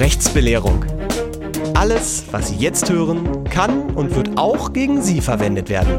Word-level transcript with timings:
Rechtsbelehrung. 0.00 0.86
Alles, 1.74 2.24
was 2.30 2.48
Sie 2.48 2.56
jetzt 2.56 2.90
hören, 2.90 3.44
kann 3.44 3.90
und 3.90 4.16
wird 4.16 4.30
auch 4.38 4.72
gegen 4.72 5.02
Sie 5.02 5.20
verwendet 5.20 5.68
werden. 5.68 5.98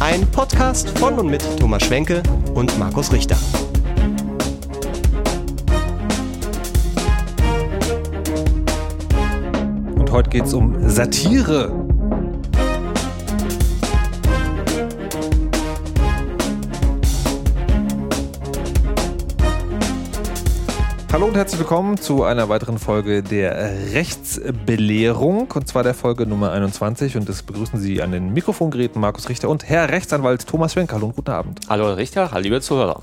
Ein 0.00 0.26
Podcast 0.26 0.90
von 0.98 1.18
und 1.18 1.30
mit 1.30 1.42
Thomas 1.58 1.82
Schwenke 1.82 2.22
und 2.52 2.78
Markus 2.78 3.10
Richter. 3.10 3.38
Und 9.96 10.12
heute 10.12 10.28
geht 10.28 10.44
es 10.44 10.52
um 10.52 10.76
Satire. 10.86 11.89
Hallo 21.20 21.28
und 21.28 21.36
herzlich 21.36 21.60
willkommen 21.60 21.98
zu 21.98 22.24
einer 22.24 22.48
weiteren 22.48 22.78
Folge 22.78 23.22
der 23.22 23.92
Rechtsbelehrung 23.92 25.50
und 25.50 25.68
zwar 25.68 25.82
der 25.82 25.92
Folge 25.92 26.24
Nummer 26.24 26.50
21 26.52 27.18
und 27.18 27.28
das 27.28 27.42
begrüßen 27.42 27.78
Sie 27.78 28.00
an 28.00 28.10
den 28.10 28.32
Mikrofongeräten 28.32 28.98
Markus 28.98 29.28
Richter 29.28 29.50
und 29.50 29.68
Herr 29.68 29.90
Rechtsanwalt 29.90 30.46
Thomas 30.46 30.72
Schwenk. 30.72 30.94
Hallo 30.94 31.08
und 31.08 31.16
guten 31.16 31.30
Abend. 31.30 31.60
Hallo 31.68 31.88
Herr 31.88 31.98
Richter, 31.98 32.30
hallo 32.30 32.44
liebe 32.44 32.62
Zuhörer. 32.62 33.02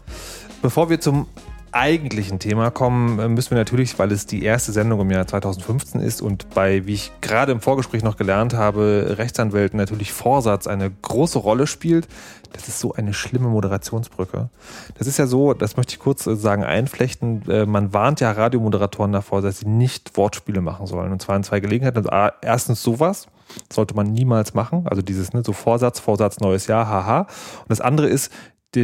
Bevor 0.63 0.89
wir 0.89 0.99
zum 0.99 1.27
eigentlichen 1.71 2.39
Thema 2.39 2.71
kommen, 2.71 3.20
äh, 3.20 3.27
müssen 3.27 3.52
wir 3.52 3.57
natürlich, 3.57 3.98
weil 3.99 4.12
es 4.12 4.25
die 4.25 4.44
erste 4.44 4.71
Sendung 4.71 5.02
im 5.02 5.12
Jahr 5.12 5.27
2015 5.27 6.02
ist 6.02 6.21
und 6.21 6.49
bei, 6.52 6.85
wie 6.85 6.94
ich 6.94 7.12
gerade 7.21 7.52
im 7.52 7.62
Vorgespräch 7.62 8.03
noch 8.03 8.17
gelernt 8.17 8.53
habe, 8.53 9.16
Rechtsanwälten 9.17 9.77
natürlich 9.77 10.13
Vorsatz 10.13 10.67
eine 10.67 10.89
große 10.89 11.39
Rolle 11.39 11.67
spielt. 11.67 12.08
Das 12.53 12.67
ist 12.67 12.80
so 12.80 12.94
eine 12.94 13.13
schlimme 13.13 13.49
Moderationsbrücke. 13.49 14.49
Das 14.98 15.08
ist 15.08 15.17
ja 15.17 15.27
so, 15.27 15.53
das 15.53 15.77
möchte 15.77 15.94
ich 15.94 15.99
kurz 15.99 16.25
äh, 16.27 16.35
sagen, 16.35 16.63
einflechten. 16.63 17.44
Äh, 17.50 17.66
man 17.66 17.94
warnt 17.94 18.19
ja 18.19 18.31
Radiomoderatoren 18.31 19.11
davor, 19.11 19.41
dass 19.41 19.59
sie 19.59 19.67
nicht 19.67 20.17
Wortspiele 20.17 20.61
machen 20.61 20.88
sollen. 20.88 21.11
Und 21.11 21.22
zwar 21.22 21.36
in 21.36 21.44
zwei 21.44 21.59
Gelegenheiten. 21.59 21.97
Also 21.97 22.36
erstens 22.41 22.81
sowas. 22.81 23.28
sollte 23.72 23.95
man 23.95 24.11
niemals 24.11 24.53
machen. 24.53 24.88
Also 24.88 25.02
dieses, 25.02 25.34
ne, 25.34 25.44
so 25.45 25.53
Vorsatz, 25.53 26.00
Vorsatz, 26.00 26.39
neues 26.39 26.67
Jahr, 26.67 26.88
haha. 26.88 27.22
Und 27.22 27.69
das 27.69 27.81
andere 27.81 28.08
ist, 28.08 28.31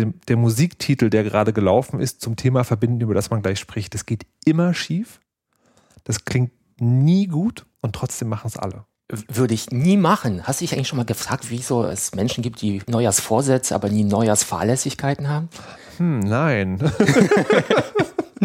der, 0.01 0.13
der 0.27 0.37
Musiktitel, 0.37 1.09
der 1.09 1.23
gerade 1.23 1.53
gelaufen 1.53 1.99
ist, 1.99 2.21
zum 2.21 2.35
Thema 2.35 2.63
verbinden, 2.63 3.01
über 3.01 3.13
das 3.13 3.29
man 3.29 3.41
gleich 3.41 3.59
spricht. 3.59 3.93
Das 3.93 4.05
geht 4.05 4.25
immer 4.45 4.73
schief. 4.73 5.19
Das 6.03 6.25
klingt 6.25 6.51
nie 6.79 7.27
gut 7.27 7.65
und 7.81 7.95
trotzdem 7.95 8.29
machen 8.29 8.47
es 8.47 8.57
alle. 8.57 8.85
Würde 9.27 9.53
ich 9.53 9.69
nie 9.69 9.97
machen. 9.97 10.43
Hast 10.43 10.61
du 10.61 10.65
dich 10.65 10.73
eigentlich 10.73 10.87
schon 10.87 10.97
mal 10.97 11.05
gefragt, 11.05 11.45
wieso 11.49 11.85
es 11.85 12.15
Menschen 12.15 12.41
gibt, 12.41 12.61
die 12.61 12.81
Neujahrsvorsätze, 12.87 13.75
aber 13.75 13.89
nie 13.89 14.03
Neujahrsfahrlässigkeiten 14.03 15.27
haben? 15.29 15.49
Hm, 15.97 16.19
nein. 16.21 16.79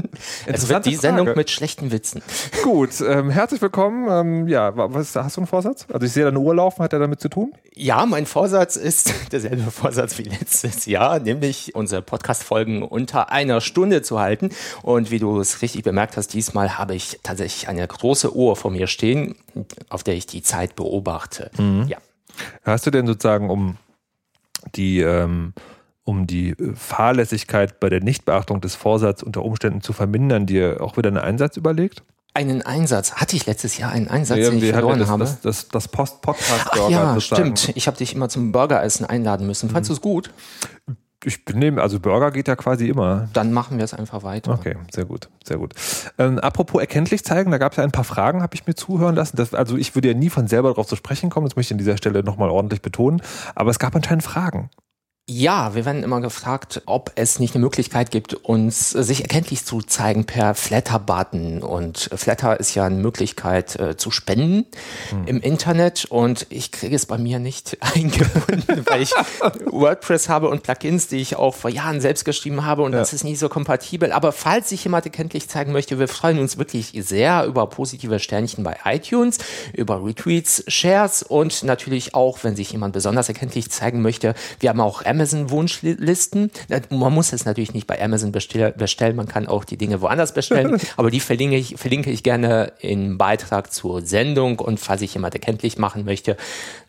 es 0.47 0.69
wird 0.69 0.87
die 0.87 0.97
Frage. 0.97 1.17
Sendung 1.17 1.37
mit 1.37 1.51
schlechten 1.51 1.91
Witzen. 1.91 2.23
Gut, 2.63 3.01
ähm, 3.01 3.31
herzlich 3.31 3.61
willkommen. 3.61 4.09
Ähm, 4.11 4.49
ja, 4.49 4.73
was, 4.75 5.15
hast 5.17 5.37
du 5.37 5.41
einen 5.41 5.47
Vorsatz? 5.47 5.87
Also 5.93 6.07
ich 6.07 6.13
sehe 6.13 6.25
deine 6.25 6.39
Uhr 6.39 6.55
laufen, 6.55 6.83
hat 6.83 6.93
er 6.93 6.99
damit 6.99 7.21
zu 7.21 7.29
tun? 7.29 7.53
Ja, 7.75 8.07
mein 8.07 8.27
Vorsatz 8.27 8.77
ist 8.77 9.13
derselbe 9.33 9.71
Vorsatz 9.71 10.19
wie 10.19 10.25
letztes 10.25 10.87
Jahr, 10.87 11.21
nämlich 11.21 11.75
unsere 11.75 12.03
Podcast-Folgen 12.03 12.83
unter 12.83 13.31
einer 13.31 13.61
Stunde 13.61 14.03
zu 14.03 14.19
halten. 14.19 14.51
Und 14.83 15.11
wie 15.11 15.19
du 15.19 15.41
es 15.41 15.63
richtig 15.63 15.83
bemerkt 15.83 16.17
hast, 16.17 16.33
diesmal 16.35 16.79
habe 16.79 16.95
ich 16.95 17.21
tatsächlich 17.23 17.69
eine 17.69 17.87
große 17.87 18.35
Uhr 18.35 18.57
vor 18.57 18.71
mir 18.71 18.87
stehen, 18.87 19.37
auf 19.89 20.03
der 20.03 20.15
ich 20.15 20.27
die 20.27 20.43
Zeit 20.43 20.77
beobachte. 20.77 21.51
Mhm. 21.59 21.87
Ja. 21.89 21.99
Hast 22.65 22.87
du 22.87 22.91
denn 22.91 23.07
sozusagen 23.07 23.51
um 23.51 23.77
die 24.75 25.01
ähm, 25.01 25.55
um 26.09 26.27
die 26.27 26.51
äh, 26.51 26.75
Fahrlässigkeit 26.75 27.81
bei 27.81 27.91
der 27.91 28.01
Nichtbeachtung 28.01 28.63
des 28.63 28.75
Vorsatzes 28.75 29.23
unter 29.23 29.45
Umständen 29.45 29.83
zu 29.83 29.93
vermindern, 29.93 30.47
dir 30.47 30.79
auch 30.81 30.97
wieder 30.97 31.09
einen 31.09 31.19
Einsatz 31.19 31.59
überlegt? 31.59 32.03
Einen 32.33 32.63
Einsatz. 32.63 33.15
Hatte 33.15 33.37
ich 33.37 33.47
letztes 33.47 33.77
Jahr 33.77 33.93
einen 33.93 34.09
Einsatz, 34.09 34.39
ja, 34.39 34.51
den 34.51 34.63
ich 34.63 34.71
verloren 34.71 34.99
das, 34.99 35.09
habe? 35.09 35.25
Das, 35.25 35.41
das, 35.41 35.69
das 35.69 35.89
Post-Podcast-Burger. 35.89 36.91
Ja, 36.91 37.15
sozusagen. 37.15 37.57
stimmt. 37.57 37.77
Ich 37.77 37.87
habe 37.87 37.97
dich 37.99 38.15
immer 38.15 38.29
zum 38.29 38.53
Burgeressen 38.53 39.05
einladen 39.05 39.47
müssen. 39.47 39.69
Fandest 39.69 39.91
mhm. 39.91 39.95
du 39.95 39.99
es 39.99 40.01
gut? 40.01 40.31
Ich 41.25 41.41
nehme, 41.53 41.83
also 41.83 41.99
Burger 41.99 42.31
geht 42.31 42.49
ja 42.49 42.57
quasi 42.57 42.89
immer. 42.89 43.29
Dann 43.33 43.53
machen 43.53 43.77
wir 43.77 43.85
es 43.85 43.93
einfach 43.93 44.23
weiter. 44.23 44.53
Okay, 44.53 44.77
sehr 44.95 45.05
gut, 45.05 45.29
sehr 45.45 45.59
gut. 45.59 45.75
Ähm, 46.17 46.39
apropos 46.39 46.81
erkenntlich 46.81 47.25
zeigen, 47.25 47.51
da 47.51 47.59
gab 47.59 47.73
es 47.73 47.77
ja 47.77 47.83
ein 47.83 47.91
paar 47.91 48.05
Fragen, 48.05 48.41
habe 48.41 48.55
ich 48.55 48.67
mir 48.67 48.77
zuhören 48.77 49.17
lassen. 49.17 49.37
Das, 49.37 49.53
also 49.53 49.77
ich 49.77 49.95
würde 49.97 50.09
ja 50.09 50.15
nie 50.15 50.31
von 50.31 50.47
selber 50.47 50.69
darauf 50.69 50.87
zu 50.87 50.97
sprechen 50.97 51.29
kommen, 51.29 51.47
das 51.47 51.57
möchte 51.57 51.75
ich 51.75 51.75
an 51.75 51.79
dieser 51.79 51.97
Stelle 51.97 52.23
nochmal 52.23 52.51
ordentlich 52.51 52.83
betonen. 52.83 53.21
Aber 53.57 53.71
es 53.71 53.81
gab 53.81 53.97
anscheinend 53.97 54.23
Fragen. 54.23 54.71
Ja, 55.31 55.75
wir 55.75 55.85
werden 55.85 56.05
immer 56.05 56.23
gefragt, 56.23 56.81
ob 56.87 57.13
es 57.17 57.39
nicht 57.39 57.55
eine 57.55 57.63
Möglichkeit 57.63 58.11
gibt, 58.11 58.33
uns 58.33 58.89
sich 58.89 59.21
erkenntlich 59.21 59.63
zu 59.63 59.83
zeigen 59.83 60.25
per 60.25 60.55
Flatter-Button. 60.55 61.63
Und 61.63 62.09
Flatter 62.15 62.59
ist 62.59 62.75
ja 62.75 62.87
eine 62.87 62.95
Möglichkeit 62.95 63.79
äh, 63.79 63.99
zu 63.99 64.11
spenden 64.11 64.65
hm. 65.11 65.27
im 65.27 65.41
Internet. 65.43 66.07
Und 66.07 66.47
ich 66.49 66.73
kriege 66.73 66.97
es 66.97 67.05
bei 67.05 67.19
mir 67.19 67.41
nicht 67.41 67.77
eingebunden, 67.95 68.87
weil 68.87 69.03
ich 69.03 69.11
WordPress 69.67 70.31
habe 70.31 70.49
und 70.49 70.63
Plugins, 70.63 71.09
die 71.09 71.19
ich 71.19 71.37
auch 71.37 71.55
vor 71.55 71.69
Jahren 71.69 72.01
selbst 72.01 72.25
geschrieben 72.25 72.65
habe. 72.65 72.81
Und 72.81 72.93
ja. 72.93 72.99
das 72.99 73.13
ist 73.13 73.23
nicht 73.23 73.39
so 73.39 73.51
kompatibel. 73.51 74.13
Aber 74.13 74.33
falls 74.33 74.71
sich 74.71 74.83
jemand 74.85 75.05
erkenntlich 75.05 75.47
zeigen 75.51 75.73
möchte, 75.73 75.99
wir 75.99 76.09
freuen 76.09 76.39
uns 76.39 76.57
wirklich 76.57 76.95
sehr 77.05 77.45
über 77.45 77.67
positive 77.67 78.19
Sternchen 78.19 78.65
bei 78.65 78.79
iTunes, 78.87 79.37
über 79.75 80.03
Retweets, 80.03 80.65
Shares 80.69 81.23
und 81.23 81.65
natürlich 81.65 82.15
auch, 82.15 82.45
wenn 82.45 82.57
sich 82.57 82.73
jemand 82.73 82.95
besonders 82.95 83.29
erkenntlich 83.29 83.71
zeigen 83.71 84.01
möchte. 84.01 84.33
Wir 84.61 84.71
haben 84.71 84.81
auch 84.81 85.03
Amazon-Wunschlisten. 85.19 86.51
Man 86.91 87.13
muss 87.13 87.33
es 87.33 87.45
natürlich 87.45 87.75
nicht 87.75 87.87
bei 87.87 88.01
Amazon 88.01 88.31
bestellen, 88.31 89.17
man 89.17 89.27
kann 89.27 89.49
auch 89.49 89.65
die 89.65 89.77
Dinge 89.77 90.01
woanders 90.01 90.33
bestellen, 90.33 90.79
aber 90.97 91.11
die 91.11 91.21
verlinke 91.21 91.57
ich, 91.57 91.75
verlinke 91.77 92.11
ich 92.11 92.23
gerne 92.23 92.73
im 92.81 93.19
Beitrag 93.19 93.73
zur 93.73 94.03
Sendung 94.03 94.61
und 94.61 94.79
falls 94.79 95.03
ich 95.03 95.15
jemand 95.15 95.35
erkenntlich 95.35 95.79
machen 95.79 96.05
möchte, 96.05 96.37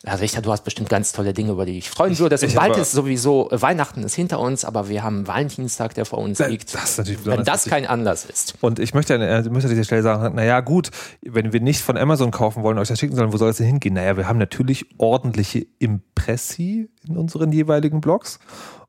Herr 0.05 0.19
Richter, 0.19 0.41
du 0.41 0.51
hast 0.51 0.63
bestimmt 0.63 0.89
ganz 0.89 1.11
tolle 1.11 1.33
Dinge, 1.33 1.51
über 1.51 1.65
die 1.65 1.77
ich 1.77 1.89
freuen 1.89 2.17
würde. 2.19 2.37
Und 2.41 2.55
bald 2.55 2.77
ist 2.77 2.91
sowieso, 2.91 3.49
Weihnachten 3.51 4.03
ist 4.03 4.15
hinter 4.15 4.39
uns, 4.39 4.63
aber 4.63 4.89
wir 4.89 5.03
haben 5.03 5.27
Valentinstag, 5.27 5.93
der 5.95 6.05
vor 6.05 6.19
uns 6.19 6.39
liegt. 6.39 6.73
Das 6.73 6.91
ist 6.91 6.97
natürlich 6.99 7.25
wenn 7.25 7.43
das 7.43 7.65
kein 7.65 7.85
Anlass 7.85 8.25
ist. 8.25 8.55
Und 8.61 8.79
ich 8.79 8.93
möchte, 8.93 9.15
äh, 9.15 9.41
ich 9.41 9.49
möchte 9.49 9.67
an 9.67 9.73
dieser 9.73 9.83
Stelle 9.83 10.03
sagen, 10.03 10.35
naja 10.35 10.61
gut, 10.61 10.91
wenn 11.21 11.51
wir 11.51 11.59
nicht 11.59 11.81
von 11.81 11.97
Amazon 11.97 12.31
kaufen 12.31 12.63
wollen, 12.63 12.77
euch 12.77 12.87
das 12.87 12.99
schicken 12.99 13.15
sollen, 13.15 13.33
wo 13.33 13.37
soll 13.37 13.49
es 13.49 13.57
denn 13.57 13.65
hingehen? 13.65 13.95
Naja, 13.95 14.15
wir 14.17 14.27
haben 14.27 14.39
natürlich 14.39 14.85
ordentliche 14.97 15.65
Impressi 15.79 16.89
in 17.07 17.17
unseren 17.17 17.51
jeweiligen 17.51 18.01
Blogs. 18.01 18.18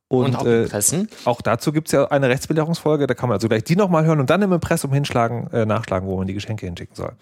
Und, 0.08 0.34
und 0.34 0.36
auch, 0.36 0.44
äh, 0.44 1.06
auch 1.24 1.40
dazu 1.40 1.70
gibt 1.70 1.86
es 1.86 1.92
ja 1.92 2.06
eine 2.06 2.28
Rechtsbelehrungsfolge, 2.28 3.06
da 3.06 3.14
kann 3.14 3.28
man 3.28 3.36
also 3.36 3.48
gleich 3.48 3.62
die 3.62 3.76
nochmal 3.76 4.04
hören 4.04 4.18
und 4.18 4.28
dann 4.28 4.42
im 4.42 4.52
Impressum 4.52 4.92
hinschlagen, 4.92 5.48
äh, 5.52 5.64
nachschlagen, 5.64 6.08
wo 6.08 6.16
man 6.16 6.26
die 6.26 6.34
Geschenke 6.34 6.66
hinschicken 6.66 6.96
soll. 6.96 7.12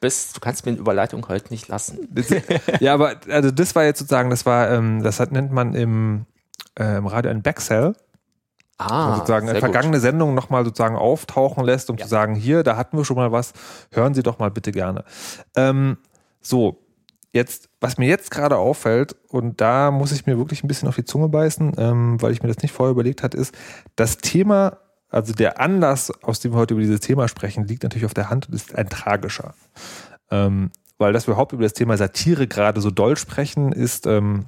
Bist, 0.00 0.36
du 0.36 0.40
kannst 0.40 0.66
mir 0.66 0.72
eine 0.72 0.80
Überleitung 0.80 1.28
heute 1.28 1.50
nicht 1.50 1.68
lassen. 1.68 2.08
ja, 2.80 2.92
aber 2.92 3.14
also 3.30 3.52
das 3.52 3.76
war 3.76 3.84
jetzt 3.84 4.00
sozusagen, 4.00 4.30
das 4.30 4.44
war, 4.46 4.68
ähm, 4.72 5.04
das 5.04 5.20
hat, 5.20 5.30
nennt 5.30 5.52
man 5.52 5.74
im, 5.74 6.26
äh, 6.76 6.96
im 6.96 7.06
Radio 7.06 7.30
ein 7.30 7.42
Backsell. 7.42 7.94
Ah, 8.78 9.04
also 9.04 9.18
sozusagen 9.18 9.48
eine 9.48 9.60
vergangene 9.60 9.98
gut. 9.98 10.02
Sendung 10.02 10.34
nochmal 10.34 10.64
sozusagen 10.64 10.96
auftauchen 10.96 11.64
lässt, 11.64 11.88
um 11.88 11.96
ja. 11.96 12.02
zu 12.02 12.10
sagen, 12.10 12.34
hier, 12.34 12.64
da 12.64 12.76
hatten 12.76 12.96
wir 12.96 13.04
schon 13.04 13.16
mal 13.16 13.30
was, 13.30 13.52
hören 13.92 14.14
Sie 14.14 14.24
doch 14.24 14.40
mal 14.40 14.50
bitte 14.50 14.72
gerne. 14.72 15.04
Ähm, 15.54 15.98
so, 16.40 16.83
Jetzt, 17.34 17.68
was 17.80 17.98
mir 17.98 18.06
jetzt 18.06 18.30
gerade 18.30 18.56
auffällt, 18.58 19.16
und 19.28 19.60
da 19.60 19.90
muss 19.90 20.12
ich 20.12 20.24
mir 20.24 20.38
wirklich 20.38 20.62
ein 20.62 20.68
bisschen 20.68 20.86
auf 20.86 20.94
die 20.94 21.04
Zunge 21.04 21.28
beißen, 21.28 21.72
ähm, 21.78 22.22
weil 22.22 22.30
ich 22.30 22.44
mir 22.44 22.48
das 22.48 22.62
nicht 22.62 22.70
vorher 22.70 22.92
überlegt 22.92 23.24
hatte, 23.24 23.36
ist, 23.36 23.52
das 23.96 24.18
Thema, 24.18 24.78
also 25.08 25.32
der 25.32 25.60
Anlass, 25.60 26.12
aus 26.22 26.38
dem 26.38 26.52
wir 26.52 26.58
heute 26.58 26.74
über 26.74 26.82
dieses 26.82 27.00
Thema 27.00 27.26
sprechen, 27.26 27.66
liegt 27.66 27.82
natürlich 27.82 28.06
auf 28.06 28.14
der 28.14 28.30
Hand 28.30 28.46
und 28.46 28.54
ist 28.54 28.76
ein 28.76 28.88
tragischer. 28.88 29.54
Ähm, 30.30 30.70
weil 30.96 31.12
dass 31.12 31.26
wir 31.26 31.32
überhaupt 31.32 31.52
über 31.52 31.64
das 31.64 31.72
Thema 31.72 31.96
Satire 31.96 32.46
gerade 32.46 32.80
so 32.80 32.92
doll 32.92 33.16
sprechen, 33.16 33.72
ist 33.72 34.06
ähm, 34.06 34.46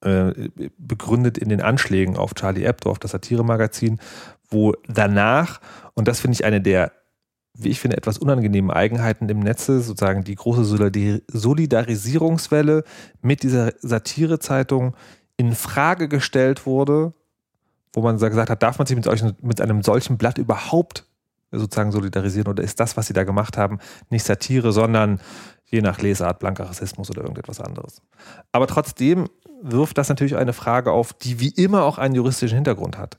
äh, 0.00 0.48
begründet 0.78 1.38
in 1.38 1.48
den 1.48 1.60
Anschlägen 1.60 2.16
auf 2.16 2.34
Charlie 2.34 2.66
Hebdo, 2.66 2.88
auf 2.88 3.00
das 3.00 3.10
Satire-Magazin, 3.10 3.98
wo 4.48 4.74
danach, 4.86 5.60
und 5.94 6.06
das 6.06 6.20
finde 6.20 6.34
ich 6.34 6.44
eine 6.44 6.60
der 6.60 6.92
wie 7.54 7.68
ich 7.68 7.80
finde, 7.80 7.96
etwas 7.96 8.18
unangenehmen 8.18 8.70
Eigenheiten 8.70 9.28
im 9.28 9.40
Netze, 9.40 9.80
sozusagen 9.80 10.24
die 10.24 10.34
große 10.34 10.64
Solidarisierungswelle 10.64 12.84
mit 13.20 13.42
dieser 13.42 13.72
Satirezeitung 13.80 14.96
in 15.36 15.54
Frage 15.54 16.08
gestellt 16.08 16.66
wurde, 16.66 17.12
wo 17.92 18.00
man 18.00 18.16
gesagt 18.16 18.48
hat, 18.48 18.62
darf 18.62 18.78
man 18.78 18.86
sich 18.86 18.96
mit, 18.96 19.06
euch, 19.06 19.22
mit 19.42 19.60
einem 19.60 19.82
solchen 19.82 20.16
Blatt 20.16 20.38
überhaupt 20.38 21.06
sozusagen 21.50 21.92
solidarisieren 21.92 22.48
oder 22.48 22.62
ist 22.62 22.80
das, 22.80 22.96
was 22.96 23.06
sie 23.06 23.12
da 23.12 23.24
gemacht 23.24 23.58
haben, 23.58 23.78
nicht 24.08 24.24
Satire, 24.24 24.72
sondern 24.72 25.20
je 25.66 25.82
nach 25.82 26.00
Lesart 26.00 26.38
blanker 26.38 26.64
Rassismus 26.64 27.10
oder 27.10 27.20
irgendetwas 27.20 27.60
anderes. 27.60 28.00
Aber 28.52 28.66
trotzdem 28.66 29.28
wirft 29.60 29.98
das 29.98 30.08
natürlich 30.08 30.36
eine 30.36 30.54
Frage 30.54 30.92
auf, 30.92 31.12
die 31.12 31.40
wie 31.40 31.50
immer 31.50 31.84
auch 31.84 31.98
einen 31.98 32.14
juristischen 32.14 32.56
Hintergrund 32.56 32.96
hat 32.96 33.18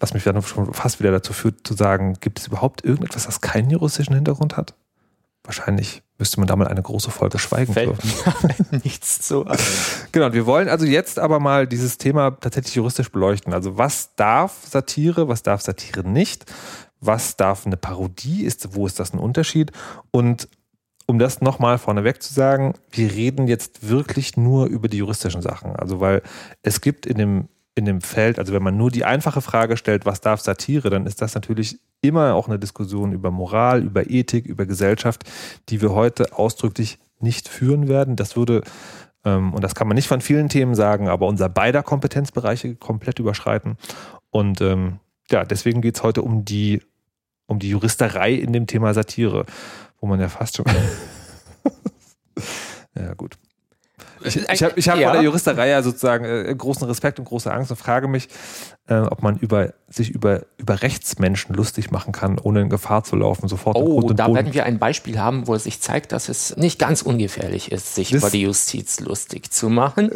was 0.00 0.14
mich 0.14 0.24
dann 0.24 0.40
schon 0.42 0.72
fast 0.74 1.00
wieder 1.00 1.10
dazu 1.10 1.32
führt, 1.32 1.66
zu 1.66 1.74
sagen, 1.74 2.14
gibt 2.20 2.40
es 2.40 2.46
überhaupt 2.48 2.84
irgendetwas, 2.84 3.26
das 3.26 3.40
keinen 3.40 3.70
juristischen 3.70 4.14
Hintergrund 4.14 4.56
hat? 4.56 4.74
Wahrscheinlich 5.44 6.02
müsste 6.18 6.38
man 6.38 6.46
da 6.46 6.54
mal 6.54 6.68
eine 6.68 6.82
große 6.82 7.10
Folge 7.10 7.38
schweigen 7.38 7.72
Fällt 7.72 7.98
Mir 8.70 8.80
nichts 8.84 9.20
zu. 9.22 9.44
Genau, 10.12 10.32
wir 10.32 10.46
wollen 10.46 10.68
also 10.68 10.86
jetzt 10.86 11.18
aber 11.18 11.40
mal 11.40 11.66
dieses 11.66 11.98
Thema 11.98 12.30
tatsächlich 12.30 12.76
juristisch 12.76 13.10
beleuchten. 13.10 13.52
Also 13.52 13.76
was 13.76 14.14
darf 14.14 14.52
Satire, 14.68 15.26
was 15.26 15.42
darf 15.42 15.62
Satire 15.62 16.08
nicht? 16.08 16.46
was 17.02 17.36
darf 17.36 17.66
eine 17.66 17.76
Parodie, 17.76 18.44
ist, 18.44 18.74
wo 18.74 18.86
ist 18.86 18.98
das 19.00 19.12
ein 19.12 19.18
Unterschied? 19.18 19.72
Und 20.12 20.48
um 21.06 21.18
das 21.18 21.40
nochmal 21.40 21.76
vorneweg 21.78 22.22
zu 22.22 22.32
sagen, 22.32 22.74
wir 22.90 23.12
reden 23.12 23.48
jetzt 23.48 23.88
wirklich 23.88 24.36
nur 24.36 24.66
über 24.66 24.88
die 24.88 24.98
juristischen 24.98 25.42
Sachen. 25.42 25.74
Also 25.74 26.00
weil 26.00 26.22
es 26.62 26.80
gibt 26.80 27.04
in 27.04 27.18
dem, 27.18 27.48
in 27.74 27.84
dem 27.84 28.00
Feld, 28.00 28.38
also 28.38 28.52
wenn 28.52 28.62
man 28.62 28.76
nur 28.76 28.90
die 28.90 29.04
einfache 29.04 29.40
Frage 29.40 29.76
stellt, 29.76 30.04
was 30.04 30.20
darf 30.20 30.40
Satire, 30.40 30.90
dann 30.90 31.06
ist 31.06 31.22
das 31.22 31.34
natürlich 31.34 31.78
immer 32.02 32.34
auch 32.34 32.48
eine 32.48 32.58
Diskussion 32.58 33.12
über 33.12 33.30
Moral, 33.30 33.82
über 33.82 34.10
Ethik, 34.10 34.44
über 34.44 34.66
Gesellschaft, 34.66 35.24
die 35.68 35.80
wir 35.80 35.92
heute 35.92 36.36
ausdrücklich 36.36 36.98
nicht 37.20 37.48
führen 37.48 37.88
werden. 37.88 38.16
Das 38.16 38.36
würde, 38.36 38.62
ähm, 39.24 39.54
und 39.54 39.64
das 39.64 39.74
kann 39.74 39.88
man 39.88 39.94
nicht 39.94 40.08
von 40.08 40.20
vielen 40.20 40.48
Themen 40.48 40.74
sagen, 40.74 41.08
aber 41.08 41.26
unser 41.26 41.48
beider 41.48 41.82
Kompetenzbereiche 41.82 42.74
komplett 42.74 43.18
überschreiten. 43.18 43.78
Und 44.30 44.60
ähm, 44.60 44.98
ja, 45.30 45.44
deswegen 45.44 45.80
geht 45.80 45.96
es 45.96 46.02
heute 46.02 46.22
um 46.22 46.44
die, 46.44 46.82
um 47.46 47.58
die 47.58 47.70
Juristerei 47.70 48.34
in 48.34 48.52
dem 48.52 48.66
Thema 48.66 48.92
Satire, 48.92 49.46
wo 50.00 50.06
man 50.06 50.20
ja 50.20 50.28
fast 50.28 50.56
schon. 50.56 50.66
ja, 52.94 53.14
gut. 53.14 53.38
Ich, 54.24 54.36
ich 54.36 54.62
habe 54.62 54.72
ich 54.76 54.88
hab 54.88 54.98
ja. 54.98 55.08
vor 55.08 55.12
der 55.12 55.22
Juristerei 55.22 55.68
ja 55.68 55.82
sozusagen 55.82 56.24
äh, 56.24 56.54
großen 56.54 56.86
Respekt 56.86 57.18
und 57.18 57.24
große 57.24 57.52
Angst 57.52 57.70
und 57.70 57.76
frage 57.76 58.08
mich, 58.08 58.28
äh, 58.88 58.96
ob 58.96 59.22
man 59.22 59.36
über, 59.36 59.74
sich 59.88 60.10
über, 60.10 60.42
über 60.56 60.82
Rechtsmenschen 60.82 61.54
lustig 61.54 61.92
machen 61.92 62.12
kann, 62.12 62.40
ohne 62.40 62.62
in 62.62 62.68
Gefahr 62.68 63.04
zu 63.04 63.14
laufen, 63.14 63.46
sofort. 63.46 63.76
Oh, 63.76 64.00
da 64.12 64.26
Boden. 64.26 64.36
werden 64.36 64.54
wir 64.54 64.64
ein 64.64 64.80
Beispiel 64.80 65.20
haben, 65.20 65.46
wo 65.46 65.54
es 65.54 65.64
sich 65.64 65.80
zeigt, 65.80 66.10
dass 66.10 66.28
es 66.28 66.56
nicht 66.56 66.80
ganz 66.80 67.00
ungefährlich 67.02 67.70
ist, 67.70 67.94
sich 67.94 68.10
das 68.10 68.18
über 68.18 68.30
die 68.30 68.42
Justiz 68.42 68.98
lustig 68.98 69.52
zu 69.52 69.68
machen. 69.68 70.10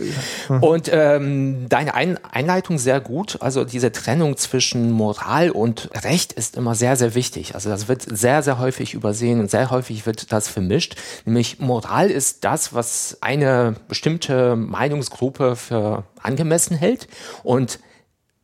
Ja. 0.49 0.59
Und 0.59 0.91
ähm, 0.93 1.69
deine 1.69 1.95
ein 1.95 2.19
Einleitung 2.25 2.79
sehr 2.79 3.01
gut. 3.01 3.39
Also 3.41 3.65
diese 3.65 3.93
Trennung 3.93 4.37
zwischen 4.37 4.91
Moral 4.91 5.51
und 5.51 5.91
Recht 6.03 6.33
ist 6.33 6.57
immer 6.57 6.75
sehr, 6.75 6.97
sehr 6.97 7.15
wichtig. 7.15 7.55
Also 7.55 7.71
das 7.71 7.87
wird 7.87 8.03
sehr, 8.03 8.43
sehr 8.43 8.59
häufig 8.59 8.95
übersehen 8.95 9.39
und 9.39 9.49
sehr 9.49 9.71
häufig 9.71 10.07
wird 10.07 10.33
das 10.33 10.49
vermischt. 10.49 10.97
Nämlich 11.25 11.61
Moral 11.61 12.11
ist 12.11 12.43
das, 12.43 12.75
was 12.75 13.19
eine 13.21 13.77
bestimmte 13.87 14.57
Meinungsgruppe 14.57 15.55
für 15.55 16.03
angemessen 16.21 16.77
hält 16.77 17.07
und 17.45 17.79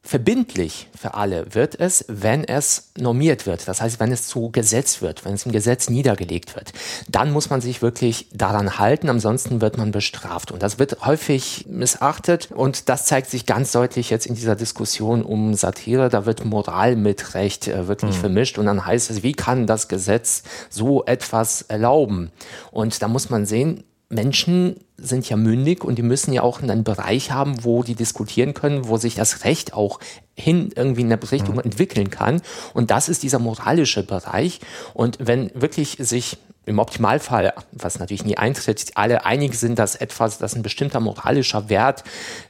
Verbindlich 0.05 0.89
für 0.99 1.15
alle 1.15 1.55
wird 1.55 1.79
es, 1.79 2.05
wenn 2.09 2.43
es 2.43 2.91
normiert 2.99 3.47
wird. 3.47 3.69
Das 3.69 3.81
heißt, 3.81 4.01
wenn 4.01 4.11
es 4.11 4.27
zu 4.27 4.51
Gesetz 4.51 5.01
wird, 5.01 5.25
wenn 5.25 5.35
es 5.35 5.47
im 5.47 5.53
Gesetz 5.53 5.89
niedergelegt 5.89 6.57
wird. 6.57 6.73
Dann 7.09 7.31
muss 7.31 7.51
man 7.51 7.61
sich 7.61 7.83
wirklich 7.83 8.27
daran 8.33 8.81
halten, 8.81 9.09
ansonsten 9.09 9.61
wird 9.61 9.79
man 9.79 9.93
bestraft. 9.93 10.51
Und 10.51 10.61
das 10.61 10.81
wird 10.81 11.07
häufig 11.07 11.67
missachtet 11.69 12.51
und 12.51 12.89
das 12.89 13.07
zeigt 13.07 13.31
sich 13.31 13.47
ganz 13.47 13.71
deutlich 13.71 14.11
jetzt 14.11 14.27
in 14.27 14.35
dieser 14.35 14.57
Diskussion 14.57 15.23
um 15.23 15.55
Satire. 15.55 16.09
Da 16.09 16.27
wird 16.27 16.45
Moral 16.45 16.97
mit 16.97 17.35
Recht 17.35 17.69
äh, 17.69 17.87
wirklich 17.87 18.17
mhm. 18.17 18.21
vermischt 18.21 18.59
und 18.59 18.67
dann 18.67 18.85
heißt 18.85 19.09
es, 19.09 19.23
wie 19.23 19.35
kann 19.35 19.69
das 19.69 19.87
Gesetz 19.87 20.43
so 20.69 21.05
etwas 21.05 21.63
erlauben? 21.63 22.33
Und 22.73 23.03
da 23.03 23.09
muss 23.09 23.31
man 23.31 23.47
sehen, 23.47 23.85
Menschen 24.13 24.77
sind 24.99 25.29
ja 25.29 25.37
mündig 25.37 25.85
und 25.85 25.97
die 25.97 26.03
müssen 26.03 26.33
ja 26.33 26.43
auch 26.43 26.63
einen 26.63 26.85
Bereich 26.85 27.33
haben, 27.33 27.65
wo 27.65 27.83
die 27.83 27.95
diskutieren 27.95 28.55
können, 28.55 28.87
wo 28.87 28.99
sich 28.99 29.15
das 29.15 29.45
Recht 29.45 29.73
auch 29.73 29.99
hin 30.35 30.71
irgendwie 30.77 31.01
in 31.01 31.13
eine 31.13 31.31
Richtung 31.31 31.57
mhm. 31.57 31.63
entwickeln 31.63 32.11
kann. 32.11 32.43
Und 32.75 32.91
das 32.91 33.09
ist 33.09 33.23
dieser 33.23 33.39
moralische 33.39 34.03
Bereich. 34.03 34.61
Und 34.95 35.19
wenn 35.21 35.51
wirklich 35.55 35.97
sich 35.99 36.39
im 36.65 36.79
Optimalfall, 36.79 37.53
was 37.73 37.99
natürlich 37.99 38.25
nie 38.25 38.37
eintritt, 38.37 38.93
alle 38.95 39.25
einig 39.25 39.55
sind, 39.55 39.79
dass 39.79 39.97
etwas, 39.97 40.39
dass 40.39 40.55
ein 40.55 40.63
bestimmter 40.63 41.01
moralischer 41.01 41.69
Wert 41.69 42.05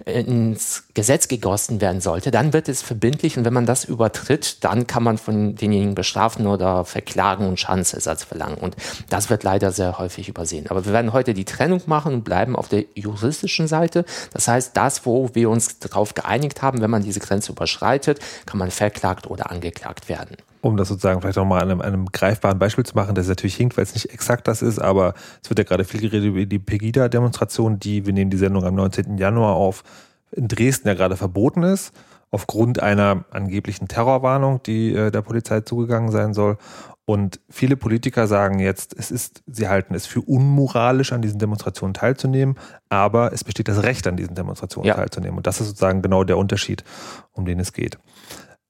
äh, 0.05 0.21
ins 0.21 0.85
Gesetz 0.93 1.29
gegossen 1.29 1.81
werden 1.81 2.03
sollte, 2.03 2.31
dann 2.31 2.53
wird 2.53 2.69
es 2.69 2.83
verbindlich 2.83 3.39
und 3.39 3.47
wenn 3.47 3.55
man 3.55 3.65
das 3.65 3.85
übertritt, 3.85 4.63
dann 4.65 4.87
kann 4.87 5.03
man 5.03 5.17
von 5.17 5.57
denjenigen 5.57 5.95
bestrafen 5.95 6.47
oder 6.47 6.85
verklagen 6.85 7.47
und 7.47 7.59
Schadensersatz 7.59 8.25
verlangen. 8.25 8.59
Und 8.59 8.77
das 9.09 9.31
wird 9.31 9.45
leider 9.45 9.73
sehr 9.73 9.99
häufig 9.99 10.29
übersehen. 10.29 10.67
Aber 10.69 10.85
wir 10.85 10.93
werden 10.93 11.15
heute 11.15 11.33
die 11.33 11.47
Trennung 11.47 11.81
machen 11.87 12.13
und 12.13 12.25
bleiben 12.25 12.55
auf 12.55 12.69
der 12.69 12.85
juristischen 12.95 13.67
Seite. 13.67 14.05
Das 14.33 14.47
heißt, 14.47 14.77
das, 14.77 15.07
wo 15.07 15.31
wir 15.33 15.49
uns 15.49 15.79
darauf 15.79 16.15
geeinigt 16.15 16.61
haben, 16.61 16.83
wenn 16.83 16.91
man 16.91 17.03
diese 17.03 17.21
Grenze 17.21 17.53
überschreitet, 17.53 18.21
kann 18.45 18.59
man 18.59 18.71
verklagt 18.71 19.27
oder 19.27 19.51
angeklagt 19.51 20.11
werden 20.11 20.37
um 20.63 20.77
das 20.77 20.89
sozusagen 20.89 21.21
vielleicht 21.21 21.37
nochmal 21.37 21.61
an 21.61 21.71
einem, 21.71 21.81
einem 21.81 22.07
greifbaren 22.07 22.59
Beispiel 22.59 22.87
zu 22.87 22.95
machen, 22.95 23.15
das 23.15 23.29
natürlich 23.29 23.57
hinkt, 23.57 23.77
weil 23.77 23.83
es 23.83 23.95
nicht 23.95 24.11
exakt 24.13 24.47
das 24.47 24.63
ist, 24.63 24.79
aber 24.79 25.13
es 25.43 25.51
wird 25.51 25.59
ja 25.59 25.65
gerade 25.65 25.85
viel 25.85 26.01
geredet 26.01 26.29
über 26.29 26.47
die 26.47 26.59
Pegida-Demonstration, 26.61 27.81
die, 27.81 28.07
wir 28.07 28.13
nehmen 28.13 28.31
die 28.31 28.37
Sendung 28.37 28.65
am 28.65 28.77
19. 28.77 29.19
Januar 29.19 29.57
auf, 29.57 29.83
in 30.31 30.47
Dresden 30.47 30.87
ja 30.87 30.95
gerade 30.95 31.17
verboten 31.17 31.65
ist, 31.65 31.93
aufgrund 32.31 32.81
einer 32.81 33.25
angeblichen 33.31 33.89
Terrorwarnung, 33.89 34.63
die 34.63 34.95
äh, 34.95 35.11
der 35.11 35.23
Polizei 35.23 35.61
zugegangen 35.61 36.13
sein 36.13 36.33
soll. 36.33 36.57
Und 37.05 37.41
viele 37.51 37.77
Politiker 37.77 38.29
sagen 38.29 38.61
jetzt, 38.61 38.95
es 38.97 39.11
ist, 39.11 39.43
sie 39.49 39.69
halten 39.69 39.97
es 39.97 40.07
für 40.07 40.21
unmoralisch, 40.21 41.13
an 41.13 41.23
diesen 41.23 41.41
Demonstrationen 41.41 41.93
teilzunehmen, 41.93 42.55
aber 42.89 43.33
es 43.33 43.43
besteht 43.43 43.67
das 43.67 43.83
Recht, 43.83 44.07
an 44.07 44.17
diesen 44.17 44.37
Demonstrationen 44.37 44.87
ja. 44.87 44.95
teilzunehmen. 44.95 45.39
Und 45.39 45.49
das 45.49 45.61
ist 45.61 45.67
sozusagen 45.67 46.03
genau 46.03 46.23
der 46.23 46.39
Unterschied, 46.39 46.85
um 47.33 47.45
den 47.45 47.59
es 47.59 47.73
geht. 47.73 47.99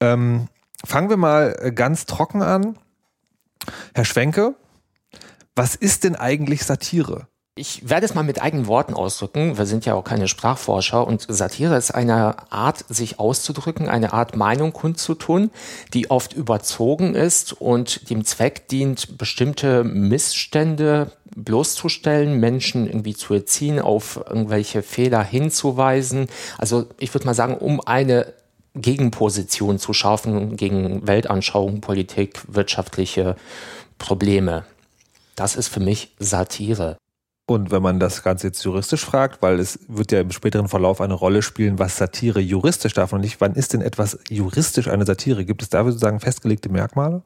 Ähm, 0.00 0.48
fangen 0.84 1.10
wir 1.10 1.16
mal 1.16 1.56
äh, 1.60 1.72
ganz 1.72 2.06
trocken 2.06 2.42
an. 2.42 2.78
Herr 3.94 4.04
Schwenke, 4.04 4.54
was 5.54 5.74
ist 5.74 6.04
denn 6.04 6.16
eigentlich 6.16 6.64
Satire? 6.64 7.28
Ich 7.54 7.86
werde 7.86 8.06
es 8.06 8.14
mal 8.14 8.22
mit 8.22 8.40
eigenen 8.40 8.66
Worten 8.66 8.94
ausdrücken. 8.94 9.58
Wir 9.58 9.66
sind 9.66 9.84
ja 9.84 9.92
auch 9.92 10.04
keine 10.04 10.26
Sprachforscher 10.26 11.06
und 11.06 11.26
Satire 11.28 11.76
ist 11.76 11.90
eine 11.90 12.50
Art, 12.50 12.86
sich 12.88 13.18
auszudrücken, 13.18 13.90
eine 13.90 14.14
Art 14.14 14.36
Meinung 14.36 14.72
kundzutun, 14.72 15.50
die 15.92 16.10
oft 16.10 16.32
überzogen 16.32 17.14
ist 17.14 17.52
und 17.52 18.08
dem 18.08 18.24
Zweck 18.24 18.68
dient, 18.68 19.18
bestimmte 19.18 19.84
Missstände 19.84 21.12
bloßzustellen, 21.36 22.40
Menschen 22.40 22.86
irgendwie 22.86 23.14
zu 23.14 23.34
erziehen, 23.34 23.80
auf 23.80 24.16
irgendwelche 24.16 24.82
Fehler 24.82 25.22
hinzuweisen. 25.22 26.28
Also 26.56 26.86
ich 26.98 27.12
würde 27.12 27.26
mal 27.26 27.34
sagen, 27.34 27.58
um 27.58 27.82
eine 27.82 28.32
Gegenposition 28.74 29.78
zu 29.78 29.92
schaffen 29.92 30.56
gegen 30.56 31.06
Weltanschauung, 31.06 31.80
Politik, 31.80 32.40
wirtschaftliche 32.48 33.36
Probleme. 33.98 34.64
Das 35.36 35.56
ist 35.56 35.68
für 35.68 35.80
mich 35.80 36.14
Satire. 36.18 36.96
Und 37.46 37.70
wenn 37.70 37.82
man 37.82 37.98
das 37.98 38.22
Ganze 38.22 38.46
jetzt 38.46 38.62
juristisch 38.62 39.04
fragt, 39.04 39.42
weil 39.42 39.58
es 39.58 39.78
wird 39.88 40.12
ja 40.12 40.20
im 40.20 40.30
späteren 40.30 40.68
Verlauf 40.68 41.00
eine 41.00 41.14
Rolle 41.14 41.42
spielen, 41.42 41.78
was 41.78 41.96
Satire 41.96 42.40
juristisch 42.40 42.94
darf 42.94 43.12
und 43.12 43.20
nicht, 43.20 43.40
wann 43.40 43.54
ist 43.54 43.72
denn 43.72 43.82
etwas 43.82 44.18
juristisch 44.28 44.88
eine 44.88 45.04
Satire? 45.04 45.44
Gibt 45.44 45.62
es 45.62 45.68
da 45.68 45.84
sozusagen 45.84 46.20
festgelegte 46.20 46.68
Merkmale? 46.68 47.22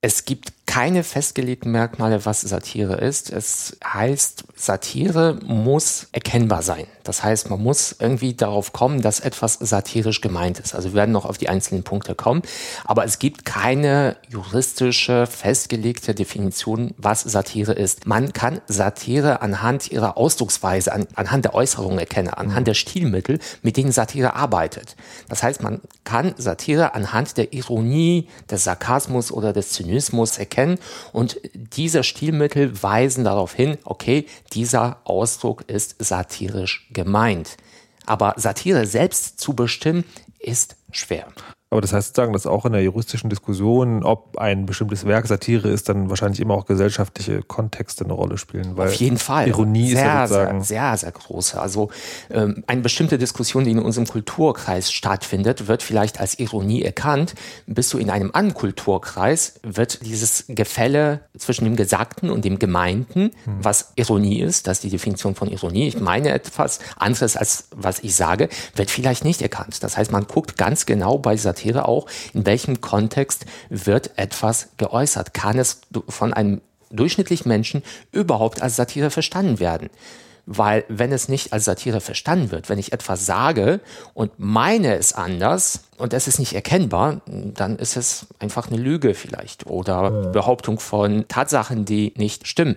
Es 0.00 0.24
gibt 0.24 0.63
keine 0.66 1.04
festgelegten 1.04 1.70
Merkmale, 1.70 2.24
was 2.24 2.40
Satire 2.40 2.94
ist. 2.94 3.30
Es 3.30 3.76
heißt, 3.84 4.44
Satire 4.56 5.38
muss 5.44 6.08
erkennbar 6.12 6.62
sein. 6.62 6.86
Das 7.02 7.22
heißt, 7.22 7.50
man 7.50 7.62
muss 7.62 7.94
irgendwie 7.98 8.32
darauf 8.32 8.72
kommen, 8.72 9.02
dass 9.02 9.20
etwas 9.20 9.54
satirisch 9.54 10.22
gemeint 10.22 10.58
ist. 10.58 10.74
Also 10.74 10.90
wir 10.90 10.94
werden 10.94 11.12
noch 11.12 11.26
auf 11.26 11.36
die 11.36 11.50
einzelnen 11.50 11.82
Punkte 11.82 12.14
kommen. 12.14 12.40
Aber 12.84 13.04
es 13.04 13.18
gibt 13.18 13.44
keine 13.44 14.16
juristische, 14.30 15.26
festgelegte 15.26 16.14
Definition, 16.14 16.94
was 16.96 17.20
Satire 17.20 17.74
ist. 17.74 18.06
Man 18.06 18.32
kann 18.32 18.62
Satire 18.66 19.42
anhand 19.42 19.92
ihrer 19.92 20.16
Ausdrucksweise, 20.16 20.92
an, 20.92 21.06
anhand 21.14 21.44
der 21.44 21.54
Äußerungen 21.54 21.98
erkennen, 21.98 22.30
anhand 22.30 22.66
der 22.66 22.74
Stilmittel, 22.74 23.38
mit 23.62 23.76
denen 23.76 23.92
Satire 23.92 24.34
arbeitet. 24.34 24.96
Das 25.28 25.42
heißt, 25.42 25.62
man 25.62 25.82
kann 26.04 26.34
Satire 26.38 26.94
anhand 26.94 27.36
der 27.36 27.52
Ironie, 27.52 28.28
des 28.50 28.64
Sarkasmus 28.64 29.30
oder 29.30 29.52
des 29.52 29.70
Zynismus 29.70 30.38
erkennen 30.38 30.53
erkennen 30.54 30.78
und 31.12 31.40
diese 31.52 32.04
Stilmittel 32.04 32.82
weisen 32.82 33.24
darauf 33.24 33.54
hin, 33.54 33.78
okay, 33.84 34.26
dieser 34.52 35.00
Ausdruck 35.04 35.68
ist 35.68 35.96
satirisch 35.98 36.88
gemeint. 36.92 37.56
Aber 38.06 38.34
Satire 38.36 38.86
selbst 38.86 39.40
zu 39.40 39.54
bestimmen, 39.54 40.04
ist 40.38 40.76
schwer. 40.92 41.26
Aber 41.74 41.80
das 41.80 41.92
heißt 41.92 42.06
sozusagen, 42.06 42.32
dass 42.32 42.46
auch 42.46 42.66
in 42.66 42.72
der 42.72 42.84
juristischen 42.84 43.30
Diskussion, 43.30 44.04
ob 44.04 44.38
ein 44.38 44.64
bestimmtes 44.64 45.06
Werk 45.06 45.26
Satire 45.26 45.68
ist, 45.68 45.88
dann 45.88 46.08
wahrscheinlich 46.08 46.38
immer 46.38 46.54
auch 46.54 46.66
gesellschaftliche 46.66 47.42
Kontexte 47.42 48.04
eine 48.04 48.12
Rolle 48.12 48.38
spielen. 48.38 48.78
Auf 48.78 48.94
jeden 48.94 49.18
Fall. 49.18 49.48
Ironie 49.48 49.90
sehr, 49.90 49.98
ist 49.98 50.04
ja 50.04 50.26
sozusagen 50.28 50.62
sehr, 50.62 50.80
sehr, 50.90 50.96
sehr 50.98 51.10
große. 51.10 51.60
Also 51.60 51.90
ähm, 52.30 52.62
eine 52.68 52.80
bestimmte 52.80 53.18
Diskussion, 53.18 53.64
die 53.64 53.72
in 53.72 53.80
unserem 53.80 54.06
Kulturkreis 54.06 54.92
stattfindet, 54.92 55.66
wird 55.66 55.82
vielleicht 55.82 56.20
als 56.20 56.38
Ironie 56.38 56.82
erkannt. 56.82 57.34
Bist 57.66 57.92
du 57.92 57.98
in 57.98 58.08
einem 58.08 58.30
anderen 58.32 58.54
Kulturkreis, 58.54 59.54
wird 59.64 60.06
dieses 60.06 60.44
Gefälle 60.46 61.22
zwischen 61.36 61.64
dem 61.64 61.74
Gesagten 61.74 62.30
und 62.30 62.44
dem 62.44 62.60
Gemeinten, 62.60 63.32
hm. 63.46 63.56
was 63.60 63.94
Ironie 63.96 64.42
ist, 64.42 64.68
das 64.68 64.76
ist 64.76 64.84
die 64.84 64.90
Definition 64.90 65.34
von 65.34 65.50
Ironie. 65.50 65.88
Ich 65.88 65.98
meine 65.98 66.28
etwas 66.28 66.78
anderes 66.96 67.36
als 67.36 67.66
was 67.74 67.98
ich 67.98 68.14
sage, 68.14 68.48
wird 68.76 68.92
vielleicht 68.92 69.24
nicht 69.24 69.42
erkannt. 69.42 69.82
Das 69.82 69.96
heißt, 69.96 70.12
man 70.12 70.28
guckt 70.28 70.56
ganz 70.56 70.86
genau 70.86 71.18
bei 71.18 71.36
Satire 71.36 71.63
Satire 71.64 71.88
auch, 71.88 72.06
in 72.34 72.44
welchem 72.44 72.80
Kontext 72.80 73.46
wird 73.70 74.10
etwas 74.16 74.68
geäußert? 74.76 75.32
Kann 75.32 75.58
es 75.58 75.80
von 76.08 76.34
einem 76.34 76.60
durchschnittlichen 76.90 77.48
Menschen 77.48 77.82
überhaupt 78.12 78.62
als 78.62 78.76
Satire 78.76 79.10
verstanden 79.10 79.60
werden? 79.60 79.88
Weil 80.46 80.84
wenn 80.88 81.10
es 81.10 81.30
nicht 81.30 81.54
als 81.54 81.64
Satire 81.64 82.02
verstanden 82.02 82.50
wird, 82.50 82.68
wenn 82.68 82.78
ich 82.78 82.92
etwas 82.92 83.24
sage 83.24 83.80
und 84.12 84.32
meine 84.36 84.94
es 84.96 85.14
anders 85.14 85.84
und 85.96 86.12
es 86.12 86.28
ist 86.28 86.38
nicht 86.38 86.52
erkennbar, 86.52 87.22
dann 87.26 87.78
ist 87.78 87.96
es 87.96 88.26
einfach 88.40 88.68
eine 88.68 88.76
Lüge 88.76 89.14
vielleicht 89.14 89.66
oder 89.66 90.10
Behauptung 90.32 90.78
von 90.78 91.26
Tatsachen, 91.28 91.86
die 91.86 92.12
nicht 92.18 92.46
stimmen. 92.46 92.76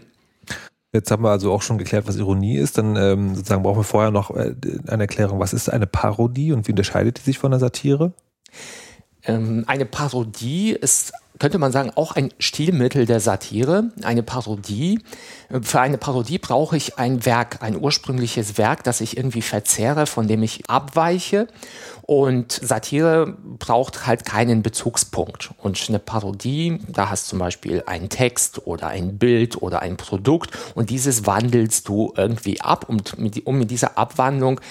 Jetzt 0.93 1.11
haben 1.11 1.23
wir 1.23 1.31
also 1.31 1.51
auch 1.51 1.61
schon 1.61 1.77
geklärt, 1.77 2.07
was 2.07 2.15
Ironie 2.15 2.57
ist. 2.57 2.77
Dann 2.77 2.95
ähm, 2.95 3.35
sozusagen 3.35 3.63
brauchen 3.63 3.79
wir 3.79 3.83
vorher 3.83 4.11
noch 4.11 4.31
äh, 4.31 4.55
eine 4.87 5.03
Erklärung, 5.03 5.39
was 5.39 5.51
ist 5.51 5.69
eine 5.69 5.87
Parodie 5.87 6.53
und 6.53 6.67
wie 6.67 6.71
unterscheidet 6.71 7.17
die 7.17 7.23
sich 7.23 7.37
von 7.37 7.51
einer 7.51 7.59
Satire? 7.59 8.13
Ähm, 9.23 9.63
eine 9.67 9.85
Parodie 9.85 10.71
ist 10.71 11.13
könnte 11.39 11.57
man 11.57 11.71
sagen, 11.71 11.91
auch 11.95 12.13
ein 12.13 12.33
Stilmittel 12.39 13.05
der 13.05 13.19
Satire, 13.19 13.91
eine 14.03 14.23
Parodie. 14.23 14.99
Für 15.61 15.81
eine 15.81 15.97
Parodie 15.97 16.39
brauche 16.39 16.77
ich 16.77 16.97
ein 16.97 17.25
Werk, 17.25 17.61
ein 17.61 17.79
ursprüngliches 17.79 18.57
Werk, 18.57 18.83
das 18.83 19.01
ich 19.01 19.17
irgendwie 19.17 19.41
verzehre, 19.41 20.05
von 20.05 20.27
dem 20.27 20.43
ich 20.43 20.69
abweiche. 20.69 21.47
Und 22.03 22.53
Satire 22.53 23.37
braucht 23.59 24.07
halt 24.07 24.25
keinen 24.25 24.63
Bezugspunkt. 24.63 25.51
Und 25.57 25.83
eine 25.89 25.99
Parodie, 25.99 26.79
da 26.87 27.09
hast 27.09 27.27
du 27.27 27.29
zum 27.31 27.39
Beispiel 27.39 27.83
einen 27.85 28.09
Text 28.09 28.65
oder 28.65 28.87
ein 28.87 29.17
Bild 29.17 29.61
oder 29.61 29.81
ein 29.81 29.97
Produkt 29.97 30.51
und 30.75 30.89
dieses 30.89 31.25
wandelst 31.25 31.87
du 31.87 32.13
irgendwie 32.15 32.61
ab, 32.61 32.85
um 32.87 33.01
mit, 33.17 33.45
um 33.45 33.57
mit 33.57 33.71
dieser 33.71 33.97
Abwandlung 33.97 34.61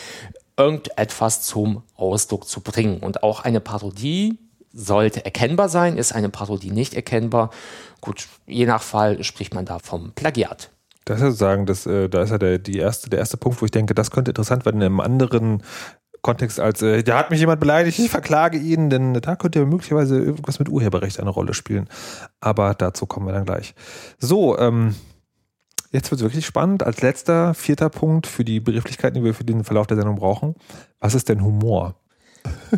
irgendetwas 0.57 1.43
zum 1.43 1.83
Ausdruck 1.95 2.49
zu 2.49 2.61
bringen. 2.61 2.99
Und 3.01 3.23
auch 3.23 3.45
eine 3.45 3.61
Parodie 3.61 4.39
sollte 4.73 5.25
erkennbar 5.25 5.69
sein, 5.69 5.97
ist 5.97 6.13
eine 6.13 6.29
Parodie 6.29 6.71
nicht 6.71 6.95
erkennbar. 6.95 7.51
Gut, 8.01 8.29
je 8.47 8.67
nach 8.67 8.83
Fall 8.83 9.23
spricht 9.25 9.55
man 9.55 9.65
da 9.65 9.79
vom 9.79 10.13
Plagiat. 10.13 10.71
Das 11.07 11.21
ist 11.21 11.39
sagen, 11.39 11.67
dass, 11.67 11.87
äh, 11.87 12.09
da 12.09 12.23
ist 12.23 12.31
ja 12.31 12.39
der, 12.39 12.59
die 12.59 12.79
erste, 12.79 13.09
der 13.09 13.21
erste 13.21 13.37
Punkt, 13.37 13.63
wo 13.63 13.65
ich 13.65 13.71
denke, 13.71 13.95
das 13.95 14.11
könnte 14.11 14.33
interessant 14.33 14.65
werden 14.65 14.81
in 14.81 14.87
einem 14.87 15.01
anderen 15.01 15.63
Kontext 16.21 16.59
als, 16.59 16.83
äh, 16.83 17.05
da 17.05 17.19
hat 17.19 17.31
mich 17.31 17.39
jemand 17.39 17.61
beleidigt, 17.61 18.01
ich 18.01 18.11
verklage 18.11 18.59
ihn, 18.59 18.91
denn 18.91 19.15
da 19.15 19.37
könnte 19.37 19.65
möglicherweise 19.65 20.19
irgendwas 20.19 20.59
mit 20.59 20.69
Urheberrecht 20.69 21.21
eine 21.21 21.31
Rolle 21.31 21.55
spielen. 21.55 21.89
Aber 22.41 22.75
dazu 22.75 23.07
kommen 23.07 23.27
wir 23.27 23.33
dann 23.33 23.45
gleich. 23.45 23.75
So, 24.19 24.59
ähm, 24.59 24.97
jetzt 25.97 26.11
wird 26.11 26.21
es 26.21 26.25
wirklich 26.25 26.47
spannend. 26.47 26.83
Als 26.85 27.01
letzter, 27.01 27.55
vierter 27.55 27.89
Punkt 27.89 28.27
für 28.27 28.45
die 28.45 28.61
Begrifflichkeiten, 28.61 29.19
die 29.19 29.25
wir 29.25 29.35
für 29.35 29.45
den 29.45 29.65
Verlauf 29.65 29.87
der 29.87 29.97
Sendung 29.97 30.17
brauchen. 30.17 30.55
Was 31.01 31.15
ist 31.15 31.29
denn 31.29 31.43
Humor? 31.43 31.97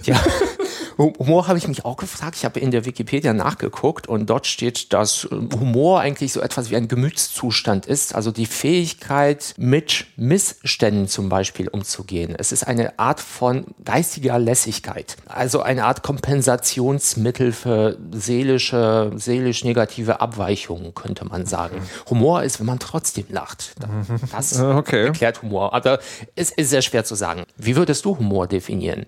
Ja. 0.04 0.20
Humor 0.98 1.46
habe 1.46 1.58
ich 1.58 1.68
mich 1.68 1.84
auch 1.84 1.96
gefragt. 1.96 2.36
Ich 2.36 2.44
habe 2.44 2.58
in 2.58 2.72
der 2.72 2.84
Wikipedia 2.84 3.32
nachgeguckt 3.32 4.08
und 4.08 4.28
dort 4.28 4.46
steht, 4.46 4.92
dass 4.92 5.28
Humor 5.30 6.00
eigentlich 6.00 6.32
so 6.32 6.40
etwas 6.40 6.70
wie 6.70 6.76
ein 6.76 6.88
Gemütszustand 6.88 7.86
ist, 7.86 8.16
also 8.16 8.32
die 8.32 8.46
Fähigkeit, 8.46 9.54
mit 9.56 10.06
Missständen 10.16 11.06
zum 11.06 11.28
Beispiel 11.28 11.68
umzugehen. 11.68 12.34
Es 12.36 12.50
ist 12.50 12.66
eine 12.66 12.98
Art 12.98 13.20
von 13.20 13.66
geistiger 13.84 14.38
Lässigkeit, 14.40 15.16
also 15.26 15.62
eine 15.62 15.84
Art 15.84 16.02
Kompensationsmittel 16.02 17.52
für 17.52 17.96
seelische, 18.10 19.12
seelisch 19.14 19.62
negative 19.62 20.20
Abweichungen, 20.20 20.94
könnte 20.94 21.24
man 21.24 21.46
sagen. 21.46 21.80
Humor 22.10 22.42
ist, 22.42 22.58
wenn 22.58 22.66
man 22.66 22.80
trotzdem 22.80 23.26
lacht. 23.28 23.74
Das 24.32 24.58
okay. 24.60 25.06
erklärt 25.06 25.42
Humor. 25.42 25.74
Aber 25.74 26.00
es 26.34 26.50
ist 26.50 26.70
sehr 26.70 26.82
schwer 26.82 27.04
zu 27.04 27.14
sagen. 27.14 27.44
Wie 27.56 27.76
würdest 27.76 28.04
du 28.04 28.18
Humor 28.18 28.48
definieren? 28.48 29.06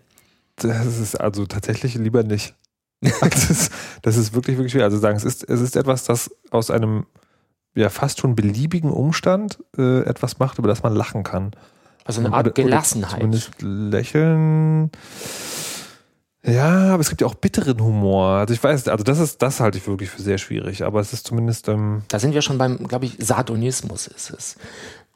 Das 0.64 0.98
ist 0.98 1.16
also 1.16 1.46
tatsächlich 1.46 1.94
lieber 1.94 2.22
nicht. 2.22 2.54
das, 3.00 3.50
ist, 3.50 3.72
das 4.02 4.16
ist 4.16 4.34
wirklich, 4.34 4.56
wirklich 4.56 4.72
schwer. 4.72 4.84
Also 4.84 4.98
sagen, 4.98 5.16
es 5.16 5.24
ist, 5.24 5.48
es 5.48 5.60
ist 5.60 5.76
etwas, 5.76 6.04
das 6.04 6.30
aus 6.50 6.70
einem 6.70 7.06
ja 7.74 7.88
fast 7.88 8.20
schon 8.20 8.34
beliebigen 8.34 8.90
Umstand 8.90 9.58
äh, 9.78 10.00
etwas 10.00 10.38
macht, 10.38 10.58
über 10.58 10.68
das 10.68 10.82
man 10.82 10.94
lachen 10.94 11.22
kann. 11.22 11.52
Also 12.04 12.20
eine 12.20 12.32
Art 12.32 12.46
oder, 12.46 12.54
Gelassenheit. 12.54 13.12
Oder 13.12 13.20
zumindest 13.20 13.62
lächeln. 13.62 14.90
Ja, 16.44 16.94
aber 16.94 17.00
es 17.00 17.10
gibt 17.10 17.20
ja 17.20 17.26
auch 17.26 17.34
bitteren 17.34 17.80
Humor. 17.82 18.28
Also 18.28 18.54
ich 18.54 18.62
weiß, 18.62 18.88
also 18.88 19.04
das 19.04 19.18
ist, 19.18 19.42
das 19.42 19.60
halte 19.60 19.76
ich 19.76 19.86
wirklich 19.86 20.08
für 20.08 20.22
sehr 20.22 20.38
schwierig, 20.38 20.84
aber 20.84 21.00
es 21.00 21.12
ist 21.12 21.26
zumindest. 21.26 21.68
Ähm 21.68 22.02
da 22.08 22.18
sind 22.18 22.32
wir 22.32 22.40
schon 22.40 22.56
beim, 22.56 22.88
glaube 22.88 23.04
ich, 23.04 23.16
Sardonismus 23.18 24.06
ist 24.06 24.30
es. 24.30 24.56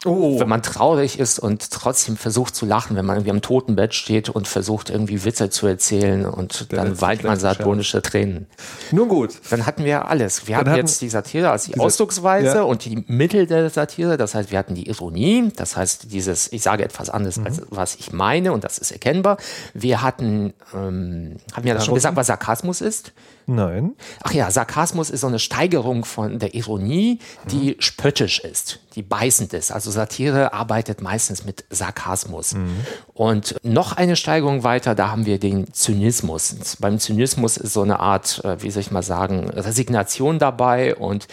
Oh. 0.05 0.39
Wenn 0.39 0.49
man 0.49 0.63
traurig 0.63 1.19
ist 1.19 1.39
und 1.39 1.71
trotzdem 1.71 2.17
versucht 2.17 2.55
zu 2.55 2.67
lachen, 2.67 2.97
wenn 2.97 3.07
man 3.07 3.17
irgendwie 3.17 3.31
am 3.31 3.43
Totenbett 3.43 3.95
steht 3.95 4.29
und 4.29 4.47
versucht 4.47 4.91
irgendwie 4.91 5.25
Witze 5.25 5.51
zu 5.51 5.67
erzählen 5.67 6.27
und 6.27 6.71
Der 6.71 6.85
dann 6.85 7.01
weint 7.01 7.25
man 7.25 7.39
sardonische 7.39 8.03
Tränen. 8.03 8.47
Nun 8.91 9.09
gut. 9.09 9.31
Dann 9.51 9.67
hatten 9.67 9.85
wir 9.85 10.09
alles. 10.09 10.47
Wir 10.47 10.57
dann 10.59 10.69
hatten 10.69 10.79
jetzt 10.79 11.01
die 11.01 11.09
Satire 11.09 11.51
als 11.51 11.65
die 11.65 11.79
Ausdrucksweise 11.79 12.57
ja. 12.57 12.63
und 12.63 12.85
die 12.85 13.05
Mittel 13.07 13.47
der 13.47 13.71
Satire. 13.71 14.17
Das 14.17 14.35
heißt, 14.35 14.51
wir 14.51 14.59
hatten 14.59 14.75
die 14.75 14.89
Ironie. 14.89 15.51
Das 15.57 15.77
heißt, 15.77 16.13
dieses, 16.13 16.53
ich 16.53 16.63
sage 16.63 16.85
etwas 16.85 17.09
anderes, 17.09 17.39
mhm. 17.39 17.47
als 17.47 17.63
was 17.71 17.95
ich 17.95 18.13
meine 18.13 18.53
und 18.53 18.65
das 18.65 18.79
ist 18.79 18.91
erkennbar. 18.91 19.39
Wir 19.73 20.03
hatten, 20.03 20.53
ähm, 20.75 21.37
haben 21.55 21.67
das 21.67 21.87
schon 21.87 21.95
gesagt, 21.95 22.17
was 22.17 22.27
Sarkasmus 22.27 22.81
ist? 22.81 23.13
Nein. 23.47 23.95
Ach 24.23 24.33
ja, 24.33 24.51
Sarkasmus 24.51 25.11
ist 25.11 25.21
so 25.21 25.27
eine 25.27 25.39
Steigerung 25.39 26.05
von 26.05 26.39
der 26.39 26.55
Ironie, 26.55 27.19
die 27.51 27.73
mhm. 27.73 27.81
spöttisch 27.81 28.41
ist, 28.41 28.81
die 28.95 29.03
beißend 29.03 29.53
ist. 29.53 29.71
Also 29.71 29.91
Satire 29.91 30.53
arbeitet 30.53 31.03
meistens 31.03 31.45
mit 31.45 31.65
Sarkasmus. 31.71 32.55
Mhm. 32.55 32.77
Und 33.13 33.57
noch 33.63 33.93
eine 33.93 34.17
Steigerung 34.17 34.65
weiter, 34.65 34.95
da 34.95 35.11
haben 35.11 35.27
wir 35.27 35.39
den 35.39 35.73
Zynismus. 35.73 36.77
Beim 36.81 36.99
Zynismus 36.99 37.57
ist 37.57 37.73
so 37.73 37.83
eine 37.83 38.01
Art, 38.01 38.45
äh, 38.45 38.63
wie 38.63 38.71
soll 38.71 38.81
ich 38.81 38.91
mal 38.91 39.03
sagen, 39.03 39.51
Resignation 39.51 40.39
dabei 40.39 40.95
und 40.97 41.29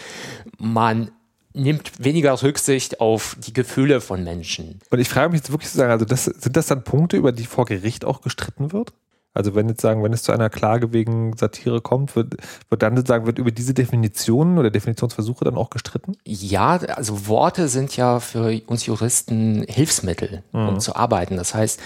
man 0.58 1.10
nimmt 1.54 1.92
weniger 2.02 2.40
Rücksicht 2.42 3.00
auf 3.00 3.36
die 3.38 3.52
Gefühle 3.52 4.00
von 4.00 4.24
Menschen. 4.24 4.80
Und 4.90 4.98
ich 4.98 5.08
frage 5.08 5.30
mich 5.30 5.40
jetzt 5.40 5.50
wirklich 5.50 5.70
zu 5.70 5.78
sagen, 5.78 5.92
also 5.92 6.04
das, 6.04 6.24
sind 6.24 6.56
das 6.56 6.66
dann 6.66 6.84
Punkte, 6.84 7.16
über 7.16 7.32
die 7.32 7.44
vor 7.44 7.66
Gericht 7.66 8.04
auch 8.04 8.22
gestritten 8.22 8.72
wird? 8.72 8.92
Also 9.34 9.54
wenn 9.54 9.68
jetzt 9.68 9.80
sagen, 9.80 10.02
wenn 10.02 10.12
es 10.12 10.22
zu 10.22 10.32
einer 10.32 10.50
Klage 10.50 10.92
wegen 10.92 11.36
Satire 11.36 11.80
kommt, 11.80 12.16
wird, 12.16 12.34
wird 12.68 12.82
dann 12.82 12.96
sozusagen 12.96 13.26
wird 13.26 13.38
über 13.38 13.50
diese 13.50 13.74
Definitionen 13.74 14.58
oder 14.58 14.70
Definitionsversuche 14.70 15.44
dann 15.44 15.56
auch 15.56 15.70
gestritten? 15.70 16.16
Ja, 16.24 16.76
also 16.76 17.26
Worte 17.26 17.68
sind 17.68 17.96
ja 17.96 18.20
für 18.20 18.60
uns 18.66 18.86
Juristen 18.86 19.64
Hilfsmittel, 19.68 20.42
um 20.52 20.74
mhm. 20.74 20.80
zu 20.80 20.96
arbeiten. 20.96 21.36
Das 21.36 21.54
heißt, 21.54 21.80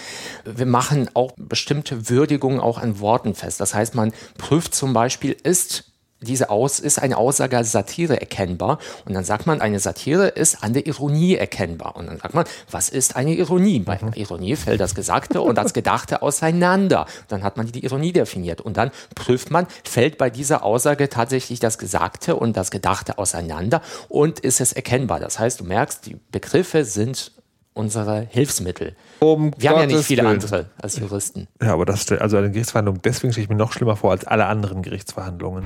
wir 0.45 0.67
machen 0.67 1.09
auch 1.15 1.33
bestimmte 1.37 2.09
Würdigungen 2.09 2.61
auch 2.61 2.79
an 2.79 3.01
Worten 3.01 3.35
fest. 3.35 3.61
Das 3.61 3.75
heißt, 3.75 3.95
man 3.95 4.13
prüft 4.39 4.75
zum 4.75 4.93
Beispiel, 4.93 5.37
ist 5.43 5.93
diese 6.21 6.49
Aus 6.49 6.79
ist 6.79 6.99
eine 6.99 7.19
Aussage 7.19 7.59
als 7.59 7.73
Satire 7.73 8.19
erkennbar. 8.19 8.79
Und 9.05 9.15
dann 9.15 9.25
sagt 9.25 9.47
man, 9.47 9.61
eine 9.61 9.79
Satire 9.79 10.29
ist 10.29 10.63
an 10.63 10.73
der 10.73 10.87
Ironie 10.87 11.35
erkennbar. 11.35 11.97
Und 11.97 12.07
dann 12.07 12.19
sagt 12.19 12.35
man, 12.35 12.47
was 12.71 12.89
ist 12.89 13.17
eine 13.17 13.35
Ironie? 13.35 13.81
Bei 13.81 13.99
mhm. 14.01 14.13
Ironie 14.15 14.57
fällt 14.57 14.81
das 14.81 14.95
Gesagte 14.95 15.43
und 15.43 15.57
das 15.57 15.75
Gedachte 15.75 16.23
auseinander. 16.23 17.07
Dann 17.29 17.43
hat 17.43 17.59
man 17.59 17.71
die 17.71 17.85
Ironie 17.85 18.13
definiert. 18.13 18.63
Und 18.63 18.79
dann 18.79 18.91
prüft 19.15 19.51
man, 19.51 19.67
fällt 19.85 20.17
bei 20.17 20.31
dieser 20.31 20.63
Aussage 20.63 21.11
tatsächlich 21.11 21.61
das 21.61 21.77
Gesagte 21.77 22.37
und 22.37 22.57
das 22.57 22.71
Gedachte 22.71 23.19
auseinander 23.19 23.83
und 24.09 24.41
ist 24.41 24.63
es 24.63 24.73
erkennbar. 24.73 25.21
Das 25.21 25.39
heißt, 25.39 25.61
du 25.61 25.65
merkst, 25.65 26.07
die 26.07 26.17
Begriffe 26.33 26.87
sind 26.87 27.33
unsere 27.75 28.27
Hilfsmittel. 28.31 28.97
Um 29.19 29.45
Wir 29.45 29.51
Gottes 29.51 29.69
haben 29.69 29.81
ja 29.81 29.87
nicht 29.97 30.07
viele 30.07 30.23
Willen. 30.23 30.35
andere 30.35 30.71
als 30.81 30.99
Juristen. 30.99 31.49
Ja, 31.63 31.73
aber 31.73 31.85
das 31.85 32.11
also 32.13 32.37
eine 32.37 32.51
Gerichtsverhandlung, 32.51 33.01
deswegen 33.03 33.33
stelle 33.33 33.45
ich 33.45 33.49
mir 33.49 33.57
noch 33.57 33.73
schlimmer 33.73 33.97
vor 33.97 34.11
als 34.11 34.25
alle 34.25 34.47
anderen 34.47 34.83
Gerichtsverhandlungen. 34.83 35.65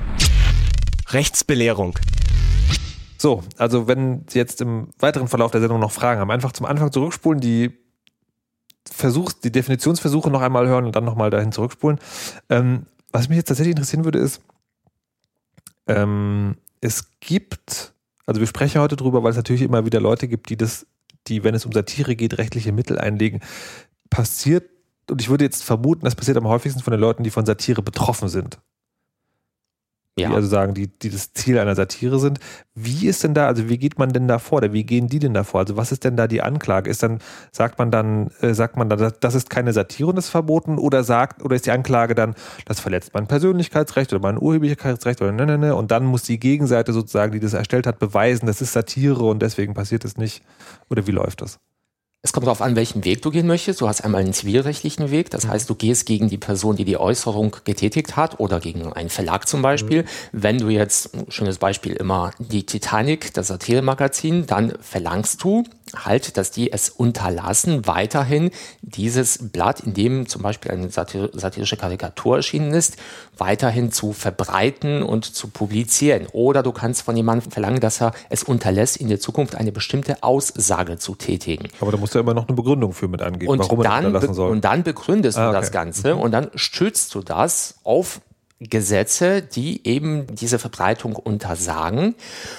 Rechtsbelehrung. 1.09 1.99
So, 3.17 3.43
also 3.57 3.87
wenn 3.87 4.25
Sie 4.27 4.39
jetzt 4.39 4.61
im 4.61 4.89
weiteren 4.99 5.27
Verlauf 5.27 5.51
der 5.51 5.61
Sendung 5.61 5.79
noch 5.79 5.91
Fragen 5.91 6.19
haben, 6.19 6.31
einfach 6.31 6.53
zum 6.53 6.65
Anfang 6.65 6.91
zurückspulen, 6.91 7.39
die 7.39 7.77
Versuchs, 8.89 9.39
die 9.39 9.51
Definitionsversuche 9.51 10.31
noch 10.31 10.41
einmal 10.41 10.67
hören 10.67 10.85
und 10.85 10.95
dann 10.95 11.05
nochmal 11.05 11.29
dahin 11.29 11.51
zurückspulen. 11.51 11.99
Ähm, 12.49 12.87
was 13.11 13.29
mich 13.29 13.37
jetzt 13.37 13.47
tatsächlich 13.47 13.71
interessieren 13.73 14.05
würde, 14.05 14.19
ist, 14.19 14.41
ähm, 15.87 16.55
es 16.79 17.11
gibt, 17.19 17.93
also 18.25 18.39
wir 18.39 18.47
sprechen 18.47 18.81
heute 18.81 18.95
drüber, 18.95 19.21
weil 19.23 19.31
es 19.31 19.37
natürlich 19.37 19.61
immer 19.61 19.85
wieder 19.85 19.99
Leute 19.99 20.27
gibt, 20.27 20.49
die 20.49 20.57
das 20.57 20.87
die, 21.27 21.43
wenn 21.43 21.55
es 21.55 21.65
um 21.65 21.71
Satire 21.71 22.15
geht, 22.15 22.37
rechtliche 22.37 22.71
Mittel 22.71 22.97
einlegen, 22.97 23.41
passiert, 24.09 24.69
und 25.09 25.21
ich 25.21 25.29
würde 25.29 25.43
jetzt 25.43 25.63
vermuten, 25.63 26.05
das 26.05 26.15
passiert 26.15 26.37
am 26.37 26.47
häufigsten 26.47 26.81
von 26.81 26.91
den 26.91 26.99
Leuten, 26.99 27.23
die 27.23 27.31
von 27.31 27.45
Satire 27.45 27.81
betroffen 27.81 28.29
sind. 28.29 28.59
Ja. 30.19 30.29
Die 30.29 30.35
also 30.35 30.47
sagen, 30.49 30.73
die, 30.73 30.87
die 30.87 31.09
das 31.09 31.31
Ziel 31.33 31.57
einer 31.57 31.73
Satire 31.73 32.19
sind. 32.19 32.39
Wie 32.75 33.07
ist 33.07 33.23
denn 33.23 33.33
da, 33.33 33.47
also 33.47 33.69
wie 33.69 33.77
geht 33.77 33.97
man 33.97 34.11
denn 34.11 34.27
da 34.27 34.39
vor? 34.39 34.57
Oder 34.57 34.73
wie 34.73 34.83
gehen 34.83 35.07
die 35.07 35.19
denn 35.19 35.33
da 35.33 35.45
vor? 35.45 35.61
Also 35.61 35.77
was 35.77 35.93
ist 35.93 36.03
denn 36.03 36.17
da 36.17 36.27
die 36.27 36.41
Anklage? 36.41 36.89
Ist 36.89 37.01
dann, 37.01 37.19
sagt 37.53 37.79
man 37.79 37.91
dann, 37.91 38.27
äh, 38.41 38.53
sagt 38.53 38.75
man 38.75 38.89
dann, 38.89 39.13
das 39.21 39.35
ist 39.35 39.49
keine 39.49 39.71
Satire 39.71 40.09
und 40.09 40.17
das 40.17 40.25
ist 40.25 40.31
verboten? 40.31 40.77
Oder 40.77 41.05
sagt, 41.05 41.41
oder 41.43 41.55
ist 41.55 41.65
die 41.65 41.71
Anklage 41.71 42.13
dann, 42.13 42.35
das 42.65 42.81
verletzt 42.81 43.11
mein 43.13 43.27
Persönlichkeitsrecht 43.27 44.11
oder 44.11 44.21
mein 44.21 44.37
Urheberlichkeitsrecht 44.37 45.21
oder 45.21 45.31
ne, 45.31 45.45
ne, 45.45 45.57
ne? 45.57 45.75
Und 45.75 45.91
dann 45.91 46.03
muss 46.03 46.23
die 46.23 46.39
Gegenseite 46.39 46.91
sozusagen, 46.91 47.31
die 47.31 47.39
das 47.39 47.53
erstellt 47.53 47.87
hat, 47.87 47.97
beweisen, 47.97 48.47
das 48.47 48.61
ist 48.61 48.73
Satire 48.73 49.23
und 49.23 49.41
deswegen 49.41 49.73
passiert 49.73 50.03
es 50.03 50.17
nicht. 50.17 50.43
Oder 50.89 51.07
wie 51.07 51.11
läuft 51.11 51.41
das? 51.41 51.59
Es 52.23 52.33
kommt 52.33 52.45
darauf 52.45 52.61
an, 52.61 52.75
welchen 52.75 53.03
Weg 53.03 53.23
du 53.23 53.31
gehen 53.31 53.47
möchtest. 53.47 53.81
Du 53.81 53.87
hast 53.87 54.01
einmal 54.01 54.21
einen 54.21 54.33
zivilrechtlichen 54.33 55.09
Weg, 55.09 55.31
das 55.31 55.45
mhm. 55.45 55.49
heißt, 55.49 55.69
du 55.69 55.73
gehst 55.73 56.05
gegen 56.05 56.29
die 56.29 56.37
Person, 56.37 56.75
die 56.75 56.85
die 56.85 56.97
Äußerung 56.97 57.55
getätigt 57.63 58.15
hat 58.15 58.39
oder 58.39 58.59
gegen 58.59 58.93
einen 58.93 59.09
Verlag 59.09 59.47
zum 59.47 59.63
Beispiel. 59.63 60.03
Mhm. 60.03 60.07
Wenn 60.31 60.57
du 60.59 60.69
jetzt, 60.69 61.09
schönes 61.29 61.57
Beispiel 61.57 61.93
immer, 61.93 62.31
die 62.37 62.63
Titanic, 62.63 63.33
das 63.33 63.47
Satire-Magazin, 63.47 64.45
dann 64.45 64.73
verlangst 64.81 65.43
du 65.43 65.63
halt, 65.95 66.37
dass 66.37 66.51
die 66.51 66.71
es 66.71 66.89
unterlassen, 66.89 67.87
weiterhin 67.87 68.51
dieses 68.81 69.51
Blatt, 69.51 69.81
in 69.81 69.93
dem 69.93 70.27
zum 70.27 70.41
Beispiel 70.41 70.71
eine 70.71 70.89
satirische 70.89 71.77
Karikatur 71.77 72.37
erschienen 72.37 72.73
ist, 72.73 72.97
weiterhin 73.37 73.91
zu 73.91 74.13
verbreiten 74.13 75.03
und 75.03 75.25
zu 75.25 75.47
publizieren. 75.47 76.27
Oder 76.31 76.63
du 76.63 76.71
kannst 76.71 77.01
von 77.03 77.15
jemandem 77.15 77.51
verlangen, 77.51 77.79
dass 77.79 78.01
er 78.01 78.13
es 78.29 78.43
unterlässt, 78.43 78.97
in 78.97 79.09
der 79.09 79.19
Zukunft 79.19 79.55
eine 79.55 79.71
bestimmte 79.71 80.23
Aussage 80.23 80.97
zu 80.97 81.15
tätigen. 81.15 81.69
Aber 81.79 81.91
da 81.91 81.97
musst 81.97 82.15
du 82.15 82.19
immer 82.19 82.33
noch 82.33 82.47
eine 82.47 82.55
Begründung 82.55 82.93
für 82.93 83.07
mit 83.07 83.21
angeben, 83.21 83.51
und 83.51 83.59
warum 83.59 83.83
dann, 83.83 83.91
er 83.91 84.01
das 84.01 84.05
unterlassen 84.07 84.33
soll. 84.33 84.51
Und 84.51 84.63
dann 84.63 84.83
begründest 84.83 85.37
ah, 85.37 85.49
okay. 85.49 85.55
du 85.55 85.61
das 85.61 85.71
Ganze 85.71 86.15
mhm. 86.15 86.21
und 86.21 86.31
dann 86.31 86.51
stützt 86.55 87.15
du 87.15 87.21
das 87.21 87.75
auf 87.83 88.21
Gesetze, 88.69 89.41
die 89.41 89.85
eben 89.87 90.27
diese 90.35 90.59
Verbreitung 90.59 91.15
untersagen. 91.15 92.15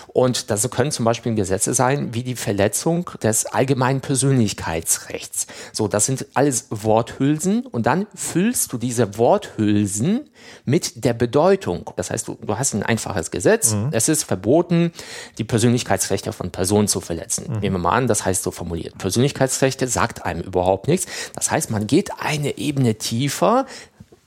Und 0.08 0.50
das 0.50 0.68
können 0.70 0.90
zum 0.90 1.04
Beispiel 1.04 1.34
Gesetze 1.34 1.74
sein 1.74 2.12
wie 2.12 2.24
die 2.24 2.34
Verletzung 2.34 3.08
des 3.22 3.46
allgemeinen 3.46 4.00
Persönlichkeitsrechts. 4.00 5.46
So, 5.72 5.86
das 5.86 6.06
sind 6.06 6.26
alles 6.34 6.66
Worthülsen 6.70 7.64
und 7.66 7.86
dann 7.86 8.06
füllst 8.14 8.72
du 8.72 8.78
diese 8.78 9.16
Worthülsen 9.16 10.28
mit 10.64 11.04
der 11.04 11.14
Bedeutung. 11.14 11.90
Das 11.96 12.10
heißt, 12.10 12.26
du, 12.26 12.36
du 12.40 12.58
hast 12.58 12.74
ein 12.74 12.82
einfaches 12.82 13.30
Gesetz. 13.30 13.74
Mhm. 13.74 13.90
Es 13.92 14.08
ist 14.08 14.24
verboten, 14.24 14.92
die 15.38 15.44
Persönlichkeitsrechte 15.44 16.32
von 16.32 16.50
Personen 16.50 16.88
zu 16.88 17.00
verletzen. 17.00 17.46
Mhm. 17.48 17.60
Nehmen 17.60 17.76
wir 17.76 17.80
mal 17.80 17.92
an, 17.92 18.08
das 18.08 18.24
heißt 18.24 18.42
so 18.42 18.50
formuliert. 18.50 18.98
Persönlichkeitsrechte 18.98 19.86
sagt 19.86 20.24
einem 20.24 20.40
überhaupt 20.40 20.88
nichts. 20.88 21.06
Das 21.34 21.50
heißt, 21.50 21.70
man 21.70 21.86
geht 21.86 22.10
eine 22.18 22.58
Ebene 22.58 22.96
tiefer, 22.96 23.66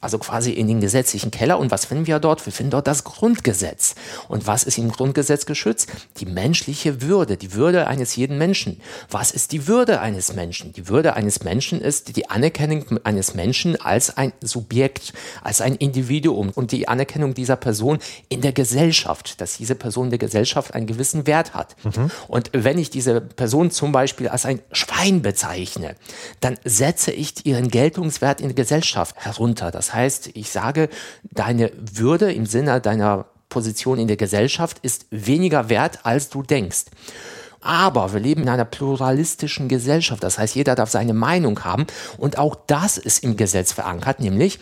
also 0.06 0.20
quasi 0.20 0.52
in 0.52 0.68
den 0.68 0.82
gesetzlichen 0.82 1.32
Keller. 1.32 1.58
Und 1.58 1.72
was 1.72 1.86
finden 1.86 2.06
wir 2.06 2.20
dort? 2.20 2.46
Wir 2.46 2.54
finden 2.54 2.70
dort 2.70 2.86
das 2.86 3.04
Grundgesetz. 3.04 3.96
Und 4.28 4.46
was 4.46 4.64
ist 4.64 4.78
im 4.78 4.92
Grundgesetz 4.92 5.48
geschützt? 5.48 5.90
Die 6.20 6.28
menschliche 6.28 7.02
Würde, 7.02 7.38
die 7.38 7.54
Würde 7.54 7.88
eines 7.88 8.16
jeden 8.16 8.38
Menschen. 8.38 8.80
Was 9.10 9.32
ist 9.32 9.52
die 9.52 9.68
Würde 9.68 10.00
eines 10.02 10.34
Menschen? 10.34 10.74
Die 10.74 10.88
Würde 10.88 11.16
eines 11.16 11.44
Menschen 11.44 11.82
ist 11.82 12.16
die 12.16 12.30
Anerkennung 12.30 13.00
eines 13.04 13.34
Menschen 13.34 13.82
als 13.82 14.16
ein 14.16 14.32
Subjekt, 14.42 15.12
als 15.44 15.60
ein 15.60 15.74
Individuum 15.74 16.52
und 16.54 16.72
die 16.72 16.88
Anerkennung 16.88 17.34
dieser 17.34 17.56
Person 17.56 17.98
in 18.30 18.42
der 18.42 18.52
Gesellschaft, 18.52 19.42
dass 19.42 19.58
diese 19.58 19.74
Person 19.74 20.06
in 20.06 20.10
der 20.12 20.20
Gesellschaft 20.20 20.76
einen 20.76 20.86
gewissen 20.86 21.26
Wert 21.26 21.56
hat. 21.56 21.76
Mhm. 21.84 22.12
Und 22.28 22.52
wenn 22.54 22.78
ich 22.78 22.92
diese 22.92 23.22
Person 23.22 23.72
zum 23.72 23.92
Beispiel 23.92 24.28
als 24.28 24.46
ein 24.46 24.60
Schwein 24.72 25.24
bezeichne, 25.24 25.96
dann 26.42 26.60
setze 26.64 27.12
ich 27.12 27.44
ihren 27.48 27.70
Geltungswert 27.70 28.40
in 28.40 28.50
der 28.50 28.56
Gesellschaft 28.56 29.16
herunter. 29.18 29.72
Das 29.72 29.95
heißt, 29.96 30.32
ich 30.34 30.52
sage, 30.52 30.90
deine 31.24 31.72
Würde 31.94 32.32
im 32.32 32.46
Sinne 32.46 32.82
deiner 32.82 33.26
Position 33.50 33.98
in 33.98 34.08
der 34.08 34.18
Gesellschaft 34.18 34.80
ist 34.82 35.06
weniger 35.10 35.70
wert, 35.70 36.00
als 36.04 36.30
du 36.30 36.44
denkst. 36.44 36.86
Aber 37.62 38.14
wir 38.14 38.20
leben 38.20 38.44
in 38.44 38.50
einer 38.50 38.66
pluralistischen 38.66 39.68
Gesellschaft. 39.68 40.24
Das 40.24 40.38
heißt, 40.38 40.54
jeder 40.56 40.76
darf 40.76 40.92
seine 40.92 41.14
Meinung 41.14 41.64
haben. 41.64 41.88
Und 42.18 42.38
auch 42.38 42.56
das 42.68 42.98
ist 42.98 43.24
im 43.24 43.38
Gesetz 43.38 43.72
verankert, 43.72 44.20
nämlich 44.20 44.60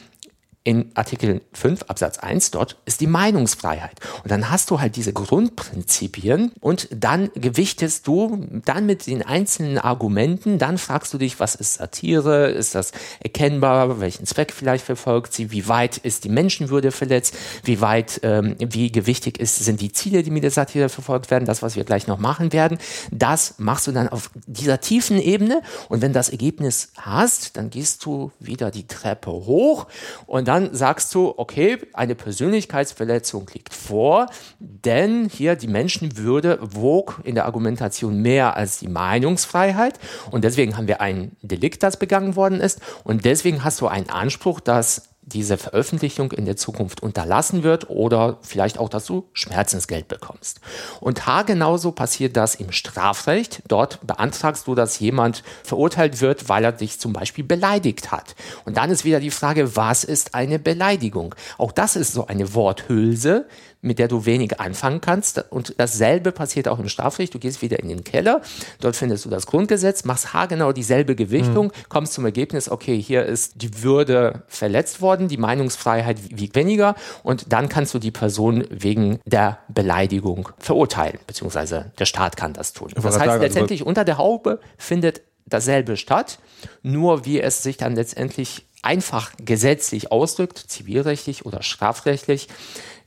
in 0.65 0.91
Artikel 0.93 1.41
5 1.51 1.83
Absatz 1.83 2.19
1 2.19 2.51
dort 2.51 2.77
ist 2.85 3.01
die 3.01 3.07
Meinungsfreiheit. 3.07 3.99
Und 4.23 4.31
dann 4.31 4.49
hast 4.49 4.71
du 4.71 4.79
halt 4.79 4.95
diese 4.95 5.11
Grundprinzipien 5.11 6.53
und 6.61 6.87
dann 6.91 7.31
gewichtest 7.35 8.07
du 8.07 8.47
dann 8.65 8.85
mit 8.85 9.07
den 9.07 9.23
einzelnen 9.23 9.77
Argumenten, 9.77 10.59
dann 10.59 10.77
fragst 10.77 11.13
du 11.13 11.17
dich, 11.17 11.41
was 11.41 11.55
ist 11.55 11.75
Satire, 11.75 12.49
ist 12.51 12.75
das 12.75 12.93
erkennbar, 13.19 13.99
welchen 13.99 14.25
Zweck 14.25 14.53
vielleicht 14.53 14.85
verfolgt 14.85 15.33
sie, 15.33 15.51
wie 15.51 15.67
weit 15.67 15.97
ist 15.97 16.23
die 16.23 16.29
Menschenwürde 16.29 16.91
verletzt, 16.91 17.35
wie 17.65 17.81
weit, 17.81 18.21
ähm, 18.23 18.55
wie 18.59 18.89
gewichtig 18.89 19.39
ist, 19.39 19.57
sind 19.57 19.81
die 19.81 19.91
Ziele, 19.91 20.23
die 20.23 20.31
mit 20.31 20.43
der 20.43 20.51
Satire 20.51 20.87
verfolgt 20.87 21.29
werden, 21.29 21.43
das, 21.45 21.61
was 21.61 21.75
wir 21.75 21.83
gleich 21.83 22.07
noch 22.07 22.19
machen 22.19 22.53
werden. 22.53 22.77
Das 23.11 23.55
machst 23.57 23.87
du 23.87 23.91
dann 23.91 24.07
auf 24.07 24.31
dieser 24.47 24.79
tiefen 24.79 25.19
Ebene. 25.19 25.61
Und 25.89 26.01
wenn 26.01 26.13
das 26.13 26.29
Ergebnis 26.29 26.91
hast, 26.97 27.57
dann 27.57 27.69
gehst 27.69 28.05
du 28.05 28.31
wieder 28.39 28.71
die 28.71 28.87
Treppe 28.87 29.31
hoch. 29.31 29.87
Und 30.25 30.47
dann 30.47 30.52
dann 30.53 30.75
sagst 30.75 31.15
du, 31.15 31.33
okay, 31.35 31.79
eine 31.93 32.13
Persönlichkeitsverletzung 32.13 33.49
liegt 33.55 33.73
vor, 33.73 34.27
denn 34.59 35.27
hier 35.27 35.55
die 35.55 35.67
Menschenwürde 35.67 36.59
wog 36.61 37.21
in 37.23 37.33
der 37.33 37.45
Argumentation 37.45 38.21
mehr 38.21 38.55
als 38.55 38.77
die 38.77 38.87
Meinungsfreiheit. 38.87 39.99
Und 40.29 40.43
deswegen 40.43 40.77
haben 40.77 40.87
wir 40.87 41.01
ein 41.01 41.35
Delikt, 41.41 41.81
das 41.81 41.97
begangen 41.97 42.35
worden 42.35 42.59
ist. 42.59 42.81
Und 43.03 43.25
deswegen 43.25 43.63
hast 43.63 43.81
du 43.81 43.87
einen 43.87 44.11
Anspruch, 44.11 44.59
dass 44.59 45.12
diese 45.25 45.57
Veröffentlichung 45.57 46.31
in 46.31 46.45
der 46.45 46.57
Zukunft 46.57 47.01
unterlassen 47.01 47.63
wird 47.63 47.89
oder 47.89 48.37
vielleicht 48.41 48.77
auch, 48.77 48.89
dass 48.89 49.05
du 49.05 49.25
Schmerzensgeld 49.33 50.07
bekommst. 50.07 50.59
Und 50.99 51.25
haargenauso 51.25 51.91
passiert 51.91 52.35
das 52.37 52.55
im 52.55 52.71
Strafrecht. 52.71 53.63
Dort 53.67 53.99
beantragst 54.05 54.67
du, 54.67 54.75
dass 54.75 54.99
jemand 54.99 55.43
verurteilt 55.63 56.21
wird, 56.21 56.49
weil 56.49 56.63
er 56.63 56.71
dich 56.71 56.99
zum 56.99 57.13
Beispiel 57.13 57.43
beleidigt 57.43 58.11
hat. 58.11 58.35
Und 58.65 58.77
dann 58.77 58.89
ist 58.89 59.05
wieder 59.05 59.19
die 59.19 59.31
Frage, 59.31 59.75
was 59.75 60.03
ist 60.03 60.35
eine 60.35 60.59
Beleidigung? 60.59 61.35
Auch 61.57 61.71
das 61.71 61.95
ist 61.95 62.13
so 62.13 62.27
eine 62.27 62.53
Worthülse, 62.53 63.47
mit 63.83 63.99
der 63.99 64.07
du 64.07 64.25
wenig 64.25 64.59
anfangen 64.59 65.01
kannst. 65.01 65.43
Und 65.51 65.75
dasselbe 65.77 66.31
passiert 66.31 66.67
auch 66.67 66.79
im 66.79 66.89
Strafrecht. 66.89 67.33
Du 67.33 67.39
gehst 67.39 67.61
wieder 67.61 67.79
in 67.79 67.89
den 67.89 68.03
Keller, 68.03 68.41
dort 68.79 68.95
findest 68.95 69.25
du 69.25 69.29
das 69.29 69.45
Grundgesetz, 69.45 70.05
machst 70.05 70.33
haargenau 70.33 70.71
dieselbe 70.71 71.15
Gewichtung, 71.15 71.67
mhm. 71.67 71.89
kommst 71.89 72.13
zum 72.13 72.25
Ergebnis, 72.25 72.69
okay, 72.69 72.99
hier 72.99 73.25
ist 73.25 73.61
die 73.61 73.83
Würde 73.83 74.43
verletzt 74.47 75.01
worden, 75.01 75.27
die 75.27 75.37
Meinungsfreiheit 75.37 76.17
wiegt 76.29 76.55
weniger 76.55 76.95
und 77.23 77.51
dann 77.51 77.69
kannst 77.69 77.93
du 77.93 77.99
die 77.99 78.11
Person 78.11 78.63
wegen 78.69 79.19
der 79.25 79.59
Beleidigung 79.67 80.49
verurteilen, 80.57 81.19
beziehungsweise 81.27 81.91
der 81.99 82.05
Staat 82.05 82.37
kann 82.37 82.53
das 82.53 82.73
tun. 82.73 82.91
Das 82.95 83.19
heißt, 83.19 83.19
also 83.19 83.43
letztendlich 83.43 83.85
unter 83.85 84.05
der 84.05 84.17
Haube 84.17 84.59
findet 84.77 85.21
dasselbe 85.45 85.97
statt, 85.97 86.39
nur 86.81 87.25
wie 87.25 87.41
es 87.41 87.63
sich 87.63 87.75
dann 87.75 87.95
letztendlich 87.95 88.65
einfach 88.81 89.31
gesetzlich 89.37 90.11
ausdrückt, 90.11 90.57
zivilrechtlich 90.57 91.45
oder 91.45 91.61
strafrechtlich, 91.61 92.47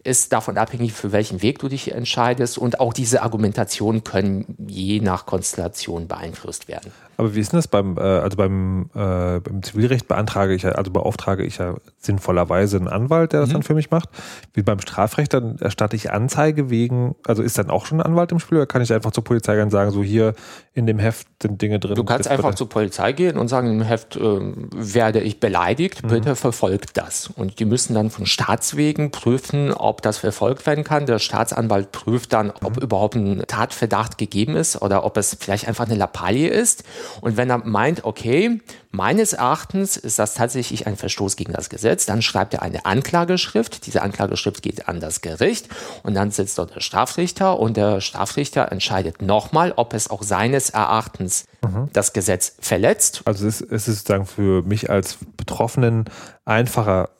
ist 0.06 0.32
davon 0.32 0.56
abhängig, 0.56 0.92
für 0.92 1.12
welchen 1.12 1.42
Weg 1.42 1.58
du 1.58 1.68
dich 1.68 1.92
entscheidest. 1.92 2.58
Und 2.58 2.80
auch 2.80 2.92
diese 2.92 3.22
Argumentationen 3.22 4.04
können 4.04 4.56
je 4.66 5.00
nach 5.00 5.26
Konstellation 5.26 6.08
beeinflusst 6.08 6.68
werden. 6.68 6.92
Aber 7.18 7.34
wie 7.34 7.40
ist 7.40 7.52
denn 7.52 7.58
das 7.58 7.68
beim, 7.68 7.96
äh, 7.96 8.00
also 8.00 8.36
beim, 8.36 8.90
äh, 8.94 9.40
beim 9.40 9.62
Zivilrecht 9.62 10.06
beantrage 10.06 10.54
ich 10.54 10.62
ja, 10.62 10.72
also 10.72 10.90
beauftrage 10.90 11.44
ich 11.44 11.58
ja 11.58 11.74
sinnvollerweise 11.98 12.76
einen 12.76 12.88
Anwalt, 12.88 13.32
der 13.32 13.40
das 13.40 13.48
mhm. 13.48 13.54
dann 13.54 13.62
für 13.62 13.74
mich 13.74 13.90
macht. 13.90 14.10
Wie 14.52 14.62
beim 14.62 14.80
Strafrecht, 14.80 15.32
dann 15.32 15.58
erstatte 15.58 15.96
ich 15.96 16.12
Anzeige 16.12 16.68
wegen, 16.68 17.14
also 17.26 17.42
ist 17.42 17.58
dann 17.58 17.70
auch 17.70 17.86
schon 17.86 18.00
ein 18.00 18.06
Anwalt 18.06 18.32
im 18.32 18.38
Spiel 18.38 18.58
oder 18.58 18.66
kann 18.66 18.82
ich 18.82 18.92
einfach 18.92 19.12
zur 19.12 19.24
Polizei 19.24 19.54
gehen 19.54 19.64
und 19.64 19.70
sagen, 19.70 19.90
so 19.90 20.02
hier 20.02 20.34
in 20.74 20.86
dem 20.86 20.98
Heft 20.98 21.26
sind 21.42 21.60
Dinge 21.62 21.78
drin? 21.80 21.94
Du 21.94 22.04
kannst 22.04 22.28
einfach 22.28 22.54
zur 22.54 22.68
Polizei 22.68 23.12
gehen 23.12 23.38
und 23.38 23.48
sagen, 23.48 23.70
im 23.70 23.82
Heft 23.82 24.16
äh, 24.16 24.20
werde 24.20 25.20
ich 25.20 25.40
beleidigt, 25.40 26.02
mhm. 26.02 26.08
bitte 26.08 26.36
verfolgt 26.36 26.98
das. 26.98 27.28
Und 27.28 27.58
die 27.60 27.64
müssen 27.64 27.94
dann 27.94 28.10
von 28.10 28.26
Staatswegen 28.26 29.10
prüfen, 29.10 29.72
ob 29.72 29.95
das 30.02 30.18
verfolgt 30.18 30.66
werden 30.66 30.84
kann. 30.84 31.06
Der 31.06 31.18
Staatsanwalt 31.18 31.92
prüft 31.92 32.32
dann, 32.32 32.50
ob 32.62 32.76
mhm. 32.76 32.82
überhaupt 32.82 33.14
ein 33.14 33.42
Tatverdacht 33.46 34.18
gegeben 34.18 34.56
ist 34.56 34.80
oder 34.82 35.04
ob 35.04 35.16
es 35.16 35.36
vielleicht 35.38 35.68
einfach 35.68 35.86
eine 35.86 35.94
Lappalie 35.94 36.48
ist. 36.48 36.84
Und 37.20 37.36
wenn 37.36 37.50
er 37.50 37.58
meint, 37.58 38.04
okay, 38.04 38.60
meines 38.90 39.32
Erachtens 39.34 39.96
ist 39.96 40.18
das 40.18 40.34
tatsächlich 40.34 40.86
ein 40.86 40.96
Verstoß 40.96 41.36
gegen 41.36 41.52
das 41.52 41.68
Gesetz, 41.68 42.06
dann 42.06 42.22
schreibt 42.22 42.54
er 42.54 42.62
eine 42.62 42.86
Anklageschrift. 42.86 43.86
Diese 43.86 44.02
Anklageschrift 44.02 44.62
geht 44.62 44.88
an 44.88 45.00
das 45.00 45.20
Gericht 45.20 45.68
und 46.02 46.14
dann 46.14 46.30
sitzt 46.30 46.58
dort 46.58 46.74
der 46.74 46.80
Strafrichter 46.80 47.58
und 47.58 47.76
der 47.76 48.00
Strafrichter 48.00 48.72
entscheidet 48.72 49.22
nochmal, 49.22 49.72
ob 49.76 49.94
es 49.94 50.10
auch 50.10 50.22
seines 50.22 50.70
Erachtens 50.70 51.44
mhm. 51.62 51.90
das 51.92 52.12
Gesetz 52.12 52.54
verletzt. 52.58 53.22
Also 53.24 53.46
es 53.46 53.60
ist, 53.60 53.72
es 53.72 53.88
ist 53.88 53.98
sozusagen 53.98 54.26
für 54.26 54.62
mich 54.62 54.90
als 54.90 55.18
Betroffenen 55.36 56.06
einfacher, 56.44 57.10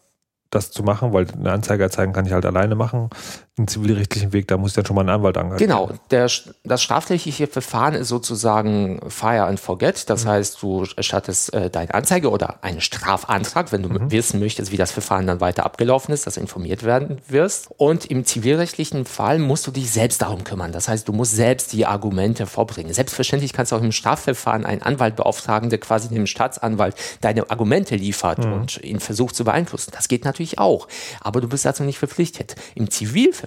das 0.57 0.71
zu 0.71 0.83
machen, 0.83 1.13
weil 1.13 1.27
eine 1.31 1.53
Anzeige 1.53 1.83
erzeigen 1.83 2.13
kann 2.13 2.27
ich 2.27 2.33
halt 2.33 2.47
alleine 2.47 2.75
machen 2.75 3.11
einen 3.59 3.69
zivilrechtlichen 3.69 4.33
Weg, 4.33 4.49
da 4.49 4.57
muss 4.57 4.75
dann 4.75 4.87
schon 4.87 4.95
mal 4.95 5.01
einen 5.01 5.11
Anwalt 5.11 5.37
angreifen. 5.37 5.59
Genau, 5.59 5.91
der, 6.11 6.31
das 6.65 6.83
strafrechtliche 6.83 7.47
Verfahren 7.47 7.95
ist 7.95 8.09
sozusagen 8.09 9.01
Fire 9.09 9.45
and 9.45 9.59
Forget. 9.59 10.09
Das 10.09 10.25
mhm. 10.25 10.29
heißt, 10.29 10.63
du 10.63 10.87
erstattest 10.97 11.53
äh, 11.55 11.71
deine 11.71 11.93
Anzeige 11.95 12.31
oder 12.31 12.63
einen 12.63 12.81
Strafantrag, 12.81 13.73
wenn 13.73 13.83
du 13.83 13.89
mhm. 13.89 14.11
wissen 14.11 14.41
möchtest, 14.41 14.73
wie 14.73 14.77
das 14.77 14.93
Verfahren 14.93 15.27
dann 15.27 15.41
weiter 15.41 15.65
abgelaufen 15.65 16.13
ist, 16.15 16.27
dass 16.27 16.35
du 16.35 16.41
informiert 16.41 16.85
werden 16.85 17.21
wirst. 17.29 17.69
Und 17.77 18.07
im 18.07 18.25
zivilrechtlichen 18.25 19.05
Fall 19.05 19.39
musst 19.39 19.67
du 19.67 19.71
dich 19.71 19.91
selbst 19.91 20.23
darum 20.23 20.45
kümmern. 20.45 20.73
Das 20.73 20.89
heißt, 20.89 21.09
du 21.09 21.13
musst 21.13 21.35
selbst 21.35 21.73
die 21.73 21.87
Argumente 21.87 22.47
vorbringen. 22.47 22.93
Selbstverständlich 22.93 23.53
kannst 23.53 23.73
du 23.73 23.77
auch 23.77 23.83
im 23.83 23.93
Strafverfahren 23.93 24.65
einen 24.65 24.83
Anwalt 24.83 25.17
beauftragen, 25.17 25.71
der 25.71 25.79
quasi 25.79 26.09
dem 26.09 26.27
Staatsanwalt 26.27 26.95
deine 27.21 27.51
Argumente 27.51 27.97
liefert 27.97 28.45
mhm. 28.45 28.53
und 28.53 28.85
ihn 28.85 29.01
versucht 29.01 29.35
zu 29.35 29.45
beeinflussen. 29.45 29.93
Das 29.95 30.09
geht 30.09 30.25
natürlich 30.25 30.37
natürlich 30.47 30.59
auch. 30.59 30.87
Aber 31.21 31.41
du 31.41 31.49
bist 31.49 31.65
dazu 31.65 31.83
nicht 31.83 31.99
verpflichtet. 31.99 32.57
Im 32.75 32.91
Zivilverfahren 32.91 33.46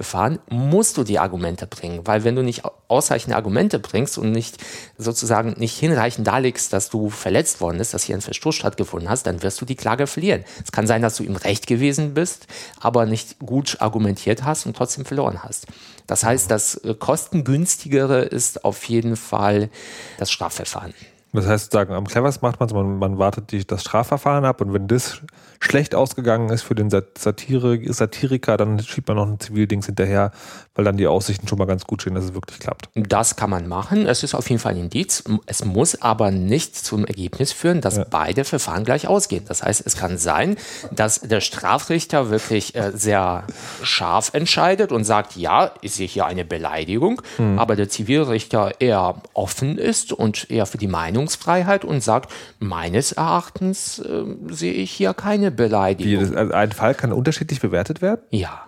musst 0.50 0.98
du 0.98 1.04
die 1.04 1.20
Argumente 1.20 1.68
bringen, 1.68 2.06
weil 2.06 2.24
wenn 2.24 2.36
du 2.36 2.44
nicht 2.44 2.64
ausreichende 2.88 3.36
Argumente 3.36 3.80
bringst 3.80 4.18
und 4.18 4.32
nicht 4.32 4.58
sozusagen 4.98 5.56
nicht 5.58 5.78
hinreichend 5.78 6.28
darlegst, 6.28 6.74
dass 6.74 6.90
du 6.90 7.10
verletzt 7.10 7.62
worden 7.62 7.78
bist, 7.78 7.94
dass 7.94 8.04
hier 8.04 8.16
ein 8.16 8.22
Verstoß 8.22 8.56
stattgefunden 8.56 9.10
hast, 9.10 9.26
dann 9.26 9.44
wirst 9.44 9.62
du 9.62 9.66
die 9.66 9.76
Klage 9.76 10.08
verlieren. 10.08 10.44
Es 10.64 10.72
kann 10.72 10.88
sein, 10.88 11.02
dass 11.02 11.18
du 11.18 11.24
im 11.24 11.36
Recht 11.36 11.68
gewesen 11.68 12.14
bist, 12.14 12.48
aber 12.80 13.06
nicht 13.06 13.40
gut 13.40 13.78
argumentiert 13.80 14.44
hast 14.44 14.66
und 14.66 14.76
trotzdem 14.76 15.06
verloren 15.06 15.44
hast. 15.44 15.68
Das 16.08 16.24
heißt, 16.24 16.50
das 16.50 16.76
äh, 16.76 16.96
kostengünstigere 16.96 18.22
ist 18.22 18.66
auf 18.66 18.84
jeden 18.86 19.16
Fall 19.16 19.70
das 20.18 20.32
Strafverfahren. 20.32 20.94
Das 21.32 21.46
heißt, 21.46 21.72
sagen, 21.72 21.94
am 21.94 22.08
cleversten 22.08 22.46
macht 22.48 22.60
man 22.60 22.68
es, 22.70 22.74
man, 22.74 22.98
man 22.98 23.20
wartet 23.20 23.52
die, 23.52 23.66
das 23.66 23.82
Strafverfahren 23.82 24.46
ab 24.46 24.62
und 24.62 24.74
wenn 24.74 24.88
das 24.88 25.22
schlecht 25.60 25.94
ausgegangen 25.94 26.50
ist 26.50 26.64
für 26.64 26.74
den 26.74 26.90
Satire, 26.90 27.80
Satiriker, 27.94 28.58
dann 28.58 28.80
schiebt 28.80 29.08
man 29.08 29.18
noch 29.18 29.28
ein 29.28 29.40
Zivildings 29.40 29.86
hinterher, 29.86 30.32
weil 30.80 30.86
dann 30.86 30.96
die 30.96 31.08
Aussichten 31.08 31.46
schon 31.46 31.58
mal 31.58 31.66
ganz 31.66 31.84
gut 31.84 32.04
stehen, 32.04 32.16
dass 32.16 32.24
es 32.24 32.34
wirklich 32.34 32.58
klappt. 32.58 32.88
Das 32.96 33.36
kann 33.36 33.50
man 33.50 33.68
machen. 33.68 34.08
Es 34.08 34.24
ist 34.24 34.34
auf 34.34 34.50
jeden 34.50 34.62
Fall 34.62 34.76
ein 34.76 34.80
Indiz. 34.80 35.26
Es 35.46 35.66
muss 35.66 36.02
aber 36.02 36.32
nicht 36.32 36.74
zum 36.74 37.06
Ergebnis 37.06 37.52
führen, 37.52 37.82
dass 37.82 37.98
ja. 37.98 38.06
beide 38.10 38.46
Verfahren 38.46 38.86
gleich 38.86 39.06
ausgehen. 39.06 39.44
Das 39.46 39.62
heißt, 39.62 39.84
es 39.86 39.98
kann 39.98 40.18
sein, 40.18 40.56
dass 40.90 41.20
der 41.20 41.42
Strafrichter 41.42 42.30
wirklich 42.30 42.76
äh, 42.76 42.94
sehr 42.96 43.44
scharf 43.84 44.34
entscheidet 44.34 44.94
und 44.94 45.04
sagt, 45.04 45.36
ja, 45.36 45.72
ich 45.82 45.96
sehe 45.96 46.08
hier 46.08 46.28
eine 46.28 46.46
Beleidigung, 46.46 47.22
mhm. 47.38 47.60
aber 47.60 47.76
der 47.76 47.90
Zivilrichter 47.90 48.80
eher 48.80 49.22
offen 49.34 49.78
ist 49.78 50.14
und 50.14 50.50
eher 50.50 50.66
für 50.66 50.78
die 50.78 50.88
Meinungsfreiheit 50.88 51.84
und 51.84 52.02
sagt, 52.02 52.32
meines 52.60 53.12
Erachtens 53.12 54.00
äh, 54.00 54.24
sehe 54.50 54.72
ich 54.72 54.92
hier 54.92 55.14
keine 55.14 55.52
Beleidigung. 55.52 56.22
Wie, 56.22 56.26
das, 56.26 56.34
also 56.34 56.54
ein 56.54 56.72
Fall 56.72 56.96
kann 56.96 57.12
unterschiedlich 57.12 57.60
bewertet 57.60 58.02
werden? 58.02 58.22
Ja. 58.30 58.64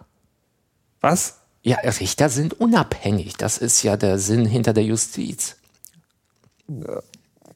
Was? 1.00 1.41
Ja, 1.64 1.78
Richter 1.78 2.30
sind 2.30 2.60
unabhängig. 2.60 3.38
Das 3.38 3.58
ist 3.58 3.84
ja 3.84 3.98
der 3.98 4.18
Sinn 4.18 4.46
hinter 4.46 4.74
der 4.74 4.84
Justiz. 4.84 5.58
Ja. 6.68 7.02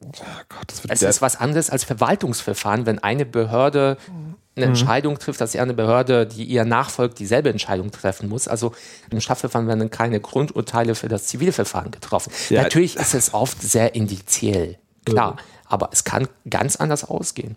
Oh 0.00 0.24
Gott, 0.48 0.72
es 0.88 1.02
ist 1.02 1.22
was 1.22 1.36
anderes 1.36 1.70
als 1.70 1.84
Verwaltungsverfahren, 1.84 2.86
wenn 2.86 2.98
eine 3.00 3.24
Behörde 3.24 3.96
eine 4.56 4.66
mhm. 4.66 4.72
Entscheidung 4.72 5.18
trifft, 5.18 5.40
dass 5.40 5.54
eine 5.56 5.74
Behörde, 5.74 6.26
die 6.26 6.44
ihr 6.44 6.64
nachfolgt, 6.64 7.18
dieselbe 7.18 7.50
Entscheidung 7.50 7.90
treffen 7.90 8.28
muss. 8.28 8.48
Also 8.48 8.72
im 9.10 9.20
Strafverfahren 9.20 9.66
werden 9.66 9.90
keine 9.90 10.20
Grundurteile 10.20 10.94
für 10.94 11.08
das 11.08 11.26
Zivilverfahren 11.26 11.90
getroffen. 11.90 12.32
Ja. 12.48 12.62
Natürlich 12.62 12.96
ist 12.96 13.14
es 13.14 13.34
oft 13.34 13.60
sehr 13.60 13.94
indiziell, 13.94 14.78
klar, 15.04 15.36
ja. 15.38 15.44
aber 15.66 15.90
es 15.92 16.04
kann 16.04 16.28
ganz 16.48 16.76
anders 16.76 17.04
ausgehen. 17.04 17.56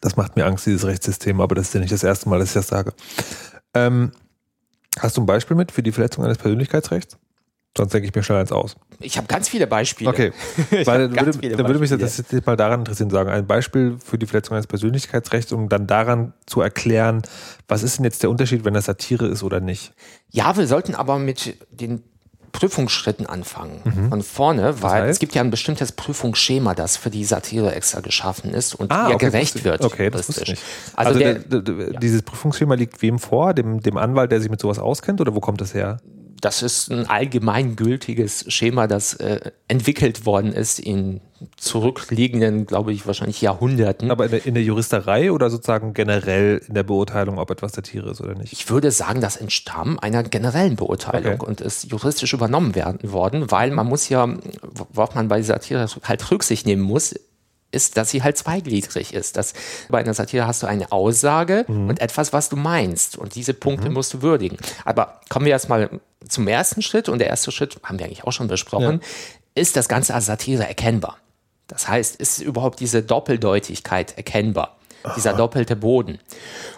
Das 0.00 0.16
macht 0.16 0.36
mir 0.36 0.46
Angst, 0.46 0.66
dieses 0.66 0.84
Rechtssystem, 0.84 1.40
aber 1.40 1.54
das 1.54 1.68
ist 1.68 1.74
ja 1.74 1.80
nicht 1.80 1.92
das 1.92 2.04
erste 2.04 2.28
Mal, 2.28 2.38
dass 2.38 2.48
ich 2.48 2.54
das 2.54 2.68
sage. 2.68 2.92
Ähm, 3.74 4.12
Hast 4.98 5.16
du 5.16 5.22
ein 5.22 5.26
Beispiel 5.26 5.56
mit 5.56 5.72
für 5.72 5.82
die 5.82 5.92
Verletzung 5.92 6.24
eines 6.24 6.38
Persönlichkeitsrechts? 6.38 7.18
Sonst 7.76 7.94
denke 7.94 8.08
ich 8.08 8.14
mir 8.14 8.24
schnell 8.24 8.38
eins 8.38 8.50
aus. 8.50 8.76
Ich 8.98 9.16
habe 9.16 9.28
ganz 9.28 9.48
viele 9.48 9.68
Beispiele. 9.68 10.10
Okay. 10.10 10.32
Weil, 10.84 11.08
dann 11.08 11.26
würde, 11.26 11.56
dann 11.56 11.66
würde 11.66 11.78
mich 11.78 11.90
das 11.90 12.16
jetzt 12.16 12.46
mal 12.46 12.56
daran 12.56 12.80
interessieren, 12.80 13.10
sagen, 13.10 13.30
ein 13.30 13.46
Beispiel 13.46 13.98
für 14.04 14.18
die 14.18 14.26
Verletzung 14.26 14.56
eines 14.56 14.66
Persönlichkeitsrechts, 14.66 15.52
um 15.52 15.68
dann 15.68 15.86
daran 15.86 16.32
zu 16.46 16.60
erklären, 16.60 17.22
was 17.68 17.84
ist 17.84 17.98
denn 17.98 18.04
jetzt 18.04 18.22
der 18.24 18.30
Unterschied, 18.30 18.64
wenn 18.64 18.74
das 18.74 18.86
Satire 18.86 19.28
ist 19.28 19.44
oder 19.44 19.60
nicht? 19.60 19.92
Ja, 20.30 20.56
wir 20.56 20.66
sollten 20.66 20.96
aber 20.96 21.20
mit 21.20 21.56
den 21.70 22.02
Prüfungsschritten 22.52 23.26
anfangen. 23.26 23.80
Mhm. 23.84 24.08
Von 24.10 24.22
vorne, 24.22 24.82
weil 24.82 25.02
heißt? 25.02 25.10
es 25.12 25.18
gibt 25.18 25.34
ja 25.34 25.42
ein 25.42 25.50
bestimmtes 25.50 25.92
Prüfungsschema, 25.92 26.74
das 26.74 26.96
für 26.96 27.10
die 27.10 27.24
Satire 27.24 27.74
extra 27.74 28.00
geschaffen 28.00 28.52
ist 28.52 28.74
und 28.74 28.90
ah, 28.90 29.08
ihr 29.08 29.14
okay, 29.14 29.26
gerecht 29.26 29.64
wird. 29.64 29.84
Okay, 29.84 30.10
das 30.10 30.28
ist 30.28 30.40
nicht. 30.40 30.62
Also, 30.96 31.10
also 31.10 31.18
der, 31.18 31.34
der, 31.34 31.60
der, 31.60 31.92
ja. 31.92 32.00
dieses 32.00 32.22
Prüfungsschema 32.22 32.74
liegt 32.74 33.02
wem 33.02 33.18
vor? 33.18 33.54
Dem, 33.54 33.80
dem 33.80 33.96
Anwalt, 33.96 34.32
der 34.32 34.40
sich 34.40 34.50
mit 34.50 34.60
sowas 34.60 34.78
auskennt 34.78 35.20
oder 35.20 35.34
wo 35.34 35.40
kommt 35.40 35.60
das 35.60 35.74
her? 35.74 35.98
Das 36.40 36.62
ist 36.62 36.90
ein 36.90 37.08
allgemeingültiges 37.08 38.44
Schema, 38.48 38.86
das 38.86 39.14
äh, 39.14 39.50
entwickelt 39.66 40.26
worden 40.26 40.52
ist 40.52 40.78
in 40.78 41.20
zurückliegenden, 41.56 42.66
glaube 42.66 42.92
ich, 42.92 43.06
wahrscheinlich 43.06 43.40
Jahrhunderten. 43.40 44.10
Aber 44.10 44.24
in 44.24 44.30
der, 44.30 44.46
in 44.46 44.54
der, 44.54 44.62
Juristerei 44.62 45.30
oder 45.30 45.50
sozusagen 45.50 45.94
generell 45.94 46.60
in 46.66 46.74
der 46.74 46.82
Beurteilung, 46.82 47.38
ob 47.38 47.50
etwas 47.50 47.72
Satire 47.72 48.10
ist 48.10 48.20
oder 48.20 48.34
nicht? 48.34 48.52
Ich 48.52 48.68
würde 48.70 48.90
sagen, 48.90 49.20
das 49.20 49.36
entstammt 49.36 50.02
einer 50.02 50.22
generellen 50.22 50.76
Beurteilung 50.76 51.34
okay. 51.34 51.46
und 51.46 51.60
ist 51.60 51.90
juristisch 51.90 52.32
übernommen 52.32 52.74
werden 52.74 53.12
worden, 53.12 53.50
weil 53.50 53.70
man 53.70 53.86
muss 53.86 54.08
ja, 54.08 54.28
worauf 54.94 55.14
man 55.14 55.28
bei 55.28 55.42
Satire 55.42 55.86
halt 56.02 56.30
Rücksicht 56.30 56.66
nehmen 56.66 56.82
muss, 56.82 57.14
ist, 57.70 57.96
dass 57.96 58.10
sie 58.10 58.22
halt 58.22 58.36
zweigliedrig 58.36 59.12
ist. 59.12 59.36
Dass 59.36 59.54
bei 59.88 59.98
einer 59.98 60.14
Satire 60.14 60.46
hast 60.46 60.62
du 60.62 60.66
eine 60.66 60.90
Aussage 60.92 61.64
mhm. 61.68 61.88
und 61.88 62.00
etwas, 62.00 62.32
was 62.32 62.48
du 62.48 62.56
meinst. 62.56 63.16
Und 63.16 63.34
diese 63.34 63.54
Punkte 63.54 63.88
mhm. 63.88 63.94
musst 63.94 64.14
du 64.14 64.22
würdigen. 64.22 64.58
Aber 64.84 65.20
kommen 65.28 65.46
wir 65.46 65.52
erstmal 65.52 65.90
zum 66.26 66.48
ersten 66.48 66.82
Schritt. 66.82 67.08
Und 67.08 67.18
der 67.18 67.28
erste 67.28 67.52
Schritt 67.52 67.78
haben 67.82 67.98
wir 67.98 68.06
eigentlich 68.06 68.24
auch 68.24 68.32
schon 68.32 68.48
besprochen. 68.48 69.00
Ja. 69.02 69.62
Ist 69.62 69.76
das 69.76 69.88
Ganze 69.88 70.14
als 70.14 70.26
Satire 70.26 70.66
erkennbar? 70.66 71.18
Das 71.66 71.88
heißt, 71.88 72.16
ist 72.16 72.38
überhaupt 72.38 72.80
diese 72.80 73.02
Doppeldeutigkeit 73.02 74.16
erkennbar? 74.16 74.76
Aha. 75.02 75.14
Dieser 75.14 75.34
doppelte 75.34 75.76
Boden. 75.76 76.18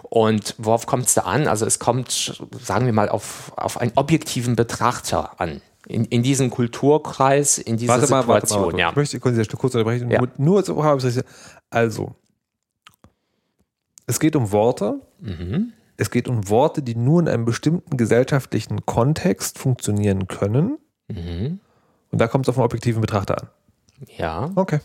Und 0.03 0.55
worauf 0.59 0.87
kommt 0.87 1.07
es 1.07 1.15
da 1.15 1.23
an? 1.23 1.47
Also 1.47 1.65
es 1.65 1.79
kommt, 1.79 2.37
sagen 2.61 2.87
wir 2.87 2.93
mal, 2.93 3.09
auf, 3.09 3.53
auf 3.57 3.81
einen 3.81 3.93
objektiven 3.95 4.57
Betrachter 4.57 5.41
an 5.41 5.63
in, 5.87 6.05
in 6.07 6.23
diesen 6.23 6.51
Kulturkreis, 6.51 7.59
in 7.59 7.77
diese 7.77 7.89
warte 7.89 8.07
Situation. 8.07 8.27
Mal, 8.27 8.35
warte 8.35 8.55
mal, 8.55 8.65
warte. 8.67 8.79
Ja. 8.79 8.91
Ich 8.91 8.97
möchte 8.97 9.21
kurz, 9.21 9.49
kurz 9.49 9.75
unterbrechen. 9.75 10.11
Ja. 10.11 10.23
Nur 10.37 10.63
so 10.63 10.83
habe 10.85 11.07
ich 11.07 11.25
Also, 11.71 12.15
es 14.07 14.21
geht 14.21 14.37
um 14.37 14.53
Worte. 14.53 15.01
Mhm. 15.21 15.73
Es 15.97 16.11
geht 16.11 16.29
um 16.29 16.49
Worte, 16.49 16.83
die 16.83 16.95
nur 16.95 17.21
in 17.21 17.29
einem 17.29 17.45
bestimmten 17.45 17.97
gesellschaftlichen 17.97 18.87
Kontext 18.87 19.59
funktionieren 19.59 20.29
können. 20.29 20.79
Mhm. 21.09 21.61
Und 22.11 22.21
da 22.21 22.27
kommt 22.27 22.47
es 22.47 22.49
auf 22.49 22.57
einen 22.57 22.65
objektiven 22.65 23.01
Betrachter 23.01 23.43
an. 23.43 23.49
Ja. 24.17 24.51
Okay. 24.55 24.81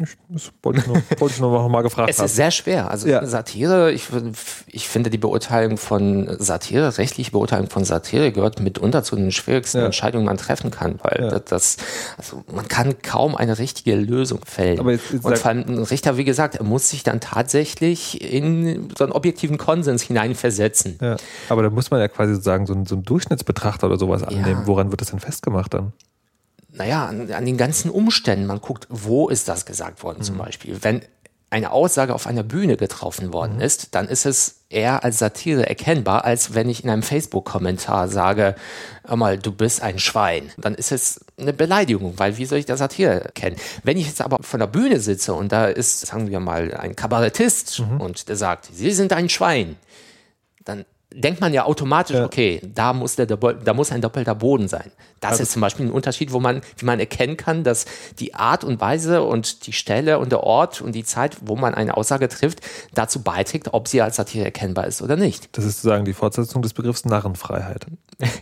Ich, 0.00 0.16
das 0.30 0.50
wollte 0.62 0.80
ich, 0.80 0.86
nur, 0.86 0.96
wollte 1.18 1.34
ich 1.34 1.40
nur 1.40 1.52
noch 1.52 1.68
mal 1.68 1.82
gefragt 1.82 2.08
es 2.08 2.18
haben. 2.18 2.24
Es 2.24 2.32
ist 2.32 2.36
sehr 2.36 2.50
schwer. 2.50 2.90
Also 2.90 3.06
ja. 3.08 3.24
Satire, 3.26 3.92
ich, 3.92 4.08
ich 4.66 4.88
finde 4.88 5.10
die 5.10 5.18
Beurteilung 5.18 5.76
von 5.76 6.34
Satire, 6.38 6.96
rechtliche 6.96 7.30
Beurteilung 7.30 7.68
von 7.68 7.84
Satire 7.84 8.32
gehört 8.32 8.60
mitunter 8.60 9.02
zu 9.04 9.16
den 9.16 9.32
schwierigsten 9.32 9.78
ja. 9.78 9.84
Entscheidungen, 9.84 10.24
die 10.24 10.28
man 10.28 10.38
treffen 10.38 10.70
kann, 10.70 10.98
weil 11.02 11.30
ja. 11.30 11.38
das, 11.38 11.76
also 12.16 12.42
man 12.52 12.68
kann 12.68 13.02
kaum 13.02 13.36
eine 13.36 13.58
richtige 13.58 13.94
Lösung 13.94 14.40
fällen. 14.46 14.80
Aber 14.80 14.92
jetzt, 14.92 15.12
jetzt 15.12 15.24
Und 15.26 15.38
vor 15.38 15.50
allem 15.50 15.64
ein 15.68 15.82
Richter, 15.82 16.16
wie 16.16 16.24
gesagt, 16.24 16.56
er 16.56 16.64
muss 16.64 16.88
sich 16.88 17.02
dann 17.02 17.20
tatsächlich 17.20 18.22
in 18.22 18.88
so 18.96 19.04
einen 19.04 19.12
objektiven 19.12 19.58
Konsens 19.58 20.02
hineinversetzen. 20.02 20.98
Aber 21.50 21.62
da 21.62 21.68
muss 21.68 21.90
man 21.90 22.00
ja 22.00 22.08
quasi 22.08 22.40
sagen, 22.40 22.66
so 22.66 22.72
einen, 22.72 22.86
so 22.86 22.94
einen 22.94 23.04
Durchschnittsbetrachter 23.04 23.88
oder 23.88 23.98
sowas 23.98 24.22
annehmen. 24.22 24.62
Woran 24.64 24.90
wird 24.90 25.02
das 25.02 25.10
denn 25.10 25.20
festgemacht 25.20 25.74
dann? 25.74 25.92
Naja, 26.72 27.06
an, 27.06 27.30
an 27.30 27.46
den 27.46 27.56
ganzen 27.56 27.90
Umständen. 27.90 28.46
Man 28.46 28.60
guckt, 28.60 28.86
wo 28.88 29.28
ist 29.28 29.48
das 29.48 29.66
gesagt 29.66 30.02
worden 30.02 30.18
mhm. 30.20 30.24
zum 30.24 30.38
Beispiel. 30.38 30.78
Wenn 30.82 31.02
eine 31.50 31.70
Aussage 31.70 32.14
auf 32.14 32.26
einer 32.26 32.42
Bühne 32.42 32.78
getroffen 32.78 33.34
worden 33.34 33.56
mhm. 33.56 33.62
ist, 33.62 33.94
dann 33.94 34.08
ist 34.08 34.24
es 34.24 34.62
eher 34.70 35.04
als 35.04 35.18
Satire 35.18 35.68
erkennbar, 35.68 36.24
als 36.24 36.54
wenn 36.54 36.70
ich 36.70 36.82
in 36.82 36.88
einem 36.88 37.02
Facebook-Kommentar 37.02 38.08
sage, 38.08 38.54
hör 39.04 39.16
mal, 39.16 39.36
du 39.38 39.52
bist 39.52 39.82
ein 39.82 39.98
Schwein. 39.98 40.50
Dann 40.56 40.74
ist 40.74 40.92
es 40.92 41.20
eine 41.38 41.52
Beleidigung, 41.52 42.14
weil 42.16 42.38
wie 42.38 42.46
soll 42.46 42.58
ich 42.58 42.64
das 42.64 42.78
Satire 42.78 43.30
kennen? 43.34 43.56
Wenn 43.82 43.98
ich 43.98 44.06
jetzt 44.06 44.22
aber 44.22 44.38
von 44.42 44.60
der 44.60 44.66
Bühne 44.66 44.98
sitze 44.98 45.34
und 45.34 45.52
da 45.52 45.66
ist, 45.66 46.06
sagen 46.06 46.30
wir 46.30 46.40
mal, 46.40 46.74
ein 46.74 46.96
Kabarettist 46.96 47.80
mhm. 47.80 48.00
und 48.00 48.30
der 48.30 48.36
sagt, 48.36 48.70
Sie 48.72 48.90
sind 48.92 49.12
ein 49.12 49.28
Schwein, 49.28 49.76
dann 50.64 50.86
denkt 51.14 51.40
man 51.40 51.52
ja 51.52 51.64
automatisch, 51.64 52.16
ja. 52.16 52.24
okay, 52.24 52.60
da 52.74 52.92
muss, 52.92 53.16
der, 53.16 53.26
da 53.26 53.74
muss 53.74 53.92
ein 53.92 54.00
doppelter 54.00 54.34
Boden 54.34 54.68
sein. 54.68 54.90
Das 55.20 55.32
also, 55.32 55.42
ist 55.44 55.52
zum 55.52 55.62
Beispiel 55.62 55.86
ein 55.86 55.92
Unterschied, 55.92 56.32
wo 56.32 56.40
man, 56.40 56.60
wie 56.76 56.84
man 56.84 56.98
erkennen 56.98 57.36
kann, 57.36 57.64
dass 57.64 57.86
die 58.18 58.34
Art 58.34 58.64
und 58.64 58.80
Weise 58.80 59.22
und 59.22 59.66
die 59.66 59.72
Stelle 59.72 60.18
und 60.18 60.32
der 60.32 60.42
Ort 60.42 60.80
und 60.80 60.92
die 60.92 61.04
Zeit, 61.04 61.36
wo 61.42 61.56
man 61.56 61.74
eine 61.74 61.96
Aussage 61.96 62.28
trifft, 62.28 62.60
dazu 62.94 63.22
beiträgt, 63.22 63.72
ob 63.72 63.88
sie 63.88 64.02
als 64.02 64.16
Satire 64.16 64.44
erkennbar 64.44 64.86
ist 64.86 65.02
oder 65.02 65.16
nicht. 65.16 65.56
Das 65.56 65.64
ist 65.64 65.76
sozusagen 65.76 66.04
die 66.04 66.12
Fortsetzung 66.12 66.62
des 66.62 66.74
Begriffs 66.74 67.04
Narrenfreiheit. 67.04 67.86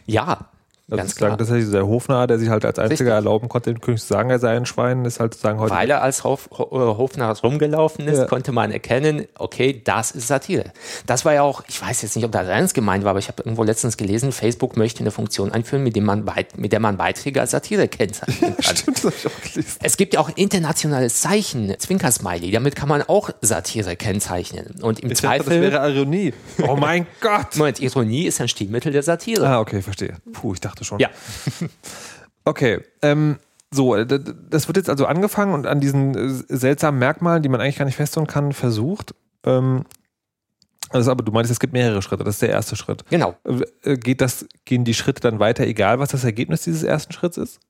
ja, 0.06 0.48
das 0.90 0.96
Ganz 0.96 1.10
ist 1.12 1.16
klar. 1.18 1.38
tatsächlich 1.38 1.70
der 1.70 1.86
Hofnarr, 1.86 2.26
der 2.26 2.38
sich 2.38 2.48
halt 2.48 2.64
als 2.64 2.78
einziger 2.78 3.12
Richtig. 3.12 3.14
erlauben 3.14 3.48
konnte, 3.48 3.72
dem 3.72 3.80
König 3.80 4.00
zu 4.00 4.08
sagen, 4.08 4.28
er 4.30 4.40
sei 4.40 4.56
ein 4.56 4.66
Schwein, 4.66 5.04
ist 5.04 5.20
halt 5.20 5.34
sozusagen 5.34 5.60
heute. 5.60 5.72
Weil 5.72 5.88
er 5.88 6.02
als 6.02 6.24
Hof, 6.24 6.48
äh, 6.52 6.56
Hofnarr 6.58 7.38
rumgelaufen 7.40 8.08
ist, 8.08 8.18
ja. 8.18 8.26
konnte 8.26 8.50
man 8.50 8.72
erkennen, 8.72 9.26
okay, 9.38 9.80
das 9.84 10.10
ist 10.10 10.26
Satire. 10.26 10.72
Das 11.06 11.24
war 11.24 11.32
ja 11.32 11.42
auch, 11.42 11.62
ich 11.68 11.80
weiß 11.80 12.02
jetzt 12.02 12.16
nicht, 12.16 12.24
ob 12.24 12.32
das 12.32 12.48
ernst 12.48 12.74
gemeint 12.74 13.04
war, 13.04 13.10
aber 13.10 13.20
ich 13.20 13.28
habe 13.28 13.42
irgendwo 13.42 13.62
letztens 13.62 13.96
gelesen, 13.96 14.32
Facebook 14.32 14.76
möchte 14.76 15.00
eine 15.00 15.12
Funktion 15.12 15.52
einführen, 15.52 15.84
mit, 15.84 15.94
dem 15.94 16.04
man 16.04 16.28
mit 16.56 16.72
der 16.72 16.80
man 16.80 16.96
Beiträge 16.96 17.40
als 17.40 17.52
Satire 17.52 17.86
kennzeichnen 17.86 18.56
kann. 18.60 18.76
Stimmt, 18.76 18.98
das 18.98 19.04
habe 19.04 19.14
ich 19.16 19.26
auch 19.26 19.52
gelesen. 19.52 19.78
Es 19.82 19.96
gibt 19.96 20.14
ja 20.14 20.20
auch 20.20 20.28
ein 20.28 20.34
internationales 20.36 21.20
Zeichen, 21.20 21.74
Zwinkersmiley, 21.78 22.50
damit 22.50 22.74
kann 22.74 22.88
man 22.88 23.02
auch 23.02 23.30
Satire 23.40 23.96
kennzeichnen. 23.96 24.74
Und 24.82 25.00
im 25.00 25.12
ich 25.12 25.18
Zweifel. 25.18 25.60
Dachte, 25.60 25.70
das 25.70 25.72
wäre 25.72 25.92
Ironie. 25.92 26.34
Oh 26.68 26.76
mein 26.76 27.06
Gott! 27.20 27.56
Moment, 27.56 27.80
Ironie 27.80 28.26
ist 28.26 28.40
ein 28.40 28.48
Stilmittel 28.48 28.92
der 28.92 29.02
Satire. 29.02 29.46
Ah, 29.46 29.60
okay, 29.60 29.82
verstehe. 29.82 30.16
Puh, 30.32 30.54
ich 30.54 30.60
dachte 30.60 30.79
dachte 30.80 30.84
schon. 30.84 30.98
Ja. 30.98 31.10
okay. 32.44 32.80
Ähm, 33.02 33.36
so, 33.70 34.02
das 34.04 34.66
wird 34.66 34.76
jetzt 34.76 34.90
also 34.90 35.06
angefangen 35.06 35.54
und 35.54 35.66
an 35.66 35.80
diesen 35.80 36.14
äh, 36.16 36.56
seltsamen 36.56 36.98
Merkmalen, 36.98 37.42
die 37.42 37.48
man 37.48 37.60
eigentlich 37.60 37.76
gar 37.76 37.84
nicht 37.84 37.96
feststellen 37.96 38.26
kann, 38.26 38.52
versucht. 38.52 39.14
Ähm, 39.44 39.84
Also, 40.90 41.12
aber 41.12 41.22
du 41.22 41.30
meinst, 41.30 41.52
es 41.52 41.60
gibt 41.60 41.72
mehrere 41.72 42.02
Schritte. 42.02 42.24
Das 42.24 42.34
ist 42.34 42.42
der 42.42 42.50
erste 42.50 42.74
Schritt. 42.74 43.04
Genau. 43.10 43.36
Äh, 43.84 43.96
geht 43.96 44.20
das, 44.20 44.46
gehen 44.64 44.84
die 44.84 44.94
Schritte 44.94 45.20
dann 45.20 45.38
weiter, 45.38 45.64
egal 45.64 46.00
was 46.00 46.08
das 46.10 46.24
Ergebnis 46.24 46.62
dieses 46.62 46.82
ersten 46.82 47.12
Schritts 47.12 47.36
ist? 47.36 47.60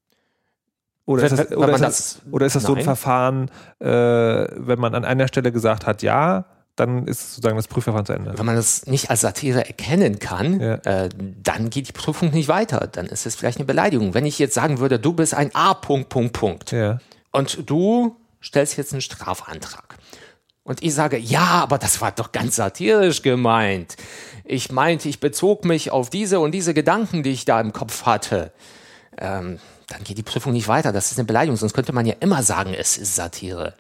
Oder 1.05 1.25
ist 1.25 1.37
das, 1.37 1.53
oder 1.53 1.75
ist 1.75 1.81
das, 1.83 2.21
oder 2.31 2.47
ist 2.47 2.57
das 2.57 2.63
so 2.63 2.75
ein 2.75 2.85
Verfahren, 2.85 3.51
äh, 3.81 3.87
wenn 3.87 4.79
man 4.79 4.95
an 4.95 5.05
einer 5.05 5.27
Stelle 5.29 5.51
gesagt 5.51 5.87
hat, 5.87 6.03
ja, 6.03 6.47
dann 6.81 7.07
ist 7.07 7.35
sozusagen 7.35 7.57
das 7.57 7.69
Prüfverfahren 7.69 8.07
zu 8.07 8.15
Ende. 8.15 8.39
Wenn 8.39 8.47
man 8.47 8.57
das 8.57 8.87
nicht 8.87 9.11
als 9.11 9.21
Satire 9.21 9.67
erkennen 9.67 10.19
kann, 10.19 10.61
ja. 10.61 10.75
äh, 10.77 11.09
dann 11.43 11.71
geht 11.71 11.89
die 11.89 11.93
Prüfung 11.93 12.31
nicht 12.31 12.49
weiter. 12.49 12.89
Dann 12.91 13.07
ist 13.07 13.27
es 13.27 13.37
vielleicht 13.37 13.59
eine 13.59 13.67
Beleidigung. 13.67 14.15
Wenn 14.15 14.27
ich 14.27 14.39
jetzt 14.39 14.55
sagen 14.55 14.79
würde, 14.79 14.99
du 14.99 15.13
bist 15.13 15.35
ein 15.35 15.55
A. 15.55 15.75
Punkt, 15.75 16.09
Punkt, 16.09 16.33
Punkt. 16.33 16.73
Ja. 16.73 16.99
Und 17.33 17.69
du 17.69 18.17
stellst 18.43 18.79
jetzt 18.79 18.93
einen 18.93 19.03
Strafantrag. 19.03 19.97
Und 20.63 20.83
ich 20.83 20.95
sage, 20.95 21.19
ja, 21.19 21.63
aber 21.63 21.79
das 21.79 22.01
war 22.01 22.13
doch 22.13 22.33
ganz 22.33 22.57
satirisch 22.57 23.23
gemeint. 23.23 23.97
Ich 24.45 24.73
meinte, 24.73 25.09
ich 25.09 25.21
bezog 25.21 25.65
mich 25.65 25.91
auf 25.91 26.11
diese 26.11 26.41
und 26.41 26.53
diese 26.53 26.75
Gedanken, 26.75 27.23
die 27.23 27.31
ich 27.31 27.45
da 27.45 27.61
im 27.61 27.73
Kopf 27.73 28.07
hatte. 28.07 28.53
Ähm, 29.19 29.59
dann 29.91 30.05
geht 30.05 30.17
die 30.17 30.23
Prüfung 30.23 30.53
nicht 30.53 30.69
weiter. 30.69 30.93
Das 30.93 31.11
ist 31.11 31.19
eine 31.19 31.27
Beleidigung. 31.27 31.57
Sonst 31.57 31.73
könnte 31.73 31.93
man 31.93 32.07
ja 32.07 32.15
immer 32.21 32.45
sagen, 32.45 32.75
es 32.75 32.97
ist 32.97 33.17
Satire. 33.17 33.75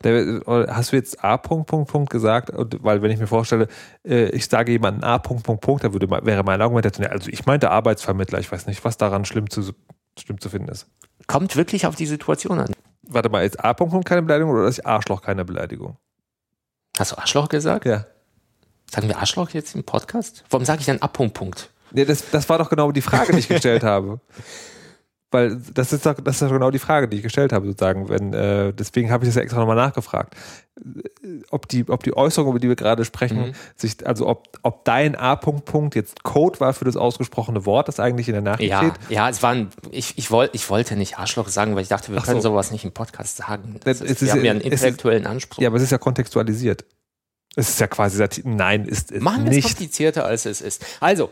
Hast 0.44 0.90
du 0.90 0.96
jetzt 0.96 1.23
A. 1.25 1.37
Punkt, 1.37 1.68
Punkt, 1.68 1.88
Punkt 1.88 2.11
gesagt? 2.11 2.51
Weil 2.53 3.01
wenn 3.01 3.12
ich 3.12 3.20
mir 3.20 3.29
vorstelle, 3.29 3.68
äh, 4.05 4.29
ich 4.31 4.46
sage 4.46 4.73
jemanden 4.73 5.05
A. 5.05 5.18
Punkt, 5.18 5.44
Punkt, 5.44 5.62
Punkt, 5.62 5.85
dann 5.85 5.92
würde, 5.92 6.11
wäre 6.11 6.42
mein 6.42 6.61
Argument, 6.61 6.85
also 7.09 7.31
ich 7.31 7.46
meinte 7.46 7.70
Arbeitsvermittler. 7.70 8.40
Ich 8.40 8.51
weiß 8.51 8.66
nicht, 8.66 8.85
was 8.85 8.96
daran 8.96 9.25
schlimm 9.25 9.49
zu, 9.49 9.73
schlimm 10.18 10.40
zu 10.40 10.49
finden 10.49 10.68
ist. 10.68 10.88
Kommt 11.29 11.55
wirklich 11.55 11.87
auf 11.87 11.94
die 11.94 12.07
Situation 12.07 12.59
an. 12.59 12.73
Warte 13.03 13.29
mal, 13.29 13.46
ist 13.46 13.64
A. 13.64 13.73
Punkt, 13.73 13.92
Punkt 13.92 14.09
keine 14.09 14.23
Beleidigung 14.23 14.53
oder 14.53 14.66
ist 14.66 14.85
Arschloch 14.85 15.23
keine 15.23 15.44
Beleidigung? 15.44 15.96
Hast 16.99 17.12
du 17.12 17.18
Arschloch 17.18 17.49
gesagt? 17.49 17.87
Ja. 17.87 18.07
Sagen 18.90 19.07
wir 19.07 19.18
Arschloch 19.18 19.51
jetzt 19.51 19.77
im 19.77 19.85
Podcast? 19.85 20.42
Warum 20.51 20.64
sage 20.64 20.81
ich 20.81 20.87
dann 20.87 21.01
A. 21.03 21.07
Punkt, 21.07 21.35
Punkt? 21.35 21.70
Nee, 21.92 22.05
das, 22.05 22.31
das 22.31 22.49
war 22.49 22.59
doch 22.59 22.68
genau 22.68 22.90
die 22.90 23.01
Frage, 23.01 23.33
die 23.33 23.38
ich 23.38 23.49
gestellt 23.49 23.85
habe. 23.85 24.20
Weil 25.33 25.61
das 25.75 25.93
ist 25.93 26.05
doch, 26.05 26.14
das 26.14 26.37
ist 26.37 26.43
doch 26.43 26.51
genau 26.51 26.73
die 26.73 26.81
Frage, 26.81 27.07
die 27.07 27.19
ich 27.19 27.23
gestellt 27.23 27.53
habe, 27.53 27.64
sozusagen. 27.64 28.09
Wenn, 28.09 28.35
äh, 28.35 28.73
deswegen 28.73 29.12
habe 29.12 29.25
ich 29.25 29.29
das 29.29 29.37
ja 29.37 29.43
extra 29.43 29.61
nochmal 29.61 29.77
nachgefragt. 29.77 30.35
Ob 31.51 31.69
die, 31.69 31.88
ob 31.88 32.03
die 32.03 32.16
Äußerung, 32.16 32.51
über 32.51 32.59
die 32.59 32.69
wir 32.69 32.75
gerade 32.75 33.05
sprechen, 33.05 33.38
mhm. 33.38 33.53
sich, 33.77 34.05
also 34.05 34.27
ob, 34.27 34.49
ob 34.62 34.85
dein 34.85 35.14
A-Punkt 35.14 35.66
Punkt 35.66 35.95
jetzt 35.95 36.25
Code 36.25 36.59
war 36.59 36.73
für 36.73 36.85
das 36.85 36.97
ausgesprochene 36.97 37.64
Wort, 37.64 37.87
das 37.87 38.01
eigentlich 38.01 38.27
in 38.27 38.33
der 38.33 38.43
Nachricht 38.43 38.71
ja, 38.71 38.79
steht. 38.79 38.95
Ja, 39.09 39.29
es 39.29 39.40
waren, 39.40 39.69
ich, 39.93 40.19
ich, 40.19 40.33
wollt, 40.33 40.51
ich 40.53 40.69
wollte 40.69 40.97
nicht 40.97 41.19
Arschloch 41.19 41.47
sagen, 41.47 41.77
weil 41.77 41.83
ich 41.83 41.88
dachte, 41.88 42.11
wir 42.11 42.19
Ach 42.19 42.25
können 42.25 42.40
so. 42.40 42.49
sowas 42.49 42.73
nicht 42.73 42.85
im 42.85 42.93
Podcast 42.93 43.37
sagen. 43.37 43.79
Das 43.85 44.01
ist, 44.01 44.21
wir 44.21 44.27
ist, 44.27 44.33
haben 44.33 44.45
ja 44.45 44.51
einen 44.51 44.62
intellektuellen 44.62 45.27
Anspruch. 45.27 45.62
Ja, 45.62 45.69
aber 45.69 45.77
es 45.77 45.85
ist 45.85 45.93
ja 45.93 45.99
kontextualisiert. 45.99 46.85
Es 47.55 47.69
ist 47.69 47.79
ja 47.79 47.87
quasi, 47.87 48.25
nein, 48.45 48.85
ist 48.85 49.12
es 49.12 49.21
Machen 49.21 49.49
wir 49.49 49.59
es 49.59 49.64
komplizierter, 49.64 50.25
als 50.25 50.45
es 50.47 50.61
ist. 50.61 50.85
Also, 50.99 51.31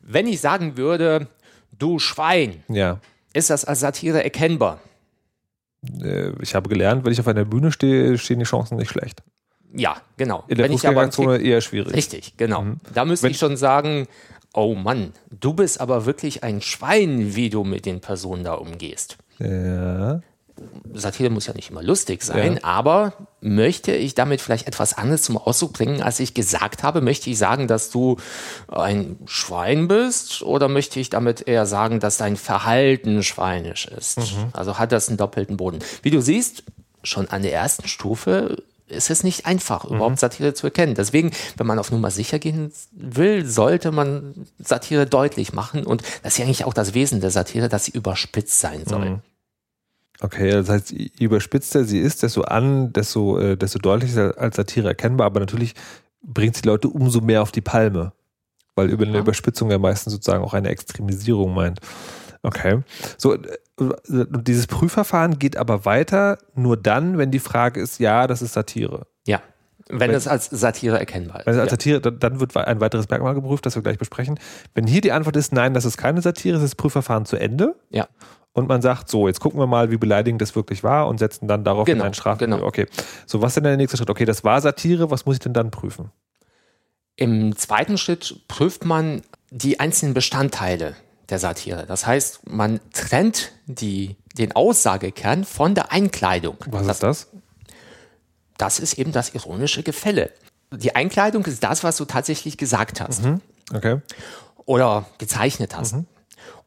wenn 0.00 0.26
ich 0.26 0.40
sagen 0.40 0.76
würde, 0.76 1.28
du 1.70 2.00
Schwein. 2.00 2.64
Ja 2.68 2.98
ist 3.32 3.50
das 3.50 3.64
als 3.64 3.80
Satire 3.80 4.22
erkennbar? 4.22 4.80
Äh, 6.00 6.32
ich 6.40 6.54
habe 6.54 6.68
gelernt, 6.68 7.04
wenn 7.04 7.12
ich 7.12 7.20
auf 7.20 7.28
einer 7.28 7.44
Bühne 7.44 7.72
stehe, 7.72 8.18
stehen 8.18 8.38
die 8.38 8.44
Chancen 8.44 8.76
nicht 8.76 8.90
schlecht. 8.90 9.22
Ja, 9.74 9.96
genau. 10.16 10.44
In 10.48 10.58
der 10.58 10.68
Fußgängerzone 10.68 11.38
eher 11.38 11.60
schwierig. 11.60 11.94
Richtig, 11.94 12.36
genau. 12.36 12.62
Mhm. 12.62 12.80
Da 12.92 13.04
müsste 13.04 13.28
ich 13.28 13.38
schon 13.38 13.56
sagen, 13.56 14.06
oh 14.54 14.74
Mann, 14.74 15.12
du 15.30 15.54
bist 15.54 15.80
aber 15.80 16.04
wirklich 16.04 16.44
ein 16.44 16.60
Schwein, 16.60 17.34
wie 17.34 17.48
du 17.48 17.64
mit 17.64 17.86
den 17.86 18.00
Personen 18.00 18.44
da 18.44 18.54
umgehst. 18.54 19.16
Ja. 19.38 20.20
Satire 20.94 21.30
muss 21.30 21.46
ja 21.46 21.54
nicht 21.54 21.70
immer 21.70 21.82
lustig 21.82 22.22
sein, 22.22 22.54
ja. 22.54 22.64
aber 22.64 23.14
möchte 23.40 23.92
ich 23.92 24.14
damit 24.14 24.40
vielleicht 24.40 24.66
etwas 24.66 24.94
anderes 24.94 25.22
zum 25.22 25.36
Ausdruck 25.36 25.72
bringen, 25.72 26.02
als 26.02 26.20
ich 26.20 26.34
gesagt 26.34 26.82
habe? 26.82 27.00
Möchte 27.00 27.30
ich 27.30 27.38
sagen, 27.38 27.68
dass 27.68 27.90
du 27.90 28.16
ein 28.68 29.18
Schwein 29.26 29.88
bist 29.88 30.42
oder 30.42 30.68
möchte 30.68 31.00
ich 31.00 31.10
damit 31.10 31.46
eher 31.48 31.66
sagen, 31.66 32.00
dass 32.00 32.18
dein 32.18 32.36
Verhalten 32.36 33.22
schweinisch 33.22 33.86
ist? 33.86 34.18
Mhm. 34.18 34.48
Also 34.52 34.78
hat 34.78 34.92
das 34.92 35.08
einen 35.08 35.16
doppelten 35.16 35.56
Boden. 35.56 35.78
Wie 36.02 36.10
du 36.10 36.20
siehst, 36.20 36.64
schon 37.02 37.28
an 37.28 37.42
der 37.42 37.52
ersten 37.52 37.88
Stufe 37.88 38.62
ist 38.86 39.10
es 39.10 39.24
nicht 39.24 39.46
einfach, 39.46 39.88
mhm. 39.88 39.96
überhaupt 39.96 40.18
Satire 40.18 40.54
zu 40.54 40.66
erkennen. 40.66 40.94
Deswegen, 40.94 41.32
wenn 41.56 41.66
man 41.66 41.78
auf 41.78 41.90
Nummer 41.90 42.10
sicher 42.10 42.38
gehen 42.38 42.72
will, 42.92 43.46
sollte 43.46 43.90
man 43.90 44.46
Satire 44.58 45.06
deutlich 45.06 45.52
machen. 45.52 45.84
Und 45.86 46.02
das 46.22 46.34
ist 46.34 46.38
ja 46.38 46.44
eigentlich 46.44 46.64
auch 46.64 46.74
das 46.74 46.94
Wesen 46.94 47.20
der 47.20 47.30
Satire, 47.30 47.68
dass 47.68 47.86
sie 47.86 47.92
überspitzt 47.92 48.60
sein 48.60 48.84
soll. 48.86 49.10
Mhm. 49.10 49.20
Okay, 50.22 50.52
das 50.52 50.68
heißt, 50.68 50.92
je 50.92 51.10
überspitzter 51.18 51.84
sie 51.84 51.98
ist, 51.98 52.22
desto 52.22 52.42
an, 52.42 52.92
desto, 52.92 53.38
äh, 53.38 53.56
desto 53.56 53.80
deutlicher 53.80 54.38
als 54.38 54.54
Satire 54.54 54.88
erkennbar, 54.88 55.26
aber 55.26 55.40
natürlich 55.40 55.74
bringt 56.22 56.56
sie 56.56 56.66
Leute 56.66 56.88
umso 56.88 57.20
mehr 57.20 57.42
auf 57.42 57.50
die 57.50 57.60
Palme. 57.60 58.12
Weil 58.76 58.88
über 58.88 59.04
eine 59.04 59.14
ja. 59.14 59.20
Überspitzung 59.20 59.70
ja 59.70 59.78
meistens 59.78 60.12
sozusagen 60.12 60.44
auch 60.44 60.54
eine 60.54 60.68
Extremisierung 60.68 61.52
meint. 61.52 61.80
Okay. 62.44 62.82
So, 63.18 63.34
äh, 63.34 63.40
dieses 64.08 64.68
Prüfverfahren 64.68 65.40
geht 65.40 65.56
aber 65.56 65.84
weiter 65.84 66.38
nur 66.54 66.76
dann, 66.76 67.18
wenn 67.18 67.32
die 67.32 67.40
Frage 67.40 67.80
ist, 67.80 67.98
ja, 67.98 68.28
das 68.28 68.42
ist 68.42 68.52
Satire. 68.52 69.08
Ja. 69.26 69.42
Wenn, 69.88 69.98
wenn 69.98 70.10
es 70.12 70.28
als 70.28 70.46
Satire 70.46 71.00
erkennbar 71.00 71.40
ist. 71.40 71.46
Wenn 71.46 71.54
es 71.54 71.60
als 71.60 71.70
Satire, 71.70 72.00
dann, 72.00 72.20
dann 72.20 72.38
wird 72.38 72.56
ein 72.56 72.80
weiteres 72.80 73.08
Merkmal 73.08 73.34
geprüft, 73.34 73.66
das 73.66 73.74
wir 73.74 73.82
gleich 73.82 73.98
besprechen. 73.98 74.38
Wenn 74.74 74.86
hier 74.86 75.00
die 75.00 75.10
Antwort 75.10 75.36
ist, 75.36 75.52
nein, 75.52 75.74
das 75.74 75.84
ist 75.84 75.96
keine 75.96 76.22
Satire, 76.22 76.56
ist 76.56 76.62
das 76.62 76.76
Prüfverfahren 76.76 77.26
zu 77.26 77.36
Ende. 77.36 77.74
Ja 77.90 78.06
und 78.54 78.68
man 78.68 78.82
sagt, 78.82 79.08
so, 79.08 79.28
jetzt 79.28 79.40
gucken 79.40 79.58
wir 79.58 79.66
mal, 79.66 79.90
wie 79.90 79.96
beleidigend 79.96 80.42
das 80.42 80.54
wirklich 80.54 80.84
war 80.84 81.08
und 81.08 81.18
setzen 81.18 81.48
dann 81.48 81.64
darauf 81.64 81.86
genau, 81.86 82.04
einen 82.04 82.14
Straf. 82.14 82.38
Genau. 82.38 82.62
Okay. 82.62 82.86
So, 83.26 83.40
was 83.40 83.50
ist 83.50 83.54
denn 83.56 83.64
der 83.64 83.76
nächste 83.76 83.96
Schritt? 83.96 84.10
Okay, 84.10 84.24
das 84.24 84.44
war 84.44 84.60
Satire, 84.60 85.10
was 85.10 85.24
muss 85.24 85.36
ich 85.36 85.40
denn 85.40 85.54
dann 85.54 85.70
prüfen? 85.70 86.10
Im 87.16 87.56
zweiten 87.56 87.98
Schritt 87.98 88.46
prüft 88.48 88.84
man 88.84 89.22
die 89.50 89.80
einzelnen 89.80 90.14
Bestandteile 90.14 90.96
der 91.28 91.38
Satire. 91.38 91.86
Das 91.86 92.06
heißt, 92.06 92.50
man 92.50 92.80
trennt 92.92 93.52
die, 93.66 94.16
den 94.36 94.52
Aussagekern 94.52 95.44
von 95.44 95.74
der 95.74 95.92
Einkleidung. 95.92 96.56
Was 96.66 96.86
das, 96.86 96.96
ist 96.96 97.02
das? 97.02 97.28
Das 98.58 98.80
ist 98.80 98.98
eben 98.98 99.12
das 99.12 99.34
ironische 99.34 99.82
Gefälle. 99.82 100.30
Die 100.70 100.94
Einkleidung 100.94 101.44
ist 101.46 101.62
das, 101.64 101.84
was 101.84 101.96
du 101.96 102.04
tatsächlich 102.04 102.56
gesagt 102.58 103.00
hast. 103.00 103.24
Mhm. 103.24 103.40
Okay. 103.74 104.00
Oder 104.64 105.06
gezeichnet 105.18 105.76
hast. 105.76 105.94
Mhm. 105.94 106.06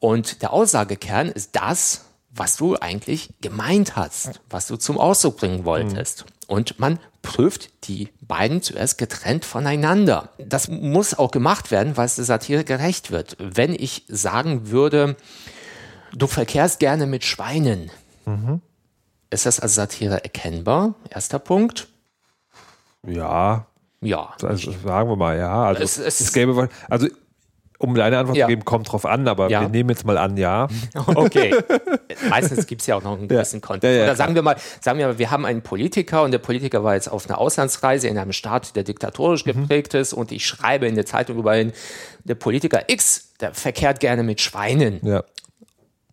Und 0.06 0.44
der 0.44 0.54
Aussagekern 0.54 1.30
ist 1.30 1.56
das, 1.56 2.06
was 2.30 2.58
du 2.58 2.76
eigentlich 2.76 3.34
gemeint 3.42 3.96
hast, 3.96 4.40
was 4.52 4.68
du 4.68 4.78
zum 4.78 5.00
Ausdruck 5.00 5.38
bringen 5.38 5.66
wolltest. 5.66 6.26
Mhm. 6.26 6.30
Und 6.46 6.80
man 6.80 7.00
prüft 7.24 7.88
die 7.88 8.10
beiden 8.22 8.62
zuerst 8.62 9.00
getrennt 9.00 9.46
voneinander. 9.46 10.30
Das 10.38 10.68
muss 10.68 11.18
auch 11.18 11.32
gemacht 11.32 11.72
werden, 11.72 11.98
weil 11.98 12.06
es 12.06 12.18
der 12.18 12.26
Satire 12.26 12.64
gerecht 12.64 13.10
wird. 13.10 13.36
Wenn 13.40 13.74
ich 13.74 14.06
sagen 14.08 14.70
würde, 14.70 15.16
du 16.14 16.28
verkehrst 16.28 16.80
gerne 16.80 17.08
mit 17.08 17.24
Schweinen, 17.24 17.90
mhm. 18.28 18.62
ist 19.32 19.48
das 19.48 19.60
als 19.60 19.74
Satire 19.74 20.24
erkennbar? 20.24 20.94
Erster 21.10 21.40
Punkt. 21.40 21.88
Ja. 23.08 23.66
Ja. 24.02 24.36
Also 24.44 24.72
sagen 24.72 25.10
wir 25.10 25.16
mal, 25.16 25.36
ja. 25.36 25.64
Also 25.64 25.82
es, 25.82 25.98
es, 25.98 26.20
es 26.20 26.32
gäbe, 26.32 26.70
also 26.90 27.08
um 27.78 27.94
deine 27.94 28.18
Antwort 28.18 28.38
ja. 28.38 28.46
zu 28.46 28.50
geben, 28.50 28.66
kommt 28.66 28.92
drauf 28.92 29.06
an, 29.06 29.28
aber 29.28 29.50
ja. 29.50 29.62
wir 29.62 29.70
nehmen 29.70 29.90
jetzt 29.90 30.06
mal 30.06 30.18
an, 30.18 30.38
ja. 30.38 30.68
Okay. 31.16 31.54
Meistens 32.30 32.68
gibt 32.68 32.82
es 32.82 32.88
ja 32.88 32.96
auch 32.96 33.04
noch 33.04 33.18
einen 33.18 33.28
gewissen 33.28 33.60
ja. 33.62 33.68
Kontext. 33.68 34.04
Oder 34.04 34.16
sagen 34.16 34.36
wir 34.36 34.42
mal, 34.42 34.56
sagen 34.82 35.00
wir 35.00 35.08
mal, 35.08 35.18
wir 35.18 35.32
haben 35.32 35.46
einen 35.46 35.62
Politiker 35.62 36.24
und 36.24 36.32
der 36.32 36.40
Politiker 36.40 36.84
war 36.84 36.96
jetzt 36.96 37.10
auf 37.10 37.30
einer 37.30 37.38
Auslandsreise 37.38 38.08
in 38.08 38.18
einem 38.18 38.32
Staat, 38.32 38.76
der 38.76 38.84
diktatorisch 38.84 39.46
mhm. 39.46 39.52
geprägt 39.52 39.94
ist 39.94 40.14
und 40.14 40.32
ich 40.32 40.46
schreibe 40.46 40.88
in 40.88 40.96
der 40.96 41.06
Zeitung 41.06 41.38
über 41.38 41.60
ihn, 41.60 41.74
der 42.24 42.36
Politiker 42.36 42.84
X, 42.88 43.34
der 43.40 43.54
verkehrt 43.54 44.00
gerne 44.00 44.24
mit 44.24 44.42
Schweinen. 44.42 45.00
Ja. 45.04 45.24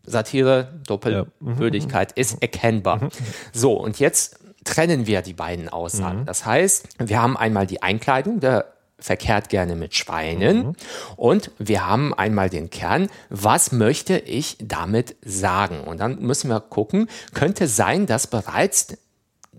Satire, 0.04 0.68
Doppelwürdigkeit 0.86 2.16
mhm. 2.16 2.20
ist 2.20 2.42
erkennbar. 2.42 3.04
Mhm. 3.04 3.08
So, 3.52 3.74
und 3.74 4.00
jetzt 4.00 4.38
trennen 4.64 5.06
wir 5.06 5.22
die 5.22 5.32
beiden 5.32 5.68
Aussagen. 5.68 6.20
Mhm. 6.20 6.26
Das 6.26 6.44
heißt, 6.44 6.88
wir 6.98 7.20
haben 7.20 7.36
einmal 7.36 7.66
die 7.66 7.82
Einkleidung, 7.82 8.40
der 8.40 8.72
verkehrt 9.02 9.48
gerne 9.48 9.76
mit 9.76 9.94
Schweinen. 9.94 10.66
Mhm. 10.66 10.76
Und 11.16 11.50
wir 11.58 11.86
haben 11.86 12.14
einmal 12.14 12.48
den 12.48 12.70
Kern, 12.70 13.08
was 13.28 13.72
möchte 13.72 14.18
ich 14.18 14.56
damit 14.60 15.16
sagen? 15.24 15.80
Und 15.84 15.98
dann 15.98 16.20
müssen 16.20 16.48
wir 16.48 16.60
gucken, 16.60 17.08
könnte 17.34 17.66
sein, 17.66 18.06
dass 18.06 18.26
bereits 18.26 18.96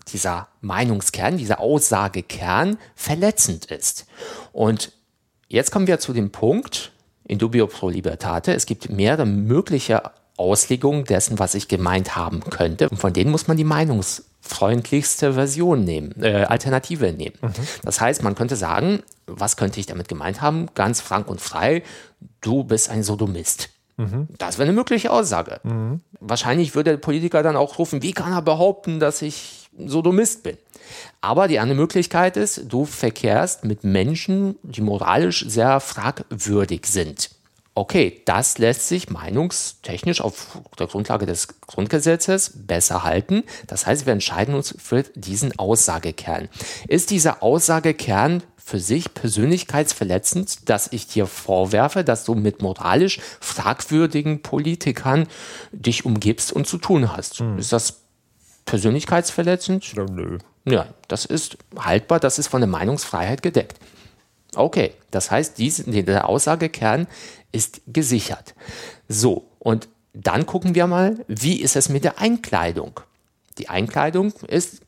dieser 0.08 0.48
Meinungskern, 0.62 1.38
dieser 1.38 1.60
Aussagekern 1.60 2.78
verletzend 2.96 3.66
ist. 3.66 4.06
Und 4.52 4.92
jetzt 5.48 5.72
kommen 5.72 5.88
wir 5.88 6.00
zu 6.00 6.14
dem 6.14 6.32
Punkt, 6.32 6.92
in 7.26 7.38
dubio 7.40 7.68
pro 7.68 7.90
libertate, 7.90 8.54
es 8.54 8.66
gibt 8.66 8.90
mehrere 8.90 9.26
mögliche 9.26 10.12
Auslegungen 10.36 11.06
dessen, 11.06 11.40
was 11.40 11.56
ich 11.56 11.68
gemeint 11.68 12.16
haben 12.16 12.42
könnte. 12.42 12.90
Und 12.90 12.98
von 12.98 13.14
denen 13.14 13.32
muss 13.32 13.48
man 13.48 13.56
die 13.56 13.64
Meinungs 13.64 14.26
freundlichste 14.44 15.34
Version 15.34 15.86
nehmen, 15.86 16.14
äh, 16.22 16.44
Alternative 16.44 17.12
nehmen. 17.14 17.36
Mhm. 17.42 17.54
Das 17.84 18.02
heißt, 18.02 18.24
man 18.24 18.36
könnte 18.36 18.58
sagen, 18.58 19.02
was 19.26 19.56
könnte 19.56 19.80
ich 19.80 19.86
damit 19.86 20.10
gemeint 20.10 20.42
haben? 20.42 20.68
Ganz 20.76 21.00
frank 21.00 21.28
und 21.30 21.40
frei, 21.40 21.82
du 22.42 22.64
bist 22.66 22.90
ein 22.90 23.04
Sodomist. 23.04 23.70
Mhm. 23.96 24.28
Das 24.38 24.58
wäre 24.58 24.68
eine 24.68 24.76
mögliche 24.76 25.12
Aussage. 25.12 25.62
Mhm. 25.64 26.02
Wahrscheinlich 26.20 26.76
würde 26.76 26.92
der 26.92 26.98
Politiker 26.98 27.42
dann 27.42 27.56
auch 27.56 27.80
rufen, 27.80 28.04
wie 28.04 28.12
kann 28.12 28.34
er 28.34 28.42
behaupten, 28.42 29.00
dass 29.00 29.22
ich 29.22 29.70
Sodomist 29.78 30.44
bin. 30.44 30.58
Aber 31.22 31.48
die 31.48 31.60
andere 31.60 31.78
Möglichkeit 31.78 32.36
ist, 32.36 32.66
du 32.72 32.86
verkehrst 32.86 33.64
mit 33.64 33.84
Menschen, 33.84 34.58
die 34.64 34.82
moralisch 34.82 35.46
sehr 35.48 35.80
fragwürdig 35.80 36.86
sind. 36.86 37.32
Okay, 37.76 38.22
das 38.26 38.60
lässt 38.60 38.88
sich 38.88 39.10
meinungstechnisch 39.10 40.22
auf 40.22 40.60
der 40.78 40.86
Grundlage 40.86 41.26
des 41.26 41.48
Grundgesetzes 41.62 42.52
besser 42.54 43.04
halten. 43.04 43.44
Das 43.66 43.88
heißt, 43.88 44.06
wir 44.06 44.14
entscheiden 44.14 44.54
uns 44.54 44.76
für 44.78 45.04
diesen 45.16 45.58
Aussagekern. 45.58 46.50
Ist 46.88 47.10
dieser 47.10 47.42
Aussagekern 47.42 48.44
für 48.64 48.80
sich 48.80 49.14
persönlichkeitsverletzend, 49.14 50.70
dass 50.70 50.88
ich 50.92 51.08
dir 51.08 51.26
vorwerfe, 51.26 52.04
dass 52.04 52.26
du 52.26 52.36
mit 52.36 52.62
moralisch 52.62 53.20
fragwürdigen 53.42 54.42
Politikern 54.42 55.28
dich 55.72 56.06
umgibst 56.06 56.54
und 56.54 56.68
zu 56.68 56.78
tun 56.78 57.12
hast? 57.12 57.40
Hm. 57.40 57.58
Ist 57.58 57.74
das 57.74 58.02
persönlichkeitsverletzend? 58.66 59.94
Ja, 59.94 60.06
nö. 60.06 60.38
Ja, 60.66 60.88
das 61.08 61.26
ist 61.26 61.58
haltbar, 61.78 62.20
das 62.20 62.40
ist 62.40 62.48
von 62.48 62.62
der 62.62 62.70
Meinungsfreiheit 62.70 63.42
gedeckt. 63.42 63.80
Okay, 64.56 64.92
das 65.12 65.32
heißt, 65.32 65.58
diese, 65.58 65.84
der 65.84 66.28
Aussagekern 66.30 67.08
ist 67.52 67.82
gesichert. 67.88 68.56
So, 69.08 69.46
und 69.60 69.88
dann 70.14 70.46
gucken 70.46 70.76
wir 70.76 70.88
mal, 70.88 71.18
wie 71.28 71.60
ist 71.62 71.76
es 71.76 71.90
mit 71.90 72.04
der 72.04 72.20
Einkleidung? 72.20 73.00
Die 73.58 73.70
Einkleidung 73.70 74.34
ist, 74.48 74.82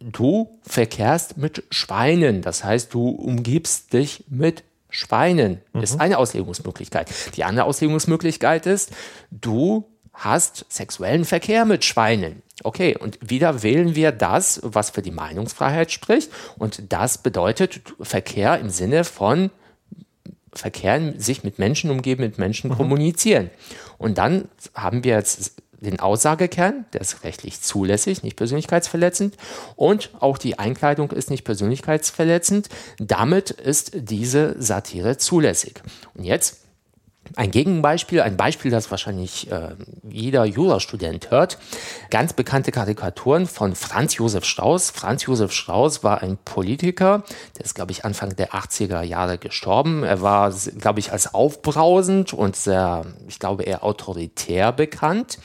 du 0.00 0.58
verkehrst 0.62 1.36
mit 1.36 1.64
Schweinen, 1.70 2.42
das 2.42 2.64
heißt, 2.64 2.92
du 2.92 3.08
umgibst 3.08 3.92
dich 3.92 4.24
mit 4.28 4.64
Schweinen. 4.90 5.60
Mhm. 5.72 5.82
Ist 5.82 6.00
eine 6.00 6.18
Auslegungsmöglichkeit. 6.18 7.08
Die 7.36 7.44
andere 7.44 7.64
Auslegungsmöglichkeit 7.64 8.66
ist, 8.66 8.90
du 9.30 9.84
hast 10.12 10.66
sexuellen 10.68 11.24
Verkehr 11.24 11.64
mit 11.64 11.84
Schweinen. 11.84 12.42
Okay, 12.64 12.96
und 12.96 13.18
wieder 13.20 13.62
wählen 13.62 13.94
wir 13.94 14.12
das, 14.12 14.60
was 14.62 14.90
für 14.90 15.02
die 15.02 15.10
Meinungsfreiheit 15.10 15.90
spricht. 15.90 16.30
Und 16.58 16.92
das 16.92 17.18
bedeutet 17.18 17.80
Verkehr 18.00 18.58
im 18.58 18.70
Sinne 18.70 19.04
von 19.04 19.50
Verkehr, 20.54 21.14
sich 21.18 21.44
mit 21.44 21.58
Menschen 21.58 21.90
umgeben, 21.90 22.22
mit 22.22 22.38
Menschen 22.38 22.70
mhm. 22.70 22.76
kommunizieren. 22.76 23.50
Und 23.98 24.18
dann 24.18 24.48
haben 24.74 25.02
wir 25.02 25.14
jetzt 25.14 25.54
den 25.80 25.98
Aussagekern, 25.98 26.84
der 26.92 27.00
ist 27.00 27.24
rechtlich 27.24 27.60
zulässig, 27.60 28.22
nicht 28.22 28.36
persönlichkeitsverletzend. 28.36 29.36
Und 29.74 30.10
auch 30.20 30.38
die 30.38 30.58
Einkleidung 30.58 31.10
ist 31.10 31.30
nicht 31.30 31.42
persönlichkeitsverletzend. 31.42 32.68
Damit 32.98 33.50
ist 33.50 33.92
diese 33.94 34.54
Satire 34.62 35.16
zulässig. 35.16 35.82
Und 36.14 36.24
jetzt 36.24 36.61
ein 37.36 37.50
Gegenbeispiel, 37.50 38.20
ein 38.20 38.36
Beispiel, 38.36 38.70
das 38.70 38.90
wahrscheinlich 38.90 39.50
äh, 39.50 39.70
jeder 40.08 40.44
Jurastudent 40.44 41.30
hört. 41.30 41.58
Ganz 42.10 42.32
bekannte 42.32 42.72
Karikaturen 42.72 43.46
von 43.46 43.74
Franz 43.74 44.16
Josef 44.16 44.44
Strauß. 44.44 44.90
Franz 44.90 45.26
Josef 45.26 45.52
Strauß 45.52 46.04
war 46.04 46.22
ein 46.22 46.38
Politiker, 46.44 47.24
der 47.56 47.64
ist, 47.64 47.74
glaube 47.74 47.92
ich, 47.92 48.04
Anfang 48.04 48.36
der 48.36 48.50
80er 48.52 49.02
Jahre 49.02 49.38
gestorben. 49.38 50.02
Er 50.04 50.20
war, 50.20 50.52
glaube 50.78 51.00
ich, 51.00 51.12
als 51.12 51.34
aufbrausend 51.34 52.32
und 52.32 52.56
sehr, 52.56 53.04
ich 53.28 53.38
glaube, 53.38 53.64
eher 53.64 53.84
autoritär 53.84 54.72
bekannt. 54.72 55.38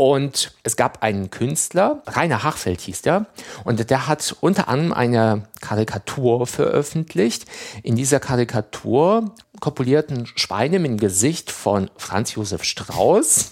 Und 0.00 0.54
es 0.62 0.76
gab 0.76 1.02
einen 1.02 1.28
Künstler, 1.28 2.02
Rainer 2.06 2.42
Hachfeld 2.42 2.80
hieß 2.80 3.02
der, 3.02 3.26
und 3.64 3.90
der 3.90 4.06
hat 4.06 4.34
unter 4.40 4.66
anderem 4.66 4.94
eine 4.94 5.42
Karikatur 5.60 6.46
veröffentlicht. 6.46 7.44
In 7.82 7.96
dieser 7.96 8.18
Karikatur 8.18 9.34
kopulierten 9.60 10.24
Schweine 10.24 10.78
mit 10.78 10.92
dem 10.92 10.96
Gesicht 10.96 11.52
von 11.52 11.90
Franz 11.98 12.34
Josef 12.34 12.64
Strauß 12.64 13.50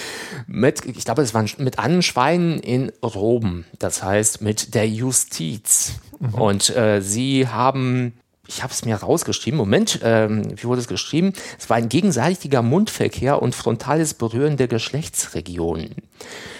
mit, 0.46 0.86
ich 0.86 1.04
glaube, 1.04 1.20
es 1.20 1.34
waren 1.34 1.50
mit 1.58 1.78
anderen 1.78 2.02
Schweinen 2.02 2.60
in 2.60 2.92
Roben, 3.02 3.66
das 3.78 4.02
heißt 4.02 4.40
mit 4.40 4.74
der 4.74 4.88
Justiz. 4.88 5.96
Mhm. 6.18 6.34
Und 6.34 6.70
äh, 6.74 7.02
sie 7.02 7.46
haben 7.46 8.14
ich 8.50 8.64
habe 8.64 8.72
es 8.72 8.84
mir 8.84 8.96
rausgeschrieben. 8.96 9.56
Moment, 9.56 10.00
ähm, 10.02 10.42
wie 10.60 10.64
wurde 10.64 10.80
es 10.80 10.88
geschrieben? 10.88 11.32
Es 11.58 11.70
war 11.70 11.76
ein 11.76 11.88
gegenseitiger 11.88 12.62
Mundverkehr 12.62 13.40
und 13.40 13.54
frontales 13.54 14.14
Berühren 14.14 14.56
der 14.56 14.66
Geschlechtsregionen. 14.66 15.94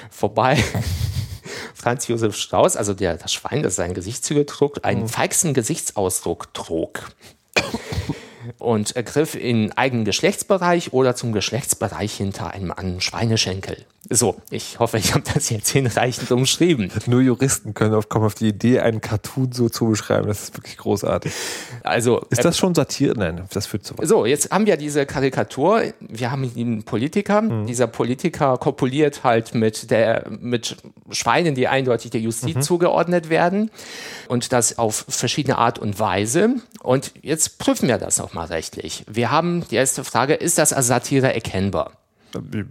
Vorbei. 0.09 0.62
Franz 1.74 2.07
Josef 2.07 2.37
Strauß, 2.37 2.76
also 2.76 2.94
der, 2.94 3.16
das 3.16 3.33
Schwein, 3.33 3.62
das 3.64 3.74
seine 3.74 3.94
Gesichtszüge 3.94 4.46
trug, 4.46 4.85
einen 4.85 5.03
mhm. 5.03 5.09
feigsten 5.09 5.53
Gesichtsausdruck 5.53 6.55
trug 6.55 7.11
und 8.59 8.94
griff 8.94 9.35
in 9.35 9.72
eigenen 9.72 10.05
Geschlechtsbereich 10.05 10.92
oder 10.92 11.14
zum 11.14 11.33
Geschlechtsbereich 11.33 12.14
hinter 12.14 12.50
einem 12.50 12.70
anderen 12.70 13.00
Schweineschenkel. 13.00 13.85
So, 14.09 14.37
ich 14.50 14.79
hoffe, 14.79 14.98
ich 14.98 15.12
habe 15.14 15.24
das 15.33 15.50
jetzt 15.50 15.68
hinreichend 15.68 16.33
umschrieben. 16.33 16.90
Nur 17.07 17.20
Juristen 17.20 17.74
können 17.74 17.94
auf, 17.94 18.09
kommen 18.09 18.24
auf 18.24 18.35
die 18.35 18.48
Idee, 18.48 18.81
einen 18.81 19.00
Cartoon 19.00 19.53
so 19.53 19.68
zu 19.68 19.90
beschreiben. 19.90 20.26
Das 20.26 20.44
ist 20.44 20.57
wirklich 20.57 20.79
großartig. 20.79 21.33
Also, 21.83 22.20
ist 22.31 22.44
das 22.44 22.57
schon 22.57 22.74
Satire? 22.74 23.14
Nein, 23.16 23.44
das 23.53 23.66
führt 23.66 23.85
zu 23.85 23.96
weit. 23.98 24.09
So, 24.09 24.24
jetzt 24.24 24.50
haben 24.50 24.64
wir 24.64 24.79
diese 24.79 25.05
Karikatur. 25.05 25.83
Wir 26.00 26.31
haben 26.33 26.50
einen 26.57 26.83
Politiker. 26.83 27.42
Mhm. 27.42 27.66
Dieser 27.66 27.87
Politiker 27.87 28.57
kopuliert 28.57 29.22
halt 29.22 29.55
mit 29.55 29.90
der, 29.90 30.26
mit 30.40 30.79
Schweinen, 31.11 31.55
die 31.55 31.68
eindeutig 31.68 32.11
der 32.11 32.20
Justiz 32.20 32.57
mhm. 32.57 32.62
zugeordnet 32.62 33.29
werden. 33.29 33.70
Und 34.29 34.53
das 34.53 34.79
auf 34.79 35.05
verschiedene 35.09 35.59
Art 35.59 35.79
und 35.79 36.00
Weise. 36.00 36.55
Und 36.83 37.12
jetzt 37.20 37.59
prüfen 37.59 37.87
wir 37.87 37.98
das 37.98 38.18
auch 38.18 38.30
mal 38.35 38.47
rechtlich. 38.47 39.05
Wir 39.09 39.31
haben 39.31 39.66
die 39.69 39.77
erste 39.77 40.05
Frage, 40.05 40.35
ist 40.35 40.59
das 40.59 40.73
als 40.73 40.87
Satire 40.87 41.33
erkennbar? 41.33 41.93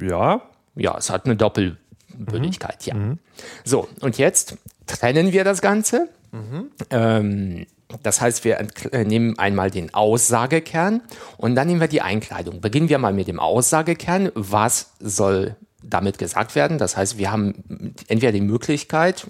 Ja. 0.01 0.41
Ja, 0.75 0.97
es 0.97 1.09
hat 1.09 1.25
eine 1.25 1.35
Doppelbürdigkeit, 1.35 2.79
mhm. 2.81 2.87
ja. 2.87 2.93
Mhm. 2.95 3.19
So, 3.65 3.87
und 4.01 4.17
jetzt 4.17 4.57
trennen 4.87 5.33
wir 5.33 5.43
das 5.43 5.61
Ganze. 5.61 6.09
Mhm. 6.31 6.71
Ähm, 6.89 7.65
das 8.03 8.21
heißt, 8.21 8.43
wir 8.43 8.59
äh, 8.91 9.03
nehmen 9.03 9.37
einmal 9.39 9.71
den 9.71 9.93
Aussagekern 9.93 11.01
und 11.37 11.55
dann 11.55 11.67
nehmen 11.67 11.81
wir 11.81 11.87
die 11.87 12.01
Einkleidung. 12.01 12.61
Beginnen 12.61 12.89
wir 12.89 12.99
mal 12.99 13.13
mit 13.13 13.27
dem 13.27 13.39
Aussagekern. 13.39 14.31
Was 14.35 14.91
soll 14.99 15.55
damit 15.81 16.17
gesagt 16.17 16.55
werden? 16.55 16.77
Das 16.77 16.97
heißt, 16.97 17.17
wir 17.17 17.31
haben 17.31 17.95
entweder 18.07 18.31
die 18.31 18.41
Möglichkeit, 18.41 19.27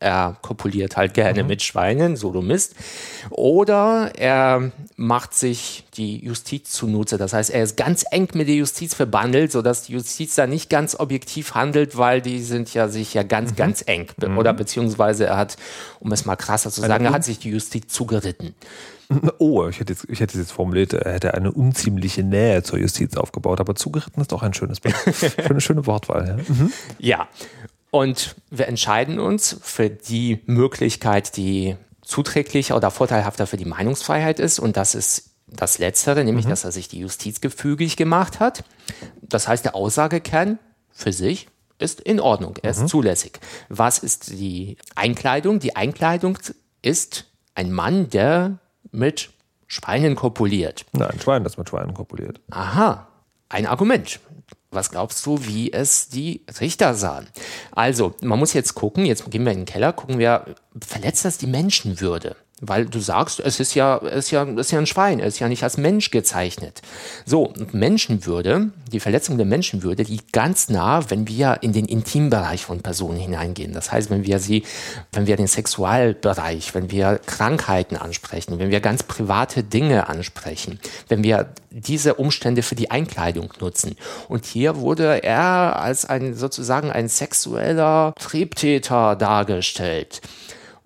er 0.00 0.36
kopuliert 0.40 0.96
halt 0.96 1.12
gerne 1.14 1.42
mhm. 1.42 1.48
mit 1.48 1.62
Schweinen, 1.62 2.16
Sodomist, 2.16 2.74
oder 3.28 4.12
er 4.16 4.72
macht 4.96 5.34
sich 5.34 5.84
die 5.94 6.24
Justiz 6.24 6.70
zunutze. 6.70 7.18
Das 7.18 7.34
heißt, 7.34 7.50
er 7.50 7.62
ist 7.62 7.76
ganz 7.76 8.04
eng 8.10 8.28
mit 8.32 8.48
der 8.48 8.54
Justiz 8.54 8.94
verbandelt, 8.94 9.52
sodass 9.52 9.82
die 9.82 9.92
Justiz 9.92 10.34
da 10.34 10.46
nicht 10.46 10.70
ganz 10.70 10.98
objektiv 10.98 11.54
handelt, 11.54 11.98
weil 11.98 12.22
die 12.22 12.40
sind 12.40 12.72
ja 12.72 12.88
sich 12.88 13.12
ja 13.12 13.22
ganz, 13.22 13.52
mhm. 13.52 13.56
ganz 13.56 13.84
eng. 13.86 14.06
Mhm. 14.16 14.38
Oder 14.38 14.54
beziehungsweise 14.54 15.26
er 15.26 15.36
hat, 15.36 15.56
um 16.00 16.10
es 16.12 16.24
mal 16.24 16.36
krasser 16.36 16.70
zu 16.70 16.80
sagen, 16.80 17.04
er 17.04 17.12
hat 17.12 17.24
sich 17.24 17.38
die 17.38 17.50
Justiz 17.50 17.92
zugeritten. 17.92 18.54
Oh, 19.38 19.66
ich 19.66 19.80
hätte, 19.80 19.92
jetzt, 19.92 20.06
ich 20.08 20.20
hätte 20.20 20.34
es 20.34 20.44
jetzt 20.44 20.52
formuliert, 20.52 20.92
er 20.92 21.12
hätte 21.12 21.34
eine 21.34 21.50
unziemliche 21.50 22.22
Nähe 22.22 22.62
zur 22.62 22.78
Justiz 22.78 23.16
aufgebaut, 23.16 23.58
aber 23.58 23.74
zugeritten 23.74 24.20
ist 24.20 24.32
auch 24.32 24.44
ein 24.44 24.54
schönes, 24.54 24.78
schöne, 25.46 25.60
schöne 25.60 25.84
Wortwahl. 25.86 26.28
Ja. 26.28 26.54
Mhm. 26.54 26.72
ja, 26.98 27.28
und 27.90 28.36
wir 28.50 28.68
entscheiden 28.68 29.18
uns 29.18 29.56
für 29.62 29.90
die 29.90 30.40
Möglichkeit, 30.46 31.36
die 31.36 31.76
zuträglicher 32.02 32.76
oder 32.76 32.90
vorteilhafter 32.90 33.46
für 33.46 33.56
die 33.56 33.64
Meinungsfreiheit 33.64 34.40
ist. 34.40 34.58
Und 34.58 34.76
das 34.76 34.94
ist 34.94 35.30
das 35.46 35.78
Letztere, 35.78 36.24
nämlich, 36.24 36.46
mhm. 36.46 36.50
dass 36.50 36.64
er 36.64 36.72
sich 36.72 36.88
die 36.88 37.00
Justiz 37.00 37.40
gefügig 37.40 37.96
gemacht 37.96 38.40
hat. 38.40 38.64
Das 39.22 39.48
heißt, 39.48 39.64
der 39.64 39.74
Aussagekern 39.74 40.58
für 40.90 41.12
sich 41.12 41.48
ist 41.78 42.00
in 42.00 42.20
Ordnung, 42.20 42.56
er 42.62 42.72
ist 42.72 42.82
mhm. 42.82 42.88
zulässig. 42.88 43.40
Was 43.68 43.98
ist 43.98 44.30
die 44.30 44.76
Einkleidung? 44.94 45.60
Die 45.60 45.76
Einkleidung 45.76 46.38
ist 46.82 47.26
ein 47.54 47.72
Mann, 47.72 48.10
der 48.10 48.58
mit 48.92 49.30
Schweinen 49.66 50.14
kopuliert. 50.14 50.84
Nein, 50.92 51.10
ein 51.10 51.20
Schwein, 51.20 51.44
das 51.44 51.56
mit 51.56 51.68
Schweinen 51.68 51.94
kopuliert. 51.94 52.40
Aha, 52.50 53.08
ein 53.48 53.66
Argument. 53.66 54.20
Was 54.72 54.90
glaubst 54.90 55.26
du, 55.26 55.44
wie 55.46 55.72
es 55.72 56.08
die 56.08 56.44
Richter 56.60 56.94
sahen? 56.94 57.26
Also, 57.72 58.14
man 58.22 58.38
muss 58.38 58.52
jetzt 58.52 58.74
gucken, 58.74 59.04
jetzt 59.04 59.28
gehen 59.28 59.44
wir 59.44 59.50
in 59.50 59.60
den 59.60 59.64
Keller, 59.64 59.92
gucken 59.92 60.20
wir, 60.20 60.54
verletzt 60.80 61.24
das 61.24 61.38
die 61.38 61.48
Menschenwürde? 61.48 62.36
Weil 62.62 62.84
du 62.86 63.00
sagst, 63.00 63.40
es 63.40 63.58
ist 63.58 63.74
ja, 63.74 63.98
es 63.98 64.26
ist 64.26 64.30
ja, 64.32 64.44
es 64.44 64.66
ist 64.66 64.72
ja 64.72 64.78
ein 64.78 64.86
Schwein, 64.86 65.18
es 65.20 65.34
ist 65.34 65.40
ja 65.40 65.48
nicht 65.48 65.62
als 65.62 65.78
Mensch 65.78 66.10
gezeichnet. 66.10 66.82
So, 67.24 67.54
Menschenwürde, 67.72 68.70
die 68.92 69.00
Verletzung 69.00 69.38
der 69.38 69.46
Menschenwürde 69.46 70.02
liegt 70.02 70.32
ganz 70.32 70.68
nah, 70.68 71.08
wenn 71.10 71.26
wir 71.26 71.58
in 71.62 71.72
den 71.72 71.86
Intimbereich 71.86 72.66
von 72.66 72.80
Personen 72.80 73.18
hineingehen. 73.18 73.72
Das 73.72 73.92
heißt, 73.92 74.10
wenn 74.10 74.24
wir 74.24 74.38
sie, 74.38 74.64
wenn 75.12 75.26
wir 75.26 75.36
den 75.36 75.46
Sexualbereich, 75.46 76.74
wenn 76.74 76.90
wir 76.90 77.18
Krankheiten 77.24 77.96
ansprechen, 77.96 78.58
wenn 78.58 78.70
wir 78.70 78.80
ganz 78.80 79.02
private 79.02 79.62
Dinge 79.62 80.08
ansprechen, 80.08 80.80
wenn 81.08 81.24
wir 81.24 81.54
diese 81.70 82.14
Umstände 82.14 82.62
für 82.62 82.74
die 82.74 82.90
Einkleidung 82.90 83.52
nutzen. 83.60 83.96
Und 84.28 84.44
hier 84.44 84.76
wurde 84.76 85.22
er 85.22 85.80
als 85.80 86.04
ein 86.04 86.34
sozusagen 86.34 86.90
ein 86.90 87.08
sexueller 87.08 88.12
Triebtäter 88.18 89.16
dargestellt. 89.16 90.20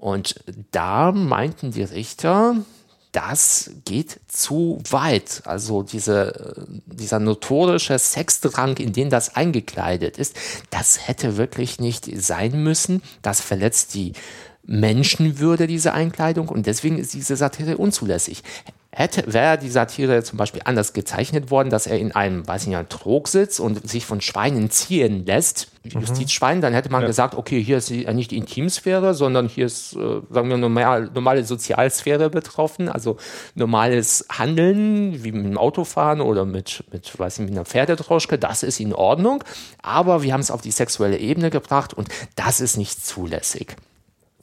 Und 0.04 0.34
da 0.70 1.12
meinten 1.12 1.70
die 1.70 1.82
Richter, 1.82 2.56
das 3.12 3.70
geht 3.86 4.20
zu 4.28 4.82
weit. 4.90 5.40
Also 5.46 5.82
diese, 5.82 6.66
dieser 6.84 7.20
notorische 7.20 7.98
Sexdrang, 7.98 8.76
in 8.76 8.92
den 8.92 9.08
das 9.08 9.34
eingekleidet 9.34 10.18
ist, 10.18 10.36
das 10.68 11.08
hätte 11.08 11.38
wirklich 11.38 11.80
nicht 11.80 12.04
sein 12.20 12.62
müssen. 12.62 13.00
Das 13.22 13.40
verletzt 13.40 13.94
die 13.94 14.12
Menschenwürde, 14.66 15.66
diese 15.66 15.94
Einkleidung, 15.94 16.50
und 16.50 16.66
deswegen 16.66 16.98
ist 16.98 17.14
diese 17.14 17.36
Satire 17.36 17.78
unzulässig. 17.78 18.42
Hätte, 18.96 19.32
wäre 19.32 19.58
die 19.58 19.70
Satire 19.70 20.22
zum 20.22 20.38
Beispiel 20.38 20.62
anders 20.64 20.92
gezeichnet 20.92 21.50
worden, 21.50 21.68
dass 21.68 21.88
er 21.88 21.98
in 21.98 22.12
einem, 22.12 22.46
weiß 22.46 22.62
ich 22.62 22.68
nicht, 22.68 22.90
Trog 22.90 23.26
sitzt 23.26 23.58
und 23.58 23.88
sich 23.88 24.06
von 24.06 24.20
Schweinen 24.20 24.70
ziehen 24.70 25.26
lässt, 25.26 25.66
mhm. 25.82 26.00
Justizschwein, 26.00 26.60
dann 26.60 26.74
hätte 26.74 26.92
man 26.92 27.00
ja. 27.00 27.08
gesagt, 27.08 27.34
okay, 27.34 27.60
hier 27.60 27.78
ist 27.78 27.90
nicht 27.90 28.30
die 28.30 28.36
Intimsphäre, 28.36 29.14
sondern 29.14 29.48
hier 29.48 29.66
ist, 29.66 29.94
äh, 29.94 30.20
sagen 30.30 30.48
wir, 30.48 30.58
normal, 30.58 31.10
normale 31.12 31.42
Sozialsphäre 31.42 32.30
betroffen, 32.30 32.88
also 32.88 33.16
normales 33.56 34.26
Handeln, 34.30 35.24
wie 35.24 35.32
mit 35.32 35.44
dem 35.44 35.58
Autofahren 35.58 36.20
oder 36.20 36.44
mit, 36.44 36.84
mit, 36.92 37.18
weiß 37.18 37.40
ich, 37.40 37.44
mit 37.44 37.52
einer 37.52 37.64
Pferdedroschke, 37.64 38.38
das 38.38 38.62
ist 38.62 38.78
in 38.78 38.94
Ordnung, 38.94 39.42
aber 39.82 40.22
wir 40.22 40.32
haben 40.32 40.40
es 40.40 40.52
auf 40.52 40.60
die 40.60 40.70
sexuelle 40.70 41.18
Ebene 41.18 41.50
gebracht 41.50 41.94
und 41.94 42.08
das 42.36 42.60
ist 42.60 42.76
nicht 42.76 43.04
zulässig. 43.04 43.74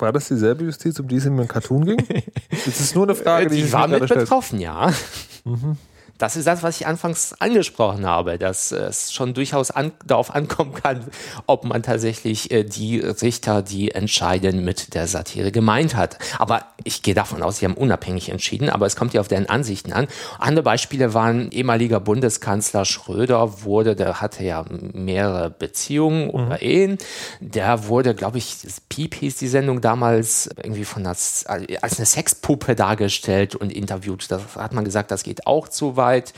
War 0.02 0.12
das 0.12 0.28
dieselbe 0.28 0.64
Justiz, 0.64 1.00
um 1.00 1.08
die 1.08 1.18
es 1.18 1.26
in 1.26 1.38
im 1.38 1.48
Cartoon 1.48 1.86
ging? 1.86 1.98
Das 2.66 2.80
ist 2.80 2.96
nur 2.96 3.06
eine 3.06 3.16
Frage, 3.16 3.50
die, 3.50 3.58
die 3.58 3.62
ich 3.64 3.72
war 3.72 3.88
mit 3.88 4.08
betroffen, 4.08 4.60
ja. 4.60 4.92
Mhm. 5.46 5.78
Das 6.22 6.36
ist 6.36 6.46
das, 6.46 6.62
was 6.62 6.80
ich 6.80 6.86
anfangs 6.86 7.34
angesprochen 7.40 8.06
habe, 8.06 8.38
dass 8.38 8.72
es 8.72 9.12
schon 9.12 9.34
durchaus 9.34 9.72
an, 9.72 9.92
darauf 10.06 10.36
ankommen 10.36 10.74
kann, 10.74 11.04
ob 11.48 11.66
man 11.66 11.82
tatsächlich 11.82 12.52
äh, 12.52 12.64
die 12.64 13.00
Richter, 13.00 13.64
die 13.64 13.90
entscheiden, 13.90 14.64
mit 14.64 14.94
der 14.94 15.08
Satire 15.08 15.52
gemeint 15.52 15.96
hat. 15.96 16.20
Aber 16.38 16.66
ich 16.84 17.02
gehe 17.02 17.16
davon 17.16 17.42
aus, 17.42 17.58
sie 17.58 17.66
haben 17.66 17.74
unabhängig 17.74 18.30
entschieden, 18.30 18.70
aber 18.70 18.86
es 18.86 18.96
kommt 18.96 19.16
ja 19.16 19.22
auf 19.22 19.30
deren 19.30 19.50
Ansichten 19.50 19.94
an. 19.94 20.08
Andere 20.38 20.62
Beispiele 20.62 21.16
waren 21.16 21.50
ehemaliger 21.50 22.00
Bundeskanzler 22.00 22.86
Schröder 22.86 23.64
wurde, 23.64 23.96
der 23.96 24.22
hatte 24.22 24.44
ja 24.44 24.64
mehrere 24.70 25.50
Beziehungen 25.50 26.26
mhm. 26.26 26.30
oder 26.30 26.62
Ehen. 26.62 27.00
Der 27.40 27.88
wurde, 27.88 28.14
glaube 28.14 28.38
ich, 28.38 28.58
Piep 28.90 29.16
hieß 29.16 29.38
die 29.38 29.48
Sendung 29.48 29.82
damals 29.82 30.52
irgendwie 30.62 30.86
von 30.86 31.04
als, 31.08 31.48
als 31.48 31.98
eine 31.98 32.06
Sexpuppe 32.06 32.76
dargestellt 32.76 33.56
und 33.56 33.74
interviewt. 33.74 34.30
Da 34.30 34.40
hat 34.56 34.74
man 34.74 34.86
gesagt, 34.86 35.10
das 35.10 35.24
geht 35.24 35.48
auch 35.48 35.68
zu 35.68 35.98
weit. 35.98 36.11
Arbeit 36.12 36.34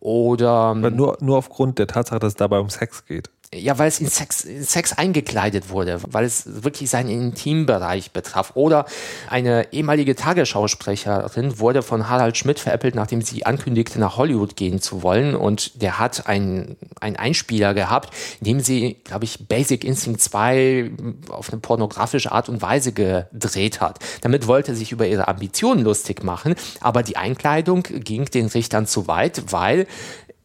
oder. 0.00 0.74
Nur, 0.74 1.18
nur 1.20 1.38
aufgrund 1.38 1.78
der 1.78 1.86
Tatsache, 1.86 2.18
dass 2.18 2.32
es 2.32 2.36
dabei 2.36 2.58
um 2.58 2.70
Sex 2.70 3.04
geht. 3.06 3.30
Ja, 3.54 3.78
weil 3.78 3.88
es 3.88 3.98
in 3.98 4.08
Sex, 4.08 4.44
in 4.44 4.62
Sex 4.62 4.92
eingekleidet 4.92 5.70
wurde, 5.70 6.00
weil 6.06 6.26
es 6.26 6.62
wirklich 6.62 6.90
seinen 6.90 7.08
Intimbereich 7.08 8.10
betraf. 8.10 8.52
Oder 8.56 8.84
eine 9.30 9.72
ehemalige 9.72 10.14
Tagesschausprecherin 10.14 11.58
wurde 11.58 11.80
von 11.80 12.10
Harald 12.10 12.36
Schmidt 12.36 12.58
veräppelt, 12.58 12.94
nachdem 12.94 13.22
sie 13.22 13.46
ankündigte, 13.46 13.98
nach 14.00 14.18
Hollywood 14.18 14.54
gehen 14.54 14.82
zu 14.82 15.02
wollen. 15.02 15.34
Und 15.34 15.80
der 15.80 15.98
hat 15.98 16.26
einen, 16.26 16.76
einen 17.00 17.16
Einspieler 17.16 17.72
gehabt, 17.72 18.14
in 18.40 18.44
dem 18.44 18.60
sie, 18.60 18.98
glaube 19.04 19.24
ich, 19.24 19.48
Basic 19.48 19.82
Instinct 19.82 20.20
2 20.20 20.90
auf 21.30 21.50
eine 21.50 21.60
pornografische 21.60 22.30
Art 22.32 22.50
und 22.50 22.60
Weise 22.60 22.92
gedreht 22.92 23.80
hat. 23.80 23.98
Damit 24.20 24.46
wollte 24.46 24.74
sie 24.74 24.80
sich 24.80 24.92
über 24.92 25.06
ihre 25.06 25.26
Ambitionen 25.26 25.84
lustig 25.84 26.22
machen, 26.22 26.54
aber 26.80 27.02
die 27.02 27.16
Einkleidung 27.16 27.82
ging 27.82 28.26
den 28.26 28.46
Richtern 28.46 28.86
zu 28.86 29.08
weit, 29.08 29.50
weil 29.52 29.86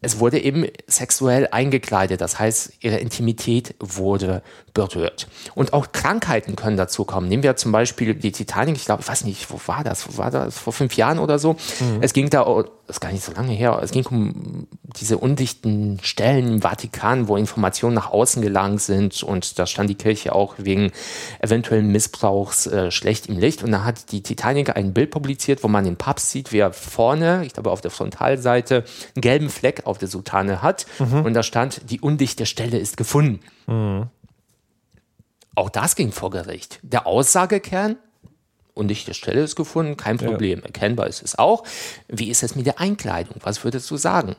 es 0.04 0.20
wurde 0.20 0.38
eben 0.38 0.66
sexuell 0.86 1.48
eingekleidet, 1.50 2.20
das 2.20 2.38
heißt, 2.38 2.74
ihre 2.80 2.98
Intimität 2.98 3.74
wurde 3.80 4.42
berührt. 4.74 5.28
Und 5.54 5.72
auch 5.72 5.92
Krankheiten 5.92 6.56
können 6.56 6.76
dazu 6.76 7.04
kommen. 7.04 7.28
Nehmen 7.28 7.44
wir 7.44 7.56
zum 7.56 7.72
Beispiel 7.72 8.14
die 8.14 8.32
Titanic, 8.32 8.76
ich 8.76 8.84
glaube, 8.84 9.02
ich 9.02 9.08
weiß 9.08 9.24
nicht, 9.24 9.50
wo 9.50 9.60
war 9.66 9.84
das? 9.84 10.08
Wo 10.08 10.18
war 10.18 10.30
das? 10.30 10.58
Vor 10.58 10.72
fünf 10.72 10.96
Jahren 10.96 11.20
oder 11.20 11.38
so? 11.38 11.52
Mhm. 11.52 11.98
Es 12.00 12.12
ging 12.12 12.28
da, 12.28 12.44
das 12.86 12.96
ist 12.96 13.00
gar 13.00 13.12
nicht 13.12 13.24
so 13.24 13.32
lange 13.32 13.52
her, 13.52 13.78
es 13.82 13.92
ging 13.92 14.04
um 14.06 14.66
diese 14.96 15.16
undichten 15.18 15.98
Stellen 16.02 16.54
im 16.54 16.62
Vatikan, 16.62 17.28
wo 17.28 17.36
Informationen 17.36 17.94
nach 17.94 18.10
außen 18.10 18.42
gelangt 18.42 18.82
sind 18.82 19.22
und 19.22 19.58
da 19.58 19.66
stand 19.66 19.90
die 19.90 19.94
Kirche 19.94 20.34
auch 20.34 20.54
wegen 20.58 20.92
eventuellen 21.40 21.88
Missbrauchs 21.88 22.66
äh, 22.66 22.90
schlecht 22.90 23.28
im 23.28 23.38
Licht. 23.38 23.62
Und 23.62 23.72
da 23.72 23.84
hat 23.84 24.12
die 24.12 24.22
Titanic 24.22 24.76
ein 24.76 24.92
Bild 24.92 25.10
publiziert, 25.10 25.62
wo 25.62 25.68
man 25.68 25.84
den 25.84 25.96
Papst 25.96 26.30
sieht, 26.30 26.52
wie 26.52 26.58
er 26.58 26.72
vorne, 26.72 27.44
ich 27.44 27.54
glaube 27.54 27.70
auf 27.70 27.80
der 27.80 27.90
Frontalseite, 27.90 28.84
einen 29.14 29.20
gelben 29.20 29.50
Fleck 29.50 29.82
auf 29.84 29.93
der 29.98 30.08
Sultane 30.08 30.62
hat. 30.62 30.86
Mhm. 30.98 31.24
Und 31.24 31.34
da 31.34 31.42
stand, 31.42 31.90
die 31.90 32.00
undichte 32.00 32.46
Stelle 32.46 32.78
ist 32.78 32.96
gefunden. 32.96 33.40
Mhm. 33.66 34.08
Auch 35.54 35.70
das 35.70 35.94
ging 35.96 36.12
vor 36.12 36.30
Gericht. 36.30 36.80
Der 36.82 37.06
Aussagekern, 37.06 37.96
undichte 38.74 39.14
Stelle 39.14 39.42
ist 39.42 39.54
gefunden, 39.54 39.96
kein 39.96 40.18
Problem. 40.18 40.60
Ja. 40.60 40.66
Erkennbar 40.66 41.06
ist 41.06 41.22
es 41.22 41.38
auch. 41.38 41.64
Wie 42.08 42.28
ist 42.28 42.42
es 42.42 42.56
mit 42.56 42.66
der 42.66 42.80
Einkleidung? 42.80 43.36
Was 43.42 43.62
würdest 43.62 43.90
du 43.90 43.96
sagen? 43.96 44.36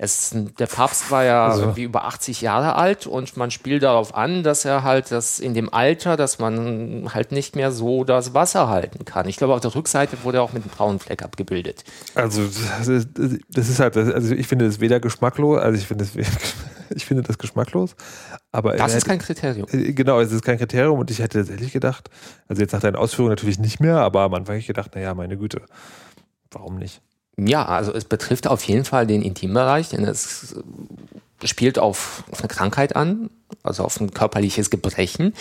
Es, 0.00 0.32
der 0.32 0.66
Papst 0.66 1.10
war 1.10 1.24
ja 1.24 1.48
also. 1.48 1.74
wie 1.74 1.82
über 1.82 2.04
80 2.04 2.40
Jahre 2.40 2.76
alt 2.76 3.08
und 3.08 3.36
man 3.36 3.50
spielt 3.50 3.82
darauf 3.82 4.14
an, 4.14 4.44
dass 4.44 4.64
er 4.64 4.84
halt 4.84 5.10
das 5.10 5.40
in 5.40 5.54
dem 5.54 5.74
Alter, 5.74 6.16
dass 6.16 6.38
man 6.38 7.12
halt 7.12 7.32
nicht 7.32 7.56
mehr 7.56 7.72
so 7.72 8.04
das 8.04 8.32
Wasser 8.32 8.68
halten 8.68 9.04
kann. 9.04 9.26
Ich 9.26 9.38
glaube, 9.38 9.54
auf 9.54 9.60
der 9.60 9.74
Rückseite 9.74 10.22
wurde 10.22 10.38
er 10.38 10.42
auch 10.44 10.52
mit 10.52 10.62
einem 10.62 10.70
braunen 10.70 10.98
Fleck 11.00 11.24
abgebildet. 11.24 11.82
Also, 12.14 12.42
das 12.44 13.68
ist 13.68 13.80
halt, 13.80 13.96
also 13.96 14.36
ich 14.36 14.46
finde 14.46 14.66
das 14.66 14.78
weder 14.78 15.00
geschmacklos, 15.00 15.58
also 15.58 15.76
ich 15.76 15.88
finde 15.88 16.04
das, 16.04 16.14
ich 16.90 17.04
finde 17.04 17.24
das 17.24 17.36
geschmacklos, 17.36 17.96
aber. 18.52 18.76
Das 18.76 18.94
ist 18.94 19.04
kein 19.04 19.18
Kriterium. 19.18 19.66
Äh, 19.72 19.94
genau, 19.94 20.20
es 20.20 20.30
ist 20.30 20.44
kein 20.44 20.58
Kriterium 20.58 21.00
und 21.00 21.10
ich 21.10 21.18
hätte 21.18 21.38
tatsächlich 21.38 21.72
gedacht, 21.72 22.08
also 22.46 22.62
jetzt 22.62 22.70
nach 22.70 22.80
deinen 22.80 22.94
Ausführungen 22.94 23.32
natürlich 23.32 23.58
nicht 23.58 23.80
mehr, 23.80 23.96
aber 23.96 24.20
am 24.20 24.34
Anfang 24.34 24.54
hätte 24.54 24.60
ich 24.60 24.68
gedacht, 24.68 24.94
naja, 24.94 25.12
meine 25.14 25.36
Güte, 25.36 25.62
warum 26.52 26.78
nicht? 26.78 27.02
Ja, 27.38 27.64
also 27.64 27.92
es 27.94 28.04
betrifft 28.04 28.48
auf 28.48 28.64
jeden 28.64 28.84
Fall 28.84 29.06
den 29.06 29.22
Intimbereich, 29.22 29.90
denn 29.90 30.04
es 30.04 30.56
spielt 31.44 31.78
auf, 31.78 32.24
auf 32.32 32.40
eine 32.40 32.48
Krankheit 32.48 32.96
an, 32.96 33.30
also 33.62 33.84
auf 33.84 34.00
ein 34.00 34.12
körperliches 34.12 34.70
Gebrechen. 34.70 35.34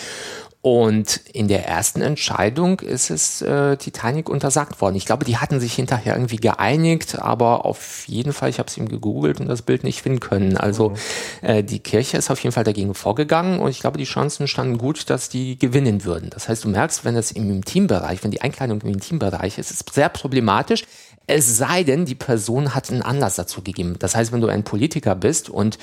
Und 0.62 1.22
in 1.32 1.48
der 1.48 1.66
ersten 1.66 2.02
Entscheidung 2.02 2.82
ist 2.82 3.10
es 3.10 3.42
äh, 3.42 3.78
Titanic 3.78 4.28
untersagt 4.28 4.82
worden. 4.82 4.96
Ich 4.96 5.06
glaube, 5.06 5.24
die 5.24 5.38
hatten 5.38 5.60
sich 5.60 5.74
hinterher 5.74 6.16
irgendwie 6.16 6.38
geeinigt, 6.38 7.20
aber 7.20 7.64
auf 7.66 8.06
jeden 8.08 8.34
Fall, 8.34 8.50
ich 8.50 8.60
habe 8.60 8.68
es 8.68 8.76
ihm 8.76 8.90
gegoogelt 8.90 9.40
und 9.40 9.48
das 9.48 9.62
Bild 9.62 9.84
nicht 9.84 10.02
finden 10.02 10.20
können. 10.20 10.58
Also 10.58 10.90
mhm. 10.90 10.96
äh, 11.42 11.64
die 11.64 11.80
Kirche 11.80 12.18
ist 12.18 12.30
auf 12.30 12.44
jeden 12.44 12.54
Fall 12.54 12.66
dagegen 12.66 12.94
vorgegangen 12.96 13.60
und 13.60 13.70
ich 13.70 13.80
glaube, 13.80 13.98
die 13.98 14.04
Chancen 14.04 14.48
standen 14.48 14.78
gut, 14.78 15.10
dass 15.10 15.30
die 15.30 15.58
gewinnen 15.58 16.04
würden. 16.04 16.32
Das 16.32 16.50
heißt, 16.50 16.66
du 16.66 16.70
merkst, 16.70 17.06
wenn 17.06 17.16
es 17.16 17.32
im 17.32 17.50
Intimbereich, 17.50 18.24
wenn 18.24 18.32
die 18.32 18.42
Einkleidung 18.42 18.82
im 18.82 18.90
Intimbereich 18.90 19.60
ist, 19.60 19.72
ist 19.72 19.88
es 19.88 19.96
sehr 19.96 20.10
problematisch. 20.10 20.84
Es 21.28 21.58
sei 21.58 21.84
denn, 21.84 22.06
die 22.06 22.16
Person 22.16 22.74
hat 22.74 22.90
einen 22.90 23.02
Anlass 23.02 23.36
dazu 23.36 23.62
gegeben. 23.62 23.96
Das 24.00 24.16
heißt, 24.16 24.32
wenn 24.32 24.42
du 24.42 24.48
ein 24.48 24.64
Politiker 24.64 25.14
bist 25.14 25.50
und 25.50 25.78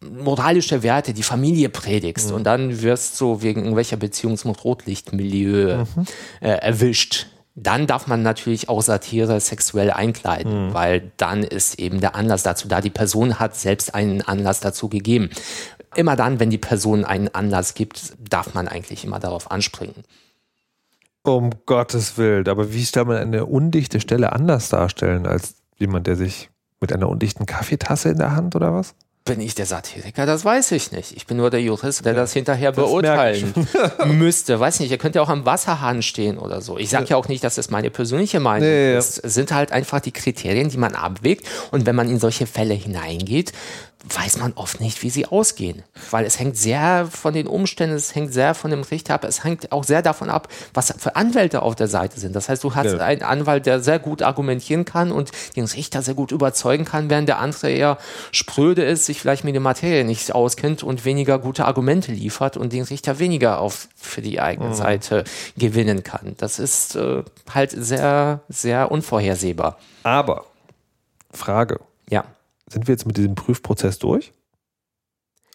moralische 0.00 0.82
Werte, 0.82 1.14
die 1.14 1.22
Familie 1.22 1.70
predigst 1.70 2.28
mhm. 2.28 2.34
und 2.36 2.44
dann 2.44 2.82
wirst 2.82 3.20
du 3.20 3.42
wegen 3.42 3.60
irgendwelcher 3.62 3.96
Beziehungs- 3.96 4.46
mit 4.46 4.62
Rotlichtmilieu 4.62 5.78
mhm. 5.78 6.04
äh, 6.40 6.48
erwischt, 6.48 7.26
dann 7.54 7.86
darf 7.86 8.06
man 8.08 8.22
natürlich 8.22 8.68
auch 8.68 8.82
Satire 8.82 9.40
sexuell 9.40 9.90
einkleiden, 9.90 10.68
mhm. 10.68 10.74
weil 10.74 11.12
dann 11.16 11.44
ist 11.44 11.78
eben 11.78 12.00
der 12.00 12.16
Anlass 12.16 12.42
dazu 12.42 12.68
da. 12.68 12.80
Die 12.80 12.90
Person 12.90 13.38
hat 13.38 13.56
selbst 13.56 13.94
einen 13.94 14.22
Anlass 14.22 14.60
dazu 14.60 14.88
gegeben. 14.88 15.30
Immer 15.94 16.16
dann, 16.16 16.40
wenn 16.40 16.50
die 16.50 16.58
Person 16.58 17.04
einen 17.04 17.28
Anlass 17.28 17.74
gibt, 17.74 18.14
darf 18.28 18.54
man 18.54 18.66
eigentlich 18.66 19.04
immer 19.04 19.20
darauf 19.20 19.50
anspringen. 19.52 19.94
Um 21.24 21.50
Gottes 21.64 22.18
Willen. 22.18 22.46
Aber 22.48 22.72
wie 22.72 22.84
soll 22.84 23.06
man 23.06 23.16
eine 23.16 23.46
undichte 23.46 23.98
Stelle 23.98 24.32
anders 24.32 24.68
darstellen 24.68 25.26
als 25.26 25.54
jemand, 25.76 26.06
der 26.06 26.16
sich 26.16 26.50
mit 26.80 26.92
einer 26.92 27.08
undichten 27.08 27.46
Kaffeetasse 27.46 28.10
in 28.10 28.18
der 28.18 28.36
Hand 28.36 28.54
oder 28.54 28.74
was? 28.74 28.94
Bin 29.24 29.40
ich 29.40 29.54
der 29.54 29.64
Satiriker? 29.64 30.26
Das 30.26 30.44
weiß 30.44 30.72
ich 30.72 30.92
nicht. 30.92 31.16
Ich 31.16 31.26
bin 31.26 31.38
nur 31.38 31.48
der 31.48 31.62
Jurist, 31.62 32.04
der 32.04 32.12
ja, 32.12 32.20
das 32.20 32.34
hinterher 32.34 32.72
das 32.72 32.84
beurteilen 32.84 33.54
müsste. 34.18 34.60
Weiß 34.60 34.80
nicht, 34.80 34.90
ihr 34.90 34.98
könnt 34.98 35.14
ja 35.14 35.22
auch 35.22 35.30
am 35.30 35.46
Wasserhahn 35.46 36.02
stehen 36.02 36.36
oder 36.36 36.60
so. 36.60 36.76
Ich 36.76 36.90
sage 36.90 37.04
ja. 37.04 37.10
ja 37.12 37.16
auch 37.16 37.28
nicht, 37.28 37.42
dass 37.42 37.54
das 37.54 37.70
meine 37.70 37.88
persönliche 37.88 38.38
Meinung 38.38 38.68
nee, 38.68 38.94
ist. 38.94 39.24
Es 39.24 39.32
sind 39.32 39.50
halt 39.50 39.72
einfach 39.72 40.00
die 40.00 40.12
Kriterien, 40.12 40.68
die 40.68 40.76
man 40.76 40.94
abwägt. 40.94 41.46
Und 41.70 41.86
wenn 41.86 41.96
man 41.96 42.10
in 42.10 42.20
solche 42.20 42.46
Fälle 42.46 42.74
hineingeht, 42.74 43.54
weiß 44.08 44.38
man 44.38 44.52
oft 44.54 44.80
nicht, 44.80 45.02
wie 45.02 45.10
sie 45.10 45.26
ausgehen. 45.26 45.82
Weil 46.10 46.24
es 46.26 46.38
hängt 46.38 46.56
sehr 46.56 47.06
von 47.06 47.32
den 47.32 47.46
Umständen, 47.46 47.96
es 47.96 48.14
hängt 48.14 48.32
sehr 48.32 48.54
von 48.54 48.70
dem 48.70 48.82
Richter 48.82 49.14
ab, 49.14 49.24
es 49.24 49.44
hängt 49.44 49.72
auch 49.72 49.84
sehr 49.84 50.02
davon 50.02 50.28
ab, 50.28 50.48
was 50.74 50.94
für 50.98 51.16
Anwälte 51.16 51.62
auf 51.62 51.74
der 51.74 51.88
Seite 51.88 52.20
sind. 52.20 52.36
Das 52.36 52.48
heißt, 52.48 52.62
du 52.62 52.74
hast 52.74 52.92
ja. 52.92 52.98
einen 52.98 53.22
Anwalt, 53.22 53.66
der 53.66 53.80
sehr 53.80 53.98
gut 53.98 54.22
argumentieren 54.22 54.84
kann 54.84 55.10
und 55.10 55.30
den 55.56 55.64
Richter 55.64 56.02
sehr 56.02 56.14
gut 56.14 56.32
überzeugen 56.32 56.84
kann, 56.84 57.08
während 57.08 57.28
der 57.28 57.38
andere 57.38 57.70
eher 57.70 57.98
spröde 58.30 58.82
ist, 58.82 59.06
sich 59.06 59.20
vielleicht 59.20 59.44
mit 59.44 59.54
der 59.54 59.62
Materie 59.62 60.04
nicht 60.04 60.34
auskennt 60.34 60.82
und 60.82 61.04
weniger 61.04 61.38
gute 61.38 61.64
Argumente 61.64 62.12
liefert 62.12 62.56
und 62.56 62.72
den 62.72 62.84
Richter 62.84 63.18
weniger 63.18 63.60
auf 63.60 63.88
für 63.96 64.20
die 64.20 64.40
eigene 64.40 64.70
mhm. 64.70 64.74
Seite 64.74 65.24
gewinnen 65.56 66.02
kann. 66.02 66.34
Das 66.36 66.58
ist 66.58 66.96
äh, 66.96 67.22
halt 67.52 67.70
sehr, 67.70 68.40
sehr 68.48 68.90
unvorhersehbar. 68.90 69.78
Aber 70.02 70.44
Frage. 71.32 71.80
Ja 72.10 72.24
sind 72.70 72.86
wir 72.86 72.92
jetzt 72.92 73.06
mit 73.06 73.16
diesem 73.16 73.34
Prüfprozess 73.34 73.98
durch? 73.98 74.32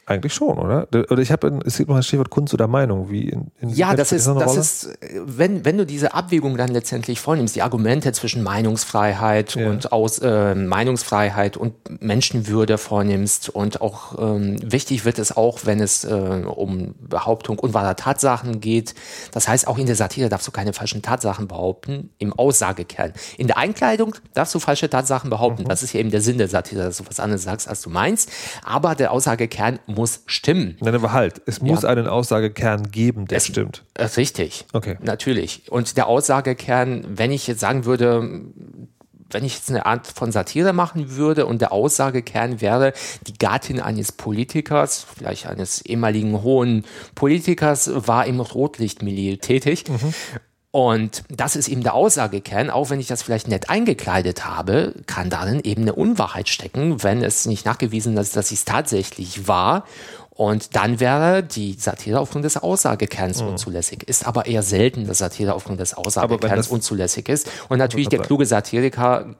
Eigentlich 0.09 0.33
schon, 0.33 0.57
oder? 0.57 0.87
Oder 0.91 1.19
ich 1.19 1.31
habe, 1.31 1.59
es 1.67 1.77
gibt 1.77 1.87
noch 1.87 1.95
ein 1.95 2.01
Stichwort 2.01 2.31
Kunst 2.31 2.51
oder 2.55 2.67
Meinung. 2.67 3.11
Wie 3.11 3.29
in, 3.29 3.51
in 3.61 3.69
ja, 3.69 3.95
das 3.95 4.11
ist, 4.11 4.25
das 4.25 4.57
ist, 4.57 4.97
wenn, 5.23 5.65
wenn 5.65 5.77
du 5.77 5.85
diese 5.85 6.15
Abwägung 6.15 6.57
dann 6.57 6.71
letztendlich 6.71 7.19
vornimmst, 7.19 7.55
die 7.55 7.61
Argumente 7.61 8.11
zwischen 8.11 8.41
Meinungsfreiheit 8.41 9.53
ja. 9.53 9.69
und 9.69 9.91
aus 9.91 10.17
äh, 10.17 10.55
Meinungsfreiheit 10.55 11.57
und 11.57 11.75
Menschenwürde 12.01 12.79
vornimmst 12.79 13.49
und 13.49 13.81
auch 13.81 14.17
ähm, 14.17 14.57
wichtig 14.63 15.05
wird 15.05 15.19
es 15.19 15.37
auch, 15.37 15.59
wenn 15.65 15.79
es 15.79 16.05
äh, 16.05 16.09
um 16.09 16.95
Behauptung 16.99 17.59
unwahrer 17.59 17.95
Tatsachen 17.95 18.61
geht. 18.61 18.95
Das 19.31 19.47
heißt, 19.47 19.67
auch 19.67 19.77
in 19.77 19.85
der 19.85 19.95
Satire 19.95 20.29
darfst 20.29 20.47
du 20.47 20.51
keine 20.51 20.73
falschen 20.73 21.03
Tatsachen 21.03 21.47
behaupten 21.47 22.09
im 22.17 22.33
Aussagekern. 22.33 23.13
In 23.37 23.45
der 23.45 23.59
Einkleidung 23.59 24.15
darfst 24.33 24.55
du 24.55 24.59
falsche 24.59 24.89
Tatsachen 24.89 25.29
behaupten. 25.29 25.65
Mhm. 25.65 25.67
Das 25.67 25.83
ist 25.83 25.93
ja 25.93 25.99
eben 25.99 26.09
der 26.09 26.21
Sinn 26.21 26.39
der 26.39 26.47
Satire, 26.47 26.81
dass 26.81 26.97
du 26.97 27.03
was 27.05 27.19
anderes 27.19 27.43
sagst, 27.43 27.67
als 27.67 27.83
du 27.83 27.91
meinst. 27.91 28.31
Aber 28.63 28.95
der 28.95 29.11
Aussagekern 29.11 29.77
muss 29.85 29.98
stimmen. 30.05 30.77
Nein, 30.79 30.95
aber 30.95 31.13
halt, 31.13 31.41
es 31.45 31.61
muss 31.61 31.83
ja. 31.83 31.89
einen 31.89 32.07
Aussagekern 32.07 32.91
geben, 32.91 33.25
der 33.27 33.37
es, 33.37 33.47
stimmt. 33.47 33.83
Äh, 33.93 34.05
richtig. 34.05 34.65
Okay. 34.73 34.97
Natürlich. 35.01 35.71
Und 35.71 35.97
der 35.97 36.07
Aussagekern, 36.07 37.05
wenn 37.07 37.31
ich 37.31 37.47
jetzt 37.47 37.59
sagen 37.59 37.85
würde, 37.85 38.41
wenn 39.31 39.43
ich 39.43 39.55
jetzt 39.55 39.69
eine 39.69 39.85
Art 39.85 40.07
von 40.07 40.31
Satire 40.31 40.73
machen 40.73 41.15
würde 41.15 41.45
und 41.45 41.61
der 41.61 41.71
Aussagekern 41.71 42.61
wäre, 42.61 42.93
die 43.27 43.33
Gattin 43.33 43.79
eines 43.79 44.11
Politikers, 44.11 45.05
vielleicht 45.15 45.45
eines 45.45 45.81
ehemaligen 45.81 46.41
hohen 46.41 46.85
Politikers, 47.15 47.91
war 47.93 48.25
im 48.25 48.39
Rotlichtmilieu 48.39 49.37
tätig. 49.37 49.85
Mhm. 49.87 50.13
Und 50.71 51.23
das 51.29 51.55
ist 51.55 51.67
eben 51.67 51.81
der 51.81 51.95
Aussagekern, 51.95 52.69
auch 52.69 52.91
wenn 52.91 52.99
ich 52.99 53.07
das 53.07 53.23
vielleicht 53.23 53.47
nett 53.47 53.69
eingekleidet 53.71 54.45
habe, 54.45 54.93
kann 55.07 55.31
darin 55.31 55.61
eben 55.63 55.81
eine 55.81 55.93
Unwahrheit 55.93 56.47
stecken, 56.47 57.01
wenn 57.01 57.23
es 57.23 57.47
nicht 57.47 57.65
nachgewiesen 57.65 58.15
ist, 58.17 58.35
dass 58.35 58.51
es 58.51 58.65
tatsächlich 58.65 59.47
war. 59.47 59.85
Und 60.29 60.75
dann 60.75 60.99
wäre 60.99 61.43
die 61.43 61.73
Satire 61.73 62.19
aufgrund 62.19 62.45
des 62.45 62.55
Aussagekerns 62.55 63.41
mhm. 63.41 63.49
unzulässig. 63.49 64.03
Ist 64.03 64.25
aber 64.25 64.45
eher 64.45 64.63
selten, 64.63 65.07
dass 65.07 65.17
Satire 65.17 65.53
aufgrund 65.53 65.79
des 65.79 65.95
Aussagekerns 65.95 66.67
unzulässig 66.67 67.27
ist. 67.29 67.49
Und 67.67 67.79
natürlich 67.79 68.07
der 68.07 68.19
kluge 68.19 68.45
Satiriker 68.45 69.35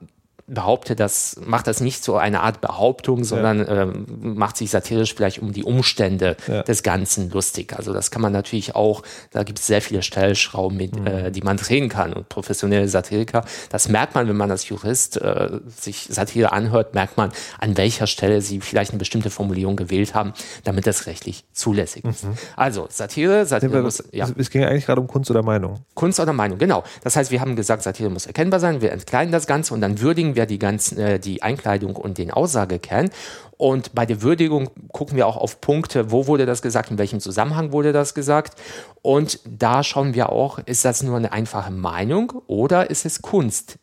behaupte 0.49 0.95
das, 0.95 1.39
macht 1.45 1.67
das 1.67 1.81
nicht 1.81 2.03
so 2.03 2.17
eine 2.17 2.41
Art 2.41 2.61
Behauptung, 2.61 3.23
sondern 3.23 3.59
ja. 3.59 3.83
ähm, 3.83 4.05
macht 4.35 4.57
sich 4.57 4.69
satirisch 4.69 5.13
vielleicht 5.13 5.39
um 5.39 5.53
die 5.53 5.63
Umstände 5.63 6.35
ja. 6.47 6.63
des 6.63 6.83
Ganzen 6.83 7.29
lustig. 7.29 7.73
Also 7.75 7.93
das 7.93 8.11
kann 8.11 8.21
man 8.21 8.33
natürlich 8.33 8.75
auch, 8.75 9.03
da 9.31 9.43
gibt 9.43 9.59
es 9.59 9.67
sehr 9.67 9.81
viele 9.81 10.01
Stellschrauben, 10.01 10.77
mit, 10.77 10.99
mhm. 10.99 11.07
äh, 11.07 11.31
die 11.31 11.41
man 11.41 11.57
drehen 11.57 11.89
kann. 11.89 12.13
Und 12.13 12.29
professionelle 12.29 12.87
Satiriker, 12.87 13.45
das 13.69 13.89
merkt 13.89 14.15
man, 14.15 14.27
wenn 14.27 14.37
man 14.37 14.49
als 14.49 14.67
Jurist 14.67 15.21
äh, 15.21 15.59
sich 15.67 16.07
Satire 16.09 16.51
anhört, 16.51 16.93
merkt 16.93 17.17
man, 17.17 17.31
an 17.59 17.77
welcher 17.77 18.07
Stelle 18.07 18.41
sie 18.41 18.61
vielleicht 18.61 18.91
eine 18.91 18.99
bestimmte 18.99 19.29
Formulierung 19.29 19.75
gewählt 19.75 20.15
haben, 20.15 20.33
damit 20.63 20.87
das 20.87 21.05
rechtlich 21.05 21.43
zulässig 21.53 22.05
ist. 22.05 22.23
Mhm. 22.23 22.33
Also 22.55 22.87
Satire, 22.89 23.45
Satire 23.45 23.81
muss, 23.81 24.03
ja. 24.11 24.27
Es 24.37 24.49
ging 24.49 24.63
eigentlich 24.63 24.85
gerade 24.85 25.01
um 25.01 25.07
Kunst 25.07 25.29
oder 25.29 25.43
Meinung. 25.43 25.79
Kunst 25.93 26.19
oder 26.19 26.33
Meinung, 26.33 26.57
genau. 26.57 26.83
Das 27.03 27.15
heißt, 27.15 27.31
wir 27.31 27.41
haben 27.41 27.55
gesagt, 27.55 27.83
Satire 27.83 28.09
muss 28.09 28.25
erkennbar 28.25 28.59
sein, 28.59 28.81
wir 28.81 28.91
entkleiden 28.91 29.31
das 29.31 29.47
Ganze 29.47 29.73
und 29.73 29.81
dann 29.81 30.01
würdigen 30.01 30.35
wir 30.35 30.38
ja 30.39 30.45
die 30.45 30.59
ganzen, 30.59 30.97
äh, 30.97 31.19
die 31.19 31.43
Einkleidung 31.43 31.95
und 31.95 32.17
den 32.17 32.31
Aussagekern. 32.31 33.09
Und 33.57 33.93
bei 33.93 34.05
der 34.05 34.21
Würdigung 34.21 34.69
gucken 34.91 35.17
wir 35.17 35.27
auch 35.27 35.37
auf 35.37 35.61
Punkte, 35.61 36.11
wo 36.11 36.27
wurde 36.27 36.45
das 36.45 36.61
gesagt, 36.61 36.91
in 36.91 36.97
welchem 36.97 37.19
Zusammenhang 37.19 37.71
wurde 37.71 37.91
das 37.91 38.13
gesagt. 38.13 38.59
Und 39.01 39.39
da 39.45 39.83
schauen 39.83 40.13
wir 40.13 40.31
auch, 40.31 40.59
ist 40.59 40.85
das 40.85 41.03
nur 41.03 41.17
eine 41.17 41.31
einfache 41.31 41.71
Meinung 41.71 42.31
oder 42.47 42.89
ist 42.89 43.05
es 43.05 43.21
Kunst? 43.21 43.77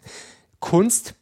Kunst 0.61 1.14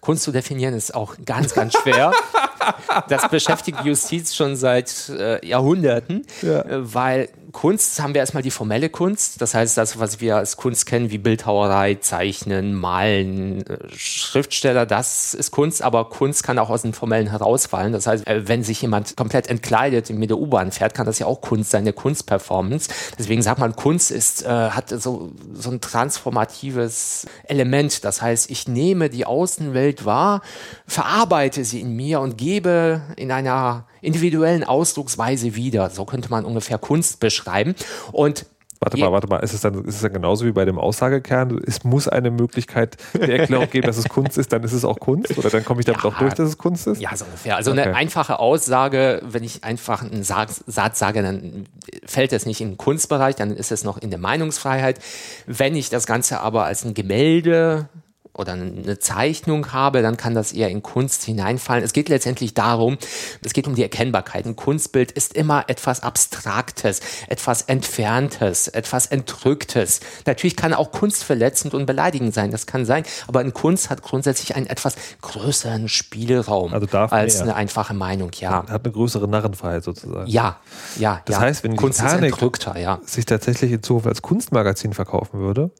Kunst 0.00 0.22
zu 0.24 0.32
definieren 0.32 0.74
ist 0.74 0.94
auch 0.94 1.16
ganz, 1.24 1.54
ganz 1.54 1.74
schwer. 1.74 2.12
das 3.08 3.28
beschäftigt 3.28 3.84
Justiz 3.84 4.34
schon 4.34 4.56
seit 4.56 5.08
äh, 5.10 5.46
Jahrhunderten, 5.46 6.24
ja. 6.40 6.62
äh, 6.62 6.94
weil 6.94 7.28
Kunst 7.52 8.02
haben 8.02 8.14
wir 8.14 8.20
erstmal 8.20 8.42
die 8.42 8.50
formelle 8.50 8.88
Kunst, 8.88 9.40
das 9.40 9.54
heißt 9.54 9.76
das, 9.76 9.98
was 9.98 10.20
wir 10.20 10.36
als 10.36 10.56
Kunst 10.56 10.86
kennen, 10.86 11.10
wie 11.10 11.18
Bildhauerei, 11.18 11.96
Zeichnen, 11.96 12.74
Malen, 12.74 13.66
äh, 13.66 13.76
Schriftsteller, 13.94 14.86
das 14.86 15.34
ist 15.34 15.50
Kunst, 15.50 15.82
aber 15.82 16.08
Kunst 16.08 16.42
kann 16.42 16.58
auch 16.58 16.70
aus 16.70 16.82
dem 16.82 16.94
Formellen 16.94 17.28
herausfallen. 17.28 17.92
Das 17.92 18.06
heißt, 18.06 18.26
äh, 18.26 18.48
wenn 18.48 18.64
sich 18.64 18.80
jemand 18.82 19.16
komplett 19.16 19.48
entkleidet 19.48 20.10
mit 20.10 20.30
der 20.30 20.38
U-Bahn 20.38 20.72
fährt, 20.72 20.94
kann 20.94 21.06
das 21.06 21.18
ja 21.18 21.26
auch 21.26 21.40
Kunst 21.40 21.70
sein, 21.70 21.82
eine 21.82 21.92
Kunstperformance. 21.92 22.90
Deswegen 23.18 23.42
sagt 23.42 23.60
man, 23.60 23.76
Kunst 23.76 24.10
ist, 24.10 24.44
äh, 24.44 24.48
hat 24.48 24.88
so, 24.88 25.32
so 25.52 25.70
ein 25.70 25.80
transformatives 25.80 27.26
Element. 27.44 28.04
Das 28.04 28.22
heißt, 28.22 28.50
ich 28.50 28.66
nehme 28.66 29.10
die 29.10 29.26
Außenwelt 29.26 30.04
wahr, 30.04 30.40
verarbeite 30.86 31.64
sie 31.64 31.80
in 31.80 31.94
mir 31.94 32.20
und 32.20 32.38
gebe 32.38 33.02
in 33.16 33.30
einer 33.30 33.84
individuellen 34.02 34.64
Ausdrucksweise 34.64 35.54
wieder. 35.54 35.88
So 35.90 36.04
könnte 36.04 36.28
man 36.28 36.44
ungefähr 36.44 36.78
Kunst 36.78 37.20
beschreiben. 37.20 37.74
Und 38.12 38.44
Warte 38.82 38.98
mal, 38.98 39.12
warte 39.12 39.28
mal, 39.28 39.36
ist 39.36 39.52
es, 39.52 39.60
dann, 39.60 39.84
ist 39.84 39.94
es 39.94 40.00
dann 40.00 40.12
genauso 40.12 40.44
wie 40.44 40.50
bei 40.50 40.64
dem 40.64 40.76
Aussagekern? 40.76 41.62
Es 41.64 41.84
muss 41.84 42.08
eine 42.08 42.32
Möglichkeit 42.32 42.96
der 43.14 43.38
Erklärung 43.38 43.70
geben, 43.70 43.86
dass 43.86 43.96
es 43.96 44.08
Kunst 44.08 44.36
ist, 44.38 44.52
dann 44.52 44.64
ist 44.64 44.72
es 44.72 44.84
auch 44.84 44.98
Kunst? 44.98 45.38
Oder 45.38 45.50
dann 45.50 45.64
komme 45.64 45.78
ich 45.78 45.86
damit 45.86 46.02
ja, 46.02 46.10
auch 46.10 46.18
durch, 46.18 46.34
dass 46.34 46.48
es 46.48 46.58
Kunst 46.58 46.88
ist? 46.88 47.00
Ja, 47.00 47.14
so 47.14 47.24
ungefähr. 47.24 47.54
Also 47.54 47.70
okay. 47.70 47.82
eine 47.82 47.94
einfache 47.94 48.40
Aussage, 48.40 49.22
wenn 49.24 49.44
ich 49.44 49.62
einfach 49.62 50.02
einen 50.02 50.24
Satz 50.24 50.64
sage, 50.66 51.22
dann 51.22 51.66
fällt 52.04 52.32
es 52.32 52.44
nicht 52.44 52.60
in 52.60 52.70
den 52.70 52.76
Kunstbereich, 52.76 53.36
dann 53.36 53.52
ist 53.52 53.70
es 53.70 53.84
noch 53.84 53.98
in 53.98 54.10
der 54.10 54.18
Meinungsfreiheit. 54.18 54.98
Wenn 55.46 55.76
ich 55.76 55.88
das 55.88 56.04
Ganze 56.04 56.40
aber 56.40 56.64
als 56.64 56.84
ein 56.84 56.94
Gemälde 56.94 57.88
oder 58.34 58.52
eine 58.52 58.98
Zeichnung 58.98 59.72
habe, 59.72 60.00
dann 60.00 60.16
kann 60.16 60.34
das 60.34 60.52
eher 60.52 60.70
in 60.70 60.82
Kunst 60.82 61.22
hineinfallen. 61.24 61.84
Es 61.84 61.92
geht 61.92 62.08
letztendlich 62.08 62.54
darum, 62.54 62.96
es 63.44 63.52
geht 63.52 63.66
um 63.66 63.74
die 63.74 63.82
Erkennbarkeit. 63.82 64.46
Ein 64.46 64.56
Kunstbild 64.56 65.12
ist 65.12 65.34
immer 65.34 65.68
etwas 65.68 66.02
Abstraktes, 66.02 67.00
etwas 67.28 67.62
Entferntes, 67.62 68.68
etwas 68.68 69.06
Entrücktes. 69.06 70.00
Natürlich 70.26 70.56
kann 70.56 70.72
auch 70.72 70.92
Kunst 70.92 71.24
verletzend 71.24 71.74
und 71.74 71.84
beleidigend 71.84 72.32
sein, 72.32 72.50
das 72.50 72.66
kann 72.66 72.86
sein, 72.86 73.04
aber 73.26 73.40
eine 73.40 73.52
Kunst 73.52 73.90
hat 73.90 74.02
grundsätzlich 74.02 74.56
einen 74.56 74.66
etwas 74.66 74.96
größeren 75.20 75.88
Spielraum 75.88 76.72
also 76.72 76.86
als 76.98 77.34
mehr. 77.34 77.42
eine 77.42 77.54
einfache 77.56 77.94
Meinung, 77.94 78.30
ja. 78.38 78.66
Hat 78.66 78.84
eine 78.84 78.92
größere 78.92 79.28
Narrenfreiheit 79.28 79.84
sozusagen. 79.84 80.30
Ja, 80.30 80.58
ja. 80.98 81.20
Das 81.26 81.36
ja. 81.36 81.42
heißt, 81.42 81.64
wenn 81.64 81.76
Kunst 81.76 82.00
Titanic 82.00 82.34
ja. 82.76 83.00
sich 83.04 83.26
tatsächlich 83.26 83.72
in 83.72 83.82
Zukunft 83.82 84.08
als 84.08 84.22
Kunstmagazin 84.22 84.94
verkaufen 84.94 85.40
würde, 85.40 85.70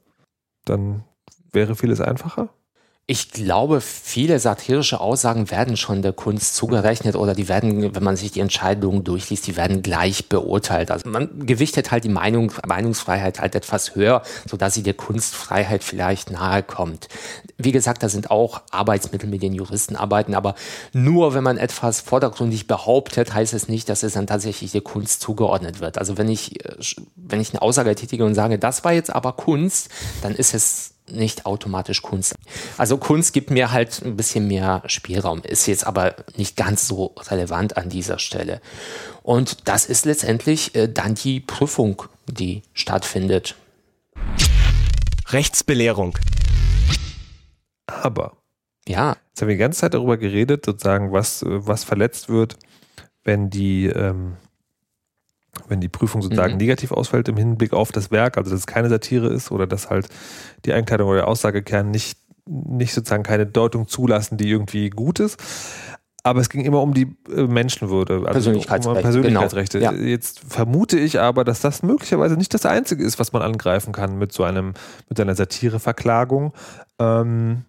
dann 0.64 1.04
wäre 1.52 1.76
vieles 1.76 2.00
einfacher? 2.00 2.48
Ich 3.08 3.32
glaube, 3.32 3.80
viele 3.80 4.38
satirische 4.38 5.00
Aussagen 5.00 5.50
werden 5.50 5.76
schon 5.76 6.02
der 6.02 6.12
Kunst 6.12 6.54
zugerechnet 6.54 7.16
oder 7.16 7.34
die 7.34 7.48
werden, 7.48 7.96
wenn 7.96 8.02
man 8.04 8.16
sich 8.16 8.30
die 8.30 8.38
Entscheidungen 8.38 9.02
durchliest, 9.02 9.48
die 9.48 9.56
werden 9.56 9.82
gleich 9.82 10.28
beurteilt. 10.28 10.92
Also 10.92 11.10
man 11.10 11.44
gewichtet 11.44 11.90
halt 11.90 12.04
die 12.04 12.08
Meinung, 12.08 12.52
Meinungsfreiheit 12.64 13.40
halt 13.40 13.56
etwas 13.56 13.96
höher, 13.96 14.22
sodass 14.48 14.74
sie 14.74 14.84
der 14.84 14.94
Kunstfreiheit 14.94 15.82
vielleicht 15.82 16.30
nahe 16.30 16.62
kommt. 16.62 17.08
Wie 17.58 17.72
gesagt, 17.72 18.04
da 18.04 18.08
sind 18.08 18.30
auch 18.30 18.62
Arbeitsmittel, 18.70 19.28
mit 19.28 19.42
den 19.42 19.52
Juristen 19.52 19.96
arbeiten, 19.96 20.36
aber 20.36 20.54
nur 20.92 21.34
wenn 21.34 21.42
man 21.42 21.58
etwas 21.58 22.00
vordergründig 22.00 22.68
behauptet, 22.68 23.34
heißt 23.34 23.52
es 23.52 23.68
nicht, 23.68 23.88
dass 23.88 24.04
es 24.04 24.12
dann 24.12 24.28
tatsächlich 24.28 24.70
der 24.70 24.80
Kunst 24.80 25.22
zugeordnet 25.22 25.80
wird. 25.80 25.98
Also 25.98 26.18
wenn 26.18 26.28
ich, 26.28 26.64
äh, 26.64 26.76
wenn 27.16 27.40
ich 27.40 27.50
eine 27.50 27.62
Aussage 27.62 27.96
tätige 27.96 28.24
und 28.24 28.36
sage, 28.36 28.60
das 28.60 28.84
war 28.84 28.92
jetzt 28.92 29.12
aber 29.12 29.32
Kunst, 29.32 29.90
dann 30.22 30.36
ist 30.36 30.54
es 30.54 30.92
nicht 31.10 31.46
automatisch 31.46 32.02
Kunst. 32.02 32.34
Also 32.78 32.96
Kunst 32.96 33.32
gibt 33.32 33.50
mir 33.50 33.72
halt 33.72 34.02
ein 34.04 34.16
bisschen 34.16 34.46
mehr 34.46 34.82
Spielraum, 34.86 35.42
ist 35.42 35.66
jetzt 35.66 35.86
aber 35.86 36.14
nicht 36.36 36.56
ganz 36.56 36.86
so 36.86 37.14
relevant 37.28 37.76
an 37.76 37.88
dieser 37.88 38.18
Stelle. 38.18 38.60
Und 39.22 39.68
das 39.68 39.86
ist 39.86 40.04
letztendlich 40.04 40.74
äh, 40.74 40.88
dann 40.88 41.14
die 41.14 41.40
Prüfung, 41.40 42.02
die 42.26 42.62
stattfindet. 42.72 43.56
Rechtsbelehrung. 45.28 46.18
Aber. 47.86 48.36
Ja. 48.86 49.16
Jetzt 49.28 49.40
haben 49.40 49.48
wir 49.48 49.54
die 49.54 49.60
ganze 49.60 49.80
Zeit 49.80 49.94
darüber 49.94 50.16
geredet, 50.16 50.66
sozusagen, 50.66 51.12
was, 51.12 51.44
was 51.46 51.84
verletzt 51.84 52.28
wird, 52.28 52.56
wenn 53.24 53.48
die, 53.48 53.86
ähm, 53.86 54.36
wenn 55.68 55.80
die 55.80 55.88
Prüfung 55.88 56.22
sozusagen 56.22 56.52
mhm. 56.52 56.58
negativ 56.58 56.92
ausfällt 56.92 57.28
im 57.28 57.36
Hinblick 57.36 57.72
auf 57.72 57.92
das 57.92 58.10
Werk, 58.10 58.38
also 58.38 58.50
dass 58.50 58.60
es 58.60 58.66
keine 58.66 58.88
Satire 58.88 59.28
ist 59.28 59.50
oder 59.50 59.66
dass 59.66 59.90
halt 59.90 60.08
die 60.64 60.72
Einkleidung 60.72 61.08
oder 61.08 61.18
der 61.18 61.28
Aussagekern 61.28 61.90
nicht, 61.90 62.18
nicht 62.46 62.94
sozusagen 62.94 63.22
keine 63.22 63.46
Deutung 63.46 63.86
zulassen, 63.88 64.38
die 64.38 64.48
irgendwie 64.48 64.90
gut 64.90 65.20
ist. 65.20 65.38
Aber 66.24 66.40
es 66.40 66.48
ging 66.48 66.64
immer 66.64 66.80
um 66.80 66.94
die 66.94 67.16
äh, 67.34 67.42
Menschenwürde, 67.42 68.14
also 68.14 68.30
Persönlichkeitsrechte. 68.30 68.96
Um 68.96 69.02
Persönlichkeitsrechte. 69.02 69.78
Genau. 69.80 69.92
Ja. 69.92 69.98
Jetzt 69.98 70.40
vermute 70.48 70.98
ich 70.98 71.18
aber, 71.18 71.42
dass 71.42 71.60
das 71.60 71.82
möglicherweise 71.82 72.36
nicht 72.36 72.54
das 72.54 72.64
Einzige 72.64 73.04
ist, 73.04 73.18
was 73.18 73.32
man 73.32 73.42
angreifen 73.42 73.92
kann 73.92 74.18
mit 74.18 74.32
so 74.32 74.44
einem, 74.44 74.74
mit 75.08 75.18
einer 75.18 75.34
Satireverklagung. 75.34 76.52
Ähm, 77.00 77.64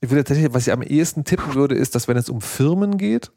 ich 0.00 0.10
würde 0.10 0.24
tatsächlich, 0.24 0.52
was 0.54 0.66
ich 0.66 0.72
am 0.72 0.82
ehesten 0.82 1.24
tippen 1.24 1.54
würde, 1.54 1.76
ist, 1.76 1.94
dass 1.94 2.08
wenn 2.08 2.16
es 2.16 2.28
um 2.28 2.40
Firmen 2.40 2.98
geht, 2.98 3.30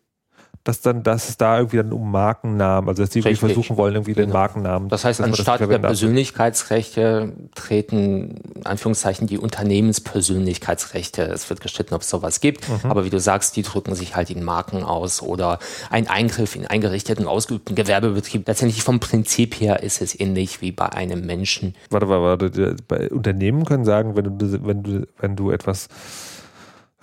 dass 0.63 0.81
dann, 0.81 1.01
dass 1.01 1.29
es 1.29 1.37
da 1.37 1.57
irgendwie 1.57 1.77
dann 1.77 1.91
um 1.91 2.11
Markennamen, 2.11 2.87
also 2.87 3.01
dass 3.01 3.09
die 3.09 3.19
irgendwie 3.19 3.35
versuchen 3.35 3.77
wollen, 3.77 3.95
irgendwie 3.95 4.13
genau. 4.13 4.27
den 4.27 4.33
Markennamen. 4.33 4.89
Das 4.89 5.05
heißt, 5.05 5.19
anstatt 5.21 5.59
der 5.61 5.79
Persönlichkeitsrechte 5.79 7.33
treten, 7.55 8.35
in 8.55 8.65
Anführungszeichen, 8.65 9.25
die 9.25 9.39
Unternehmenspersönlichkeitsrechte. 9.39 11.23
Es 11.23 11.49
wird 11.49 11.61
gestritten, 11.61 11.95
ob 11.95 12.01
es 12.01 12.09
sowas 12.09 12.41
gibt. 12.41 12.69
Mhm. 12.69 12.91
Aber 12.91 13.05
wie 13.05 13.09
du 13.09 13.19
sagst, 13.19 13.55
die 13.55 13.63
drücken 13.63 13.95
sich 13.95 14.15
halt 14.15 14.29
in 14.29 14.43
Marken 14.43 14.83
aus 14.83 15.21
oder 15.21 15.57
ein 15.89 16.07
Eingriff 16.07 16.55
in 16.55 16.67
eingerichteten, 16.67 17.25
ausgeübten 17.25 17.75
Gewerbebetrieb. 17.75 18.47
Letztendlich 18.47 18.83
vom 18.83 18.99
Prinzip 18.99 19.59
her 19.59 19.81
ist 19.81 20.01
es 20.01 20.19
ähnlich 20.19 20.61
wie 20.61 20.71
bei 20.71 20.89
einem 20.89 21.25
Menschen. 21.25 21.75
Warte, 21.89 22.07
warte, 22.07 22.51
warte. 22.51 22.75
Bei 22.87 23.09
Unternehmen 23.09 23.65
können 23.65 23.85
sagen, 23.85 24.15
wenn 24.15 24.37
du, 24.37 24.65
wenn 24.65 24.83
du, 24.83 25.07
wenn 25.19 25.35
du 25.35 25.49
etwas 25.49 25.87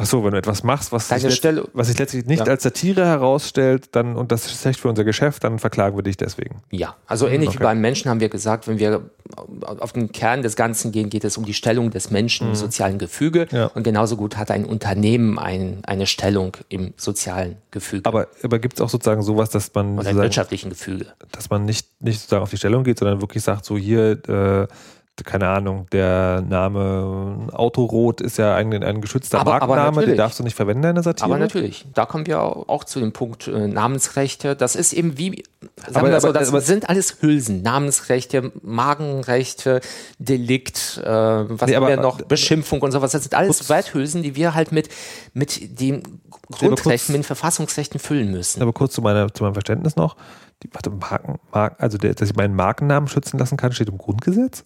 Ach 0.00 0.06
so, 0.06 0.22
wenn 0.24 0.30
du 0.30 0.38
etwas 0.38 0.62
machst, 0.62 0.92
was, 0.92 1.08
sich, 1.08 1.34
Stelle, 1.34 1.64
was 1.72 1.88
sich 1.88 1.98
letztlich 1.98 2.24
nicht 2.24 2.46
ja. 2.46 2.52
als 2.52 2.62
Satire 2.62 3.04
herausstellt, 3.04 3.96
dann 3.96 4.14
und 4.14 4.30
das 4.30 4.46
ist 4.46 4.62
schlecht 4.62 4.78
für 4.78 4.88
unser 4.88 5.02
Geschäft, 5.02 5.42
dann 5.42 5.58
verklagen 5.58 5.96
wir 5.98 6.04
dich 6.04 6.16
deswegen. 6.16 6.62
Ja, 6.70 6.94
also 7.06 7.26
ähnlich 7.26 7.48
okay. 7.48 7.58
wie 7.58 7.62
beim 7.64 7.80
Menschen 7.80 8.08
haben 8.08 8.20
wir 8.20 8.28
gesagt, 8.28 8.68
wenn 8.68 8.78
wir 8.78 9.10
auf 9.60 9.92
den 9.92 10.12
Kern 10.12 10.42
des 10.42 10.54
Ganzen 10.54 10.92
gehen, 10.92 11.10
geht 11.10 11.24
es 11.24 11.36
um 11.36 11.44
die 11.44 11.52
Stellung 11.52 11.90
des 11.90 12.12
Menschen 12.12 12.46
mhm. 12.46 12.52
im 12.52 12.56
sozialen 12.56 12.98
Gefüge 12.98 13.48
ja. 13.50 13.66
und 13.66 13.82
genauso 13.82 14.16
gut 14.16 14.36
hat 14.36 14.52
ein 14.52 14.64
Unternehmen 14.64 15.36
ein, 15.36 15.80
eine 15.84 16.06
Stellung 16.06 16.56
im 16.68 16.94
sozialen 16.96 17.56
Gefüge. 17.72 18.06
Aber, 18.06 18.28
aber 18.44 18.60
gibt 18.60 18.74
es 18.74 18.80
auch 18.80 18.90
sozusagen 18.90 19.22
sowas, 19.22 19.50
dass 19.50 19.74
man 19.74 19.98
oder 19.98 20.10
im 20.10 20.16
wirtschaftlichen 20.18 20.70
Gefüge, 20.70 21.06
dass 21.32 21.50
man 21.50 21.64
nicht 21.64 21.88
nicht 22.00 22.20
sozusagen 22.20 22.44
auf 22.44 22.50
die 22.50 22.56
Stellung 22.56 22.84
geht, 22.84 23.00
sondern 23.00 23.20
wirklich 23.20 23.42
sagt, 23.42 23.64
so 23.64 23.76
hier 23.76 24.12
äh, 24.28 24.68
keine 25.24 25.48
Ahnung, 25.48 25.86
der 25.92 26.42
Name 26.46 27.48
Autorot 27.52 28.20
ist 28.20 28.38
ja 28.38 28.54
ein, 28.54 28.72
ein 28.82 29.00
geschützter 29.00 29.40
aber, 29.40 29.52
Markenname, 29.52 29.88
aber 29.88 30.06
den 30.06 30.16
darfst 30.16 30.38
du 30.38 30.42
nicht 30.42 30.54
verwenden 30.54 30.84
in 30.84 30.94
der 30.94 31.02
Satire. 31.02 31.26
Aber 31.26 31.38
natürlich, 31.38 31.86
da 31.94 32.06
kommen 32.06 32.26
wir 32.26 32.40
auch 32.40 32.84
zu 32.84 33.00
dem 33.00 33.12
Punkt 33.12 33.48
äh, 33.48 33.66
Namensrechte. 33.66 34.56
Das 34.56 34.76
ist 34.76 34.92
eben 34.92 35.18
wie, 35.18 35.44
sagen 35.76 35.96
aber, 35.96 36.10
wir 36.10 36.20
so, 36.20 36.32
das 36.32 36.48
aber, 36.48 36.60
sind 36.60 36.88
alles 36.88 37.18
Hülsen. 37.20 37.62
Namensrechte, 37.62 38.52
Magenrechte, 38.62 39.80
Delikt, 40.18 41.00
äh, 41.02 41.08
was 41.08 41.68
nee, 41.68 41.76
haben 41.76 41.86
wir 41.86 41.96
noch, 41.96 42.22
Beschimpfung 42.22 42.82
und 42.82 42.92
sowas. 42.92 43.12
Das 43.12 43.22
sind 43.22 43.34
alles 43.34 43.68
Werthülsen, 43.68 44.22
die 44.22 44.36
wir 44.36 44.54
halt 44.54 44.72
mit, 44.72 44.88
mit 45.34 45.80
den 45.80 46.02
Grundrechten, 46.50 47.12
mit 47.12 47.22
den 47.22 47.26
Verfassungsrechten 47.26 48.00
füllen 48.00 48.30
müssen. 48.30 48.62
Aber 48.62 48.72
kurz 48.72 48.94
zu, 48.94 49.02
meiner, 49.02 49.32
zu 49.32 49.44
meinem 49.44 49.54
Verständnis 49.54 49.96
noch. 49.96 50.16
Die, 50.62 50.70
warte, 50.72 50.90
Marken, 50.90 51.38
Marken, 51.52 51.76
also 51.82 51.98
der, 51.98 52.14
dass 52.14 52.30
ich 52.30 52.36
meinen 52.36 52.54
Markennamen 52.54 53.08
schützen 53.08 53.38
lassen 53.38 53.56
kann, 53.56 53.72
steht 53.72 53.88
im 53.88 53.98
Grundgesetz? 53.98 54.64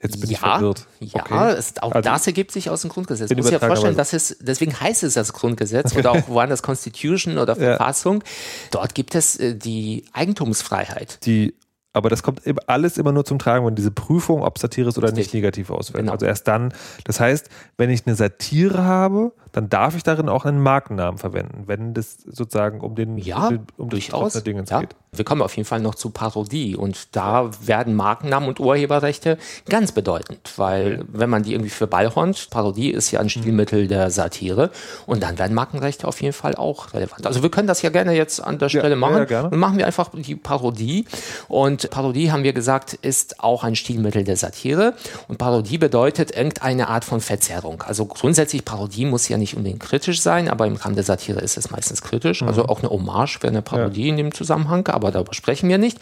Jetzt 0.00 0.20
bin 0.20 0.30
ja, 0.30 0.34
ich 0.34 0.38
verwirrt. 0.38 0.86
Ja, 1.00 1.22
okay. 1.22 1.54
es, 1.58 1.76
auch 1.82 1.92
also, 1.92 2.08
das 2.08 2.26
ergibt 2.26 2.52
sich 2.52 2.70
aus 2.70 2.82
dem 2.82 2.90
Grundgesetz. 2.90 3.30
Du 3.30 3.36
musst 3.36 3.50
dir 3.50 3.58
vorstellen, 3.58 3.96
dass 3.96 4.12
es, 4.12 4.36
deswegen 4.40 4.78
heißt 4.78 5.02
es 5.02 5.14
das 5.14 5.32
Grundgesetz 5.32 5.96
oder 5.96 6.12
auch 6.12 6.28
woanders 6.28 6.62
Constitution 6.62 7.38
oder 7.38 7.56
Verfassung. 7.56 8.22
Ja. 8.22 8.30
Dort 8.70 8.94
gibt 8.94 9.16
es 9.16 9.36
äh, 9.36 9.56
die 9.56 10.04
Eigentumsfreiheit. 10.12 11.24
Die 11.26 11.54
aber 11.94 12.10
das 12.10 12.22
kommt 12.22 12.42
alles 12.68 12.96
immer 12.96 13.10
nur 13.10 13.24
zum 13.24 13.40
Tragen, 13.40 13.66
wenn 13.66 13.74
diese 13.74 13.90
Prüfung, 13.90 14.42
ob 14.42 14.58
Satire 14.58 14.90
ist 14.90 14.98
oder 14.98 15.08
Richtig. 15.08 15.26
nicht, 15.26 15.34
negativ 15.34 15.70
ausfällt. 15.70 16.02
Genau. 16.02 16.12
Also 16.12 16.26
erst 16.26 16.46
dann, 16.46 16.72
das 17.04 17.18
heißt, 17.18 17.48
wenn 17.76 17.90
ich 17.90 18.06
eine 18.06 18.14
Satire 18.14 18.84
habe, 18.84 19.32
dann 19.58 19.68
darf 19.68 19.96
ich 19.96 20.04
darin 20.04 20.28
auch 20.28 20.44
einen 20.44 20.62
Markennamen 20.62 21.18
verwenden, 21.18 21.64
wenn 21.66 21.92
das 21.92 22.18
sozusagen 22.18 22.80
um 22.80 22.94
den 22.94 23.18
ja, 23.18 23.48
um, 23.48 23.48
den, 23.48 23.66
um 23.76 23.88
durchaus. 23.88 24.34
das 24.34 24.44
Dingens 24.44 24.70
ja. 24.70 24.78
geht. 24.78 24.94
Wir 25.10 25.24
kommen 25.24 25.42
auf 25.42 25.56
jeden 25.56 25.66
Fall 25.66 25.80
noch 25.80 25.96
zu 25.96 26.10
Parodie 26.10 26.76
und 26.76 27.16
da 27.16 27.50
werden 27.64 27.96
Markennamen 27.96 28.48
und 28.48 28.60
Urheberrechte 28.60 29.36
ganz 29.68 29.90
bedeutend, 29.90 30.52
weil 30.58 31.04
wenn 31.08 31.28
man 31.28 31.42
die 31.42 31.54
irgendwie 31.54 31.70
für 31.70 31.88
Ballhornt, 31.88 32.50
Parodie 32.50 32.90
ist 32.90 33.10
ja 33.10 33.18
ein 33.18 33.30
Stilmittel 33.30 33.88
der 33.88 34.10
Satire 34.10 34.70
und 35.06 35.24
dann 35.24 35.38
werden 35.38 35.54
Markenrechte 35.54 36.06
auf 36.06 36.20
jeden 36.20 36.34
Fall 36.34 36.54
auch 36.54 36.92
relevant. 36.94 37.26
Also 37.26 37.42
wir 37.42 37.50
können 37.50 37.66
das 37.66 37.82
ja 37.82 37.90
gerne 37.90 38.12
jetzt 38.12 38.40
an 38.40 38.58
der 38.58 38.68
Stelle 38.68 38.90
ja, 38.90 38.96
machen. 38.96 39.26
Ja. 39.28 39.48
Dann 39.48 39.58
machen 39.58 39.78
wir 39.78 39.86
einfach 39.86 40.10
die 40.14 40.36
Parodie 40.36 41.06
und 41.48 41.90
Parodie 41.90 42.30
haben 42.30 42.44
wir 42.44 42.52
gesagt, 42.52 42.92
ist 42.92 43.40
auch 43.40 43.64
ein 43.64 43.74
Stilmittel 43.74 44.22
der 44.22 44.36
Satire 44.36 44.94
und 45.26 45.38
Parodie 45.38 45.78
bedeutet 45.78 46.30
irgendeine 46.30 46.88
Art 46.88 47.04
von 47.04 47.20
Verzerrung. 47.20 47.82
Also 47.82 48.06
grundsätzlich 48.06 48.64
Parodie 48.64 49.06
muss 49.06 49.28
ja 49.28 49.38
nicht 49.38 49.47
unbedingt 49.56 49.80
kritisch 49.80 50.20
sein, 50.20 50.48
aber 50.48 50.66
im 50.66 50.76
Rahmen 50.76 50.94
der 50.94 51.04
Satire 51.04 51.40
ist 51.40 51.56
es 51.56 51.70
meistens 51.70 52.02
kritisch. 52.02 52.42
Also 52.42 52.62
mhm. 52.64 52.68
auch 52.68 52.78
eine 52.80 52.90
Hommage 52.90 53.42
wäre 53.42 53.52
eine 53.52 53.62
Parodie 53.62 54.04
ja. 54.04 54.08
in 54.10 54.16
dem 54.16 54.34
Zusammenhang, 54.34 54.86
aber 54.88 55.10
darüber 55.10 55.34
sprechen 55.34 55.68
wir 55.68 55.78
nicht. 55.78 55.98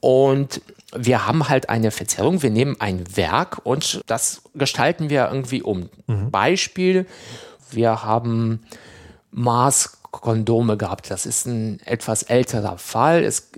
Und 0.00 0.60
wir 0.94 1.26
haben 1.26 1.48
halt 1.48 1.68
eine 1.68 1.90
Verzerrung. 1.90 2.42
Wir 2.42 2.50
nehmen 2.50 2.76
ein 2.78 3.04
Werk 3.16 3.60
und 3.64 4.00
das 4.06 4.42
gestalten 4.54 5.10
wir 5.10 5.28
irgendwie 5.30 5.62
um. 5.62 5.88
Mhm. 6.06 6.30
Beispiel, 6.30 7.06
wir 7.70 8.04
haben 8.04 8.60
Mars 9.30 9.98
Kondome 10.20 10.76
gehabt. 10.76 11.10
Das 11.10 11.26
ist 11.26 11.46
ein 11.46 11.80
etwas 11.84 12.22
älterer 12.22 12.78
Fall. 12.78 13.24
Es, 13.24 13.50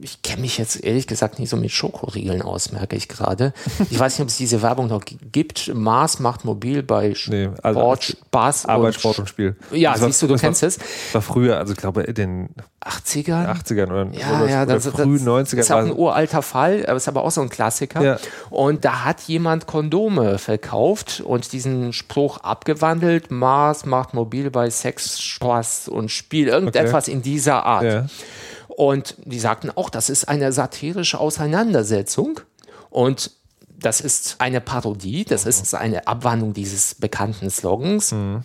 ich 0.00 0.22
kenne 0.22 0.42
mich 0.42 0.58
jetzt 0.58 0.82
ehrlich 0.82 1.06
gesagt 1.06 1.38
nicht 1.38 1.48
so 1.48 1.56
mit 1.56 1.70
Schokoriegeln 1.70 2.42
aus, 2.42 2.72
merke 2.72 2.96
ich 2.96 3.08
gerade. 3.08 3.52
Ich 3.90 3.98
weiß 3.98 4.14
nicht, 4.14 4.22
ob 4.22 4.28
es 4.28 4.36
diese 4.36 4.62
Werbung 4.62 4.88
noch 4.88 5.02
gibt. 5.32 5.74
Mars 5.74 6.20
macht 6.20 6.44
mobil 6.44 6.82
bei 6.82 7.14
Sport, 7.14 7.32
nee, 7.32 7.48
also 7.62 7.96
Spaß 8.00 8.66
Arbeit, 8.66 8.86
und 8.86 8.94
Sport 8.94 9.18
und 9.20 9.28
Spiel. 9.28 9.56
Ja, 9.72 9.92
das 9.92 10.02
siehst 10.02 10.22
war, 10.22 10.28
du, 10.28 10.34
du 10.34 10.40
kennst 10.40 10.62
war, 10.62 10.68
es. 10.68 10.78
War 11.12 11.22
früher, 11.22 11.58
also 11.58 11.72
ich 11.72 11.78
glaube 11.78 12.02
in 12.02 12.14
den 12.14 12.48
80ern? 12.84 13.46
80ern 13.46 13.84
oder, 13.84 14.06
ja, 14.12 14.40
oder, 14.40 14.50
ja, 14.50 14.66
das, 14.66 14.88
oder 14.88 15.04
frühen 15.04 15.20
90ern. 15.26 15.56
Das 15.56 15.66
ist 15.66 15.70
auch 15.70 15.78
ein 15.78 15.96
uralter 15.96 16.42
Fall, 16.42 16.84
aber 16.86 16.96
ist 16.96 17.08
aber 17.08 17.22
auch 17.24 17.30
so 17.30 17.40
ein 17.40 17.50
Klassiker. 17.50 18.02
Ja. 18.02 18.18
Und 18.48 18.84
da 18.84 19.04
hat 19.04 19.20
jemand 19.22 19.66
Kondome 19.66 20.38
verkauft 20.38 21.22
und 21.24 21.52
diesen 21.52 21.92
Spruch 21.92 22.38
abgewandelt. 22.38 23.30
Mars 23.30 23.84
macht 23.84 24.14
mobil 24.14 24.50
bei 24.50 24.70
Sex, 24.70 25.20
Spaß 25.20 25.88
und 25.88 26.00
und 26.00 26.10
Spiel, 26.10 26.48
irgendetwas 26.48 27.04
okay. 27.04 27.12
in 27.12 27.22
dieser 27.22 27.64
Art. 27.64 27.84
Ja. 27.84 28.06
Und 28.68 29.14
die 29.24 29.38
sagten 29.38 29.70
auch, 29.70 29.90
das 29.90 30.10
ist 30.10 30.28
eine 30.28 30.52
satirische 30.52 31.20
Auseinandersetzung 31.20 32.40
und 32.88 33.30
das 33.68 34.00
ist 34.00 34.36
eine 34.40 34.60
Parodie, 34.60 35.24
das 35.24 35.46
ist 35.46 35.74
eine 35.74 36.06
Abwandlung 36.06 36.52
dieses 36.52 36.94
bekannten 36.94 37.50
Slogans. 37.50 38.12
Mhm. 38.12 38.42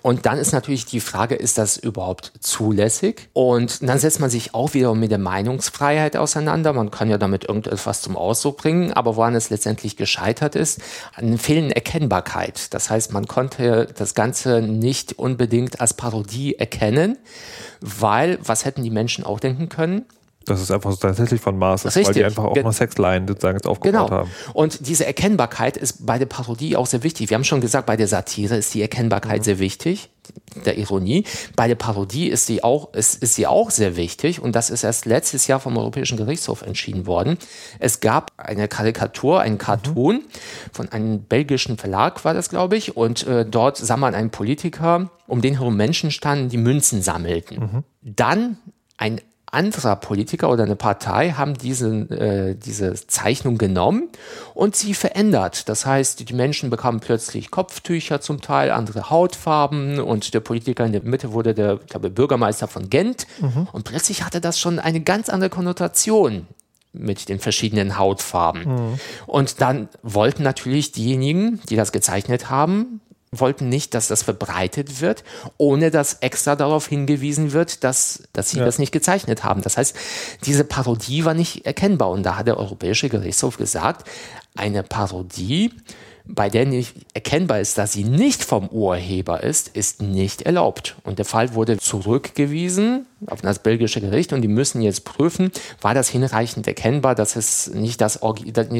Und 0.00 0.24
dann 0.24 0.38
ist 0.38 0.52
natürlich 0.52 0.86
die 0.86 1.00
Frage, 1.00 1.34
ist 1.34 1.58
das 1.58 1.76
überhaupt 1.76 2.32
zulässig? 2.40 3.28
Und 3.34 3.86
dann 3.86 3.98
setzt 3.98 4.20
man 4.20 4.30
sich 4.30 4.54
auch 4.54 4.72
wieder 4.72 4.94
mit 4.94 5.10
der 5.10 5.18
Meinungsfreiheit 5.18 6.16
auseinander. 6.16 6.72
Man 6.72 6.90
kann 6.90 7.10
ja 7.10 7.18
damit 7.18 7.44
irgendetwas 7.44 8.00
zum 8.00 8.16
Ausdruck 8.16 8.56
bringen, 8.56 8.92
aber 8.94 9.16
woran 9.16 9.34
es 9.34 9.50
letztendlich 9.50 9.96
gescheitert 9.96 10.56
ist, 10.56 10.80
an 11.14 11.36
fehlenden 11.36 11.72
Erkennbarkeit. 11.72 12.72
Das 12.72 12.88
heißt, 12.88 13.12
man 13.12 13.26
konnte 13.26 13.88
das 13.96 14.14
Ganze 14.14 14.62
nicht 14.62 15.18
unbedingt 15.18 15.80
als 15.80 15.92
Parodie 15.94 16.56
erkennen, 16.58 17.18
weil 17.80 18.38
was 18.42 18.64
hätten 18.64 18.82
die 18.82 18.90
Menschen 18.90 19.24
auch 19.24 19.40
denken 19.40 19.68
können? 19.68 20.06
Das 20.46 20.60
ist 20.60 20.70
einfach 20.70 20.90
so 20.90 20.96
tatsächlich 20.96 21.40
von 21.40 21.58
Mars 21.58 21.84
ist, 21.84 21.96
weil 21.96 22.14
die 22.14 22.24
einfach 22.24 22.44
auch 22.44 22.56
noch 22.56 22.72
Sexline 22.72 23.26
sozusagen 23.26 23.56
jetzt 23.56 23.66
aufgebaut 23.66 24.08
genau. 24.08 24.10
haben. 24.10 24.30
Und 24.52 24.86
diese 24.86 25.06
Erkennbarkeit 25.06 25.76
ist 25.76 26.06
bei 26.06 26.18
der 26.18 26.26
Parodie 26.26 26.76
auch 26.76 26.86
sehr 26.86 27.02
wichtig. 27.02 27.30
Wir 27.30 27.34
haben 27.36 27.44
schon 27.44 27.60
gesagt, 27.60 27.86
bei 27.86 27.96
der 27.96 28.08
Satire 28.08 28.56
ist 28.56 28.72
die 28.74 28.82
Erkennbarkeit 28.82 29.40
mhm. 29.40 29.44
sehr 29.44 29.58
wichtig, 29.58 30.10
der 30.64 30.78
Ironie. 30.78 31.24
Bei 31.56 31.68
der 31.68 31.74
Parodie 31.74 32.28
ist 32.28 32.46
sie 32.46 32.62
auch, 32.62 32.92
ist, 32.94 33.22
ist 33.22 33.34
sie 33.34 33.46
auch 33.46 33.70
sehr 33.70 33.96
wichtig 33.96 34.40
und 34.40 34.54
das 34.54 34.70
ist 34.70 34.84
erst 34.84 35.06
letztes 35.06 35.46
Jahr 35.46 35.60
vom 35.60 35.76
Europäischen 35.76 36.16
Gerichtshof 36.16 36.62
entschieden 36.62 37.06
worden. 37.06 37.38
Es 37.78 38.00
gab 38.00 38.32
eine 38.36 38.68
Karikatur, 38.68 39.40
einen 39.40 39.58
Cartoon 39.58 40.16
mhm. 40.16 40.22
von 40.72 40.88
einem 40.90 41.22
belgischen 41.22 41.78
Verlag 41.78 42.24
war 42.24 42.34
das, 42.34 42.48
glaube 42.48 42.76
ich, 42.76 42.96
und 42.96 43.26
äh, 43.26 43.44
dort 43.44 43.76
sah 43.76 43.96
man 43.96 44.14
einen 44.14 44.30
Politiker, 44.30 45.10
um 45.26 45.40
den 45.40 45.54
herum 45.54 45.76
Menschen 45.76 46.10
standen, 46.10 46.48
die 46.48 46.58
Münzen 46.58 47.02
sammelten. 47.02 47.58
Mhm. 47.58 47.84
Dann 48.02 48.58
ein 48.96 49.20
anderer 49.52 49.96
Politiker 49.96 50.50
oder 50.50 50.64
eine 50.64 50.76
Partei 50.76 51.32
haben 51.32 51.54
diese, 51.54 51.88
äh, 52.10 52.54
diese 52.54 52.94
Zeichnung 53.06 53.58
genommen 53.58 54.08
und 54.54 54.74
sie 54.74 54.94
verändert. 54.94 55.68
Das 55.68 55.84
heißt, 55.84 56.28
die 56.28 56.34
Menschen 56.34 56.70
bekamen 56.70 57.00
plötzlich 57.00 57.50
Kopftücher 57.50 58.20
zum 58.20 58.40
Teil, 58.40 58.70
andere 58.70 59.10
Hautfarben 59.10 60.00
und 60.00 60.32
der 60.32 60.40
Politiker 60.40 60.86
in 60.86 60.92
der 60.92 61.02
Mitte 61.02 61.32
wurde 61.32 61.54
der, 61.54 61.76
glaube, 61.76 62.08
Bürgermeister 62.08 62.66
von 62.66 62.88
Gent 62.88 63.26
mhm. 63.40 63.68
und 63.72 63.84
plötzlich 63.84 64.24
hatte 64.24 64.40
das 64.40 64.58
schon 64.58 64.78
eine 64.78 65.02
ganz 65.02 65.28
andere 65.28 65.50
Konnotation 65.50 66.46
mit 66.94 67.28
den 67.28 67.38
verschiedenen 67.38 67.98
Hautfarben. 67.98 68.64
Mhm. 68.64 69.00
Und 69.26 69.60
dann 69.60 69.88
wollten 70.02 70.42
natürlich 70.42 70.92
diejenigen, 70.92 71.60
die 71.68 71.76
das 71.76 71.92
gezeichnet 71.92 72.50
haben, 72.50 73.00
wollten 73.32 73.68
nicht, 73.68 73.94
dass 73.94 74.08
das 74.08 74.22
verbreitet 74.22 75.00
wird, 75.00 75.24
ohne 75.56 75.90
dass 75.90 76.18
extra 76.20 76.54
darauf 76.54 76.86
hingewiesen 76.86 77.52
wird, 77.52 77.82
dass, 77.82 78.22
dass 78.34 78.50
sie 78.50 78.58
ja. 78.58 78.64
das 78.64 78.78
nicht 78.78 78.92
gezeichnet 78.92 79.42
haben. 79.42 79.62
Das 79.62 79.78
heißt, 79.78 79.96
diese 80.44 80.64
Parodie 80.64 81.24
war 81.24 81.34
nicht 81.34 81.64
erkennbar. 81.64 82.10
Und 82.10 82.24
da 82.24 82.36
hat 82.36 82.46
der 82.46 82.58
Europäische 82.58 83.08
Gerichtshof 83.08 83.56
gesagt, 83.56 84.08
eine 84.54 84.82
Parodie 84.82 85.72
bei 86.24 86.48
der 86.48 86.66
nicht 86.66 86.94
erkennbar 87.14 87.60
ist, 87.60 87.78
dass 87.78 87.92
sie 87.92 88.04
nicht 88.04 88.44
vom 88.44 88.68
Urheber 88.68 89.42
ist, 89.42 89.68
ist 89.68 90.02
nicht 90.02 90.42
erlaubt. 90.42 90.96
Und 91.04 91.18
der 91.18 91.24
Fall 91.24 91.54
wurde 91.54 91.78
zurückgewiesen 91.78 93.06
auf 93.26 93.40
das 93.40 93.60
belgische 93.60 94.00
Gericht 94.00 94.32
und 94.32 94.42
die 94.42 94.48
müssen 94.48 94.82
jetzt 94.82 95.04
prüfen, 95.04 95.50
war 95.80 95.94
das 95.94 96.08
hinreichend 96.08 96.66
erkennbar, 96.66 97.14
dass 97.14 97.36
es 97.36 97.72
nicht 97.72 98.00
das, 98.00 98.20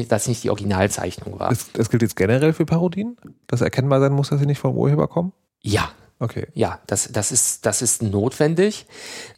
dass 0.07 0.27
nicht 0.27 0.43
die 0.43 0.49
Originalzeichnung 0.49 1.39
war. 1.39 1.49
Das, 1.49 1.71
das 1.71 1.89
gilt 1.89 2.01
jetzt 2.01 2.15
generell 2.15 2.53
für 2.53 2.65
Parodien, 2.65 3.17
dass 3.47 3.61
erkennbar 3.61 3.99
sein 3.99 4.13
muss, 4.13 4.29
dass 4.29 4.39
sie 4.39 4.45
nicht 4.45 4.59
vom 4.59 4.77
Urheber 4.77 5.07
kommen? 5.07 5.33
Ja, 5.61 5.91
Okay. 6.23 6.47
Ja, 6.53 6.79
das, 6.87 7.09
das, 7.11 7.33
ist, 7.33 7.65
das 7.65 7.81
ist 7.81 8.01
notwendig. 8.01 8.85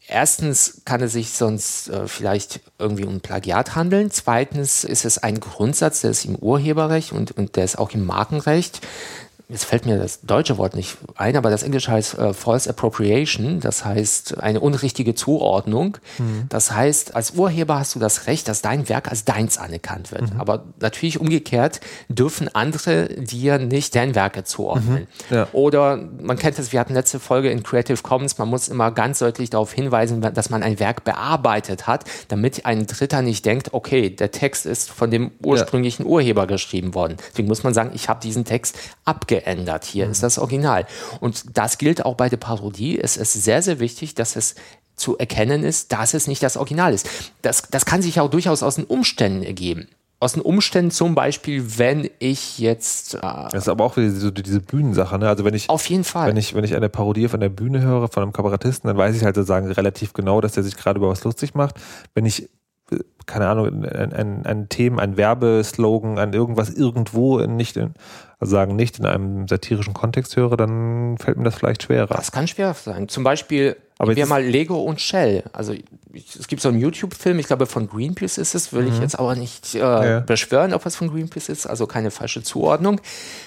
Erstens 0.07 0.81
kann 0.85 1.01
es 1.01 1.13
sich 1.13 1.31
sonst 1.31 1.89
äh, 1.89 2.07
vielleicht 2.07 2.59
irgendwie 2.77 3.05
um 3.05 3.21
Plagiat 3.21 3.75
handeln. 3.75 4.11
Zweitens 4.11 4.83
ist 4.83 5.03
es 5.03 5.17
ein 5.17 5.39
Grundsatz, 5.39 6.01
der 6.01 6.11
ist 6.11 6.25
im 6.25 6.35
Urheberrecht 6.35 7.11
und, 7.11 7.31
und 7.31 7.55
der 7.55 7.65
ist 7.65 7.79
auch 7.79 7.91
im 7.91 8.05
Markenrecht, 8.05 8.81
jetzt 9.47 9.65
fällt 9.65 9.85
mir 9.85 9.97
das 9.97 10.21
deutsche 10.21 10.57
Wort 10.57 10.75
nicht 10.75 10.97
ein, 11.15 11.37
aber 11.37 11.51
das 11.51 11.61
englische 11.61 11.91
heißt 11.91 12.17
äh, 12.17 12.33
False 12.33 12.67
Appropriation, 12.69 13.59
das 13.59 13.85
heißt 13.85 14.39
eine 14.39 14.59
unrichtige 14.59 15.13
Zuordnung. 15.13 15.97
Mhm. 16.17 16.45
Das 16.49 16.71
heißt, 16.71 17.15
als 17.15 17.31
Urheber 17.31 17.77
hast 17.77 17.93
du 17.93 17.99
das 17.99 18.25
Recht, 18.25 18.47
dass 18.47 18.63
dein 18.63 18.89
Werk 18.89 19.09
als 19.09 19.23
deins 19.23 19.57
anerkannt 19.57 20.11
wird. 20.11 20.33
Mhm. 20.33 20.39
Aber 20.39 20.63
natürlich 20.79 21.19
umgekehrt 21.19 21.79
dürfen 22.09 22.53
andere 22.53 23.07
dir 23.07 23.59
nicht 23.59 23.95
dein 23.95 24.15
Werke 24.15 24.43
zuordnen. 24.45 25.07
Mhm. 25.29 25.35
Ja. 25.35 25.47
Oder 25.51 25.97
man 25.97 26.37
kennt 26.37 26.57
es, 26.57 26.71
wir 26.71 26.79
hatten 26.79 26.95
letzte 26.95 27.19
Folge 27.19 27.51
in 27.51 27.61
Creative 27.61 28.01
Commons, 28.01 28.39
man 28.39 28.49
muss 28.49 28.67
immer 28.67 28.89
ganz 28.91 29.19
deutlich 29.19 29.51
darauf 29.51 29.71
hinweisen, 29.71 30.21
dass 30.21 30.49
man 30.49 30.63
ein 30.63 30.79
Werk 30.79 31.03
bearbeitet 31.03 31.85
hat, 31.85 32.05
damit 32.29 32.65
ein 32.65 32.87
Dritter 32.87 33.21
nicht 33.21 33.45
denkt, 33.45 33.73
okay, 33.73 34.09
der 34.09 34.31
Text 34.31 34.65
ist 34.65 34.89
von 34.89 35.11
dem 35.11 35.31
ursprünglichen 35.43 36.03
ja. 36.03 36.09
Urheber 36.09 36.47
geschrieben 36.47 36.95
worden. 36.95 37.17
Deswegen 37.31 37.47
muss 37.47 37.63
man 37.63 37.75
sagen, 37.75 37.91
ich 37.93 38.09
habe 38.09 38.19
diesen 38.21 38.43
Text 38.43 38.75
abgegeben 39.03 39.34
geändert. 39.35 39.85
Hier 39.85 40.05
mhm. 40.05 40.11
ist 40.11 40.23
das 40.23 40.37
Original. 40.37 40.85
Und 41.19 41.57
das 41.57 41.77
gilt 41.77 42.05
auch 42.05 42.15
bei 42.15 42.29
der 42.29 42.37
Parodie. 42.37 42.99
Es 42.99 43.17
ist 43.17 43.33
sehr, 43.33 43.61
sehr 43.61 43.79
wichtig, 43.79 44.15
dass 44.15 44.35
es 44.35 44.55
zu 44.95 45.17
erkennen 45.17 45.63
ist, 45.63 45.91
dass 45.91 46.13
es 46.13 46.27
nicht 46.27 46.41
das 46.41 46.55
Original 46.55 46.93
ist. 46.93 47.09
Das, 47.41 47.63
das 47.69 47.85
kann 47.85 48.01
sich 48.01 48.19
auch 48.19 48.29
durchaus 48.29 48.63
aus 48.63 48.75
den 48.75 48.85
Umständen 48.85 49.43
ergeben 49.43 49.87
aus 50.21 50.33
den 50.33 50.41
Umständen 50.41 50.91
zum 50.91 51.13
Beispiel, 51.13 51.77
wenn 51.77 52.09
ich 52.19 52.57
jetzt. 52.57 53.15
Äh, 53.15 53.19
das 53.21 53.53
ist 53.63 53.69
aber 53.69 53.83
auch 53.83 53.97
wieder 53.97 54.11
so 54.11 54.31
diese 54.31 54.61
Bühnensache, 54.61 55.19
ne? 55.19 55.27
Also 55.27 55.45
wenn 55.45 55.53
ich 55.53 55.69
auf 55.69 55.85
jeden 55.87 56.03
Fall, 56.03 56.29
wenn 56.29 56.37
ich 56.37 56.55
wenn 56.55 56.63
ich 56.63 56.75
eine 56.75 56.89
Parodie 56.89 57.27
von 57.27 57.39
der 57.41 57.49
Bühne 57.49 57.81
höre 57.81 58.07
von 58.07 58.23
einem 58.23 58.31
Kabarettisten, 58.31 58.87
dann 58.87 58.97
weiß 58.97 59.15
ich 59.15 59.23
halt 59.23 59.35
sozusagen 59.35 59.71
relativ 59.71 60.13
genau, 60.13 60.41
dass 60.41 60.53
der 60.53 60.63
sich 60.63 60.77
gerade 60.77 60.97
über 60.97 61.09
was 61.09 61.23
lustig 61.23 61.53
macht. 61.53 61.75
Wenn 62.13 62.25
ich 62.25 62.49
keine 63.25 63.47
Ahnung, 63.47 63.83
ein, 63.83 64.13
ein, 64.13 64.45
ein 64.45 64.69
Thema, 64.69 65.01
ein 65.01 65.17
Werbeslogan, 65.17 66.19
an 66.19 66.33
irgendwas 66.33 66.69
irgendwo, 66.69 67.39
nicht 67.39 67.75
in, 67.77 67.93
also 68.39 68.51
sagen, 68.51 68.75
nicht 68.75 68.99
in 68.99 69.05
einem 69.05 69.47
satirischen 69.47 69.93
Kontext 69.93 70.35
höre, 70.35 70.57
dann 70.57 71.17
fällt 71.17 71.37
mir 71.37 71.43
das 71.43 71.55
vielleicht 71.55 71.83
schwerer. 71.83 72.13
Das 72.15 72.31
kann 72.31 72.47
schwer 72.47 72.73
sein. 72.73 73.07
Zum 73.07 73.23
Beispiel, 73.23 73.77
aber 73.97 74.15
wir 74.15 74.25
mal 74.27 74.43
Lego 74.43 74.81
und 74.81 75.01
Shell. 75.01 75.43
Also 75.53 75.73
es 76.13 76.47
gibt 76.47 76.61
so 76.61 76.69
einen 76.69 76.79
YouTube-Film, 76.79 77.39
ich 77.39 77.47
glaube 77.47 77.65
von 77.65 77.87
Greenpeace 77.87 78.37
ist 78.37 78.53
es, 78.53 78.73
will 78.73 78.83
mhm. 78.83 78.93
ich 78.93 78.99
jetzt 78.99 79.17
aber 79.17 79.35
nicht 79.35 79.73
äh, 79.73 79.79
ja. 79.79 80.19
beschwören, 80.19 80.73
ob 80.73 80.85
es 80.85 80.95
von 80.95 81.09
Greenpeace 81.09 81.49
ist, 81.49 81.65
also 81.65 81.87
keine 81.87 82.11
falsche 82.11 82.43
Zuordnung. 82.43 83.01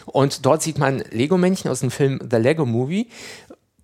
Und 0.07 0.45
dort 0.45 0.63
sieht 0.63 0.79
man 0.79 1.05
Lego-Männchen 1.11 1.71
aus 1.71 1.81
dem 1.81 1.91
Film 1.91 2.19
The 2.29 2.39
Lego 2.39 2.67
Movie, 2.67 3.09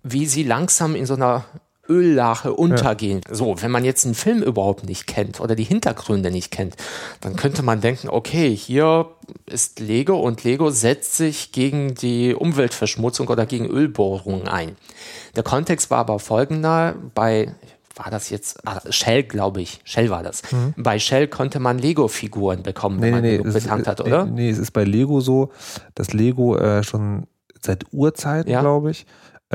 wie 0.03 0.25
sie 0.25 0.43
langsam 0.43 0.95
in 0.95 1.05
so 1.05 1.15
einer 1.15 1.45
Öllache 1.89 2.53
untergehen. 2.53 3.21
Ja. 3.27 3.35
So, 3.35 3.61
wenn 3.61 3.71
man 3.71 3.85
jetzt 3.85 4.05
einen 4.05 4.15
Film 4.15 4.41
überhaupt 4.41 4.85
nicht 4.85 5.07
kennt 5.07 5.39
oder 5.39 5.55
die 5.55 5.63
Hintergründe 5.63 6.31
nicht 6.31 6.51
kennt, 6.51 6.75
dann 7.21 7.35
könnte 7.35 7.63
man 7.63 7.81
denken, 7.81 8.09
okay, 8.09 8.55
hier 8.55 9.07
ist 9.45 9.79
Lego 9.79 10.19
und 10.19 10.43
Lego 10.43 10.69
setzt 10.69 11.15
sich 11.15 11.51
gegen 11.51 11.95
die 11.95 12.33
Umweltverschmutzung 12.33 13.27
oder 13.27 13.45
gegen 13.45 13.67
Ölbohrungen 13.67 14.47
ein. 14.47 14.75
Der 15.35 15.43
Kontext 15.43 15.91
war 15.91 15.99
aber 15.99 16.19
folgender, 16.19 16.95
bei 17.13 17.53
war 17.95 18.11
das 18.11 18.29
jetzt, 18.29 18.59
ah, 18.67 18.81
Shell, 18.89 19.23
glaube 19.23 19.61
ich, 19.61 19.79
Shell 19.85 20.09
war 20.09 20.21
das. 20.21 20.43
Mhm. 20.51 20.73
Bei 20.77 20.99
Shell 20.99 21.27
konnte 21.27 21.59
man 21.59 21.79
Lego-Figuren 21.79 22.61
bekommen, 22.61 23.01
wenn 23.01 23.07
nee, 23.07 23.11
man 23.11 23.21
nee, 23.21 23.37
Lego 23.37 23.51
betankt 23.51 23.87
hat, 23.87 24.01
oder? 24.01 24.25
Nee, 24.25 24.49
es 24.49 24.57
ist 24.57 24.71
bei 24.71 24.83
Lego 24.83 25.21
so, 25.21 25.51
dass 25.95 26.11
Lego 26.11 26.57
äh, 26.57 26.83
schon 26.83 27.27
seit 27.61 27.85
Urzeiten, 27.91 28.51
ja? 28.51 28.61
glaube 28.61 28.91
ich, 28.91 29.05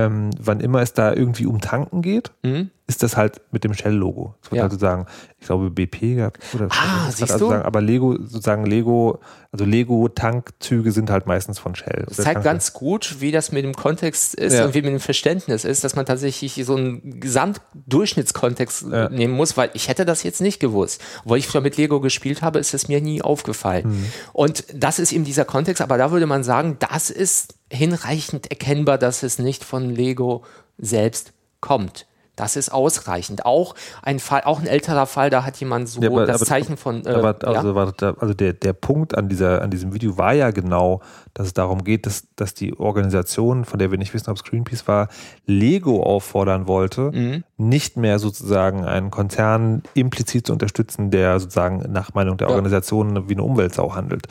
ähm, 0.00 0.30
wann 0.38 0.60
immer 0.60 0.80
es 0.80 0.94
da 0.94 1.12
irgendwie 1.12 1.46
um 1.46 1.60
Tanken 1.60 2.02
geht, 2.02 2.30
mhm. 2.42 2.70
ist 2.86 3.02
das 3.02 3.16
halt 3.16 3.40
mit 3.50 3.64
dem 3.64 3.74
Shell-Logo. 3.74 4.34
Das 4.40 4.50
wird 4.50 4.58
ja. 4.58 4.64
also 4.64 4.78
sagen, 4.78 5.06
ich 5.38 5.46
glaube 5.46 5.70
BP 5.70 6.16
gab 6.16 6.38
oder 6.54 6.68
ah, 6.70 7.10
siehst 7.10 7.32
also 7.32 7.46
du? 7.46 7.50
Sagen, 7.50 7.64
aber 7.64 7.80
Lego, 7.80 8.16
sozusagen 8.18 8.64
Lego, 8.66 9.20
also 9.52 9.64
Lego-Tankzüge 9.64 10.92
sind 10.92 11.10
halt 11.10 11.26
meistens 11.26 11.58
von 11.58 11.74
Shell. 11.74 12.04
Das 12.08 12.16
zeigt 12.16 12.42
ganz 12.42 12.72
gut, 12.72 13.16
wie 13.20 13.32
das 13.32 13.52
mit 13.52 13.64
dem 13.64 13.74
Kontext 13.74 14.34
ist 14.34 14.54
ja. 14.54 14.64
und 14.64 14.74
wie 14.74 14.82
mit 14.82 14.92
dem 14.92 15.00
Verständnis 15.00 15.64
ist, 15.64 15.84
dass 15.84 15.96
man 15.96 16.06
tatsächlich 16.06 16.64
so 16.64 16.76
einen 16.76 17.20
Gesamtdurchschnittskontext 17.20 18.86
ja. 18.90 19.08
nehmen 19.08 19.34
muss, 19.34 19.56
weil 19.56 19.70
ich 19.74 19.88
hätte 19.88 20.04
das 20.04 20.22
jetzt 20.22 20.40
nicht 20.40 20.60
gewusst. 20.60 21.02
Wo 21.24 21.36
ich 21.36 21.46
früher 21.46 21.60
mit 21.60 21.76
Lego 21.76 22.00
gespielt 22.00 22.42
habe, 22.42 22.58
ist 22.58 22.74
es 22.74 22.88
mir 22.88 23.00
nie 23.00 23.22
aufgefallen. 23.22 23.88
Mhm. 23.88 24.06
Und 24.32 24.64
das 24.74 24.98
ist 24.98 25.12
eben 25.12 25.24
dieser 25.24 25.44
Kontext, 25.44 25.82
aber 25.82 25.98
da 25.98 26.10
würde 26.10 26.26
man 26.26 26.44
sagen, 26.44 26.76
das 26.78 27.10
ist 27.10 27.54
hinreichend 27.70 28.50
erkennbar, 28.50 28.98
dass 28.98 29.22
es 29.22 29.38
nicht 29.38 29.64
von 29.64 29.90
Lego 29.90 30.44
selbst 30.78 31.32
kommt. 31.60 32.06
Das 32.40 32.56
ist 32.56 32.72
ausreichend. 32.72 33.44
Auch 33.44 33.74
ein 34.02 34.18
Fall, 34.18 34.42
auch 34.44 34.60
ein 34.60 34.66
älterer 34.66 35.04
Fall, 35.04 35.28
da 35.28 35.44
hat 35.44 35.58
jemand 35.58 35.90
so 35.90 36.00
ja, 36.00 36.08
aber, 36.08 36.24
das 36.24 36.36
aber, 36.36 36.46
Zeichen 36.46 36.78
von. 36.78 37.04
Äh, 37.04 37.10
aber, 37.10 37.36
also, 37.46 37.74
ja? 37.74 38.14
also 38.18 38.32
der, 38.32 38.54
der 38.54 38.72
Punkt 38.72 39.14
an, 39.14 39.28
dieser, 39.28 39.60
an 39.60 39.70
diesem 39.70 39.92
Video 39.92 40.16
war 40.16 40.32
ja 40.32 40.50
genau, 40.50 41.02
dass 41.34 41.48
es 41.48 41.52
darum 41.52 41.84
geht, 41.84 42.06
dass, 42.06 42.28
dass 42.36 42.54
die 42.54 42.78
Organisation, 42.78 43.66
von 43.66 43.78
der 43.78 43.90
wir 43.90 43.98
nicht 43.98 44.14
wissen, 44.14 44.30
ob 44.30 44.38
es 44.38 44.44
Greenpeace 44.44 44.88
war, 44.88 45.08
Lego 45.44 46.02
auffordern 46.02 46.66
wollte, 46.66 47.12
mhm. 47.12 47.44
nicht 47.58 47.98
mehr 47.98 48.18
sozusagen 48.18 48.86
einen 48.86 49.10
Konzern 49.10 49.82
implizit 49.92 50.46
zu 50.46 50.54
unterstützen, 50.54 51.10
der 51.10 51.40
sozusagen 51.40 51.92
nach 51.92 52.14
Meinung 52.14 52.38
der 52.38 52.48
Organisation 52.48 53.28
wie 53.28 53.34
eine 53.34 53.42
Umweltsau 53.42 53.94
handelt. 53.94 54.28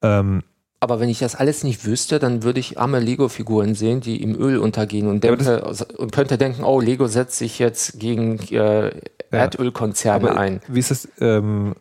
Ähm, 0.00 0.44
aber 0.80 0.98
wenn 0.98 1.10
ich 1.10 1.18
das 1.18 1.34
alles 1.34 1.62
nicht 1.62 1.84
wüsste, 1.84 2.18
dann 2.18 2.42
würde 2.42 2.58
ich 2.58 2.78
arme 2.78 3.00
Lego-Figuren 3.00 3.74
sehen, 3.74 4.00
die 4.00 4.22
im 4.22 4.34
Öl 4.34 4.56
untergehen 4.58 5.08
und, 5.08 5.22
denke, 5.22 5.62
und 5.98 6.10
könnte 6.10 6.38
denken, 6.38 6.64
oh, 6.64 6.80
Lego 6.80 7.06
setzt 7.06 7.36
sich 7.36 7.58
jetzt 7.58 8.00
gegen 8.00 8.38
äh, 8.50 8.90
Erdölkonzerne 9.30 10.28
ja, 10.28 10.36
ein. 10.36 10.60
Wie 10.68 10.78
ist 10.78 10.90
das, 10.90 11.06
ähm, 11.20 11.74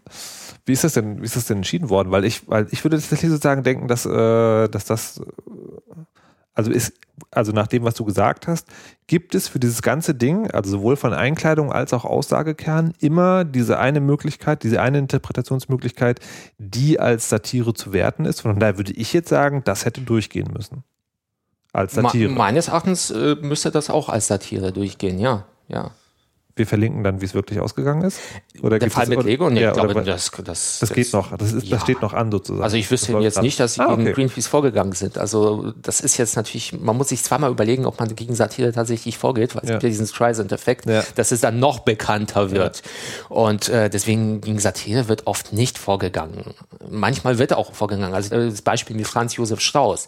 wie 0.65 0.73
ist 0.73 0.83
das 0.83 0.93
denn, 0.93 1.21
wie 1.21 1.25
ist 1.25 1.37
das 1.37 1.45
denn 1.45 1.57
entschieden 1.57 1.89
worden? 1.89 2.11
Weil 2.11 2.25
ich, 2.25 2.47
weil 2.49 2.67
ich 2.71 2.83
würde 2.83 2.97
tatsächlich 2.97 3.31
sozusagen 3.31 3.63
denken, 3.63 3.87
dass, 3.87 4.05
äh, 4.05 4.67
dass 4.67 4.83
das 4.83 5.21
also 6.53 6.71
ist, 6.71 6.93
also 7.31 7.51
nach 7.51 7.67
dem, 7.67 7.83
was 7.83 7.95
du 7.95 8.05
gesagt 8.05 8.47
hast, 8.47 8.67
gibt 9.07 9.35
es 9.35 9.47
für 9.47 9.59
dieses 9.59 9.81
ganze 9.81 10.15
Ding, 10.15 10.49
also 10.51 10.71
sowohl 10.71 10.95
von 10.95 11.13
Einkleidung 11.13 11.71
als 11.71 11.93
auch 11.93 12.05
Aussagekern, 12.05 12.93
immer 12.99 13.45
diese 13.45 13.79
eine 13.79 13.99
Möglichkeit, 13.99 14.63
diese 14.63 14.81
eine 14.81 14.97
Interpretationsmöglichkeit, 14.99 16.19
die 16.57 16.99
als 16.99 17.29
Satire 17.29 17.73
zu 17.73 17.93
werten 17.93 18.25
ist. 18.25 18.41
Von 18.41 18.59
daher 18.59 18.77
würde 18.77 18.93
ich 18.93 19.13
jetzt 19.13 19.29
sagen, 19.29 19.61
das 19.65 19.85
hätte 19.85 20.01
durchgehen 20.01 20.51
müssen. 20.53 20.83
Als 21.71 21.93
Satire. 21.93 22.31
meines 22.31 22.67
Erachtens 22.67 23.11
äh, 23.11 23.35
müsste 23.41 23.71
das 23.71 23.89
auch 23.89 24.09
als 24.09 24.27
Satire 24.27 24.71
durchgehen, 24.71 25.19
ja. 25.19 25.45
Ja 25.67 25.91
wir 26.59 26.67
verlinken 26.67 27.03
dann, 27.03 27.21
wie 27.21 27.25
es 27.25 27.33
wirklich 27.33 27.59
ausgegangen 27.59 28.03
ist? 28.03 28.19
Oder 28.61 28.77
der 28.77 28.91
Fall 28.91 29.07
das, 29.07 29.17
mit 29.17 29.25
Lego? 29.25 29.49
Nee, 29.49 29.61
ja, 29.61 29.69
ich 29.69 29.73
glaube, 29.73 29.93
das, 30.03 30.31
das, 30.43 30.79
das, 30.79 30.93
geht 30.93 31.11
noch. 31.13 31.35
Das, 31.35 31.53
ist, 31.53 31.63
ja. 31.63 31.77
das 31.77 31.83
steht 31.83 32.01
noch 32.01 32.13
an 32.13 32.31
sozusagen. 32.31 32.63
Also 32.63 32.77
ich 32.77 32.91
wüsste 32.91 33.17
jetzt 33.19 33.41
nicht, 33.41 33.59
dass 33.59 33.75
sie 33.75 33.81
ah, 33.81 33.95
gegen 33.95 34.11
Greenpeace 34.13 34.47
vorgegangen 34.47 34.93
sind. 34.93 35.17
Also 35.17 35.73
das 35.81 36.01
ist 36.01 36.17
jetzt 36.17 36.35
natürlich, 36.35 36.73
man 36.79 36.97
muss 36.97 37.09
sich 37.09 37.23
zweimal 37.23 37.49
überlegen, 37.49 37.85
ob 37.85 37.99
man 37.99 38.15
gegen 38.15 38.35
Satire 38.35 38.71
tatsächlich 38.71 39.17
vorgeht, 39.17 39.55
weil 39.55 39.63
es 39.63 39.69
ja. 39.69 39.75
gibt 39.75 39.83
ja 39.83 39.89
diesen 39.89 40.07
Streisand-Effekt, 40.07 40.85
ja. 40.85 41.03
dass 41.15 41.31
es 41.31 41.41
dann 41.41 41.59
noch 41.59 41.79
bekannter 41.79 42.51
wird. 42.51 42.83
Und 43.29 43.69
äh, 43.69 43.89
deswegen 43.89 44.41
gegen 44.41 44.59
Satire 44.59 45.07
wird 45.07 45.25
oft 45.25 45.53
nicht 45.53 45.77
vorgegangen. 45.77 46.53
Manchmal 46.89 47.39
wird 47.39 47.53
auch 47.53 47.73
vorgegangen. 47.73 48.13
Also 48.13 48.35
äh, 48.35 48.49
das 48.49 48.61
Beispiel 48.61 48.97
wie 48.97 49.05
Franz 49.05 49.35
Josef 49.37 49.61
Strauß. 49.61 50.07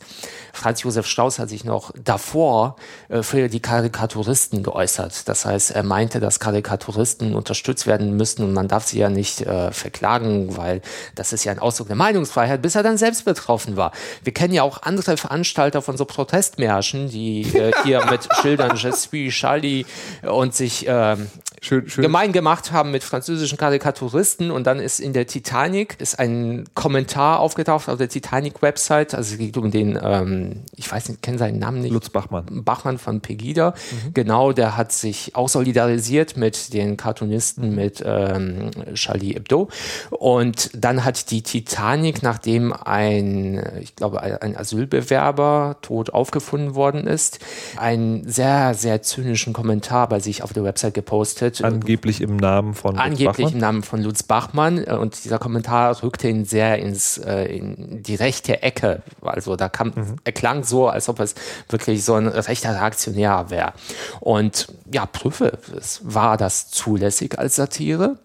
Franz 0.54 0.84
Josef 0.84 1.08
Strauß 1.08 1.40
hat 1.40 1.50
sich 1.50 1.64
noch 1.64 1.92
davor 2.04 2.76
äh, 3.10 3.24
für 3.24 3.48
die 3.48 3.62
Karikaturisten 3.62 4.64
geäußert. 4.64 5.30
Das 5.30 5.46
heißt, 5.46 5.72
er 5.72 5.84
meinte, 5.84 6.20
dass 6.20 6.41
Karikaturisten 6.42 7.36
unterstützt 7.36 7.88
werden 7.88 8.18
müssten 8.18 8.44
und 8.44 8.54
man 8.54 8.68
darf 8.68 8.86
sie 8.86 9.00
ja 9.00 9.10
nicht 9.10 9.42
äh, 9.42 9.72
verklagen, 9.72 10.58
weil 10.58 10.82
das 11.16 11.32
ist 11.32 11.46
ja 11.46 11.54
ein 11.54 11.60
Ausdruck 11.60 11.88
der 11.88 11.96
Meinungsfreiheit, 11.96 12.62
bis 12.62 12.76
er 12.76 12.84
dann 12.84 12.98
selbst 12.98 13.24
betroffen 13.24 13.78
war. 13.78 13.94
Wir 14.24 14.34
kennen 14.34 14.54
ja 14.54 14.64
auch 14.64 14.82
andere 14.82 15.16
Veranstalter 15.16 15.82
von 15.82 15.96
so 15.96 16.04
Protestmärschen, 16.04 17.10
die 17.10 17.44
äh, 17.44 17.72
hier 17.84 18.04
mit 18.10 18.28
Schildern 18.42 18.76
Je 18.76 18.92
suis 18.92 19.34
Charlie 19.34 19.86
und 20.24 20.54
sich 20.54 20.88
äh, 20.88 21.16
schön, 21.62 21.88
schön. 21.88 22.02
gemein 22.02 22.32
gemacht 22.34 22.72
haben 22.72 22.92
mit 22.92 23.04
französischen 23.04 23.58
Karikaturisten 23.58 24.52
und 24.52 24.68
dann 24.68 24.80
ist 24.80 25.00
in 25.00 25.14
der 25.14 25.28
Titanic 25.28 25.96
ist 26.00 26.20
ein 26.20 26.66
Kommentar 26.74 27.40
aufgetaucht 27.40 27.88
auf 27.88 27.98
der 27.98 28.10
Titanic-Website, 28.10 29.14
also 29.14 29.34
es 29.34 29.38
geht 29.38 29.56
um 29.58 29.72
den, 29.72 29.98
ähm, 30.02 30.64
ich 30.76 30.92
weiß 30.92 31.10
nicht, 31.10 31.22
kenne 31.22 31.38
seinen 31.38 31.60
Namen 31.60 31.82
nicht. 31.82 31.92
Lutz 31.92 32.10
Bachmann. 32.10 32.46
Bachmann 32.64 32.98
von 32.98 33.22
Pegida, 33.22 33.72
mhm. 33.72 34.14
genau, 34.14 34.52
der 34.52 34.76
hat 34.76 34.92
sich 34.92 35.36
auch 35.36 35.50
solidarisiert 35.50 36.36
mit 36.36 36.74
den 36.74 36.98
Cartoonisten, 36.98 37.76
mit 37.76 38.04
ähm, 38.06 38.72
Charlie 38.96 39.34
Hebdo 39.36 39.70
und 40.10 40.72
dann 40.74 41.06
hat 41.06 41.32
die 41.32 41.44
Titanic, 41.44 42.24
nachdem 42.24 42.74
ein, 42.74 43.64
ich 43.82 43.96
glaube, 43.96 44.22
ein 44.42 44.58
Asylbewerber 44.58 45.78
tot 45.82 46.12
aufgefunden 46.12 46.76
worden 46.76 47.08
ist, 47.08 47.40
einen 47.78 48.28
sehr, 48.28 48.74
sehr 48.74 49.02
zynischen 49.02 49.54
Kommentar 49.54 50.10
bei 50.10 50.20
sich 50.20 50.44
auf 50.44 50.54
der 50.54 50.64
Website 50.64 50.94
gepostet, 50.94 51.51
gepostet. 51.58 51.82
Angeblich 51.82 52.22
im 52.22 52.38
Namen 52.38 52.74
von 52.74 52.96
Lutz 52.96 53.04
Angeblich 53.04 53.28
Bachmann. 53.28 53.54
im 53.54 53.60
Namen 53.60 53.84
von 53.84 54.04
Lutz 54.04 54.24
Bachmann. 54.24 54.84
Und 54.84 55.24
dieser 55.24 55.40
Kommentar 55.40 56.02
rückte 56.04 56.28
ihn 56.28 56.46
sehr 56.46 56.80
ins, 56.80 57.18
äh, 57.18 57.46
in 57.46 58.04
die 58.04 58.16
rechte 58.16 58.62
Ecke. 58.64 59.04
Also 59.22 59.56
da 59.56 59.70
kam, 59.70 59.90
mhm. 59.96 60.16
er 60.24 60.32
klang 60.32 60.64
so, 60.64 60.88
als 60.88 61.10
ob 61.10 61.20
es 61.20 61.36
wirklich 61.70 62.04
so 62.04 62.16
ein 62.16 62.28
rechter 62.28 62.76
Reaktionär 62.76 63.50
wäre. 63.50 63.74
Und 64.20 64.68
ja, 64.92 65.06
prüfe, 65.06 65.58
war 66.04 66.38
das 66.38 66.70
zulässig 66.70 67.38
als 67.38 67.56
Satire? 67.56 68.18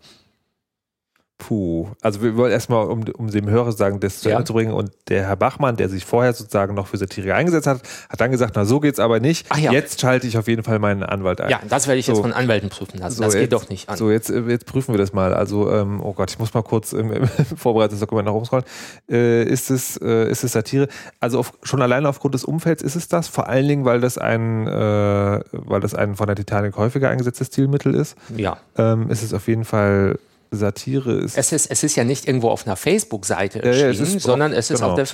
Puh, 1.38 1.88
also 2.00 2.22
wir 2.22 2.34
wollen 2.36 2.50
erstmal, 2.50 2.86
um, 2.86 3.04
um 3.14 3.30
dem 3.30 3.48
Hörer 3.48 3.70
sagen, 3.72 4.00
das 4.00 4.20
zu 4.20 4.30
ja. 4.30 4.36
Ende 4.36 4.46
zu 4.46 4.54
bringen. 4.54 4.72
Und 4.72 4.90
der 5.08 5.24
Herr 5.28 5.36
Bachmann, 5.36 5.76
der 5.76 5.90
sich 5.90 6.06
vorher 6.06 6.32
sozusagen 6.32 6.74
noch 6.74 6.86
für 6.86 6.96
Satire 6.96 7.34
eingesetzt 7.34 7.66
hat, 7.66 7.82
hat 8.08 8.20
dann 8.20 8.30
gesagt, 8.30 8.54
na 8.56 8.64
so 8.64 8.80
geht's 8.80 8.98
aber 8.98 9.20
nicht. 9.20 9.46
Ja. 9.54 9.70
Jetzt 9.70 10.00
schalte 10.00 10.26
ich 10.26 10.38
auf 10.38 10.48
jeden 10.48 10.62
Fall 10.62 10.78
meinen 10.78 11.02
Anwalt 11.02 11.42
ein. 11.42 11.50
Ja, 11.50 11.60
das 11.68 11.88
werde 11.88 11.98
ich 12.00 12.06
so. 12.06 12.12
jetzt 12.12 12.22
von 12.22 12.32
Anwälten 12.32 12.70
prüfen 12.70 12.98
lassen. 12.98 13.16
So, 13.16 13.22
das 13.22 13.34
jetzt, 13.34 13.42
geht 13.42 13.52
doch 13.52 13.68
nicht 13.68 13.86
an. 13.86 13.98
So, 13.98 14.10
jetzt, 14.10 14.30
jetzt 14.30 14.64
prüfen 14.64 14.94
wir 14.94 14.98
das 14.98 15.12
mal. 15.12 15.34
Also, 15.34 15.70
ähm, 15.70 16.00
oh 16.02 16.14
Gott, 16.14 16.30
ich 16.30 16.38
muss 16.38 16.54
mal 16.54 16.62
kurz 16.62 16.94
im, 16.94 17.12
im 17.12 17.28
Vorbereitungsdokument 17.56 18.26
nach 18.26 18.34
oben 18.34 18.46
scrollen. 18.46 18.64
Äh, 19.10 19.44
ist, 19.44 19.70
es, 19.70 19.98
äh, 19.98 20.30
ist 20.30 20.42
es 20.42 20.52
Satire? 20.52 20.88
Also 21.20 21.38
auf, 21.38 21.52
schon 21.62 21.82
alleine 21.82 22.08
aufgrund 22.08 22.34
des 22.34 22.44
Umfelds 22.44 22.82
ist 22.82 22.96
es 22.96 23.08
das. 23.08 23.28
Vor 23.28 23.46
allen 23.46 23.68
Dingen, 23.68 23.84
weil 23.84 24.00
das 24.00 24.16
ein, 24.16 24.66
äh, 24.66 25.40
weil 25.52 25.80
das 25.80 25.94
ein 25.94 26.16
von 26.16 26.28
der 26.28 26.36
Titanic 26.36 26.78
häufiger 26.78 27.10
eingesetztes 27.10 27.48
Stilmittel 27.48 27.94
ist. 27.94 28.16
Ja. 28.34 28.56
Ähm, 28.78 29.10
ist 29.10 29.22
es 29.22 29.34
auf 29.34 29.48
jeden 29.48 29.66
Fall 29.66 30.18
Satire 30.50 31.12
ist. 31.12 31.36
Es 31.36 31.52
ist, 31.52 31.66
es 31.66 31.82
ist 31.82 31.96
ja 31.96 32.04
nicht 32.04 32.26
irgendwo 32.26 32.50
auf 32.50 32.66
einer 32.66 32.76
Facebook-Seite 32.76 33.62
erschienen, 33.62 33.94
ja, 33.94 34.04
ja, 34.04 34.20
sondern 34.20 34.52
es 34.52 34.70
ist 34.70 34.80
genau. 34.80 34.92
auf 34.92 34.96
der 34.96 35.06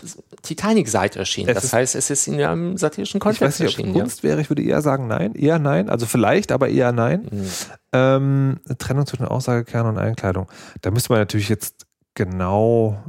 Titanic-Seite 0.43 1.19
erschienen. 1.19 1.49
Es 1.51 1.63
das 1.63 1.73
heißt, 1.73 1.95
es 1.95 2.11
ist 2.11 2.27
in 2.29 2.41
einem 2.41 2.77
satirischen 2.77 3.21
Kontext 3.21 3.41
ich 3.41 3.47
weiß 3.47 3.59
nicht, 3.61 3.79
erschienen. 3.79 3.97
Ob 3.97 4.03
Kunst 4.03 4.23
ja. 4.23 4.31
wäre, 4.31 4.41
ich 4.41 4.51
würde 4.51 4.63
eher 4.63 4.83
sagen 4.83 5.07
nein, 5.07 5.35
eher 5.35 5.59
nein. 5.59 5.89
Also 5.89 6.07
vielleicht, 6.07 6.53
aber 6.53 6.69
eher 6.69 6.93
nein. 6.93 7.29
Mhm. 7.31 7.49
Ähm, 7.93 8.61
Trennung 8.79 9.07
zwischen 9.07 9.27
Aussagekern 9.27 9.87
und 9.87 9.99
Einkleidung. 9.99 10.51
Da 10.81 10.91
müsste 10.91 11.13
man 11.13 11.21
natürlich 11.21 11.49
jetzt 11.49 11.87
genau. 12.15 13.03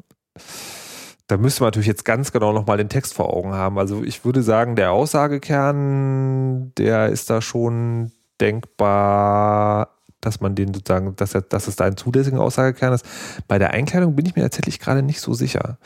Da 1.28 1.38
müsste 1.38 1.62
man 1.62 1.68
natürlich 1.68 1.88
jetzt 1.88 2.06
ganz 2.06 2.32
genau 2.32 2.52
nochmal 2.52 2.78
den 2.78 2.90
Text 2.90 3.14
vor 3.14 3.34
Augen 3.34 3.54
haben. 3.54 3.80
Also 3.80 4.04
ich 4.04 4.26
würde 4.26 4.44
sagen, 4.44 4.76
der 4.76 4.92
Aussagekern, 4.92 6.74
der 6.78 7.10
ist 7.10 7.30
da 7.30 7.42
schon 7.42 8.12
denkbar 8.42 9.90
dass 10.26 10.42
man 10.42 10.56
den 10.56 10.74
sozusagen, 10.74 11.16
dass, 11.16 11.36
er, 11.36 11.42
dass 11.42 11.68
es 11.68 11.76
da 11.76 11.86
ein 11.86 11.98
zulässiger 11.98 12.42
Aussagekern 12.42 12.94
ist. 12.94 13.06
Bei 13.48 13.60
der 13.60 13.72
Einkleidung 13.72 14.16
bin 14.16 14.26
ich 14.26 14.36
mir 14.36 14.44
tatsächlich 14.44 14.80
gerade 14.80 15.02
nicht 15.02 15.22
so 15.22 15.34
sicher. 15.34 15.78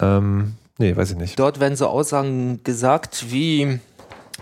Ähm, 0.00 0.54
nee, 0.78 0.96
weiß 0.96 1.12
ich 1.12 1.16
nicht. 1.16 1.38
Dort 1.38 1.60
werden 1.60 1.76
so 1.76 1.86
Aussagen 1.88 2.62
gesagt 2.64 3.26
wie 3.30 3.80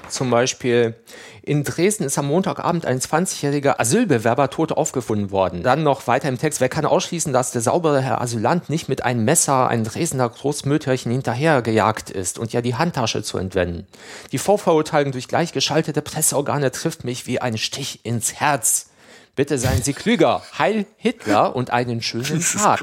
zum 0.08 0.30
Beispiel, 0.30 0.94
in 1.42 1.64
Dresden 1.64 2.04
ist 2.04 2.18
am 2.18 2.26
Montagabend 2.26 2.86
ein 2.86 3.00
20-jähriger 3.00 3.80
Asylbewerber 3.80 4.50
tot 4.50 4.72
aufgefunden 4.72 5.30
worden. 5.30 5.62
Dann 5.62 5.82
noch 5.82 6.06
weiter 6.06 6.28
im 6.28 6.38
Text, 6.38 6.60
wer 6.60 6.68
kann 6.68 6.84
ausschließen, 6.84 7.32
dass 7.32 7.52
der 7.52 7.62
saubere 7.62 8.00
Herr 8.00 8.20
Asylant 8.20 8.68
nicht 8.68 8.88
mit 8.88 9.04
einem 9.04 9.24
Messer 9.24 9.68
ein 9.68 9.84
Dresdner 9.84 10.28
Großmütterchen 10.28 11.10
hinterhergejagt 11.10 12.10
ist 12.10 12.38
und 12.38 12.52
ja 12.52 12.60
die 12.60 12.74
Handtasche 12.74 13.22
zu 13.22 13.38
entwenden. 13.38 13.86
Die 14.32 14.38
Vorverurteilung 14.38 15.12
durch 15.12 15.28
gleichgeschaltete 15.28 16.02
Presseorgane 16.02 16.70
trifft 16.70 17.04
mich 17.04 17.26
wie 17.26 17.40
ein 17.40 17.58
Stich 17.58 18.04
ins 18.04 18.34
Herz. 18.34 18.90
Bitte 19.36 19.58
seien 19.58 19.82
Sie 19.82 19.92
klüger. 19.92 20.42
Heil 20.58 20.86
Hitler 20.96 21.54
und 21.54 21.70
einen 21.70 22.00
schönen 22.00 22.40
Tag. 22.40 22.82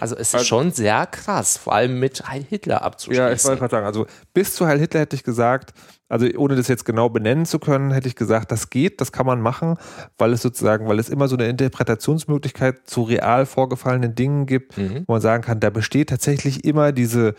Also 0.00 0.16
es 0.16 0.28
ist 0.28 0.34
also, 0.34 0.46
schon 0.46 0.72
sehr 0.72 1.04
krass, 1.06 1.58
vor 1.58 1.74
allem 1.74 2.00
mit 2.00 2.26
Heil 2.26 2.42
Hitler 2.48 2.80
abzuschließen. 2.80 3.24
Ja, 3.26 3.30
ich 3.30 3.44
wollte 3.44 3.58
gerade 3.58 3.70
sagen, 3.70 3.86
also 3.86 4.06
bis 4.32 4.54
zu 4.54 4.66
Heil 4.66 4.78
Hitler 4.78 5.00
hätte 5.00 5.16
ich 5.16 5.22
gesagt, 5.22 5.74
also 6.08 6.26
ohne 6.36 6.56
das 6.56 6.68
jetzt 6.68 6.84
genau 6.84 7.10
benennen 7.10 7.46
zu 7.46 7.58
können, 7.58 7.90
hätte 7.90 8.08
ich 8.08 8.14
gesagt, 8.14 8.52
das 8.52 8.70
geht, 8.70 9.00
das 9.00 9.12
kann 9.12 9.26
man 9.26 9.40
machen, 9.40 9.76
weil 10.18 10.32
es 10.32 10.40
sozusagen, 10.40 10.88
weil 10.88 10.98
es 10.98 11.10
immer 11.10 11.28
so 11.28 11.36
eine 11.36 11.48
Interpretationsmöglichkeit 11.48 12.88
zu 12.88 13.02
real 13.02 13.44
vorgefallenen 13.44 14.14
Dingen 14.14 14.46
gibt, 14.46 14.78
mhm. 14.78 15.04
wo 15.06 15.14
man 15.14 15.20
sagen 15.20 15.42
kann, 15.42 15.60
da 15.60 15.68
besteht 15.68 16.08
tatsächlich 16.08 16.64
immer 16.64 16.92
diese 16.92 17.34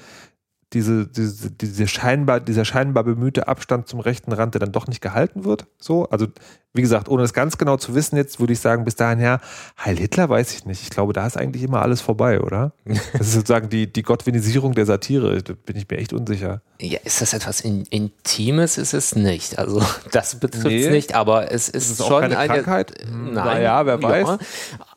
diese, 0.73 1.07
diese, 1.07 1.51
diese 1.51 1.87
scheinbar, 1.87 2.41
dieser 2.41 2.65
scheinbar 2.65 3.03
bemühte 3.05 3.47
Abstand 3.47 3.87
zum 3.87 4.01
rechten 4.01 4.33
Rand, 4.33 4.53
der 4.53 4.59
dann 4.59 4.73
doch 4.73 4.87
nicht 4.87 5.01
gehalten 5.01 5.45
wird. 5.45 5.65
So, 5.79 6.09
also 6.09 6.27
wie 6.73 6.81
gesagt, 6.81 7.07
ohne 7.07 7.21
das 7.21 7.33
ganz 7.33 7.57
genau 7.57 7.77
zu 7.77 7.95
wissen, 7.95 8.17
jetzt 8.17 8.39
würde 8.39 8.53
ich 8.53 8.59
sagen, 8.59 8.83
bis 8.83 8.95
dahin 8.95 9.17
her, 9.17 9.39
Heil 9.83 9.97
Hitler 9.97 10.29
weiß 10.29 10.53
ich 10.53 10.65
nicht. 10.65 10.83
Ich 10.83 10.89
glaube, 10.89 11.13
da 11.13 11.25
ist 11.25 11.37
eigentlich 11.37 11.63
immer 11.63 11.81
alles 11.81 12.01
vorbei, 12.01 12.41
oder? 12.41 12.73
Das 13.13 13.27
ist 13.27 13.33
sozusagen 13.33 13.69
die, 13.69 13.91
die 13.91 14.03
Gottvenisierung 14.03 14.73
der 14.73 14.85
Satire, 14.85 15.41
da 15.41 15.53
bin 15.53 15.75
ich 15.77 15.89
mir 15.89 15.97
echt 15.97 16.13
unsicher. 16.13 16.61
Ja, 16.79 16.99
ist 17.03 17.21
das 17.21 17.33
etwas 17.33 17.61
in, 17.61 17.85
Intimes? 17.85 18.77
Ist 18.77 18.93
es 18.93 19.15
nicht. 19.15 19.57
Also 19.57 19.81
das 20.11 20.39
betrifft 20.39 20.65
es 20.65 20.85
nee. 20.85 20.91
nicht, 20.91 21.15
aber 21.15 21.51
es 21.51 21.69
ist, 21.69 21.91
ist 21.91 21.99
es 21.99 22.05
schon 22.05 22.23
eine 22.23 22.35
Krankheit. 22.35 22.93
Nein, 23.09 23.33
naja, 23.33 23.85
wer 23.85 24.03
weiß. 24.03 24.27
Ja, 24.27 24.37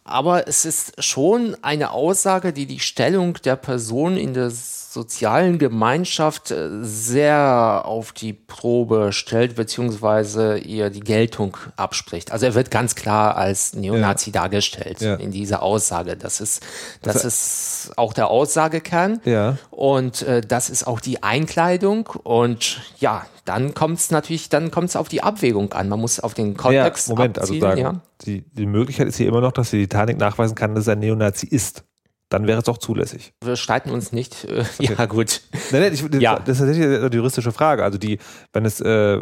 aber 0.05 0.49
es 0.49 0.65
ist 0.65 1.03
schon 1.03 1.57
eine 1.63 1.93
Aussage, 1.93 2.53
die 2.53 2.67
die 2.67 2.81
Stellung 2.81 3.35
der 3.45 3.57
Person 3.57 4.17
in 4.17 4.35
der 4.35 4.51
sozialen 4.93 5.59
Gemeinschaft 5.61 6.51
äh, 6.51 6.69
sehr 6.83 7.83
auf 7.85 8.11
die 8.11 8.33
Probe 8.33 9.13
stellt, 9.13 9.55
beziehungsweise 9.55 10.59
ihr 10.59 10.91
die 10.91 10.99
Geltung 10.99 11.57
abspricht. 11.77 12.33
Also 12.33 12.47
er 12.47 12.57
wird 12.57 12.73
ganz 12.73 12.97
klar 12.97 13.37
als 13.37 13.73
Neonazi 13.75 14.31
ja. 14.31 14.41
dargestellt 14.41 15.01
ja. 15.01 15.15
in 15.15 15.31
dieser 15.31 15.63
Aussage. 15.63 16.17
Das 16.17 16.41
ist, 16.41 16.67
das, 17.03 17.23
das 17.23 17.25
ist 17.25 17.93
auch 17.99 18.13
der 18.13 18.31
Aussagekern. 18.31 19.21
Ja. 19.25 19.59
Und 19.71 20.23
äh, 20.23 20.41
das 20.41 20.69
ist 20.69 20.89
auch 20.89 20.99
die 20.99 21.23
Einkleidung. 21.23 22.09
Und 22.25 22.81
ja, 22.99 23.25
dann 23.45 23.75
kommt 23.75 24.01
es 24.01 24.11
natürlich, 24.11 24.49
dann 24.49 24.73
kommt 24.73 24.89
es 24.89 24.97
auf 24.97 25.09
die 25.09 25.23
Abwägung 25.23 25.73
an. 25.73 25.89
Man 25.89 26.01
muss 26.01 26.19
auf 26.19 26.35
den 26.35 26.57
Kontext. 26.57 27.09
Ja, 27.09 27.15
Moment, 27.15 27.39
also 27.39 27.55
abziehen, 27.55 27.65
also 27.65 27.83
sagen, 27.83 27.97
ja. 27.97 28.03
die, 28.23 28.43
die 28.43 28.67
Möglichkeit 28.67 29.07
ist 29.07 29.19
hier 29.19 29.29
immer 29.29 29.41
noch, 29.41 29.53
dass 29.53 29.71
die 29.71 29.83
Titanic 29.83 30.19
nachweisen 30.19 30.57
kann, 30.57 30.75
dass 30.75 30.89
er 30.89 30.97
Neonazi 30.97 31.47
ist 31.47 31.85
dann 32.31 32.47
wäre 32.47 32.61
es 32.61 32.69
auch 32.69 32.79
zulässig. 32.79 33.33
Wir 33.45 33.57
streiten 33.57 33.91
uns 33.91 34.13
nicht. 34.13 34.31
Äh, 34.51 34.65
okay. 34.79 34.95
Ja, 34.99 35.07
gut. 35.07 35.43
Nein, 35.71 35.83
nein, 35.83 35.93
ich, 35.93 36.21
ja. 36.21 36.39
Das 36.39 36.57
ist 36.57 36.59
tatsächlich 36.59 36.85
eine 36.85 37.15
juristische 37.15 37.53
Frage. 37.53 37.85
Also 37.85 37.99
die, 37.99 38.19
wenn 38.53 38.65
es, 38.65 38.81
äh, 38.81 39.19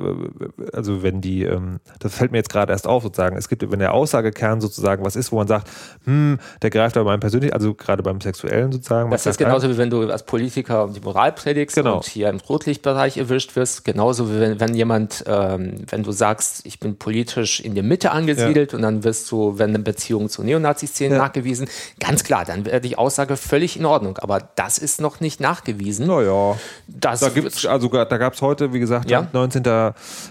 also 0.72 1.02
wenn 1.02 1.20
die, 1.20 1.42
ähm, 1.42 1.80
das 1.98 2.14
fällt 2.14 2.32
mir 2.32 2.38
jetzt 2.38 2.50
gerade 2.50 2.72
erst 2.72 2.86
auf 2.86 3.02
sozusagen. 3.02 3.36
Es 3.36 3.48
gibt, 3.48 3.70
wenn 3.70 3.78
der 3.78 3.92
Ausagekern 3.92 4.60
sozusagen 4.60 5.04
was 5.04 5.16
ist, 5.16 5.32
wo 5.32 5.36
man 5.36 5.46
sagt, 5.46 5.68
hm, 6.04 6.38
der 6.62 6.70
greift 6.70 6.96
aber 6.96 7.10
meinem 7.10 7.20
persönlich, 7.20 7.52
also 7.52 7.74
gerade 7.74 8.02
beim 8.02 8.20
Sexuellen 8.20 8.72
sozusagen. 8.72 9.10
Das 9.10 9.26
ist 9.26 9.38
genauso 9.38 9.68
wie 9.68 9.76
wenn 9.76 9.90
du 9.90 10.10
als 10.10 10.24
Politiker 10.24 10.88
die 10.94 11.00
Moral 11.00 11.32
predigst 11.32 11.76
genau. 11.76 11.96
und 11.96 12.06
hier 12.06 12.28
im 12.28 12.38
Rotlichtbereich 12.38 13.16
erwischt 13.16 13.56
wirst. 13.56 13.84
Genauso 13.84 14.30
wie 14.30 14.40
wenn, 14.40 14.60
wenn 14.60 14.74
jemand, 14.74 15.24
ähm, 15.26 15.84
wenn 15.88 16.02
du 16.02 16.12
sagst, 16.12 16.64
ich 16.64 16.80
bin 16.80 16.96
politisch 16.96 17.60
in 17.60 17.74
der 17.74 17.84
Mitte 17.84 18.10
angesiedelt 18.10 18.72
ja. 18.72 18.76
und 18.76 18.82
dann 18.82 19.04
wirst 19.04 19.30
du, 19.30 19.58
wenn 19.58 19.70
eine 19.70 19.80
Beziehung 19.80 20.28
zu 20.28 20.42
Neonazi-Szenen 20.42 21.16
ja. 21.16 21.24
nachgewiesen, 21.24 21.68
ganz 22.00 22.24
klar, 22.24 22.44
dann 22.44 22.64
werde 22.64 22.86
ich 22.86 22.97
Aussage 22.98 23.36
völlig 23.36 23.78
in 23.78 23.84
Ordnung. 23.84 24.18
Aber 24.18 24.40
das 24.56 24.78
ist 24.78 25.00
noch 25.00 25.20
nicht 25.20 25.40
nachgewiesen. 25.40 26.06
Naja. 26.06 26.56
Das 26.86 27.20
da 27.20 27.28
gibt's, 27.28 27.64
also 27.66 27.88
da 27.88 28.04
gab 28.04 28.34
es 28.34 28.42
heute, 28.42 28.72
wie 28.72 28.80
gesagt, 28.80 29.10
ja? 29.10 29.26
19. 29.32 29.62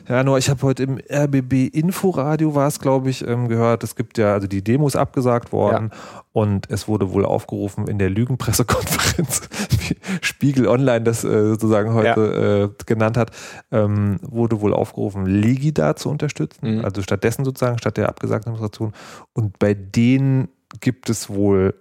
Januar, 0.08 0.38
ich 0.38 0.50
habe 0.50 0.62
heute 0.64 0.84
im 0.84 1.00
RBB 1.10 1.68
Inforadio 1.74 2.56
war 2.56 2.68
es, 2.68 2.80
glaube 2.80 3.10
ich, 3.10 3.26
ähm, 3.28 3.48
gehört. 3.48 3.84
Es 3.84 3.96
gibt 3.96 4.18
ja, 4.18 4.34
also 4.34 4.48
die 4.48 4.64
Demo 4.64 4.88
ist 4.88 4.96
abgesagt 4.96 5.52
worden 5.52 5.92
ja. 5.92 6.22
und 6.34 6.70
es 6.70 6.88
wurde 6.88 7.12
wohl 7.12 7.26
aufgerufen 7.26 7.88
in 7.88 8.00
der 8.00 8.10
Lügenpressekonferenz, 8.10 9.42
wie 9.80 9.98
Spiegel 10.22 10.68
Online 10.68 11.02
das 11.02 11.24
äh, 11.24 11.50
sozusagen 11.50 11.94
heute 11.94 12.08
ja. 12.20 12.64
äh, 12.66 12.70
genannt 12.86 13.18
hat, 13.18 13.32
ähm, 13.72 14.20
wurde 14.22 14.62
wohl 14.62 14.74
aufgerufen, 14.74 15.26
Legida 15.26 15.96
zu 15.96 16.10
unterstützen. 16.10 16.78
Mhm. 16.78 16.86
Also 16.86 17.02
stattdessen 17.02 17.46
sozusagen, 17.46 17.78
statt 17.78 17.98
der 17.98 18.10
abgesagten 18.10 18.52
Demonstration. 18.52 18.94
Und 19.34 19.60
bei 19.60 19.74
denen 19.74 20.50
gibt 20.80 21.10
es 21.10 21.30
wohl 21.30 21.74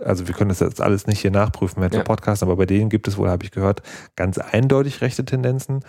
also 0.00 0.26
wir 0.26 0.34
können 0.34 0.48
das 0.48 0.60
jetzt 0.60 0.80
alles 0.80 1.06
nicht 1.06 1.20
hier 1.20 1.30
nachprüfen 1.30 1.80
während 1.80 1.94
ja. 1.94 2.00
der 2.00 2.04
Podcast, 2.04 2.42
aber 2.42 2.56
bei 2.56 2.66
denen 2.66 2.88
gibt 2.88 3.08
es 3.08 3.16
wohl, 3.16 3.28
habe 3.28 3.44
ich 3.44 3.50
gehört, 3.50 3.82
ganz 4.16 4.38
eindeutig 4.38 5.00
rechte 5.00 5.24
Tendenzen. 5.24 5.84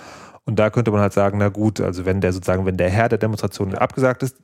Und 0.45 0.60
da 0.60 0.70
könnte 0.70 0.91
man 0.91 0.99
halt 0.99 1.14
sagen, 1.14 1.38
na 1.38 1.49
gut, 1.49 1.80
also 1.80 2.06
wenn 2.06 2.22
der 2.22 2.34
sozusagen, 2.34 2.66
wenn 2.66 2.78
der 2.78 2.89
Herr 2.89 3.10
der 3.10 3.18
Demonstration 3.18 3.76
abgesagt 3.76 4.24
ist, 4.24 4.38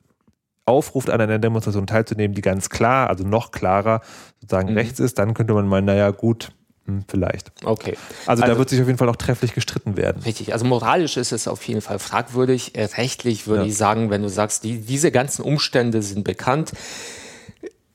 aufruft, 0.65 1.09
an 1.09 1.19
einer 1.19 1.39
Demonstration 1.39 1.87
teilzunehmen, 1.87 2.35
die 2.35 2.41
ganz 2.41 2.69
klar, 2.69 3.09
also 3.09 3.25
noch 3.25 3.51
klarer 3.51 4.01
sozusagen 4.39 4.71
mhm. 4.71 4.77
rechts 4.77 4.99
ist, 4.99 5.19
dann 5.19 5.33
könnte 5.33 5.53
man 5.53 5.67
meinen, 5.67 5.85
naja, 5.85 6.11
gut, 6.11 6.51
hm, 6.85 7.03
vielleicht. 7.07 7.51
Okay. 7.63 7.97
Also, 8.25 8.43
also, 8.43 8.53
da 8.53 8.57
wird 8.57 8.69
sich 8.69 8.79
auf 8.79 8.87
jeden 8.87 8.97
Fall 8.97 9.09
auch 9.09 9.15
trefflich 9.15 9.53
gestritten 9.53 9.97
werden. 9.97 10.21
Richtig. 10.23 10.53
Also 10.53 10.65
moralisch 10.65 11.17
ist 11.17 11.31
es 11.31 11.47
auf 11.47 11.63
jeden 11.67 11.81
Fall 11.81 11.99
fragwürdig. 11.99 12.73
Rechtlich 12.75 13.47
würde 13.47 13.63
ja. 13.63 13.67
ich 13.67 13.77
sagen, 13.77 14.09
wenn 14.09 14.21
du 14.21 14.29
sagst, 14.29 14.63
die, 14.63 14.79
diese 14.79 15.11
ganzen 15.11 15.41
Umstände 15.41 16.01
sind 16.01 16.23
bekannt, 16.23 16.71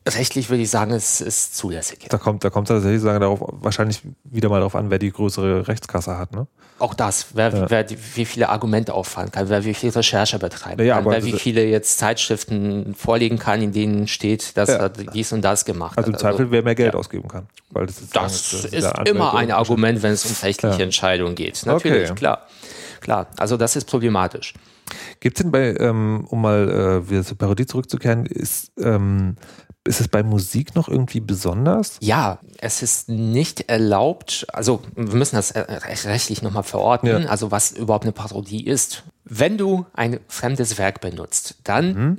Rechtlich 0.07 0.51
würde 0.51 0.63
ich 0.63 0.71
sagen, 0.71 0.93
es 0.93 1.23
ist 1.23 1.57
zulässig. 1.57 2.07
Da 2.11 2.19
kommt, 2.19 2.45
da 2.45 2.51
kommt 2.51 2.69
tatsächlich 2.69 3.01
sagen, 3.01 3.21
darauf, 3.21 3.41
wahrscheinlich 3.43 4.03
wieder 4.25 4.51
mal 4.51 4.59
darauf 4.59 4.75
an, 4.75 4.91
wer 4.91 4.99
die 4.99 5.11
größere 5.11 5.67
Rechtskasse 5.67 6.19
hat, 6.19 6.33
ne? 6.33 6.47
Auch 6.79 6.93
das, 6.93 7.29
wer, 7.35 7.55
ja. 7.55 7.71
wer 7.71 7.89
wie 7.89 8.25
viele 8.27 8.49
Argumente 8.51 8.93
auffahren 8.93 9.31
kann, 9.31 9.49
wer 9.49 9.65
wie 9.65 9.73
viel 9.73 9.91
Recherche 9.91 10.39
betreiben 10.39 10.85
ja, 10.85 10.97
kann, 10.97 11.07
wer 11.07 11.25
wie 11.25 11.33
viele 11.33 11.65
jetzt 11.65 11.99
Zeitschriften 11.99 12.95
vorlegen 12.95 13.39
kann, 13.39 13.63
in 13.63 13.73
denen 13.73 14.09
steht, 14.09 14.57
dass 14.57 14.69
er 14.69 14.91
dies 14.91 15.33
und 15.33 15.43
das 15.43 15.65
gemacht 15.65 15.97
also 15.97 16.09
hat. 16.09 16.15
Also 16.17 16.27
im 16.27 16.33
Zweifel, 16.37 16.51
wer 16.51 16.63
mehr 16.63 16.75
Geld 16.75 16.95
ausgeben 16.95 17.29
kann. 17.29 17.47
Weil 17.71 17.87
das 17.87 18.01
ist, 18.01 18.15
das 18.15 18.51
sagen, 18.51 18.71
das 18.73 18.85
ist 18.85 19.09
immer 19.09 19.35
ein 19.35 19.53
Argument, 19.53 20.03
wenn 20.03 20.13
es 20.13 20.27
um 20.27 20.33
rechtliche 20.43 20.83
Entscheidungen 20.83 21.35
geht. 21.35 21.65
Natürlich, 21.65 22.11
okay. 22.11 22.19
klar. 22.19 22.47
Klar, 23.01 23.27
also 23.37 23.59
das 23.59 23.77
ist 23.77 23.85
problematisch. 23.85 24.55
Gibt 25.21 25.37
es 25.39 25.43
denn 25.43 25.53
bei, 25.53 25.77
ähm, 25.79 26.27
um 26.31 26.41
mal 26.41 27.03
äh, 27.05 27.11
wieder 27.11 27.23
zur 27.23 27.37
Parodie 27.37 27.67
zurückzukehren, 27.67 28.25
ist 28.25 28.73
ähm, 28.79 29.37
ist 29.87 30.01
es 30.01 30.09
bei 30.09 30.23
Musik 30.23 30.75
noch 30.75 30.89
irgendwie 30.89 31.21
besonders? 31.21 31.99
Ja, 32.01 32.39
es 32.59 32.83
ist 32.83 33.09
nicht 33.09 33.69
erlaubt, 33.69 34.47
also 34.53 34.81
wir 34.95 35.17
müssen 35.17 35.37
das 35.37 35.51
äh, 35.51 35.61
rechtlich 35.61 36.43
nochmal 36.43 36.63
verordnen, 36.63 37.25
ja. 37.25 37.29
also 37.29 37.51
was 37.51 37.73
überhaupt 37.73 38.05
eine 38.05 38.13
Parodie 38.13 38.65
ist. 38.65 39.05
Wenn 39.25 39.59
du 39.59 39.87
ein 39.95 40.21
fremdes 40.29 40.79
Werk 40.79 41.01
benutzt, 41.01 41.57
dann 41.65 41.95
mhm 41.95 42.19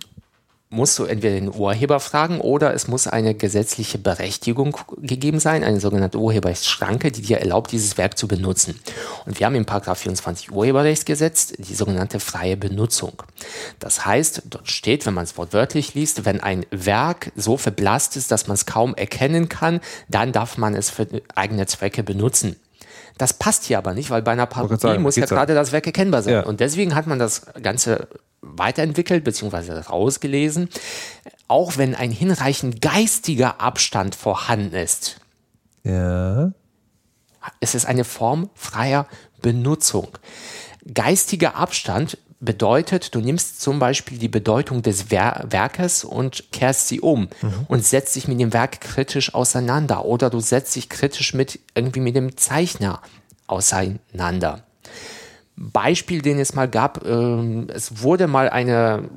musst 0.69 0.97
du 0.97 1.05
entweder 1.05 1.35
den 1.35 1.53
Urheber 1.53 1.99
fragen 1.99 2.41
oder 2.41 2.73
es 2.73 2.87
muss 2.87 3.07
eine 3.07 3.35
gesetzliche 3.35 3.97
Berechtigung 3.97 4.77
gegeben 4.97 5.39
sein, 5.39 5.63
eine 5.63 5.79
sogenannte 5.79 6.17
Urheberrechtsschranke, 6.17 7.11
die 7.11 7.21
dir 7.21 7.37
erlaubt, 7.37 7.71
dieses 7.71 7.97
Werk 7.97 8.17
zu 8.17 8.27
benutzen. 8.27 8.79
Und 9.25 9.39
wir 9.39 9.45
haben 9.45 9.55
im 9.55 9.65
Paragraph 9.65 9.99
24 9.99 10.51
Urheberrechtsgesetz 10.51 11.53
die 11.57 11.75
sogenannte 11.75 12.19
freie 12.19 12.57
Benutzung. 12.57 13.23
Das 13.79 14.05
heißt, 14.05 14.43
dort 14.49 14.69
steht, 14.69 15.05
wenn 15.05 15.13
man 15.13 15.23
es 15.23 15.37
wortwörtlich 15.37 15.93
liest, 15.93 16.25
wenn 16.25 16.41
ein 16.41 16.65
Werk 16.71 17.31
so 17.35 17.57
verblasst 17.57 18.17
ist, 18.17 18.31
dass 18.31 18.47
man 18.47 18.55
es 18.55 18.65
kaum 18.65 18.95
erkennen 18.95 19.49
kann, 19.49 19.79
dann 20.09 20.31
darf 20.31 20.57
man 20.57 20.73
es 20.73 20.89
für 20.89 21.07
eigene 21.35 21.67
Zwecke 21.67 22.03
benutzen. 22.03 22.55
Das 23.17 23.33
passt 23.33 23.63
hier 23.63 23.77
aber 23.77 23.93
nicht, 23.93 24.09
weil 24.09 24.21
bei 24.21 24.31
einer 24.31 24.45
Parodie 24.45 24.97
muss 24.97 25.15
ja 25.15 25.25
gerade 25.25 25.53
das 25.53 25.71
Werk 25.71 25.85
erkennbar 25.85 26.21
sein. 26.21 26.33
Ja. 26.33 26.43
Und 26.43 26.59
deswegen 26.59 26.95
hat 26.95 27.07
man 27.07 27.17
das 27.17 27.43
Ganze 27.61 28.09
weiterentwickelt 28.57 29.23
bzw. 29.23 29.79
rausgelesen, 29.79 30.69
auch 31.47 31.77
wenn 31.77 31.95
ein 31.95 32.11
hinreichend 32.11 32.81
geistiger 32.81 33.61
Abstand 33.61 34.15
vorhanden 34.15 34.75
ist. 34.75 35.19
Ja. 35.83 36.51
Es 37.59 37.75
ist 37.75 37.85
eine 37.85 38.03
Form 38.03 38.49
freier 38.55 39.07
Benutzung. 39.41 40.09
Geistiger 40.93 41.55
Abstand 41.55 42.17
bedeutet, 42.39 43.15
du 43.15 43.19
nimmst 43.19 43.61
zum 43.61 43.79
Beispiel 43.79 44.17
die 44.17 44.27
Bedeutung 44.27 44.81
des 44.81 45.09
Wer 45.09 45.45
Werkes 45.49 46.03
und 46.03 46.51
kehrst 46.51 46.87
sie 46.87 47.01
um 47.01 47.29
mhm. 47.41 47.65
und 47.67 47.85
setzt 47.85 48.15
dich 48.15 48.27
mit 48.27 48.39
dem 48.39 48.53
Werk 48.53 48.81
kritisch 48.81 49.33
auseinander 49.33 50.05
oder 50.05 50.29
du 50.29 50.39
setzt 50.39 50.75
dich 50.75 50.89
kritisch 50.89 51.33
mit 51.33 51.59
irgendwie 51.73 51.99
mit 51.99 52.15
dem 52.15 52.37
Zeichner 52.37 53.01
auseinander. 53.47 54.63
Beispiel, 55.57 56.21
den 56.21 56.37
es 56.39 56.53
mal 56.53 56.67
gab, 56.67 57.05
ähm, 57.05 57.67
es 57.73 58.01
wurde 58.01 58.27
mal 58.27 58.49
eine, 58.49 59.09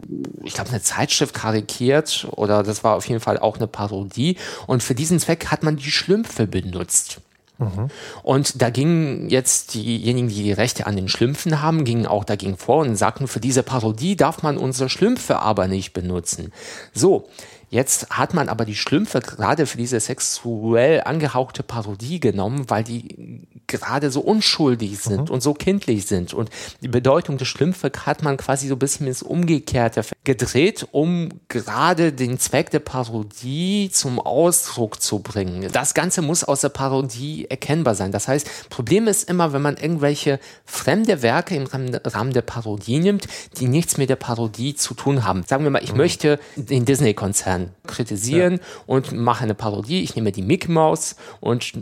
ich 0.44 0.54
glaube, 0.54 0.70
eine 0.70 0.80
Zeitschrift 0.80 1.34
karikiert 1.34 2.28
oder 2.30 2.62
das 2.62 2.84
war 2.84 2.94
auf 2.94 3.08
jeden 3.08 3.20
Fall 3.20 3.38
auch 3.38 3.56
eine 3.56 3.66
Parodie 3.66 4.36
und 4.66 4.82
für 4.82 4.94
diesen 4.94 5.18
Zweck 5.18 5.46
hat 5.46 5.62
man 5.62 5.76
die 5.76 5.90
Schlümpfe 5.90 6.46
benutzt. 6.46 7.20
Mhm. 7.58 7.88
Und 8.22 8.62
da 8.62 8.70
gingen 8.70 9.28
jetzt 9.30 9.74
diejenigen, 9.74 10.28
die 10.28 10.44
die 10.44 10.52
Rechte 10.52 10.86
an 10.86 10.94
den 10.94 11.08
Schlümpfen 11.08 11.60
haben, 11.60 11.84
gingen 11.84 12.06
auch 12.06 12.24
dagegen 12.24 12.56
vor 12.56 12.78
und 12.78 12.94
sagten, 12.94 13.26
für 13.26 13.40
diese 13.40 13.64
Parodie 13.64 14.16
darf 14.16 14.42
man 14.42 14.56
unsere 14.58 14.88
Schlümpfe 14.88 15.40
aber 15.40 15.66
nicht 15.66 15.92
benutzen. 15.92 16.52
So, 16.94 17.28
Jetzt 17.70 18.08
hat 18.10 18.32
man 18.32 18.48
aber 18.48 18.64
die 18.64 18.74
Schlümpfe 18.74 19.20
gerade 19.20 19.66
für 19.66 19.76
diese 19.76 20.00
sexuell 20.00 21.02
angehauchte 21.04 21.62
Parodie 21.62 22.18
genommen, 22.18 22.64
weil 22.68 22.82
die 22.82 23.46
gerade 23.66 24.10
so 24.10 24.20
unschuldig 24.20 24.98
sind 24.98 25.28
mhm. 25.28 25.34
und 25.34 25.42
so 25.42 25.52
kindlich 25.52 26.06
sind. 26.06 26.32
Und 26.32 26.48
die 26.80 26.88
Bedeutung 26.88 27.36
des 27.36 27.48
Schlümpfe 27.48 27.92
hat 28.06 28.22
man 28.22 28.38
quasi 28.38 28.68
so 28.68 28.74
ein 28.74 28.78
bisschen 28.78 29.06
ins 29.06 29.22
Umgekehrte 29.22 30.02
gedreht, 30.24 30.86
um 30.92 31.28
gerade 31.48 32.12
den 32.12 32.38
Zweck 32.38 32.70
der 32.70 32.78
Parodie 32.78 33.90
zum 33.92 34.18
Ausdruck 34.18 35.02
zu 35.02 35.18
bringen. 35.18 35.68
Das 35.70 35.92
Ganze 35.92 36.22
muss 36.22 36.44
aus 36.44 36.62
der 36.62 36.70
Parodie 36.70 37.46
erkennbar 37.50 37.94
sein. 37.94 38.12
Das 38.12 38.28
heißt, 38.28 38.70
Problem 38.70 39.06
ist 39.08 39.28
immer, 39.28 39.52
wenn 39.52 39.62
man 39.62 39.76
irgendwelche 39.76 40.40
fremde 40.64 41.20
Werke 41.20 41.54
im 41.54 41.66
Rahmen 41.66 42.32
der 42.32 42.42
Parodie 42.42 43.00
nimmt, 43.00 43.26
die 43.58 43.68
nichts 43.68 43.98
mit 43.98 44.08
der 44.08 44.16
Parodie 44.16 44.74
zu 44.74 44.94
tun 44.94 45.24
haben. 45.24 45.44
Sagen 45.46 45.64
wir 45.64 45.70
mal, 45.70 45.84
ich 45.84 45.92
mhm. 45.92 45.98
möchte 45.98 46.40
den 46.56 46.86
Disney-Konzern 46.86 47.57
Konzern 47.58 47.74
kritisieren 47.86 48.54
ja. 48.54 48.60
und 48.86 49.12
mache 49.12 49.44
eine 49.44 49.54
Parodie. 49.54 50.02
Ich 50.02 50.14
nehme 50.14 50.32
die 50.32 50.42
Mickey 50.42 50.70
Mouse 50.70 51.16
und 51.40 51.72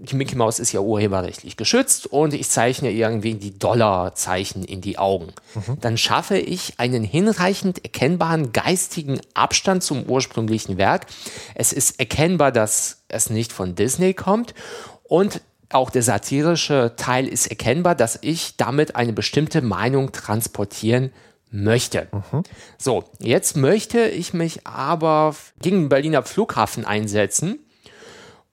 die 0.00 0.14
Mickey 0.14 0.36
Mouse 0.36 0.60
ist 0.60 0.72
ja 0.72 0.80
urheberrechtlich 0.80 1.56
geschützt 1.56 2.06
und 2.06 2.32
ich 2.32 2.48
zeichne 2.48 2.90
irgendwie 2.90 3.34
die 3.34 3.58
Dollarzeichen 3.58 4.64
in 4.64 4.80
die 4.80 4.96
Augen. 4.96 5.32
Mhm. 5.54 5.80
Dann 5.80 5.98
schaffe 5.98 6.38
ich 6.38 6.74
einen 6.78 7.02
hinreichend 7.02 7.84
erkennbaren 7.84 8.52
geistigen 8.52 9.20
Abstand 9.34 9.82
zum 9.82 10.04
ursprünglichen 10.04 10.78
Werk. 10.78 11.06
Es 11.54 11.72
ist 11.72 11.98
erkennbar, 11.98 12.52
dass 12.52 13.02
es 13.08 13.28
nicht 13.28 13.52
von 13.52 13.74
Disney 13.74 14.14
kommt 14.14 14.54
und 15.02 15.40
auch 15.70 15.90
der 15.90 16.02
satirische 16.02 16.94
Teil 16.96 17.28
ist 17.28 17.48
erkennbar, 17.48 17.94
dass 17.94 18.18
ich 18.22 18.56
damit 18.56 18.96
eine 18.96 19.12
bestimmte 19.12 19.60
Meinung 19.60 20.12
transportieren 20.12 21.10
möchte. 21.50 22.08
Mhm. 22.12 22.42
So, 22.76 23.04
jetzt 23.18 23.56
möchte 23.56 24.00
ich 24.00 24.34
mich 24.34 24.66
aber 24.66 25.34
gegen 25.60 25.82
den 25.82 25.88
Berliner 25.88 26.22
Flughafen 26.22 26.84
einsetzen 26.84 27.58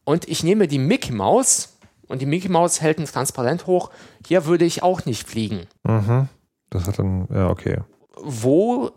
und 0.03 0.27
ich 0.27 0.43
nehme 0.43 0.67
die 0.67 0.79
Mickey 0.79 1.11
Maus 1.11 1.77
und 2.07 2.21
die 2.21 2.25
Mickey 2.25 2.49
Maus 2.49 2.81
hält 2.81 2.99
ein 2.99 3.05
Transparent 3.05 3.67
hoch. 3.67 3.89
Hier 4.25 4.45
würde 4.45 4.65
ich 4.65 4.83
auch 4.83 5.05
nicht 5.05 5.27
fliegen. 5.27 5.67
Mhm. 5.83 6.29
Das 6.69 6.87
hat 6.87 6.99
dann, 6.99 7.27
ja, 7.33 7.49
okay. 7.49 7.79
Wo 8.17 8.91